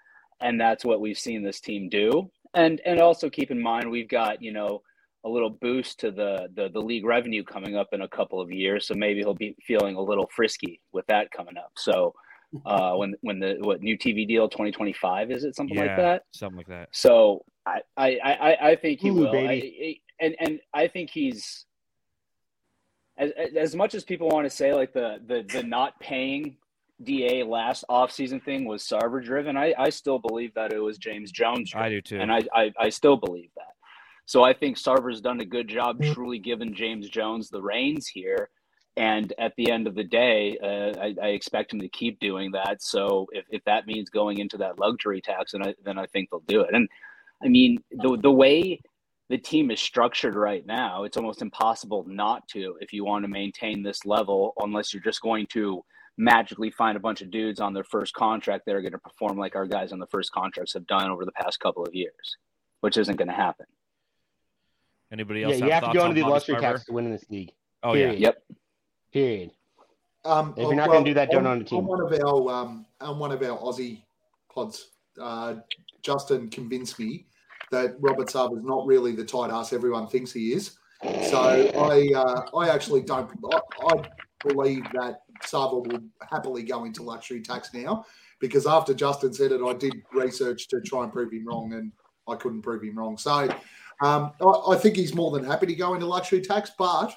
and 0.41 0.59
that's 0.59 0.85
what 0.85 1.01
we've 1.01 1.17
seen 1.17 1.43
this 1.43 1.59
team 1.59 1.89
do. 1.89 2.29
And 2.53 2.81
and 2.85 2.99
also 2.99 3.29
keep 3.29 3.51
in 3.51 3.61
mind 3.61 3.89
we've 3.89 4.09
got 4.09 4.41
you 4.41 4.53
know 4.53 4.81
a 5.25 5.29
little 5.29 5.49
boost 5.49 5.99
to 6.01 6.11
the, 6.11 6.49
the 6.55 6.69
the 6.69 6.79
league 6.79 7.05
revenue 7.05 7.43
coming 7.43 7.75
up 7.75 7.89
in 7.93 8.01
a 8.01 8.07
couple 8.07 8.41
of 8.41 8.51
years. 8.51 8.87
So 8.87 8.93
maybe 8.93 9.19
he'll 9.19 9.33
be 9.33 9.55
feeling 9.65 9.95
a 9.95 10.01
little 10.01 10.29
frisky 10.35 10.81
with 10.91 11.05
that 11.07 11.31
coming 11.31 11.57
up. 11.57 11.71
So 11.77 12.13
uh, 12.65 12.93
when 12.93 13.15
when 13.21 13.39
the 13.39 13.57
what 13.61 13.81
new 13.81 13.97
TV 13.97 14.27
deal 14.27 14.47
twenty 14.47 14.71
twenty 14.71 14.93
five 14.93 15.31
is 15.31 15.43
it 15.43 15.55
something 15.55 15.77
like 15.77 15.95
that? 15.97 16.23
something 16.33 16.57
like 16.57 16.67
that. 16.67 16.89
So 16.91 17.43
I 17.65 17.81
I 17.97 18.17
I, 18.23 18.69
I 18.69 18.75
think 18.75 18.99
he 18.99 19.09
Hulu, 19.09 19.15
will. 19.15 19.31
baby. 19.31 19.99
I, 20.21 20.23
I, 20.23 20.25
and 20.25 20.35
and 20.39 20.59
I 20.73 20.87
think 20.87 21.09
he's 21.09 21.65
as 23.17 23.31
as 23.57 23.75
much 23.75 23.95
as 23.95 24.03
people 24.03 24.29
want 24.29 24.45
to 24.45 24.49
say 24.49 24.73
like 24.73 24.93
the 24.93 25.19
the 25.25 25.45
the 25.51 25.63
not 25.63 25.99
paying 25.99 26.57
DA 27.03 27.43
last 27.43 27.83
offseason 27.89 28.43
thing 28.43 28.65
was 28.65 28.83
Sarver 28.83 29.23
driven. 29.23 29.57
I, 29.57 29.73
I 29.77 29.89
still 29.89 30.19
believe 30.19 30.53
that 30.55 30.73
it 30.73 30.79
was 30.79 30.97
James 30.97 31.31
Jones. 31.31 31.71
I 31.75 31.89
do 31.89 32.01
too. 32.01 32.19
And 32.19 32.31
I, 32.31 32.41
I, 32.53 32.71
I 32.79 32.89
still 32.89 33.17
believe 33.17 33.49
that. 33.55 33.73
So 34.25 34.43
I 34.43 34.53
think 34.53 34.77
Sarver's 34.77 35.21
done 35.21 35.41
a 35.41 35.45
good 35.45 35.67
job 35.67 36.01
truly 36.01 36.39
giving 36.39 36.73
James 36.73 37.09
Jones 37.09 37.49
the 37.49 37.61
reins 37.61 38.07
here. 38.07 38.49
And 38.95 39.33
at 39.39 39.53
the 39.57 39.71
end 39.71 39.87
of 39.87 39.95
the 39.95 40.03
day, 40.03 40.57
uh, 40.63 40.99
I, 40.99 41.15
I, 41.21 41.27
expect 41.29 41.73
him 41.73 41.79
to 41.79 41.89
keep 41.89 42.19
doing 42.19 42.51
that. 42.51 42.83
So 42.83 43.27
if, 43.31 43.43
if 43.49 43.63
that 43.63 43.87
means 43.87 44.11
going 44.11 44.37
into 44.37 44.55
that 44.57 44.77
luxury 44.77 45.19
tax, 45.19 45.53
then 45.53 45.63
I, 45.63 45.73
then 45.83 45.97
I 45.97 46.05
think 46.05 46.29
they'll 46.29 46.43
do 46.47 46.61
it. 46.61 46.75
And 46.75 46.87
I 47.43 47.47
mean, 47.47 47.79
the, 47.89 48.19
the 48.21 48.31
way 48.31 48.79
the 49.29 49.37
team 49.37 49.71
is 49.71 49.79
structured 49.79 50.35
right 50.35 50.65
now, 50.65 51.03
it's 51.03 51.17
almost 51.17 51.41
impossible 51.41 52.05
not 52.07 52.47
to 52.49 52.77
if 52.81 52.93
you 52.93 53.05
want 53.05 53.23
to 53.23 53.29
maintain 53.29 53.81
this 53.81 54.05
level, 54.05 54.53
unless 54.59 54.93
you're 54.93 55.03
just 55.03 55.21
going 55.21 55.47
to 55.47 55.83
magically 56.17 56.69
find 56.69 56.95
a 56.95 56.99
bunch 56.99 57.21
of 57.21 57.31
dudes 57.31 57.59
on 57.59 57.73
their 57.73 57.83
first 57.83 58.13
contract 58.13 58.65
that 58.65 58.75
are 58.75 58.81
going 58.81 58.91
to 58.91 58.99
perform 58.99 59.37
like 59.37 59.55
our 59.55 59.65
guys 59.65 59.91
on 59.91 59.99
the 59.99 60.07
first 60.07 60.31
contracts 60.31 60.73
have 60.73 60.85
done 60.85 61.09
over 61.09 61.25
the 61.25 61.31
past 61.31 61.59
couple 61.59 61.83
of 61.83 61.93
years, 61.95 62.37
which 62.81 62.97
isn't 62.97 63.15
going 63.15 63.27
to 63.27 63.33
happen. 63.33 63.65
Anybody 65.11 65.43
else? 65.43 65.59
Yeah, 65.59 65.65
you 65.65 65.71
have 65.71 65.83
to 65.85 65.93
go 65.93 66.05
into 66.05 66.21
the 66.21 66.27
luxury 66.27 66.59
tax 66.59 66.85
to 66.85 66.93
win 66.93 67.05
in 67.05 67.11
this 67.11 67.25
league. 67.29 67.51
Oh 67.83 67.93
Period. 67.93 68.19
yeah. 68.19 68.27
Yep. 68.27 68.43
Period. 69.11 69.51
Um, 70.25 70.53
If 70.57 70.63
you're 70.63 70.75
not 70.75 70.89
gonna 70.89 71.05
do 71.05 71.13
that, 71.13 71.29
don't 71.29 71.45
on, 71.45 71.57
own 71.57 71.61
a 71.61 71.63
team. 71.65 71.79
On 71.79 71.85
one 71.85 72.01
of 72.01 72.11
our 72.11 72.51
um, 72.51 72.85
on 72.99 73.19
one 73.19 73.31
of 73.31 73.41
our 73.43 73.57
Aussie 73.59 74.03
pods, 74.51 74.89
uh, 75.21 75.55
Justin 76.01 76.49
convinced 76.49 76.97
me 76.97 77.27
that 77.71 77.95
Robert 77.99 78.27
Sarver 78.27 78.57
is 78.57 78.63
not 78.63 78.85
really 78.85 79.13
the 79.13 79.25
tight 79.25 79.51
ass 79.51 79.73
everyone 79.73 80.07
thinks 80.07 80.31
he 80.31 80.53
is. 80.53 80.77
So 81.29 81.39
I 81.39 82.07
uh, 82.15 82.57
I 82.57 82.69
actually 82.69 83.01
don't. 83.01 83.29
I, 83.51 83.59
I 83.87 84.09
believe 84.47 84.83
that 84.93 85.21
Sarver 85.43 85.85
will 85.85 85.99
happily 86.29 86.63
go 86.63 86.85
into 86.85 87.03
luxury 87.03 87.41
tax 87.41 87.73
now 87.73 88.05
because 88.39 88.67
after 88.67 88.93
Justin 88.93 89.33
said 89.33 89.51
it, 89.51 89.61
I 89.61 89.73
did 89.73 90.01
research 90.13 90.67
to 90.69 90.81
try 90.81 91.03
and 91.03 91.11
prove 91.11 91.31
him 91.31 91.47
wrong, 91.47 91.73
and 91.73 91.91
I 92.27 92.35
couldn't 92.35 92.61
prove 92.61 92.83
him 92.83 92.97
wrong. 92.97 93.17
So 93.17 93.49
um, 94.01 94.31
I, 94.41 94.71
I 94.71 94.75
think 94.75 94.95
he's 94.95 95.13
more 95.15 95.31
than 95.31 95.43
happy 95.43 95.65
to 95.67 95.75
go 95.75 95.93
into 95.93 96.05
luxury 96.05 96.41
tax. 96.41 96.71
But 96.77 97.13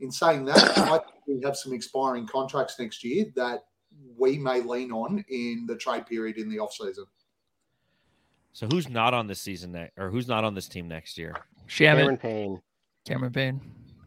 in 0.00 0.10
saying 0.10 0.44
that, 0.46 0.78
I 0.78 0.98
think 0.98 1.26
we 1.26 1.40
have 1.44 1.56
some 1.56 1.72
expiring 1.72 2.26
contracts 2.26 2.78
next 2.78 3.04
year 3.04 3.26
that 3.36 3.64
we 4.16 4.38
may 4.38 4.60
lean 4.60 4.92
on 4.92 5.24
in 5.28 5.66
the 5.66 5.76
trade 5.76 6.06
period 6.06 6.38
in 6.38 6.48
the 6.48 6.58
off 6.58 6.72
season. 6.72 7.04
So 8.52 8.66
who's 8.66 8.88
not 8.88 9.14
on 9.14 9.26
this 9.26 9.40
season 9.40 9.72
ne- 9.72 9.90
or 9.96 10.10
who's 10.10 10.28
not 10.28 10.44
on 10.44 10.54
this 10.54 10.68
team 10.68 10.88
next 10.88 11.16
year? 11.18 11.34
Cameron 11.68 12.16
Shamet, 12.16 12.20
Payne. 12.20 12.60
Cameron 13.06 13.32
Payne. 13.32 13.60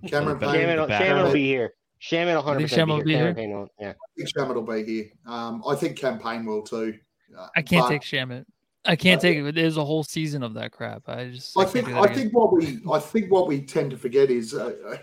Cameron 0.07 0.39
So 0.39 0.45
Payne. 0.51 0.55
Shaman, 0.61 0.79
will- 0.79 0.87
Shaman 0.87 1.23
will 1.23 1.33
be 1.33 1.45
here. 1.45 1.73
Shaman 1.99 2.35
will 2.35 2.43
100% 2.43 2.57
think 2.57 2.69
Shaman 2.69 2.87
be 2.87 2.91
will 3.15 3.19
here. 3.19 3.33
be 3.33 3.35
Cameron 3.35 3.35
here? 3.35 3.35
Payne 3.35 3.57
will, 3.57 3.67
yeah. 3.79 3.89
I 3.89 4.15
think 4.15 4.29
Shamet 4.35 4.55
will 4.55 4.61
be 4.83 4.83
here. 4.93 5.11
Um, 5.25 5.63
I 5.67 5.75
think 5.75 5.97
Cam 5.97 6.19
Payne 6.19 6.45
will 6.45 6.61
too. 6.61 6.93
Uh, 7.35 7.47
I 7.55 7.61
can't 7.63 7.83
but 7.85 7.89
take 7.89 8.01
Shamet. 8.03 8.45
I 8.87 8.95
can't 8.95 9.19
take 9.19 9.39
it. 9.39 9.55
There's 9.55 9.77
a 9.77 9.83
whole 9.85 10.03
season 10.03 10.43
of 10.43 10.53
that 10.53 10.71
crap. 10.71 11.09
I 11.09 11.29
just. 11.31 11.57
I 11.57 11.61
can't 11.63 11.73
think 11.73 11.85
do 11.87 11.93
that 11.93 11.99
I 12.01 12.03
again. 12.05 12.15
think 12.17 12.33
what 12.35 12.53
we 12.53 12.79
I 12.93 12.99
think 12.99 13.31
what 13.31 13.47
we 13.47 13.61
tend 13.61 13.89
to 13.91 13.97
forget 13.97 14.29
is 14.29 14.53
uh, 14.53 14.73
uh, 14.87 14.97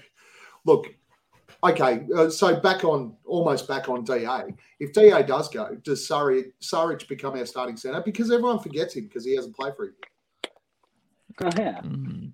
look. 0.64 0.86
Okay, 1.64 2.06
uh, 2.16 2.28
so 2.28 2.58
back 2.60 2.82
on 2.84 3.14
almost 3.24 3.68
back 3.68 3.88
on 3.88 4.02
DA. 4.04 4.52
If 4.80 4.92
DA 4.92 5.22
does 5.22 5.48
go, 5.48 5.76
does 5.84 6.06
Surrey 6.08 6.52
Surridge 6.60 7.06
become 7.06 7.34
our 7.38 7.46
starting 7.46 7.76
centre? 7.76 8.02
Because 8.04 8.32
everyone 8.32 8.58
forgets 8.58 8.94
him 8.94 9.04
because 9.04 9.24
he 9.24 9.36
hasn't 9.36 9.54
played 9.54 9.74
for 9.76 9.84
him. 9.86 9.94
Oh, 11.40 11.50
yeah. 11.56 11.80
Mhm. 11.82 12.32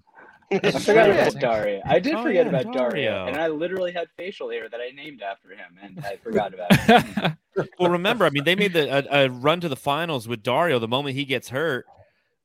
I 0.51 0.71
forgot 0.71 1.11
about 1.11 1.35
Dario. 1.35 1.83
I 1.85 1.99
did 1.99 2.15
Oh, 2.15 2.23
forget 2.23 2.47
yeah, 2.47 2.59
about 2.59 2.73
Dario. 2.73 2.89
Dario. 3.11 3.27
and 3.27 3.37
I 3.37 3.49
literally 3.49 3.93
had 3.93 4.09
facial 4.17 4.49
hair 4.51 4.67
that 4.71 4.81
I 4.81 4.93
named 4.95 5.21
after 5.21 5.51
him, 5.51 5.77
and 5.83 6.03
I 6.03 6.17
forgot 6.23 6.55
about 6.55 6.69
it. 6.73 7.69
Well, 7.79 7.91
remember, 7.91 8.25
I 8.25 8.31
mean, 8.31 8.45
they 8.45 8.55
made 8.55 8.73
the 8.73 9.15
a, 9.15 9.27
a 9.27 9.29
run 9.31 9.61
to 9.61 9.69
the 9.69 9.77
finals 9.77 10.27
with 10.27 10.43
Dario. 10.43 10.79
The 10.79 10.89
moment 10.89 11.17
he 11.17 11.27
gets 11.27 11.51
hurt, 11.51 11.85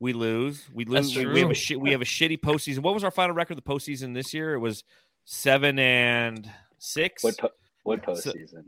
we 0.01 0.11
lose. 0.11 0.67
We 0.73 0.84
lose. 0.84 1.13
That's 1.13 1.25
We, 1.25 1.31
we 1.31 1.39
have 1.39 1.49
a 1.51 1.53
true. 1.53 1.55
shi- 1.55 1.75
we 1.77 1.91
have 1.91 2.01
a 2.01 2.05
shitty 2.05 2.41
postseason. 2.41 2.79
What 2.79 2.93
was 2.93 3.05
our 3.05 3.11
final 3.11 3.34
record 3.36 3.57
of 3.57 3.63
the 3.63 3.71
postseason 3.71 4.13
this 4.13 4.34
year? 4.34 4.53
It 4.53 4.59
was 4.59 4.84
seven 5.23 5.79
and 5.79 6.51
six. 6.84 7.23
What 7.23 7.38
po- 7.38 7.49
what 7.84 8.03
So- 8.05 8.31
postseason? 8.31 8.63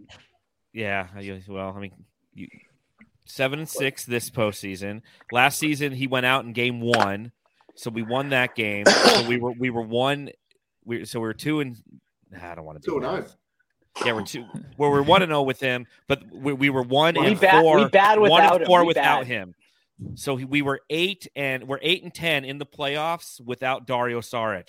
Yeah. 0.74 1.08
Well, 1.48 1.74
I 1.76 1.80
mean, 1.80 1.92
you, 2.34 2.48
seven 3.26 3.60
and 3.60 3.70
six 3.70 4.06
this 4.06 4.30
postseason. 4.30 5.02
Last 5.32 5.58
season, 5.58 5.94
he 5.94 6.08
went 6.08 6.26
out 6.26 6.44
in 6.46 6.54
game 6.54 6.82
one, 6.82 7.32
so 7.76 7.90
we 7.90 8.02
won 8.04 8.30
that 8.30 8.56
game. 8.56 8.86
so 8.88 9.28
we 9.28 9.38
were 9.38 9.54
we 9.54 9.70
were 9.70 9.82
one. 9.82 10.30
We 10.84 11.06
so 11.06 11.20
we 11.20 11.28
were 11.28 11.34
two 11.34 11.62
and 11.62 11.78
nah, 12.32 12.52
I 12.52 12.56
don't 12.56 12.66
want 12.66 12.82
to 12.82 12.86
Two 12.90 12.96
and 12.98 13.06
that. 13.06 13.30
oh. 13.30 14.06
Yeah, 14.06 14.12
we're 14.12 14.24
two. 14.26 14.44
Well, 14.78 14.92
we're 14.92 15.02
one 15.02 15.22
and 15.22 15.30
zero 15.30 15.44
with 15.44 15.62
him, 15.62 15.88
but 16.10 16.22
we, 16.30 16.52
we 16.52 16.70
were 16.70 16.82
one 16.84 17.16
We 17.18 17.28
and 17.28 17.40
bad- 17.40 17.62
four. 17.62 17.78
we 17.78 17.86
bad 17.88 18.20
one 18.20 18.30
without 18.30 18.52
and 18.56 18.62
him. 18.64 18.68
four 18.68 18.82
We 18.82 18.88
without 18.88 19.20
bad. 19.22 19.28
him. 19.28 19.56
So 20.16 20.34
we 20.34 20.62
were 20.62 20.82
eight 20.90 21.26
and 21.38 21.70
we're 21.70 21.80
eight 21.82 22.04
and 22.04 22.14
ten 22.14 22.44
in 22.44 22.58
the 22.58 22.66
playoffs 22.66 23.40
without 23.40 23.88
Dario 23.88 24.20
Saric. 24.20 24.68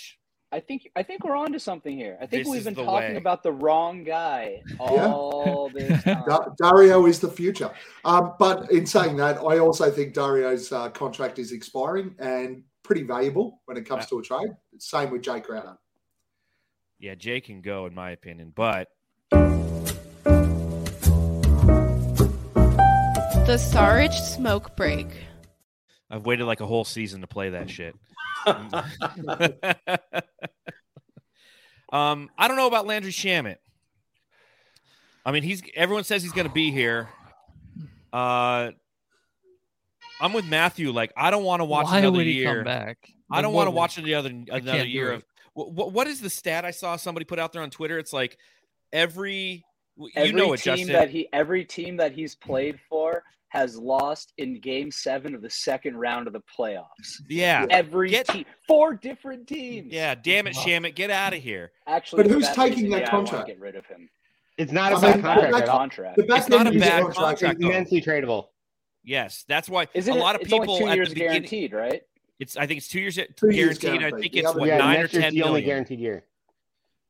I 0.56 0.60
think 0.60 0.88
I 0.96 1.02
think 1.02 1.22
we're 1.22 1.36
on 1.36 1.52
to 1.52 1.60
something 1.60 1.94
here. 1.94 2.16
I 2.18 2.24
think 2.24 2.44
This 2.44 2.50
we've 2.50 2.64
been 2.64 2.74
talking 2.74 3.10
way. 3.10 3.16
about 3.16 3.42
the 3.42 3.52
wrong 3.52 4.04
guy 4.04 4.62
all 4.80 5.68
this 5.68 6.02
time. 6.04 6.22
Da- 6.26 6.46
Dario 6.56 7.04
is 7.04 7.20
the 7.20 7.28
future. 7.30 7.70
Um, 8.06 8.32
but 8.38 8.70
in 8.72 8.86
saying 8.86 9.18
that, 9.18 9.36
I 9.36 9.58
also 9.58 9.90
think 9.90 10.14
Dario's 10.14 10.72
uh, 10.72 10.88
contract 10.88 11.38
is 11.38 11.52
expiring 11.52 12.14
and 12.18 12.62
pretty 12.82 13.02
valuable 13.02 13.60
when 13.66 13.76
it 13.76 13.84
comes 13.86 14.06
to 14.06 14.18
a 14.18 14.22
trade. 14.22 14.48
Same 14.78 15.10
with 15.10 15.20
Jae 15.20 15.44
Crowder. 15.44 15.76
Yeah, 16.98 17.16
Jay 17.16 17.42
can 17.42 17.60
go 17.60 17.84
in 17.84 17.94
my 17.94 18.12
opinion, 18.12 18.54
but 18.56 18.88
The 23.44 23.58
Saric 23.58 24.12
smoke 24.14 24.74
break. 24.74 25.06
I've 26.10 26.24
waited 26.24 26.44
like 26.44 26.60
a 26.60 26.66
whole 26.66 26.84
season 26.84 27.20
to 27.22 27.26
play 27.26 27.50
that 27.50 27.68
shit. 27.70 27.94
um, 31.92 32.30
I 32.38 32.48
don't 32.48 32.56
know 32.56 32.66
about 32.66 32.86
Landry 32.86 33.12
Shamet. 33.12 33.56
I 35.24 35.32
mean, 35.32 35.42
he's 35.42 35.62
everyone 35.74 36.04
says 36.04 36.22
he's 36.22 36.32
going 36.32 36.46
to 36.46 36.52
be 36.52 36.70
here. 36.70 37.08
Uh, 38.12 38.70
I'm 40.20 40.32
with 40.32 40.46
Matthew. 40.46 40.92
Like, 40.92 41.12
I 41.16 41.30
don't 41.30 41.44
want 41.44 41.60
to 41.60 41.64
watch 41.64 41.86
Why 41.86 41.98
another 41.98 42.16
would 42.18 42.26
he 42.26 42.32
year. 42.34 42.54
come 42.56 42.64
back? 42.64 42.98
I 43.30 43.42
don't 43.42 43.52
want 43.52 43.66
to 43.66 43.70
would- 43.72 43.76
watch 43.76 43.98
another 43.98 44.28
another 44.28 44.60
can't 44.60 44.88
year 44.88 45.12
of 45.12 45.24
what, 45.54 45.92
what 45.92 46.06
is 46.06 46.20
the 46.20 46.30
stat 46.30 46.64
I 46.64 46.70
saw 46.70 46.96
somebody 46.96 47.24
put 47.24 47.38
out 47.38 47.52
there 47.52 47.62
on 47.62 47.70
Twitter? 47.70 47.98
It's 47.98 48.12
like 48.12 48.38
every 48.92 49.64
you 49.98 50.10
Every 50.14 50.32
know 50.32 50.52
it, 50.52 50.58
team 50.58 50.76
Justin. 50.76 50.92
that 50.92 51.10
he 51.10 51.28
every 51.32 51.64
team 51.64 51.96
that 51.96 52.12
he's 52.12 52.34
played 52.34 52.78
for 52.88 53.22
has 53.48 53.76
lost 53.76 54.32
in 54.38 54.60
game 54.60 54.90
seven 54.90 55.34
of 55.34 55.40
the 55.42 55.50
second 55.50 55.96
round 55.96 56.26
of 56.26 56.32
the 56.32 56.42
playoffs. 56.58 57.20
yeah, 57.28 57.64
Every 57.70 58.10
Get- 58.10 58.26
team, 58.28 58.44
four 58.66 58.94
different 58.94 59.46
teams. 59.46 59.92
yeah. 59.92 60.14
Damn 60.14 60.46
it, 60.46 60.54
Shamet, 60.56 60.94
get 60.94 61.10
out 61.10 61.32
of 61.32 61.42
here. 61.42 61.72
Actually, 61.86 62.24
But 62.24 62.32
who's 62.32 62.48
taking 62.50 62.90
that 62.90 63.02
yeah, 63.02 63.10
I 63.10 63.14
wanna 63.14 63.26
contract? 63.28 63.46
Get 63.48 63.60
rid 63.60 63.76
of 63.76 63.86
him. 63.86 64.08
It's 64.58 64.72
not 64.72 64.92
a 64.92 64.96
I 64.96 65.00
bad 65.00 65.20
contract 65.22 65.52
that- 65.52 65.66
contract. 65.66 66.16
The 66.16 66.22
back 66.24 66.38
It's 66.40 66.48
not 66.48 66.66
a 66.66 66.70
bad 66.78 67.02
contract 67.02 67.14
contract, 67.14 67.54
It's 67.60 67.64
immensely 67.64 68.00
tradable. 68.00 68.48
Yes, 69.04 69.44
that's 69.46 69.68
why 69.68 69.86
Isn't 69.94 70.12
a 70.12 70.16
it? 70.16 70.20
lot 70.20 70.34
of 70.34 70.40
it's 70.40 70.50
people 70.50 70.70
only 70.72 70.84
two 70.84 70.90
at 70.90 70.96
years 70.96 71.08
the 71.10 71.14
beginning. 71.14 71.32
guaranteed, 71.42 71.72
right? 71.72 72.02
It's 72.40 72.56
I 72.56 72.66
think 72.66 72.78
it's 72.78 72.88
two 72.88 73.00
years 73.00 73.14
Two 73.36 73.50
years 73.54 73.78
guaranteed. 73.78 74.14
I 74.14 74.18
think 74.20 74.34
it's 74.36 74.48
other- 74.48 74.58
what 74.60 74.66
yeah, 74.68 74.78
nine 74.78 74.96
or 74.96 75.00
next 75.02 75.12
year's 75.12 75.24
ten 75.24 75.34
the 75.34 75.42
only 75.44 75.62
guaranteed 75.62 76.00
year. 76.00 76.24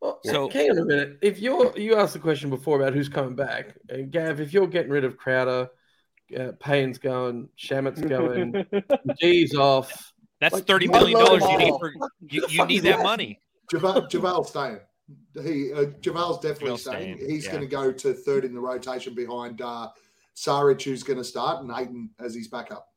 Well, 0.02 0.20
So- 0.24 0.50
hang 0.50 0.70
on 0.70 0.78
a 0.78 0.84
minute. 0.84 1.18
If 1.22 1.38
you're 1.40 1.76
you 1.78 1.96
asked 1.96 2.12
the 2.12 2.18
question 2.18 2.50
before 2.50 2.78
about 2.80 2.92
who's 2.92 3.08
coming 3.08 3.34
back, 3.34 3.74
and 3.88 4.10
Gav, 4.12 4.40
if 4.40 4.52
you're 4.52 4.66
getting 4.66 4.90
rid 4.92 5.04
of 5.04 5.16
Crowder, 5.16 5.70
uh, 6.38 6.52
Payne's 6.60 6.98
going, 6.98 7.48
Shamet's 7.58 8.00
going, 8.00 8.64
G's 9.20 9.54
off. 9.54 10.12
That's 10.40 10.52
Like, 10.54 10.66
thirty 10.66 10.88
why 10.88 10.98
million 11.00 11.18
load 11.18 11.40
dollars 11.40 11.42
you 11.52 11.58
need 11.58 11.74
for 11.78 11.92
you, 12.28 12.46
you 12.48 12.66
need 12.66 12.80
that 12.80 12.98
that? 12.98 13.02
money. 13.02 13.40
JaVale, 13.72 14.10
JaVale's 14.10 14.48
staying. 14.50 14.78
He 15.34 15.72
uh, 15.72 15.84
JaVale's 16.00 16.38
definitely 16.40 16.72
JaVale's 16.76 16.80
staying. 16.82 17.16
staying, 17.18 17.30
He's 17.30 17.44
yeah. 17.46 17.50
going 17.52 17.62
to 17.62 17.68
go 17.68 17.92
to 17.92 18.12
third 18.12 18.44
in 18.44 18.54
the 18.54 18.60
rotation 18.60 19.14
behind 19.14 19.60
uh, 19.62 19.88
Saric, 20.36 20.82
who's 20.82 21.02
going 21.02 21.18
to 21.18 21.24
start, 21.24 21.62
and 21.62 21.70
Ayton 21.72 22.10
as 22.20 22.34
his 22.34 22.48
backup. 22.48 22.88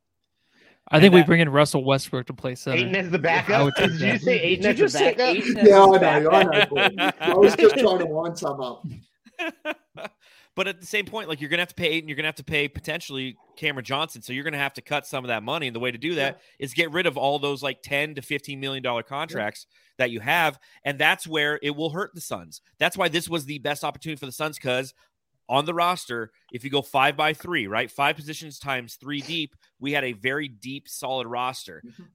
I 0.88 0.96
think 0.98 1.06
And 1.06 1.14
we 1.14 1.20
that- 1.20 1.26
bring 1.28 1.40
in 1.40 1.48
Russell 1.48 1.84
Westbrook 1.84 2.26
to 2.26 2.34
play 2.34 2.54
center. 2.56 2.78
Ayton 2.78 2.96
as 2.96 3.10
the 3.10 3.18
I 3.18 3.22
backup? 3.22 3.64
would 3.64 3.74
take 3.76 3.90
Did 3.92 4.00
you 4.00 4.18
say 4.18 4.40
Ayton 4.40 4.62
Did 4.62 4.72
as 4.72 4.78
you 4.78 4.84
the 4.86 4.90
say 4.90 5.14
backup? 5.14 5.36
Ayton 5.36 5.56
as 5.58 5.68
Yeah, 5.68 5.82
I 5.84 5.86
know, 5.86 6.30
I 6.30 6.44
backup? 6.44 6.72
know. 6.94 7.10
I 7.20 7.34
was 7.34 7.54
just 7.56 7.78
trying 7.78 7.98
to 8.00 8.06
wind 8.06 8.36
some 8.38 8.60
up. 8.60 8.84
but 10.56 10.66
at 10.66 10.80
the 10.80 10.86
same 10.86 11.06
point, 11.06 11.28
like 11.28 11.40
you're 11.40 11.50
gonna 11.50 11.62
have 11.62 11.68
to 11.68 11.74
pay 11.74 11.88
Ayton, 11.88 12.08
you're 12.08 12.16
gonna 12.16 12.28
have 12.28 12.34
to 12.36 12.44
pay 12.44 12.68
potentially 12.68 13.36
Cameron 13.56 13.84
Johnson. 13.84 14.22
So 14.22 14.32
you're 14.32 14.44
gonna 14.44 14.58
have 14.58 14.74
to 14.74 14.82
cut 14.82 15.06
some 15.06 15.24
of 15.24 15.28
that 15.28 15.42
money. 15.42 15.66
And 15.68 15.76
the 15.76 15.80
way 15.80 15.90
to 15.90 15.98
do 15.98 16.14
that 16.16 16.40
is 16.58 16.74
get 16.74 16.90
rid 16.92 17.06
of 17.06 17.16
all 17.16 17.38
those 17.38 17.62
like 17.62 17.82
10 17.82 18.16
to 18.16 18.22
15 18.22 18.58
million 18.58 18.82
dollar 18.82 19.02
contracts 19.02 19.66
that 19.98 20.10
you 20.10 20.20
have. 20.20 20.58
And 20.84 20.98
that's 20.98 21.26
where 21.26 21.58
it 21.62 21.76
will 21.76 21.90
hurt 21.90 22.10
the 22.14 22.20
Suns. 22.20 22.60
That's 22.78 22.96
why 22.96 23.08
this 23.08 23.28
was 23.28 23.44
the 23.44 23.58
best 23.58 23.84
opportunity 23.84 24.18
for 24.18 24.26
the 24.26 24.32
Suns, 24.32 24.56
because 24.56 24.92
on 25.48 25.64
the 25.64 25.74
roster, 25.74 26.30
if 26.52 26.62
you 26.64 26.70
go 26.70 26.80
five 26.82 27.16
by 27.16 27.32
three, 27.34 27.66
right? 27.66 27.90
Five 27.90 28.16
positions 28.16 28.58
times 28.58 28.94
three 28.94 29.20
deep, 29.20 29.56
we 29.78 29.92
had 29.92 30.04
a 30.04 30.12
very 30.12 30.48
deep, 30.48 30.88
solid 30.88 31.26
roster. 31.26 31.82
Mhm. 31.84 32.06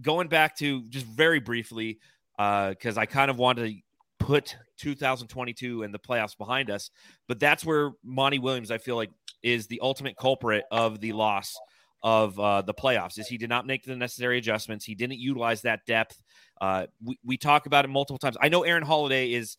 Going 0.00 0.28
back 0.28 0.56
to 0.58 0.82
just 0.88 1.06
very 1.06 1.40
briefly, 1.40 1.98
because 2.36 2.96
I 2.98 3.06
kind 3.06 3.30
of 3.30 3.38
wanted 3.38 3.70
to 3.70 3.80
put 4.20 4.56
2022 4.78 5.82
and 5.82 5.92
the 5.92 5.98
playoffs 5.98 6.38
behind 6.38 6.70
us. 6.70 6.90
But 7.26 7.40
that's 7.40 7.64
where 7.64 7.90
Monty 8.04 8.38
Williams, 8.38 8.70
I 8.70 8.78
feel 8.78 8.94
like, 8.94 9.10
is 9.42 9.66
the 9.66 9.80
ultimate 9.82 10.16
culprit 10.16 10.64
of 10.70 11.00
the 11.00 11.12
loss 11.12 11.56
of 12.02 12.38
uh, 12.38 12.62
the 12.62 12.74
playoffs. 12.74 13.18
Is 13.18 13.26
he 13.26 13.38
did 13.38 13.48
not 13.48 13.66
make 13.66 13.84
the 13.84 13.96
necessary 13.96 14.38
adjustments. 14.38 14.84
He 14.84 14.94
didn't 14.94 15.18
utilize 15.18 15.62
that 15.62 15.80
depth. 15.86 16.22
Uh, 16.60 16.86
we, 17.04 17.18
we 17.24 17.36
talk 17.36 17.66
about 17.66 17.84
it 17.84 17.88
multiple 17.88 18.18
times. 18.18 18.36
I 18.40 18.48
know 18.48 18.62
Aaron 18.62 18.84
Holiday 18.84 19.32
is 19.32 19.56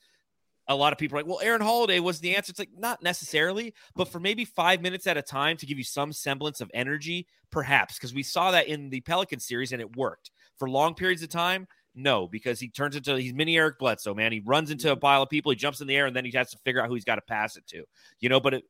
a 0.68 0.76
lot 0.76 0.94
of 0.94 1.00
people 1.00 1.18
like, 1.18 1.26
well, 1.26 1.42
Aaron 1.42 1.62
Holiday 1.62 2.00
was 2.00 2.20
the 2.20 2.36
answer. 2.36 2.52
It's 2.52 2.60
like 2.60 2.70
not 2.78 3.04
necessarily, 3.04 3.74
but 3.96 4.08
for 4.08 4.20
maybe 4.20 4.46
five 4.46 4.82
minutes 4.82 5.08
at 5.08 5.18
a 5.18 5.22
time 5.22 5.58
to 5.58 5.66
give 5.66 5.78
you 5.78 5.84
some 5.84 6.14
semblance 6.14 6.62
of 6.62 6.72
energy, 6.74 7.28
perhaps, 7.52 7.96
because 7.96 8.14
we 8.14 8.24
saw 8.24 8.52
that 8.52 8.68
in 8.68 8.90
the 8.90 9.02
Pelican 9.02 9.40
series 9.40 9.72
and 9.72 9.82
it 9.82 9.96
worked. 9.96 10.32
For 10.58 10.70
long 10.70 10.94
periods 10.94 11.24
of 11.24 11.30
time, 11.30 11.68
no, 11.94 12.28
because 12.28 12.60
he 12.60 12.70
turns 12.70 12.96
into 12.96 13.16
he's 13.20 13.34
mini 13.34 13.58
Eric 13.58 13.80
Bledsoe, 13.80 14.14
man. 14.14 14.32
He 14.32 14.42
runs 14.46 14.72
into 14.72 14.92
a 14.92 14.96
pile 14.96 15.24
of 15.24 15.30
people, 15.30 15.52
he 15.52 15.56
jumps 15.56 15.82
in 15.82 15.88
the 15.88 15.96
air, 15.96 16.06
and 16.06 16.16
then 16.16 16.26
he 16.26 16.32
has 16.32 16.52
to 16.52 16.58
figure 16.60 16.82
out 16.82 16.88
who 16.88 16.96
he's 16.96 17.06
got 17.06 17.16
to 17.16 17.22
pass 17.22 17.58
it 17.58 17.68
to. 17.68 17.84
You 18.20 18.30
know, 18.30 18.40
but 18.40 18.56
it, 18.56 18.64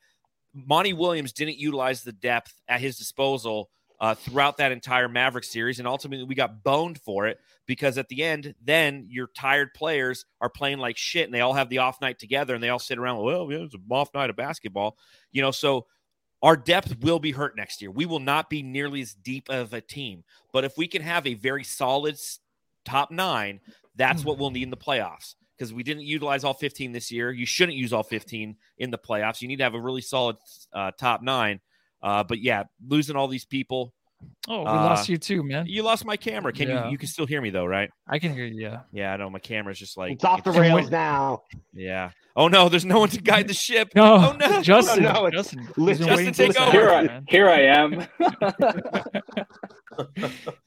Monty 0.53 0.93
Williams 0.93 1.32
didn't 1.32 1.57
utilize 1.57 2.03
the 2.03 2.11
depth 2.11 2.53
at 2.67 2.82
his 2.82 2.97
disposal 2.97 3.69
uh, 3.99 4.15
throughout 4.15 4.57
that 4.57 4.72
entire 4.72 5.07
Maverick 5.07 5.43
series, 5.43 5.78
and 5.78 5.88
ultimately 5.88 6.26
we 6.26 6.34
got 6.34 6.63
boned 6.63 6.99
for 6.99 7.28
it 7.28 7.38
because 7.67 7.99
at 7.99 8.07
the 8.09 8.24
end, 8.24 8.55
then 8.63 9.05
your 9.07 9.28
tired 9.36 9.74
players 9.76 10.26
are 10.41 10.49
playing 10.49 10.80
like 10.80 10.97
shit, 10.97 11.26
and 11.26 11.34
they 11.34 11.41
all 11.41 11.53
have 11.53 11.69
the 11.69 11.78
off 11.78 12.01
night 12.01 12.17
together, 12.17 12.55
and 12.55 12.63
they 12.63 12.69
all 12.69 12.80
sit 12.80 12.97
around. 12.97 13.24
Well, 13.24 13.51
yeah, 13.51 13.59
it's 13.59 13.76
an 13.76 13.84
off 13.91 14.09
night 14.15 14.32
of 14.32 14.36
basketball, 14.36 14.97
you 15.32 15.43
know. 15.43 15.51
So 15.51 15.86
our 16.41 16.57
depth 16.57 16.97
will 17.01 17.19
be 17.19 17.32
hurt 17.32 17.55
next 17.55 17.80
year. 17.80 17.91
We 17.91 18.07
will 18.07 18.19
not 18.19 18.49
be 18.49 18.63
nearly 18.63 19.01
as 19.01 19.13
deep 19.13 19.47
of 19.49 19.72
a 19.74 19.82
team, 19.82 20.24
but 20.51 20.63
if 20.63 20.76
we 20.76 20.88
can 20.88 21.03
have 21.03 21.28
a 21.28 21.36
very 21.36 21.63
solid 21.63 22.17
top 22.86 23.11
nine, 23.11 23.59
that's 23.95 24.23
what 24.23 24.38
we'll 24.38 24.51
need 24.51 24.63
in 24.63 24.69
the 24.69 24.77
playoffs 24.77 25.36
because 25.57 25.73
we 25.73 25.84
didn't 25.84 26.03
utilize 26.03 26.43
all 26.43 26.55
15 26.55 26.91
this 26.91 27.11
year. 27.11 27.32
You 27.32 27.45
shouldn't 27.45 27.77
use 27.77 27.93
all 27.93 28.03
15 28.03 28.55
in 28.79 28.89
the 28.89 28.97
playoffs. 28.97 29.41
You 29.41 29.47
need 29.47 29.57
to 29.57 29.63
have 29.63 29.75
a 29.75 29.79
really 29.79 30.01
solid 30.01 30.38
uh, 30.73 30.91
top 30.97 31.21
nine. 31.21 31.59
Uh, 32.01 32.23
but 32.23 32.39
yeah, 32.39 32.63
losing 32.88 33.15
all 33.15 33.27
these 33.27 33.45
people. 33.45 33.93
Oh, 34.47 34.61
we 34.61 34.65
uh, 34.67 34.74
lost 34.74 35.07
you 35.07 35.17
too, 35.17 35.43
man. 35.43 35.65
You 35.67 35.84
lost 35.84 36.03
my 36.03 36.17
camera. 36.17 36.51
Can 36.51 36.67
Yeah. 36.67 36.86
you? 36.86 36.91
You 36.91 36.97
can 36.97 37.07
still 37.07 37.26
hear 37.28 37.41
me 37.41 37.51
though, 37.51 37.65
right? 37.65 37.89
I 38.07 38.17
can 38.19 38.34
hear 38.34 38.45
you. 38.45 38.59
Yeah. 38.61 38.80
Yeah, 38.91 39.13
I 39.13 39.17
know 39.17 39.30
my 39.30 39.39
camera's 39.39 39.78
just 39.78 39.97
like 39.97 40.13
It's 40.13 40.24
off 40.24 40.43
the 40.43 40.49
it's- 40.51 40.61
rails 40.61 40.89
now. 40.89 41.43
Yeah. 41.74 42.09
Oh 42.36 42.47
no, 42.47 42.67
there's 42.69 42.86
no 42.86 42.99
one 42.99 43.09
to 43.09 43.22
guide 43.22 43.47
the 43.47 43.53
ship. 43.53 43.89
No, 43.95 44.15
Oh 44.15 44.38
no, 44.39 44.61
Justin. 44.63 45.03
No, 45.03 45.28
it's- 45.28 45.34
Justin. 45.34 45.67
Li- 45.78 45.93
Justin, 45.95 46.26
to 46.26 46.32
take 46.32 46.47
listen 46.49 46.63
over. 46.63 46.72
Here 46.72 46.89
I, 46.89 47.22
here 47.28 47.49
I 47.49 47.61
am. 47.61 48.07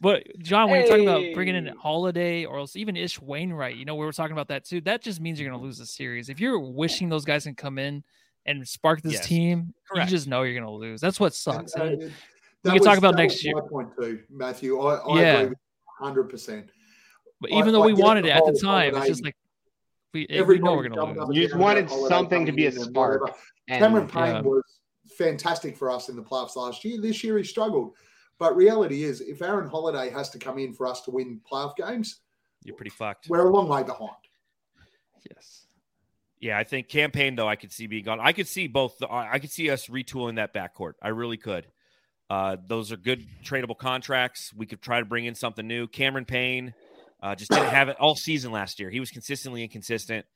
But 0.00 0.22
John, 0.38 0.70
when 0.70 0.80
you're 0.80 0.88
talking 0.88 1.08
about 1.08 1.22
bringing 1.34 1.56
in 1.56 1.66
Holiday 1.68 2.44
or 2.44 2.58
else 2.58 2.76
even 2.76 2.94
Ish 2.96 3.20
Wainwright, 3.20 3.76
you 3.76 3.84
know, 3.86 3.94
we 3.94 4.04
were 4.04 4.12
talking 4.12 4.32
about 4.34 4.48
that 4.48 4.64
too. 4.64 4.80
That 4.82 5.02
just 5.02 5.20
means 5.20 5.40
you're 5.40 5.48
going 5.48 5.58
to 5.58 5.64
lose 5.64 5.78
the 5.78 5.86
series. 5.86 6.28
If 6.28 6.40
you're 6.40 6.60
wishing 6.60 7.08
those 7.08 7.24
guys 7.24 7.44
can 7.44 7.54
come 7.54 7.78
in 7.78 8.04
and 8.46 8.66
spark 8.68 9.00
this 9.00 9.14
Yes. 9.14 9.26
team, 9.26 9.72
Correct. 9.90 10.10
you 10.10 10.16
just 10.16 10.28
know 10.28 10.42
you're 10.42 10.52
going 10.60 10.66
to 10.66 10.70
lose. 10.70 11.00
That's 11.00 11.18
what 11.18 11.32
sucks. 11.34 11.74
And, 11.74 12.12
And 12.64 12.72
that 12.72 12.76
can 12.78 12.84
talk 12.84 12.98
about 12.98 13.16
next 13.16 13.44
year. 13.44 13.54
My 13.54 13.68
point 13.68 13.90
too, 13.98 14.22
Matthew. 14.30 14.80
I, 14.80 14.96
I 14.96 15.20
Yeah. 15.20 15.38
agree 15.40 15.56
hundred 15.98 16.24
percent. 16.24 16.70
but 17.40 17.52
I- 17.52 17.58
even 17.58 17.72
though 17.72 17.84
we 17.84 17.94
wanted 17.94 18.26
it 18.26 18.30
at 18.30 18.38
the 18.38 18.52
whole 18.52 18.54
time, 18.54 18.94
it's 18.96 19.06
just 19.06 19.24
like 19.24 19.36
we, 20.12 20.26
we 20.30 20.58
know 20.58 20.74
we're 20.76 20.88
going 20.88 20.92
to 20.92 21.24
lose. 21.24 21.36
You 21.36 21.42
just 21.44 21.56
wanted 21.56 21.90
something 21.90 22.46
to 22.46 22.52
be 22.52 22.66
a 22.66 22.70
coming 22.70 22.82
in 22.82 22.86
and 22.86 22.90
spark. 22.90 23.36
And 23.68 23.78
Cameron 23.80 24.08
Payne 24.08 24.26
yeah. 24.26 24.40
was 24.42 24.62
fantastic 25.16 25.76
for 25.76 25.90
us 25.90 26.08
in 26.08 26.16
the 26.16 26.22
playoffs 26.22 26.56
last 26.56 26.84
year. 26.84 27.00
This 27.00 27.24
year 27.24 27.38
he 27.38 27.44
struggled. 27.44 27.94
But 28.38 28.56
reality 28.56 29.04
is, 29.04 29.20
if 29.20 29.42
Aaron 29.42 29.68
Holiday 29.68 30.10
has 30.10 30.30
to 30.30 30.38
come 30.38 30.58
in 30.58 30.72
for 30.72 30.86
us 30.86 31.02
to 31.02 31.10
win 31.10 31.40
playoff 31.50 31.76
games, 31.76 32.20
You're 32.62 32.76
pretty 32.76 32.90
fucked. 32.90 33.28
we're 33.28 33.46
a 33.46 33.50
long 33.50 33.68
way 33.68 33.82
behind. 33.82 34.10
Yes. 35.30 35.66
Yeah, 36.40 36.58
I 36.58 36.64
think 36.64 36.88
Cam 36.88 37.10
Payne 37.10 37.36
though 37.36 37.48
I 37.48 37.56
could 37.56 37.72
see 37.72 37.86
being 37.86 38.04
gone. 38.04 38.20
I 38.20 38.32
could 38.32 38.48
see 38.48 38.66
both. 38.66 39.02
I 39.02 39.32
I 39.32 39.38
could 39.38 39.50
see 39.50 39.70
us 39.70 39.86
retooling 39.86 40.36
that 40.36 40.52
backcourt. 40.52 40.94
I 41.00 41.08
really 41.08 41.38
could. 41.38 41.66
Uh, 42.34 42.56
those 42.66 42.90
are 42.90 42.96
good 42.96 43.24
tradable 43.44 43.76
contracts. 43.78 44.52
We 44.56 44.66
could 44.66 44.82
try 44.82 44.98
to 44.98 45.04
bring 45.06 45.24
in 45.26 45.36
something 45.36 45.66
new. 45.66 45.86
Cameron 45.86 46.24
Payne 46.24 46.74
uh, 47.22 47.36
just 47.36 47.50
didn't 47.52 47.68
have 47.68 47.88
it 47.88 47.96
all 48.00 48.16
season 48.16 48.50
last 48.50 48.80
year. 48.80 48.90
He 48.90 48.98
was 48.98 49.12
consistently 49.12 49.62
inconsistent. 49.62 50.26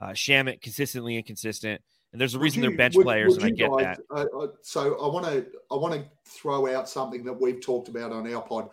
Uh, 0.00 0.10
Shamet 0.10 0.60
consistently 0.60 1.16
inconsistent. 1.16 1.80
And 2.12 2.20
there's 2.20 2.36
a 2.36 2.38
reason 2.38 2.62
you- 2.62 2.68
they're 2.68 2.76
bench 2.76 2.94
would- 2.94 3.02
players, 3.04 3.32
would 3.34 3.42
and 3.42 3.52
I 3.52 3.56
get 3.56 3.70
guys- 3.70 3.96
that. 4.08 4.16
uh, 4.34 4.38
uh, 4.44 4.46
so 4.62 4.94
I 5.00 5.08
want 5.12 5.26
to 5.26 5.46
I 5.70 5.74
want 5.74 5.94
to 5.94 6.04
throw 6.26 6.72
out 6.72 6.88
something 6.88 7.24
that 7.24 7.32
we've 7.32 7.60
talked 7.60 7.88
about 7.88 8.12
on 8.12 8.32
our 8.32 8.40
pod. 8.42 8.68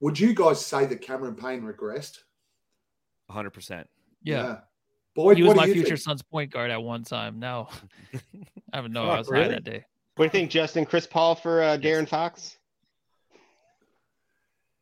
Would 0.00 0.18
you 0.20 0.34
guys 0.34 0.64
say 0.64 0.86
that 0.86 1.00
Cameron 1.00 1.34
Payne 1.34 1.62
regressed? 1.62 2.18
100. 3.26 3.50
percent 3.50 3.88
Yeah. 4.22 4.58
Boyd, 5.16 5.36
he 5.36 5.42
was 5.42 5.56
my 5.56 5.66
future 5.66 5.88
think? 5.88 5.98
son's 5.98 6.22
point 6.22 6.52
guard 6.52 6.70
at 6.70 6.80
one 6.82 7.02
time. 7.02 7.38
Now, 7.40 7.68
I 8.72 8.80
don't 8.80 8.92
know. 8.92 9.04
Oh, 9.06 9.10
I 9.10 9.18
was 9.18 9.28
high 9.28 9.48
that 9.48 9.64
day. 9.64 9.84
What 10.16 10.24
do 10.30 10.38
you 10.38 10.40
think, 10.42 10.50
Justin? 10.50 10.84
Chris 10.84 11.06
Paul 11.06 11.34
for 11.34 11.62
uh, 11.62 11.78
De'Aaron 11.78 12.06
Fox? 12.08 12.56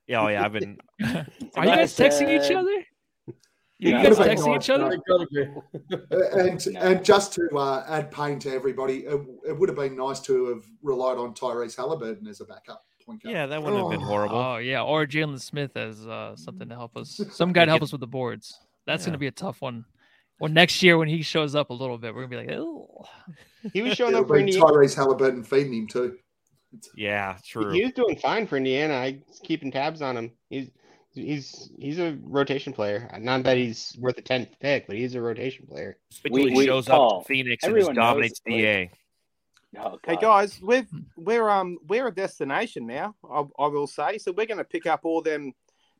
Yeah, 0.06 0.22
oh 0.22 0.28
yeah. 0.28 0.44
I've 0.44 0.52
been. 0.52 0.78
Are 1.02 1.64
you 1.64 1.70
guys 1.70 1.96
texting 1.96 2.28
each 2.28 2.50
other? 2.50 2.70
You 3.78 3.92
Yeah. 3.92 4.02
guys 4.02 4.18
Could've 4.18 4.32
texting 4.38 4.46
nice, 4.54 4.64
each 4.64 4.70
other? 4.70 4.84
no. 4.84 4.90
They 4.90 4.96
gotta 5.08 6.26
be. 6.32 6.40
And 6.40 6.76
and 6.76 7.04
just 7.04 7.32
to 7.34 7.48
uh, 7.56 7.84
add 7.88 8.10
pain 8.10 8.40
to 8.40 8.52
everybody, 8.52 8.98
it, 9.06 9.20
it 9.46 9.56
would 9.56 9.68
have 9.68 9.76
been 9.78 9.96
nice 9.96 10.20
to 10.22 10.46
have 10.48 10.64
relied 10.82 11.16
on 11.16 11.32
Tyrese 11.34 11.76
Halliburton 11.76 12.26
as 12.26 12.40
a 12.40 12.44
backup 12.44 12.84
point 13.06 13.22
guard. 13.22 13.32
Yeah, 13.32 13.46
that 13.46 13.62
wouldn't 13.62 13.80
have 13.80 13.90
been 13.90 14.00
horrible. 14.00 14.36
Oh 14.36 14.56
yeah, 14.56 14.82
or 14.82 15.06
Jalen 15.06 15.40
Smith 15.40 15.76
as 15.76 16.04
uh, 16.08 16.34
something 16.34 16.68
to 16.68 16.74
help 16.74 16.96
us, 16.96 17.20
some 17.30 17.52
guy 17.52 17.64
to 17.66 17.70
help 17.70 17.82
us 17.82 17.92
with 17.92 18.00
the 18.00 18.06
boards. 18.08 18.58
That's 18.86 19.04
Yeah. 19.04 19.10
gonna 19.10 19.18
be 19.18 19.28
a 19.28 19.32
tough 19.32 19.62
one. 19.62 19.84
Well, 20.40 20.50
next 20.50 20.82
year 20.82 20.96
when 20.98 21.08
he 21.08 21.22
shows 21.22 21.54
up 21.54 21.70
a 21.70 21.74
little 21.74 21.98
bit, 21.98 22.14
we're 22.14 22.26
gonna 22.26 22.42
be 22.42 22.48
like, 22.48 22.58
oh, 22.58 23.04
He 23.72 23.82
was 23.82 23.94
showing 23.94 24.14
up 24.14 24.26
for 24.26 24.34
be 24.34 24.40
Indiana. 24.40 24.64
Tyrese 24.64 24.96
Halliburton 24.96 25.44
feeding 25.44 25.74
him 25.74 25.86
too. 25.86 26.16
Yeah, 26.96 27.36
true. 27.44 27.70
He 27.72 27.82
was 27.84 27.92
doing 27.92 28.16
fine 28.16 28.46
for 28.46 28.56
Indiana. 28.56 28.94
I 28.94 29.20
was 29.28 29.40
keeping 29.40 29.70
tabs 29.70 30.02
on 30.02 30.16
him. 30.16 30.32
He's 30.48 30.70
he's 31.12 31.70
he's 31.78 31.98
a 31.98 32.16
rotation 32.22 32.72
player. 32.72 33.10
Not 33.18 33.42
that 33.42 33.56
he's 33.58 33.96
worth 34.00 34.16
a 34.18 34.22
tenth 34.22 34.48
pick, 34.60 34.86
but 34.86 34.96
he's 34.96 35.14
a 35.14 35.20
rotation 35.20 35.66
player. 35.66 35.98
Especially 36.10 36.44
we- 36.54 36.60
he 36.60 36.66
shows 36.66 36.86
Paul, 36.86 37.18
up 37.18 37.22
to 37.24 37.28
Phoenix 37.28 37.64
and 37.64 37.70
just 37.74 37.76
everyone 37.88 37.94
knows, 37.96 38.02
dominates 38.10 38.40
like- 38.46 38.56
DA. 38.56 38.90
Oh, 39.78 39.98
Hey 40.04 40.16
guys, 40.16 40.58
we've 40.62 40.88
we're 41.16 41.48
um 41.48 41.78
we're 41.86 42.08
a 42.08 42.14
destination 42.14 42.86
now. 42.86 43.14
I, 43.30 43.44
I 43.58 43.66
will 43.68 43.86
say 43.86 44.18
so. 44.18 44.32
We're 44.32 44.46
going 44.46 44.58
to 44.58 44.64
pick 44.64 44.86
up 44.86 45.00
all 45.04 45.22
them 45.22 45.52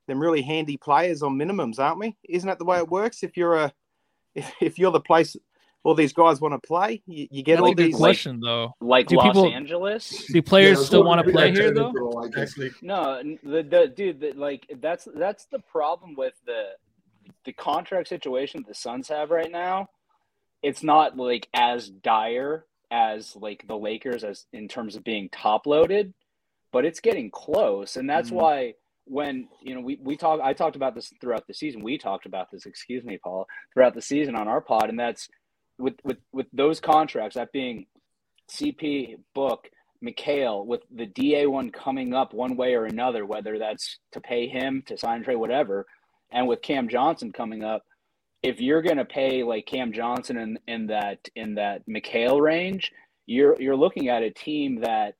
them 0.08 0.18
really 0.20 0.42
handy 0.42 0.76
players 0.76 1.22
on 1.22 1.36
minimums, 1.36 1.78
aren't 1.78 1.98
we? 2.00 2.16
Isn't 2.28 2.48
that 2.48 2.58
the 2.58 2.64
way 2.64 2.78
it 2.78 2.88
works? 2.88 3.22
If 3.22 3.36
you're 3.36 3.54
a 3.56 3.72
if, 4.34 4.52
if 4.60 4.78
you're 4.78 4.90
the 4.92 5.00
place 5.00 5.36
all 5.82 5.94
these 5.94 6.12
guys 6.12 6.42
want 6.42 6.52
to 6.52 6.66
play, 6.66 7.02
you, 7.06 7.26
you 7.30 7.42
get 7.42 7.54
that's 7.54 7.62
all 7.62 7.70
a 7.72 7.74
good 7.74 7.86
these. 7.86 7.96
question 7.96 8.38
though. 8.40 8.74
like 8.82 9.06
Do 9.06 9.16
Los 9.16 9.28
people- 9.28 9.46
Angeles. 9.50 10.26
Do 10.26 10.42
players 10.42 10.78
Yeah, 10.78 10.84
still 10.84 11.04
want 11.04 11.24
to 11.26 11.32
play 11.32 11.52
here 11.52 11.72
though? 11.72 11.88
into 11.88 12.00
a 12.02 12.04
Lakers. 12.20 12.52
Exactly. 12.56 12.70
No, 12.86 13.22
the, 13.42 13.62
the 13.62 13.92
dude, 13.96 14.20
the, 14.20 14.32
like 14.32 14.66
that's 14.80 15.08
that's 15.14 15.46
the 15.46 15.58
problem 15.60 16.14
with 16.16 16.34
the 16.44 16.64
the 17.46 17.52
contract 17.54 18.08
situation 18.08 18.60
that 18.60 18.68
the 18.68 18.74
Suns 18.74 19.08
have 19.08 19.30
right 19.30 19.50
now. 19.50 19.88
It's 20.62 20.82
not 20.82 21.16
like 21.16 21.48
as 21.54 21.88
dire 21.88 22.66
as 22.90 23.34
like 23.34 23.66
the 23.66 23.78
Lakers 23.78 24.22
as 24.22 24.44
in 24.52 24.68
terms 24.68 24.96
of 24.96 25.02
being 25.04 25.30
top 25.30 25.64
loaded, 25.66 26.12
but 26.72 26.84
it's 26.84 27.00
getting 27.00 27.30
close, 27.30 27.96
and 27.96 28.08
that's 28.10 28.28
Mhm. 28.30 28.34
why 28.34 28.74
when 29.04 29.48
you 29.60 29.74
know 29.74 29.80
we 29.80 29.98
we 30.02 30.16
talk, 30.16 30.40
I 30.40 30.52
talked 30.52 30.76
about 30.76 30.94
this 30.94 31.12
throughout 31.20 31.46
the 31.46 31.54
season. 31.54 31.82
We 31.82 31.98
talked 31.98 32.26
about 32.26 32.50
this, 32.50 32.66
excuse 32.66 33.04
me, 33.04 33.18
Paul, 33.22 33.46
throughout 33.72 33.94
the 33.94 34.02
season 34.02 34.36
on 34.36 34.48
our 34.48 34.60
pod, 34.60 34.88
and 34.88 34.98
that's 34.98 35.28
with 35.78 35.94
with 36.04 36.18
with 36.32 36.46
those 36.52 36.80
contracts, 36.80 37.36
that 37.36 37.52
being 37.52 37.86
CP, 38.50 39.16
Book, 39.34 39.68
Mikal, 40.04 40.66
with 40.66 40.82
the 40.90 41.06
DA 41.06 41.46
one 41.46 41.70
coming 41.70 42.14
up 42.14 42.32
one 42.32 42.56
way 42.56 42.74
or 42.74 42.84
another, 42.84 43.26
whether 43.26 43.58
that's 43.58 43.98
to 44.12 44.20
pay 44.20 44.48
him 44.48 44.82
to 44.86 44.96
sign 44.96 45.24
trade, 45.24 45.36
whatever, 45.36 45.86
and 46.30 46.46
with 46.46 46.62
Cam 46.62 46.88
Johnson 46.88 47.32
coming 47.32 47.64
up, 47.64 47.84
if 48.42 48.60
you're 48.60 48.82
gonna 48.82 49.04
pay 49.04 49.42
like 49.42 49.66
Cam 49.66 49.92
Johnson 49.92 50.36
in, 50.36 50.58
in 50.66 50.86
that 50.88 51.28
in 51.34 51.54
that 51.56 51.86
Mikal 51.88 52.40
range, 52.40 52.92
you're 53.26 53.60
you're 53.60 53.76
looking 53.76 54.08
at 54.08 54.22
a 54.22 54.30
team 54.30 54.80
that 54.80 55.14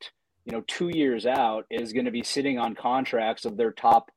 you 0.45 0.53
know 0.53 0.63
two 0.67 0.89
years 0.89 1.27
out 1.27 1.67
is 1.71 1.93
going 1.93 2.05
to 2.05 2.11
be 2.11 2.23
sitting 2.23 2.59
on 2.59 2.75
contracts 2.75 3.45
of 3.45 3.57
their 3.57 3.73
top 3.73 4.11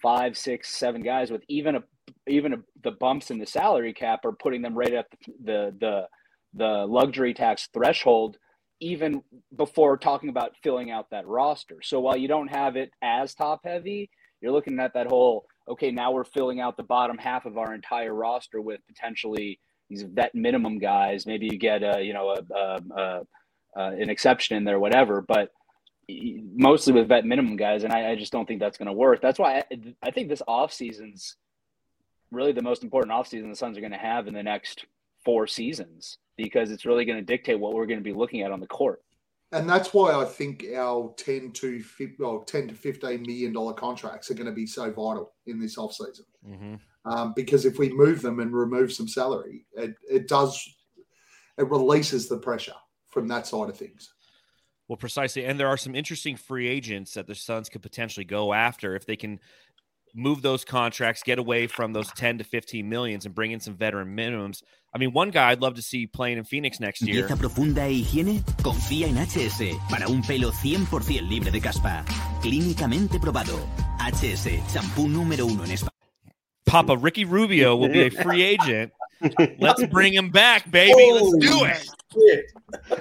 five, 0.00 0.36
six, 0.36 0.68
seven 0.68 1.02
guys 1.02 1.30
with 1.30 1.42
even 1.48 1.76
a 1.76 1.82
even 2.28 2.52
a, 2.52 2.56
the 2.82 2.92
bumps 2.92 3.30
in 3.30 3.38
the 3.38 3.46
salary 3.46 3.92
cap 3.92 4.24
are 4.24 4.32
putting 4.32 4.62
them 4.62 4.74
right 4.76 4.94
at 4.94 5.06
the 5.44 5.74
the 5.80 6.06
the 6.54 6.86
luxury 6.88 7.32
tax 7.32 7.68
threshold 7.72 8.36
even 8.80 9.22
before 9.56 9.96
talking 9.96 10.30
about 10.30 10.56
filling 10.62 10.90
out 10.90 11.10
that 11.10 11.26
roster. 11.26 11.80
So 11.82 12.00
while 12.00 12.16
you 12.16 12.28
don't 12.28 12.48
have 12.48 12.76
it 12.76 12.90
as 13.02 13.34
top 13.34 13.60
heavy, 13.62 14.10
you're 14.40 14.52
looking 14.52 14.80
at 14.80 14.94
that 14.94 15.06
whole 15.06 15.44
okay, 15.68 15.90
now 15.90 16.10
we're 16.10 16.24
filling 16.24 16.60
out 16.60 16.76
the 16.76 16.82
bottom 16.82 17.16
half 17.16 17.46
of 17.46 17.56
our 17.56 17.74
entire 17.74 18.14
roster 18.14 18.60
with 18.60 18.80
potentially 18.88 19.60
these 19.88 20.02
vet 20.02 20.34
minimum 20.34 20.78
guys. 20.78 21.26
Maybe 21.26 21.46
you 21.46 21.58
get 21.58 21.82
a 21.82 22.02
you 22.02 22.12
know 22.12 22.36
a, 22.36 22.54
a, 22.54 23.20
a, 23.76 23.82
an 23.82 24.10
exception 24.10 24.56
in 24.56 24.64
there, 24.64 24.80
whatever, 24.80 25.20
but 25.20 25.50
mostly 26.54 26.92
with 26.92 27.08
vet 27.08 27.24
minimum 27.24 27.56
guys, 27.56 27.84
and 27.84 27.92
I, 27.92 28.12
I 28.12 28.16
just 28.16 28.32
don't 28.32 28.46
think 28.46 28.60
that's 28.60 28.78
going 28.78 28.86
to 28.86 28.92
work. 28.92 29.20
That's 29.20 29.38
why 29.38 29.58
I, 29.58 29.64
I 30.02 30.10
think 30.10 30.28
this 30.28 30.42
off 30.46 30.72
season's 30.72 31.36
really 32.30 32.52
the 32.52 32.62
most 32.62 32.82
important 32.82 33.12
offseason 33.12 33.50
the 33.50 33.56
Suns 33.56 33.76
are 33.76 33.80
going 33.80 33.92
to 33.92 33.98
have 33.98 34.28
in 34.28 34.34
the 34.34 34.42
next 34.42 34.84
four 35.24 35.46
seasons 35.46 36.18
because 36.36 36.70
it's 36.70 36.86
really 36.86 37.04
going 37.04 37.18
to 37.18 37.24
dictate 37.24 37.58
what 37.58 37.74
we're 37.74 37.86
going 37.86 37.98
to 37.98 38.04
be 38.04 38.12
looking 38.12 38.42
at 38.42 38.52
on 38.52 38.60
the 38.60 38.66
court. 38.66 39.02
And 39.52 39.68
that's 39.68 39.92
why 39.92 40.14
I 40.14 40.24
think 40.24 40.64
our 40.76 41.12
10 41.16 41.50
to 41.52 41.82
15, 41.82 42.16
well, 42.18 42.40
10 42.40 42.68
to 42.68 42.74
15 42.74 43.22
million 43.22 43.52
dollar 43.52 43.72
contracts 43.72 44.30
are 44.30 44.34
going 44.34 44.46
to 44.46 44.52
be 44.52 44.66
so 44.66 44.86
vital 44.86 45.32
in 45.46 45.58
this 45.58 45.76
offseason. 45.76 46.22
Mm-hmm. 46.48 46.74
Um, 47.04 47.32
because 47.34 47.64
if 47.64 47.78
we 47.78 47.88
move 47.90 48.22
them 48.22 48.40
and 48.40 48.54
remove 48.54 48.92
some 48.92 49.08
salary, 49.08 49.64
it, 49.72 49.94
it 50.08 50.28
does, 50.28 50.62
it 51.58 51.68
releases 51.68 52.28
the 52.28 52.38
pressure 52.38 52.74
from 53.08 53.26
that 53.28 53.46
side 53.46 53.68
of 53.68 53.76
things. 53.76 54.12
Well, 54.90 54.96
precisely. 54.96 55.44
And 55.44 55.60
there 55.60 55.68
are 55.68 55.76
some 55.76 55.94
interesting 55.94 56.34
free 56.34 56.66
agents 56.66 57.14
that 57.14 57.28
the 57.28 57.36
Suns 57.36 57.68
could 57.68 57.80
potentially 57.80 58.24
go 58.24 58.52
after 58.52 58.96
if 58.96 59.06
they 59.06 59.14
can 59.14 59.38
move 60.16 60.42
those 60.42 60.64
contracts, 60.64 61.22
get 61.22 61.38
away 61.38 61.68
from 61.68 61.92
those 61.92 62.10
10 62.10 62.38
to 62.38 62.44
15 62.44 62.88
millions 62.88 63.24
and 63.24 63.32
bring 63.32 63.52
in 63.52 63.60
some 63.60 63.76
veteran 63.76 64.16
minimums. 64.16 64.64
I 64.92 64.98
mean, 64.98 65.12
one 65.12 65.30
guy 65.30 65.52
I'd 65.52 65.62
love 65.62 65.76
to 65.76 65.80
see 65.82 66.08
playing 66.08 66.38
in 66.38 66.44
Phoenix 66.44 66.80
next 66.80 67.02
year. 67.02 67.22
¿Dieta 67.22 67.36
profunda 67.36 67.86
e 67.86 68.02
higiene? 68.02 68.42
Confía 68.64 69.06
en 69.06 69.14
HS 69.16 69.78
para 69.88 70.08
un 70.08 70.22
pelo 70.22 70.50
100% 70.50 71.28
libre 71.28 71.52
de 71.52 71.60
caspa. 71.60 72.04
Clínicamente 72.42 73.20
probado. 73.20 73.60
HS, 74.00 74.72
champú 74.72 75.08
número 75.08 75.46
uno 75.46 75.62
en 75.66 75.70
España. 75.70 75.90
Papa 76.66 76.96
Ricky 76.96 77.24
Rubio 77.24 77.76
will 77.76 77.92
be 77.92 78.06
a 78.06 78.10
free 78.10 78.42
agent. 78.42 78.92
Let's 79.60 79.86
bring 79.86 80.14
him 80.14 80.30
back, 80.30 80.68
baby. 80.68 81.12
Let's 81.12 81.36
do 81.36 81.64
it. 81.64 81.99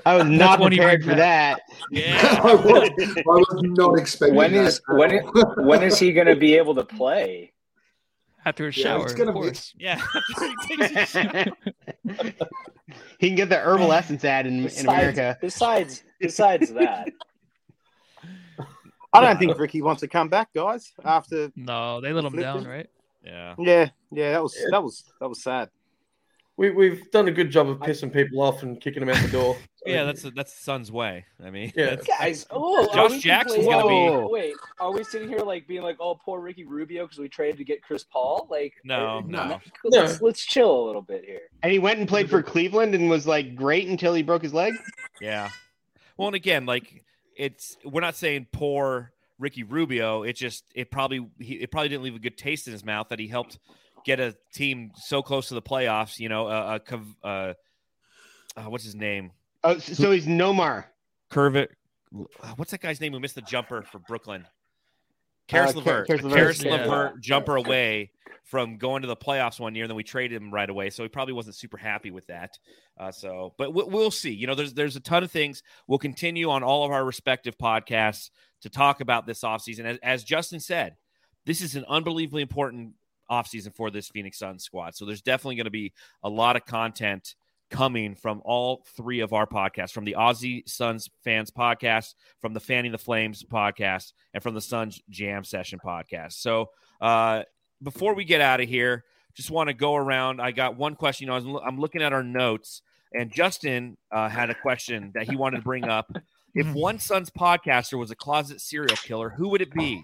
I 0.05 0.15
was 0.15 0.25
not 0.25 0.59
when 0.59 0.69
prepared 0.69 1.03
for 1.03 1.15
that. 1.15 1.61
Yeah. 1.91 2.39
I, 2.43 2.53
was, 2.53 2.89
I 3.17 3.21
was 3.25 3.61
not 3.63 3.97
expecting 3.99 4.35
When 4.35 4.53
that 4.53 4.65
is 4.65 4.81
at 4.89 4.95
when 4.95 5.11
all. 5.23 5.37
is, 5.39 5.45
when 5.57 5.83
is 5.83 5.97
he 5.99 6.13
going 6.13 6.27
to 6.27 6.35
be 6.35 6.55
able 6.55 6.75
to 6.75 6.83
play? 6.85 7.53
After 8.45 8.67
a 8.67 8.71
Yeah, 8.73 8.83
shower, 8.83 9.03
it's 9.03 9.11
of 9.13 9.17
gonna 9.17 9.33
be- 9.33 9.39
course. 9.39 9.73
Yeah. 9.77 10.01
He 10.67 10.77
takes 10.77 10.95
a 10.95 11.05
shower. 11.05 11.45
he 13.19 13.27
can 13.27 13.35
get 13.35 13.49
the 13.49 13.57
herbal 13.57 13.91
essence 13.91 14.23
ad 14.23 14.47
in, 14.47 14.65
in 14.67 14.85
America. 14.87 15.37
besides 15.41 16.03
besides 16.19 16.71
that, 16.73 17.09
I 19.11 19.21
don't 19.21 19.37
think 19.39 19.57
Ricky 19.57 19.81
wants 19.81 19.99
to 20.01 20.07
come 20.07 20.29
back, 20.29 20.53
guys. 20.53 20.93
After 21.03 21.51
No, 21.55 21.99
they 21.99 22.13
let 22.13 22.23
him 22.23 22.35
down, 22.35 22.63
right? 22.63 22.87
yeah. 23.25 23.55
yeah, 23.59 23.89
yeah, 24.11 24.31
that 24.31 24.41
was 24.43 24.55
that 24.71 24.81
was 24.83 25.03
that 25.19 25.27
was 25.27 25.43
sad. 25.43 25.69
We, 26.59 26.71
we've 26.71 27.09
done 27.11 27.29
a 27.29 27.31
good 27.31 27.51
job 27.51 27.69
of 27.69 27.77
pissing 27.79 28.11
people 28.11 28.41
off 28.41 28.63
and 28.63 28.81
kicking 28.81 28.99
them 28.99 29.07
out 29.15 29.23
the 29.23 29.31
door. 29.31 29.55
Yeah, 29.85 30.03
that's 30.03 30.23
that's 30.35 30.53
the 30.53 30.61
Suns' 30.61 30.91
way. 30.91 31.23
I 31.41 31.49
mean, 31.49 31.71
Yeah. 31.73 31.91
that's- 31.95 32.05
guys. 32.05 32.45
Oh, 32.51 32.93
Josh 32.93 33.11
we 33.11 33.19
Jackson's 33.19 33.65
gonna 33.65 33.87
be- 33.87 34.27
Wait, 34.29 34.53
are 34.77 34.91
we 34.91 35.05
sitting 35.05 35.29
here 35.29 35.39
like 35.39 35.67
being 35.69 35.83
like, 35.83 35.95
"Oh, 36.01 36.15
poor 36.15 36.41
Ricky 36.41 36.65
Rubio" 36.65 37.05
because 37.05 37.17
we 37.17 37.29
traded 37.29 37.57
to 37.59 37.63
get 37.63 37.81
Chris 37.81 38.03
Paul? 38.03 38.45
Like, 38.51 38.73
No, 38.83 39.19
uh, 39.19 39.21
no. 39.25 39.59
Let's, 39.85 40.21
let's 40.21 40.43
chill 40.45 40.83
a 40.83 40.85
little 40.85 41.01
bit 41.01 41.23
here. 41.23 41.43
And 41.63 41.71
he 41.71 41.79
went 41.79 41.97
and 41.99 42.09
played 42.09 42.29
for 42.29 42.43
Cleveland 42.43 42.93
and 42.93 43.09
was 43.09 43.25
like 43.25 43.55
great 43.55 43.87
until 43.87 44.13
he 44.13 44.21
broke 44.21 44.43
his 44.43 44.53
leg. 44.53 44.73
Yeah. 45.21 45.49
Well, 46.17 46.27
and 46.27 46.35
again, 46.35 46.65
like 46.65 47.05
it's 47.37 47.77
we're 47.85 48.01
not 48.01 48.15
saying 48.17 48.47
poor 48.51 49.13
Ricky 49.39 49.63
Rubio. 49.63 50.23
It 50.23 50.33
just 50.33 50.65
it 50.75 50.91
probably 50.91 51.25
he, 51.39 51.53
it 51.53 51.71
probably 51.71 51.87
didn't 51.87 52.03
leave 52.03 52.15
a 52.15 52.19
good 52.19 52.37
taste 52.37 52.67
in 52.67 52.73
his 52.73 52.83
mouth 52.83 53.07
that 53.09 53.17
he 53.19 53.27
helped 53.27 53.59
get 54.09 54.19
a 54.19 54.35
team 54.53 54.91
so 54.95 55.21
close 55.21 55.49
to 55.49 55.53
the 55.53 55.61
playoffs. 55.61 56.19
You 56.19 56.29
know, 56.29 56.47
uh, 56.47 56.79
uh, 56.89 56.97
uh, 57.23 57.53
uh 58.57 58.63
what's 58.63 58.83
his 58.83 58.95
name? 58.95 59.31
Oh, 59.63 59.77
so 59.77 60.11
he's 60.11 60.25
Nomar. 60.25 60.85
Curvit. 61.31 61.67
What's 62.55 62.71
that 62.71 62.81
guy's 62.81 62.99
name 62.99 63.13
who 63.13 63.19
missed 63.19 63.35
the 63.35 63.41
jumper 63.41 63.83
for 63.83 63.99
Brooklyn? 63.99 64.47
Caris 65.47 65.71
Uh, 65.71 65.79
LeVert. 65.79 66.07
Caris 66.07 66.21
LeVert, 66.23 66.37
Caris 66.37 66.63
yeah. 66.63 66.71
LeVert 66.71 67.21
jumper 67.21 67.55
away 67.55 68.11
from 68.43 68.77
going 68.77 69.03
to 69.03 69.07
the 69.07 69.15
playoffs 69.15 69.59
one 69.59 69.75
year, 69.75 69.83
and 69.83 69.89
then 69.89 69.95
we 69.95 70.03
traded 70.03 70.41
him 70.41 70.51
right 70.51 70.69
away. 70.69 70.89
So 70.89 71.03
he 71.03 71.09
probably 71.09 71.33
wasn't 71.33 71.55
super 71.55 71.77
happy 71.77 72.09
with 72.09 72.25
that. 72.27 72.57
Uh, 72.97 73.11
so, 73.11 73.53
but 73.57 73.73
we- 73.73 73.83
we'll 73.83 74.11
see. 74.11 74.31
You 74.31 74.47
know, 74.47 74.55
there's 74.55 74.73
there's 74.73 74.95
a 74.95 74.99
ton 74.99 75.23
of 75.23 75.31
things. 75.31 75.61
We'll 75.87 75.99
continue 75.99 76.49
on 76.49 76.63
all 76.63 76.83
of 76.83 76.91
our 76.91 77.05
respective 77.05 77.57
podcasts 77.57 78.31
to 78.61 78.69
talk 78.69 79.01
about 79.01 79.27
this 79.27 79.41
offseason. 79.41 79.85
As, 79.85 79.97
as 80.01 80.23
Justin 80.23 80.59
said, 80.59 80.95
this 81.45 81.61
is 81.61 81.75
an 81.75 81.85
unbelievably 81.87 82.41
important 82.41 82.93
offseason 83.29 83.75
for 83.75 83.91
this 83.91 84.09
Phoenix 84.09 84.39
Suns 84.39 84.63
squad. 84.63 84.95
So 84.95 85.05
there's 85.05 85.21
definitely 85.21 85.55
going 85.55 85.65
to 85.65 85.71
be 85.71 85.93
a 86.23 86.29
lot 86.29 86.55
of 86.55 86.65
content 86.65 87.35
coming 87.69 88.15
from 88.15 88.41
all 88.45 88.83
three 88.95 89.19
of 89.19 89.33
our 89.33 89.45
podcasts 89.45 89.91
from 89.91 90.05
the 90.05 90.15
Aussie 90.17 90.67
Suns 90.67 91.09
fans 91.23 91.51
podcast, 91.51 92.15
from 92.39 92.53
the 92.53 92.59
Fanning 92.59 92.91
the 92.91 92.97
Flames 92.97 93.43
podcast, 93.43 94.13
and 94.33 94.41
from 94.41 94.55
the 94.55 94.61
Suns 94.61 95.01
Jam 95.09 95.43
Session 95.43 95.79
podcast. 95.83 96.33
So, 96.33 96.69
uh, 96.99 97.43
before 97.81 98.13
we 98.13 98.25
get 98.25 98.41
out 98.41 98.59
of 98.59 98.67
here, 98.67 99.05
just 99.35 99.51
want 99.51 99.69
to 99.69 99.73
go 99.73 99.95
around. 99.95 100.41
I 100.41 100.51
got 100.51 100.75
one 100.75 100.95
question. 100.95 101.25
You 101.25 101.27
know, 101.27 101.35
I 101.35 101.39
was, 101.39 101.61
I'm 101.65 101.79
looking 101.79 102.01
at 102.01 102.11
our 102.11 102.23
notes, 102.23 102.81
and 103.13 103.31
Justin 103.31 103.97
uh, 104.11 104.29
had 104.29 104.49
a 104.49 104.55
question 104.55 105.11
that 105.15 105.29
he 105.29 105.35
wanted 105.35 105.57
to 105.57 105.63
bring 105.63 105.85
up. 105.85 106.11
If 106.55 106.67
one 106.73 106.99
Suns 106.99 107.29
podcaster 107.29 107.97
was 107.97 108.11
a 108.11 108.15
closet 108.15 108.61
serial 108.61 108.97
killer, 108.97 109.29
who 109.29 109.49
would 109.49 109.61
it 109.61 109.71
be? 109.73 110.03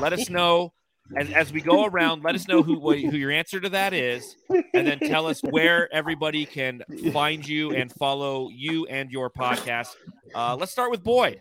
Let 0.00 0.12
us 0.12 0.30
know. 0.30 0.72
As, 1.16 1.30
as 1.30 1.52
we 1.52 1.60
go 1.60 1.84
around, 1.84 2.22
let 2.22 2.34
us 2.34 2.48
know 2.48 2.62
who 2.62 2.80
who 2.80 3.16
your 3.16 3.30
answer 3.30 3.60
to 3.60 3.68
that 3.70 3.92
is, 3.92 4.36
and 4.48 4.86
then 4.86 4.98
tell 4.98 5.26
us 5.26 5.40
where 5.42 5.92
everybody 5.92 6.44
can 6.46 6.82
find 7.12 7.46
you 7.46 7.74
and 7.74 7.92
follow 7.92 8.48
you 8.50 8.86
and 8.86 9.10
your 9.10 9.30
podcast. 9.30 9.88
Uh, 10.34 10.56
let's 10.58 10.72
start 10.72 10.90
with 10.90 11.02
Boy. 11.02 11.40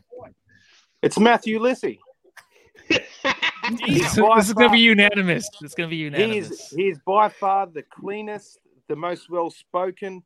It's 1.02 1.18
Matthew 1.18 1.60
Lissy. 1.60 1.99
This, 2.89 4.18
by 4.18 4.38
is 4.39 4.53
gonna 4.53 4.69
be 4.69 4.80
unanimous. 4.80 5.48
It's 5.61 5.76
gonna 5.76 5.89
be 5.89 5.98
unanimous. 5.98 6.49
He's, 6.49 6.69
he 6.72 6.88
is 6.89 6.99
by 7.06 7.30
far 7.30 7.68
the 7.68 7.84
cleanest, 7.84 8.60
the 8.88 8.95
most 8.95 9.30
well 9.30 9.49
spoken. 9.49 10.23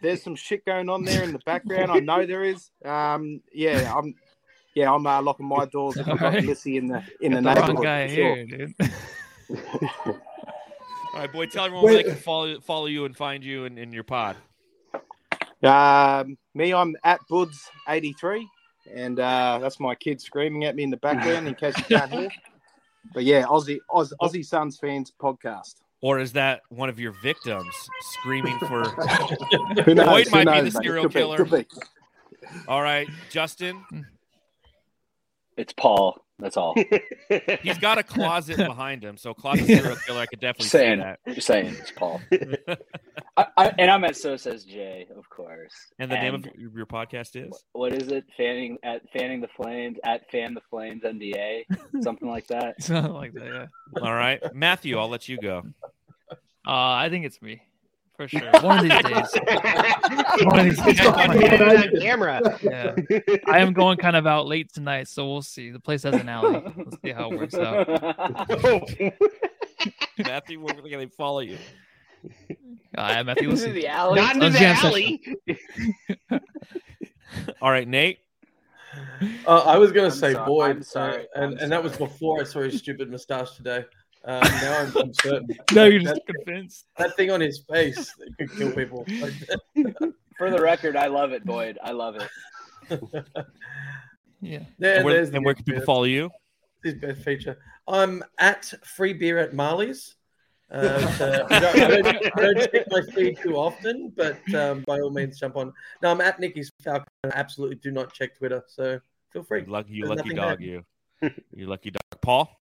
There's 0.00 0.22
some 0.22 0.36
shit 0.36 0.64
going 0.64 0.88
on 0.88 1.04
there 1.04 1.22
in 1.22 1.32
the 1.32 1.40
background. 1.44 1.90
I 1.90 2.00
know 2.00 2.24
there 2.24 2.44
is. 2.44 2.70
Um, 2.84 3.42
yeah, 3.52 3.92
I'm. 3.94 4.14
Yeah, 4.74 4.92
I'm 4.92 5.06
uh, 5.06 5.20
locking 5.22 5.46
my 5.46 5.66
doors 5.66 5.96
if 5.96 6.08
I've 6.08 6.18
got 6.18 6.26
Alright. 6.28 6.44
Lissy 6.44 6.76
in 6.78 6.86
the 6.88 7.02
in 7.20 7.32
the 7.32 7.42
Got 7.42 7.54
the 7.56 7.60
wrong 7.72 7.82
neighborhood. 7.82 7.84
guy 7.84 8.08
for 8.08 8.14
sure. 8.14 8.36
here, 8.36 8.46
dude. 8.46 8.74
All 11.14 11.20
right, 11.20 11.32
Boy, 11.32 11.46
tell 11.46 11.66
everyone 11.66 11.84
where 11.84 11.94
they 11.94 12.02
can 12.04 12.16
follow 12.16 12.58
follow 12.60 12.86
you 12.86 13.04
and 13.04 13.14
find 13.16 13.44
you 13.44 13.66
in, 13.66 13.76
in 13.76 13.92
your 13.92 14.04
pod. 14.04 14.36
Um, 15.62 16.38
me, 16.54 16.72
I'm 16.74 16.96
at 17.04 17.20
Buds83, 17.30 18.44
and 18.94 19.20
uh, 19.20 19.58
that's 19.60 19.78
my 19.78 19.94
kid 19.94 20.20
screaming 20.20 20.64
at 20.64 20.74
me 20.74 20.82
in 20.84 20.90
the 20.90 20.96
background 20.96 21.46
in 21.46 21.54
case 21.54 21.76
you 21.78 21.84
can't 21.84 22.10
hear. 22.10 22.28
But 23.14 23.24
yeah, 23.24 23.42
Aussie 23.44 23.78
Oz, 23.90 24.14
Aussie 24.22 24.44
Suns 24.44 24.78
fans 24.78 25.12
podcast. 25.20 25.74
Or 26.00 26.18
is 26.18 26.32
that 26.32 26.62
one 26.70 26.88
of 26.88 26.98
your 26.98 27.12
victims 27.22 27.72
screaming 28.14 28.58
for? 28.60 28.82
Who 29.84 29.94
knows? 29.94 30.06
Boyd 30.06 30.28
Who 30.28 30.44
might 30.44 30.62
be 30.64 30.70
the 30.70 30.80
serial 30.82 31.04
Could 31.04 31.12
be, 31.12 31.20
killer. 31.20 31.44
be. 31.44 31.66
All 32.66 32.82
right, 32.82 33.08
Justin, 33.30 33.84
It's 35.62 35.72
Paul. 35.74 36.20
That's 36.40 36.56
all. 36.56 36.74
he's 37.62 37.78
got 37.78 37.98
a 37.98 38.02
closet 38.02 38.56
behind 38.66 39.04
him, 39.04 39.16
so 39.16 39.32
closet 39.32 39.64
serial 39.64 39.94
killer. 39.94 40.22
I 40.22 40.26
could 40.26 40.40
definitely 40.40 40.64
see 40.64 40.78
saying, 40.78 40.98
that. 40.98 41.20
just 41.28 41.46
saying, 41.46 41.76
it's 41.78 41.92
Paul. 41.92 42.20
I, 43.36 43.46
I, 43.56 43.72
and 43.78 43.88
I'm 43.88 44.02
at 44.02 44.16
So 44.16 44.36
Says 44.36 44.64
Jay, 44.64 45.06
of 45.16 45.30
course. 45.30 45.72
And 46.00 46.10
the 46.10 46.16
name 46.16 46.34
of 46.34 46.44
your, 46.58 46.78
your 46.78 46.86
podcast 46.86 47.36
is? 47.36 47.64
what 47.74 47.92
is 47.92 48.08
it? 48.08 48.24
Fanning 48.36 48.76
at 48.82 49.02
Fanning 49.12 49.40
the 49.40 49.48
Flames 49.56 49.98
at 50.02 50.28
Fan 50.32 50.52
the 50.54 50.62
Flames 50.68 51.04
NBA, 51.04 51.66
something 52.02 52.28
like 52.28 52.48
that. 52.48 52.82
Something 52.82 53.12
like 53.12 53.34
that, 53.34 53.44
yeah. 53.44 54.02
All 54.02 54.12
right, 54.12 54.42
Matthew, 54.52 54.98
I'll 54.98 55.08
let 55.08 55.28
you 55.28 55.38
go. 55.38 55.62
Uh, 56.32 56.34
I 56.66 57.08
think 57.08 57.24
it's 57.24 57.40
me 57.40 57.62
for 58.16 58.28
sure. 58.28 58.50
One 58.60 58.78
of 58.78 58.84
these 58.84 59.02
days. 59.12 59.34
One 60.44 60.58
of 60.58 60.64
these 60.64 60.82
days. 60.82 61.00
on 61.06 62.00
camera. 62.00 62.58
Yeah. 62.62 62.94
I 63.46 63.58
am 63.60 63.72
going 63.72 63.98
kind 63.98 64.16
of 64.16 64.26
out 64.26 64.46
late 64.46 64.72
tonight, 64.72 65.08
so 65.08 65.30
we'll 65.30 65.42
see. 65.42 65.70
The 65.70 65.80
place 65.80 66.02
has 66.04 66.14
an 66.14 66.28
alley. 66.28 66.62
Let's 66.76 66.96
see 67.04 67.10
how 67.10 67.30
it 67.32 67.38
works 67.38 67.54
out. 67.54 67.88
Matthew, 70.18 70.60
where 70.60 70.74
can 70.74 70.98
they 70.98 71.06
follow 71.06 71.40
you? 71.40 71.58
I 72.96 73.18
am 73.18 73.28
at 73.28 73.38
Into 73.38 73.50
listen. 73.50 73.74
the 73.74 73.88
alley. 73.88 74.20
Not 74.20 74.36
into 74.36 74.50
the 74.50 74.58
jam 74.58 74.76
alley. 74.84 75.20
All 77.62 77.70
right, 77.70 77.88
Nate. 77.88 78.18
Uh, 79.46 79.58
I 79.60 79.78
was 79.78 79.90
going 79.90 80.04
I'm 80.04 80.10
to 80.12 80.16
say 80.16 80.34
sorry- 80.34 80.46
Boyd, 80.46 80.76
I'm 80.76 80.82
sorry, 80.82 81.22
uh, 81.22 81.26
and, 81.36 81.44
I'm 81.54 81.58
and 81.58 81.72
that 81.72 81.82
was 81.82 81.96
before 81.96 82.40
I 82.40 82.44
saw 82.44 82.60
his 82.60 82.78
stupid 82.78 83.10
mustache 83.10 83.52
today. 83.56 83.84
Um, 84.24 84.40
now 84.40 84.78
I'm, 84.80 84.96
I'm 84.96 85.14
certain. 85.14 85.48
No, 85.72 85.84
you're 85.86 86.02
that, 86.04 86.14
just 86.14 86.26
convinced. 86.26 86.86
that 86.98 87.16
thing 87.16 87.30
on 87.30 87.40
his 87.40 87.64
face 87.68 88.14
that 88.18 88.38
could 88.38 88.56
kill 88.56 88.72
people. 88.72 89.04
For 90.38 90.50
the 90.50 90.60
record, 90.60 90.96
I 90.96 91.08
love 91.08 91.32
it, 91.32 91.44
Boyd. 91.44 91.78
I 91.82 91.90
love 91.92 92.16
it. 92.16 92.28
Yeah. 94.40 94.60
there, 94.78 94.96
And 94.96 95.04
where, 95.04 95.14
there's 95.14 95.30
the 95.30 95.36
and 95.36 95.44
where 95.44 95.54
can 95.54 95.64
people 95.64 95.80
bit. 95.80 95.86
follow 95.86 96.04
you? 96.04 96.30
His 96.82 96.94
best 96.94 97.22
feature. 97.22 97.58
I'm 97.86 98.22
at 98.38 98.72
free 98.84 99.12
beer 99.12 99.38
at 99.38 99.54
Marley's. 99.54 100.14
Uh, 100.70 101.06
so 101.12 101.46
I, 101.50 101.60
don't, 101.60 101.76
I, 101.76 101.88
don't, 102.00 102.06
I 102.06 102.40
don't 102.40 102.72
check 102.72 102.86
my 102.90 103.02
feed 103.14 103.38
too 103.42 103.56
often, 103.56 104.10
but 104.16 104.38
um, 104.54 104.82
by 104.86 105.00
all 105.00 105.10
means, 105.10 105.38
jump 105.38 105.56
on. 105.56 105.70
No, 106.02 106.10
I'm 106.10 106.20
at 106.22 106.40
Nicky's 106.40 106.70
Falcon. 106.82 107.04
I 107.24 107.28
absolutely 107.34 107.76
do 107.76 107.90
not 107.90 108.14
check 108.14 108.38
Twitter, 108.38 108.62
so 108.68 108.98
feel 109.34 109.42
free. 109.42 109.64
You 109.66 109.70
lucky, 109.70 109.92
you 109.92 110.06
There's 110.06 110.16
lucky 110.18 110.34
dog, 110.34 110.58
there. 110.60 110.66
you. 110.66 110.84
You 111.54 111.66
lucky 111.66 111.90
dog. 111.90 112.00
Paul. 112.22 112.61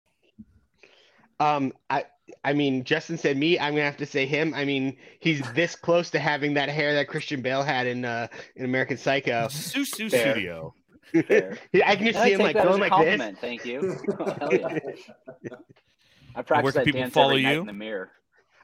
Um, 1.40 1.72
I 1.88 2.04
I 2.44 2.52
mean, 2.52 2.84
Justin 2.84 3.18
said 3.18 3.36
me. 3.36 3.58
I'm 3.58 3.72
gonna 3.72 3.84
have 3.84 3.96
to 3.98 4.06
say 4.06 4.26
him. 4.26 4.54
I 4.54 4.64
mean, 4.64 4.96
he's 5.18 5.42
this 5.52 5.74
close 5.74 6.10
to 6.10 6.18
having 6.18 6.54
that 6.54 6.68
hair 6.68 6.94
that 6.94 7.08
Christian 7.08 7.42
Bale 7.42 7.62
had 7.62 7.86
in 7.86 8.04
uh 8.04 8.28
in 8.56 8.64
American 8.64 8.96
Psycho. 8.96 9.46
Susu 9.48 10.10
Fair. 10.10 10.32
Studio. 10.32 10.74
I 11.14 11.96
can 11.96 12.06
just 12.06 12.18
I 12.18 12.26
see 12.26 12.32
him 12.34 12.40
like 12.40 12.54
going 12.54 12.80
like 12.80 13.18
this. 13.18 13.38
Thank 13.40 13.64
you. 13.64 13.98
Hell 14.18 14.48
yeah. 14.52 14.78
I 16.34 16.42
where 16.42 16.44
practice 16.44 16.72
can 16.72 16.78
that 16.80 16.84
people 16.84 17.00
dance 17.00 17.14
follow 17.14 17.30
every 17.30 17.42
night 17.42 17.52
you? 17.54 17.60
in 17.60 17.66
the 17.66 17.72
mirror. 17.72 18.10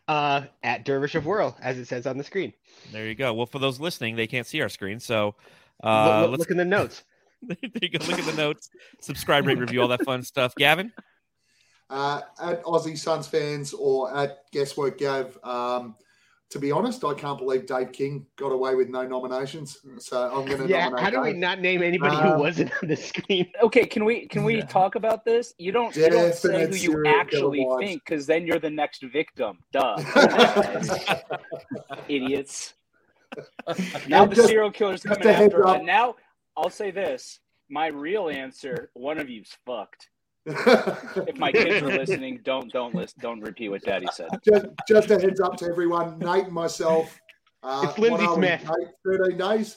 Uh, 0.07 0.43
at 0.63 0.85
Dervish 0.85 1.17
of 1.17 1.27
Whirl, 1.27 1.57
as 1.61 1.79
it 1.79 1.87
says 1.89 2.07
on 2.07 2.17
the 2.17 2.23
screen. 2.23 2.53
There 2.93 3.09
you 3.09 3.17
go. 3.17 3.35
Well, 3.35 3.47
for 3.47 3.59
those 3.59 3.81
listening, 3.81 4.15
they 4.15 4.29
can't 4.29 4.47
see 4.47 4.61
our 4.61 4.69
screen, 4.69 5.01
so 5.01 5.27
Look- 5.27 5.35
uh, 5.83 6.21
look, 6.23 6.31
let's 6.31 6.41
look 6.41 6.51
in 6.53 6.57
the 6.59 6.65
notes. 6.65 7.03
there 7.43 7.57
you 7.83 7.89
go. 7.89 8.05
Look 8.07 8.21
at 8.21 8.25
the 8.25 8.37
notes. 8.37 8.71
Subscribe, 9.01 9.45
rate, 9.47 9.59
review, 9.59 9.83
all 9.83 9.89
that 9.89 10.05
fun 10.05 10.23
stuff. 10.23 10.55
Gavin, 10.55 10.93
uh, 11.91 12.21
at 12.41 12.63
Aussie 12.65 12.99
Suns 12.99 13.27
fans 13.27 13.73
or 13.73 14.15
at 14.17 14.51
Guesswork 14.53 14.99
Gav. 14.99 15.39
Um, 15.45 15.95
to 16.51 16.61
be 16.61 16.71
honest, 16.71 17.05
I 17.05 17.13
can't 17.13 17.39
believe 17.39 17.67
Dave 17.67 17.91
King 17.91 18.25
got 18.37 18.53
away 18.53 18.77
with 18.77 18.89
no 18.89 19.05
nominations. 19.05 19.79
So 19.99 20.31
I'm 20.33 20.47
going 20.47 20.63
to 20.63 20.69
Yeah, 20.69 20.85
nominate 20.91 21.05
how 21.05 21.11
do 21.11 21.21
we 21.21 21.33
not 21.33 21.61
name 21.61 21.83
anybody 21.83 22.15
Uh, 22.15 22.35
who 22.37 22.39
wasn't 22.41 22.71
on 22.81 22.89
the 22.89 22.97
screen? 22.97 23.51
Okay, 23.63 23.85
can 23.85 24.05
we 24.05 24.29
can 24.29 24.45
we 24.45 24.63
talk 24.63 24.95
about 24.95 25.25
this? 25.25 25.55
You 25.59 25.73
don't 25.73 25.95
you 25.97 26.09
don't 26.09 26.33
say 26.33 26.69
who 26.69 26.77
you 26.77 27.05
actually 27.07 27.59
killer 27.59 27.81
think 27.81 28.05
because 28.05 28.27
then 28.27 28.47
you're 28.47 28.61
the 28.61 28.71
next 28.71 29.03
victim. 29.03 29.59
Duh, 29.73 29.97
idiots. 32.09 32.75
Now 34.09 34.23
And 34.23 34.31
the 34.33 34.37
just- 34.37 34.49
serial 34.49 34.71
killer's 34.71 35.03
just 35.03 35.15
coming 35.21 35.27
a 35.29 35.33
heads 35.33 35.53
after. 35.55 35.67
And 35.67 35.85
now 35.87 36.15
I'll 36.57 36.71
say 36.71 36.93
this: 36.93 37.41
my 37.69 37.89
real 37.89 38.29
answer, 38.29 38.91
one 38.95 39.19
of 39.19 39.29
you's 39.29 39.51
fucked. 39.67 40.11
If 40.47 41.37
my 41.39 41.51
kids 41.53 41.83
are 41.83 41.99
listening, 41.99 42.41
don't 42.45 42.73
don't 42.73 42.95
listen, 42.95 43.19
don't 43.21 43.41
repeat 43.41 43.69
what 43.71 43.83
Daddy 43.83 44.07
said. 44.13 44.29
just, 44.45 44.67
just 44.89 45.11
a 45.11 45.19
heads 45.19 45.41
up 45.41 45.57
to 45.59 45.67
everyone. 45.67 46.19
Nate 46.19 46.45
and 46.45 46.53
myself. 46.53 47.19
Uh, 47.63 47.87
It's 47.89 47.99
Lindsay 47.99 48.25
what 48.27 48.31
are 48.31 48.41
we, 48.41 48.47
Smith. 48.47 48.71
Nate? 49.05 49.19
13 49.19 49.39
days? 49.39 49.77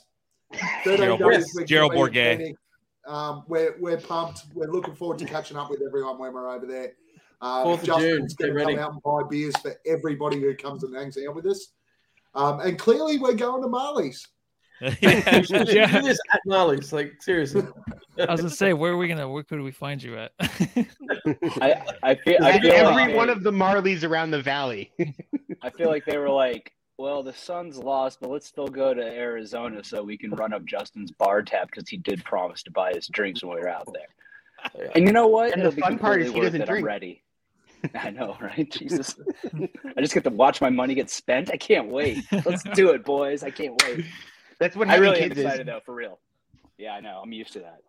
13 0.83 0.97
Gerald- 0.97 1.19
days. 1.31 1.51
we're 1.55 1.65
Gerald 1.65 1.91
gonna 1.93 2.01
Bourget. 2.11 2.53
Um, 3.07 3.43
we're, 3.47 3.75
we're 3.79 3.97
pumped. 3.97 4.43
We're 4.53 4.71
looking 4.71 4.93
forward 4.95 5.17
to 5.19 5.25
catching 5.25 5.57
up 5.57 5.69
with 5.71 5.81
everyone 5.85 6.19
when 6.19 6.31
we're 6.33 6.49
over 6.53 6.67
there. 6.67 6.93
Uh, 7.41 7.63
Fourth 7.63 7.79
of 7.81 7.85
Justin's 7.87 8.35
June, 8.35 8.53
going 8.53 8.67
to 8.67 8.75
come 8.75 8.83
out 8.83 8.91
and 8.93 9.01
buy 9.01 9.21
beers 9.27 9.55
for 9.57 9.73
everybody 9.87 10.39
who 10.39 10.53
comes 10.55 10.83
and 10.83 10.95
hangs 10.95 11.17
out 11.17 11.33
with 11.33 11.45
us. 11.47 11.71
Um, 12.35 12.59
and 12.59 12.77
clearly, 12.77 13.17
we're 13.17 13.33
going 13.33 13.61
to 13.63 13.67
Marley's. 13.67 14.27
We 14.81 14.93
should 15.43 15.67
do 15.67 16.01
this 16.01 16.19
at 16.33 16.41
Marley's. 16.45 16.93
Like 16.93 17.21
seriously. 17.21 17.63
I 18.17 18.31
was 18.31 18.41
gonna 18.41 18.49
say, 18.49 18.73
where 18.73 18.93
are 18.93 18.97
we 18.97 19.07
gonna? 19.07 19.29
Where 19.29 19.43
could 19.43 19.61
we 19.61 19.71
find 19.71 20.01
you 20.01 20.17
at? 20.17 20.31
I 20.39 21.83
I 22.03 22.15
feel 22.15 22.37
I 22.43 22.59
feel 22.59 22.71
every 22.71 23.07
like 23.07 23.15
one 23.15 23.29
of 23.29 23.43
the 23.43 23.51
Marleys 23.51 24.03
around 24.03 24.31
the 24.31 24.41
valley. 24.41 24.91
I 25.61 25.69
feel 25.69 25.89
like 25.89 26.05
they 26.05 26.17
were 26.17 26.29
like, 26.29 26.73
well, 26.97 27.23
the 27.23 27.33
Suns 27.33 27.77
lost, 27.77 28.19
but 28.21 28.29
let's 28.29 28.47
still 28.47 28.67
go 28.67 28.93
to 28.93 29.01
Arizona 29.01 29.83
so 29.83 30.03
we 30.03 30.17
can 30.17 30.31
run 30.31 30.53
up 30.53 30.65
Justin's 30.65 31.11
bar 31.11 31.41
tab 31.41 31.67
because 31.67 31.87
he 31.89 31.97
did 31.97 32.23
promise 32.23 32.63
to 32.63 32.71
buy 32.71 32.91
us 32.91 33.07
drinks 33.07 33.43
when 33.43 33.55
we 33.55 33.61
were 33.61 33.69
out 33.69 33.87
there. 33.93 34.89
And 34.95 35.05
you 35.05 35.13
know 35.13 35.27
what? 35.27 35.53
And 35.53 35.61
the 35.61 35.67
It'll 35.67 35.75
be 35.75 35.81
fun 35.81 35.97
part 35.97 36.21
is 36.21 36.27
completely 36.27 36.33
he 36.33 36.39
worth 36.39 36.45
doesn't 36.47 36.61
it. 36.61 36.63
I'm 36.63 36.73
drink. 36.73 36.85
ready. 36.87 37.23
I 37.95 38.09
know, 38.09 38.37
right? 38.41 38.69
Jesus. 38.69 39.15
I 39.95 40.01
just 40.01 40.13
get 40.13 40.23
to 40.25 40.29
watch 40.29 40.59
my 40.59 40.69
money 40.69 40.95
get 40.95 41.09
spent. 41.09 41.49
I 41.51 41.57
can't 41.57 41.87
wait. 41.89 42.25
Let's 42.45 42.63
do 42.73 42.89
it, 42.89 43.05
boys. 43.05 43.43
I 43.43 43.51
can't 43.51 43.81
wait. 43.83 44.05
That's 44.59 44.75
what 44.75 44.87
I 44.87 44.91
having 44.91 45.03
really 45.03 45.21
am 45.21 45.29
kids 45.29 45.39
excited 45.41 45.61
is. 45.61 45.73
though, 45.73 45.79
for 45.85 45.93
real. 45.93 46.19
Yeah, 46.77 46.93
I 46.93 46.99
know. 46.99 47.21
I'm 47.23 47.31
used 47.31 47.53
to 47.53 47.59
that. 47.59 47.81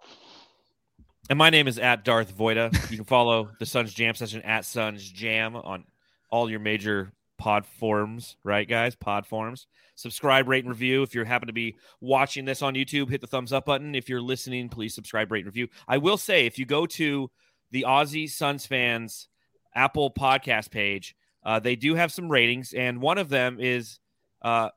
And 1.28 1.38
my 1.38 1.50
name 1.50 1.68
is 1.68 1.78
at 1.78 2.04
Darth 2.04 2.36
Voita. 2.36 2.72
You 2.90 2.96
can 2.96 3.04
follow 3.04 3.50
the 3.58 3.66
Suns 3.66 3.94
Jam 3.94 4.14
session 4.14 4.42
at 4.42 4.64
Suns 4.64 5.08
Jam 5.08 5.54
on 5.54 5.84
all 6.30 6.50
your 6.50 6.60
major 6.60 7.12
pod 7.38 7.66
forms, 7.66 8.36
right, 8.42 8.68
guys? 8.68 8.94
Pod 8.94 9.26
forms. 9.26 9.66
Subscribe, 9.94 10.48
rate, 10.48 10.64
and 10.64 10.70
review. 10.70 11.02
If 11.02 11.14
you 11.14 11.24
happen 11.24 11.46
to 11.46 11.52
be 11.52 11.76
watching 12.00 12.44
this 12.44 12.62
on 12.62 12.74
YouTube, 12.74 13.10
hit 13.10 13.20
the 13.20 13.26
thumbs 13.26 13.52
up 13.52 13.66
button. 13.66 13.94
If 13.94 14.08
you're 14.08 14.20
listening, 14.20 14.68
please 14.68 14.94
subscribe, 14.94 15.30
rate, 15.30 15.40
and 15.40 15.46
review. 15.46 15.68
I 15.86 15.98
will 15.98 16.16
say, 16.16 16.46
if 16.46 16.58
you 16.58 16.66
go 16.66 16.86
to 16.86 17.30
the 17.70 17.84
Aussie 17.86 18.28
Suns 18.28 18.66
fans 18.66 19.28
Apple 19.74 20.10
podcast 20.10 20.70
page, 20.70 21.14
uh, 21.44 21.60
they 21.60 21.76
do 21.76 21.94
have 21.94 22.12
some 22.12 22.28
ratings, 22.28 22.72
and 22.72 23.00
one 23.00 23.18
of 23.18 23.28
them 23.28 23.58
is 23.60 24.00
uh, 24.42 24.70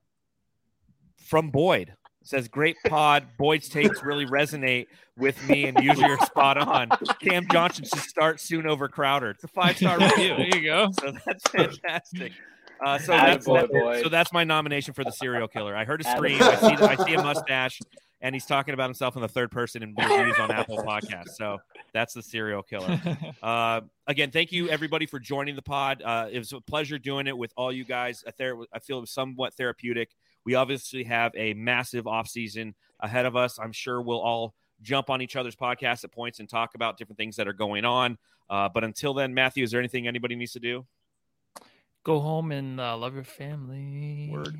from 1.23 1.49
Boyd. 1.51 1.93
Says 2.25 2.47
great 2.47 2.77
pod. 2.87 3.27
Boyd's 3.37 3.67
takes 3.67 4.01
really 4.01 4.25
resonate 4.25 4.87
with 5.17 5.45
me, 5.49 5.65
and 5.65 5.77
usually 5.83 6.05
are 6.09 6.25
spot 6.25 6.57
on. 6.57 6.89
Cam 7.19 7.45
Johnson 7.51 7.83
should 7.83 7.99
start 7.99 8.39
soon 8.39 8.65
over 8.65 8.87
Crowder. 8.87 9.31
It's 9.31 9.43
a 9.43 9.47
five 9.49 9.75
star 9.75 9.99
review. 9.99 10.35
there 10.37 10.55
you 10.55 10.63
go. 10.63 10.89
So 11.01 11.13
that's 11.25 11.43
fantastic. 11.49 12.31
Uh, 12.83 12.97
so 12.97 13.11
that's 13.11 13.45
Attaboy, 13.45 13.61
that- 13.61 13.71
Boyd. 13.71 14.03
so 14.03 14.09
that's 14.09 14.31
my 14.31 14.45
nomination 14.45 14.93
for 14.93 15.03
the 15.03 15.11
serial 15.11 15.47
killer. 15.49 15.75
I 15.75 15.83
heard 15.83 15.99
a 15.99 16.05
scream. 16.05 16.41
I 16.41 16.55
see 16.55 16.67
I 16.83 16.95
see 17.05 17.13
a 17.13 17.21
mustache, 17.21 17.79
and 18.21 18.33
he's 18.33 18.45
talking 18.45 18.73
about 18.73 18.85
himself 18.85 19.17
in 19.17 19.21
the 19.21 19.27
third 19.27 19.51
person 19.51 19.83
in 19.83 19.93
reviews 19.93 20.39
on 20.39 20.49
Apple 20.49 20.77
Podcast. 20.77 21.29
So 21.35 21.57
that's 21.93 22.13
the 22.13 22.23
serial 22.23 22.63
killer. 22.63 23.01
Uh, 23.43 23.81
again, 24.07 24.31
thank 24.31 24.53
you 24.53 24.69
everybody 24.69 25.05
for 25.05 25.19
joining 25.19 25.57
the 25.57 25.61
pod. 25.61 26.01
Uh, 26.01 26.27
it 26.31 26.37
was 26.39 26.53
a 26.53 26.61
pleasure 26.61 26.97
doing 26.97 27.27
it 27.27 27.37
with 27.37 27.51
all 27.57 27.73
you 27.73 27.83
guys. 27.83 28.23
I, 28.25 28.31
ther- 28.31 28.63
I 28.73 28.79
feel 28.79 28.97
it 28.99 29.01
was 29.01 29.11
somewhat 29.11 29.53
therapeutic. 29.55 30.11
We 30.45 30.55
obviously 30.55 31.03
have 31.05 31.31
a 31.35 31.53
massive 31.53 32.05
offseason 32.05 32.73
ahead 32.99 33.25
of 33.25 33.35
us. 33.35 33.59
I'm 33.59 33.71
sure 33.71 34.01
we'll 34.01 34.21
all 34.21 34.53
jump 34.81 35.09
on 35.09 35.21
each 35.21 35.35
other's 35.35 35.55
podcasts 35.55 36.03
at 36.03 36.11
points 36.11 36.39
and 36.39 36.49
talk 36.49 36.75
about 36.75 36.97
different 36.97 37.17
things 37.17 37.35
that 37.37 37.47
are 37.47 37.53
going 37.53 37.85
on. 37.85 38.17
Uh, 38.49 38.69
but 38.73 38.83
until 38.83 39.13
then, 39.13 39.33
Matthew, 39.33 39.63
is 39.63 39.71
there 39.71 39.79
anything 39.79 40.07
anybody 40.07 40.35
needs 40.35 40.51
to 40.53 40.59
do? 40.59 40.85
Go 42.03 42.19
home 42.19 42.51
and 42.51 42.79
uh, 42.79 42.97
love 42.97 43.15
your 43.15 43.23
family. 43.23 44.29
Word. 44.31 44.59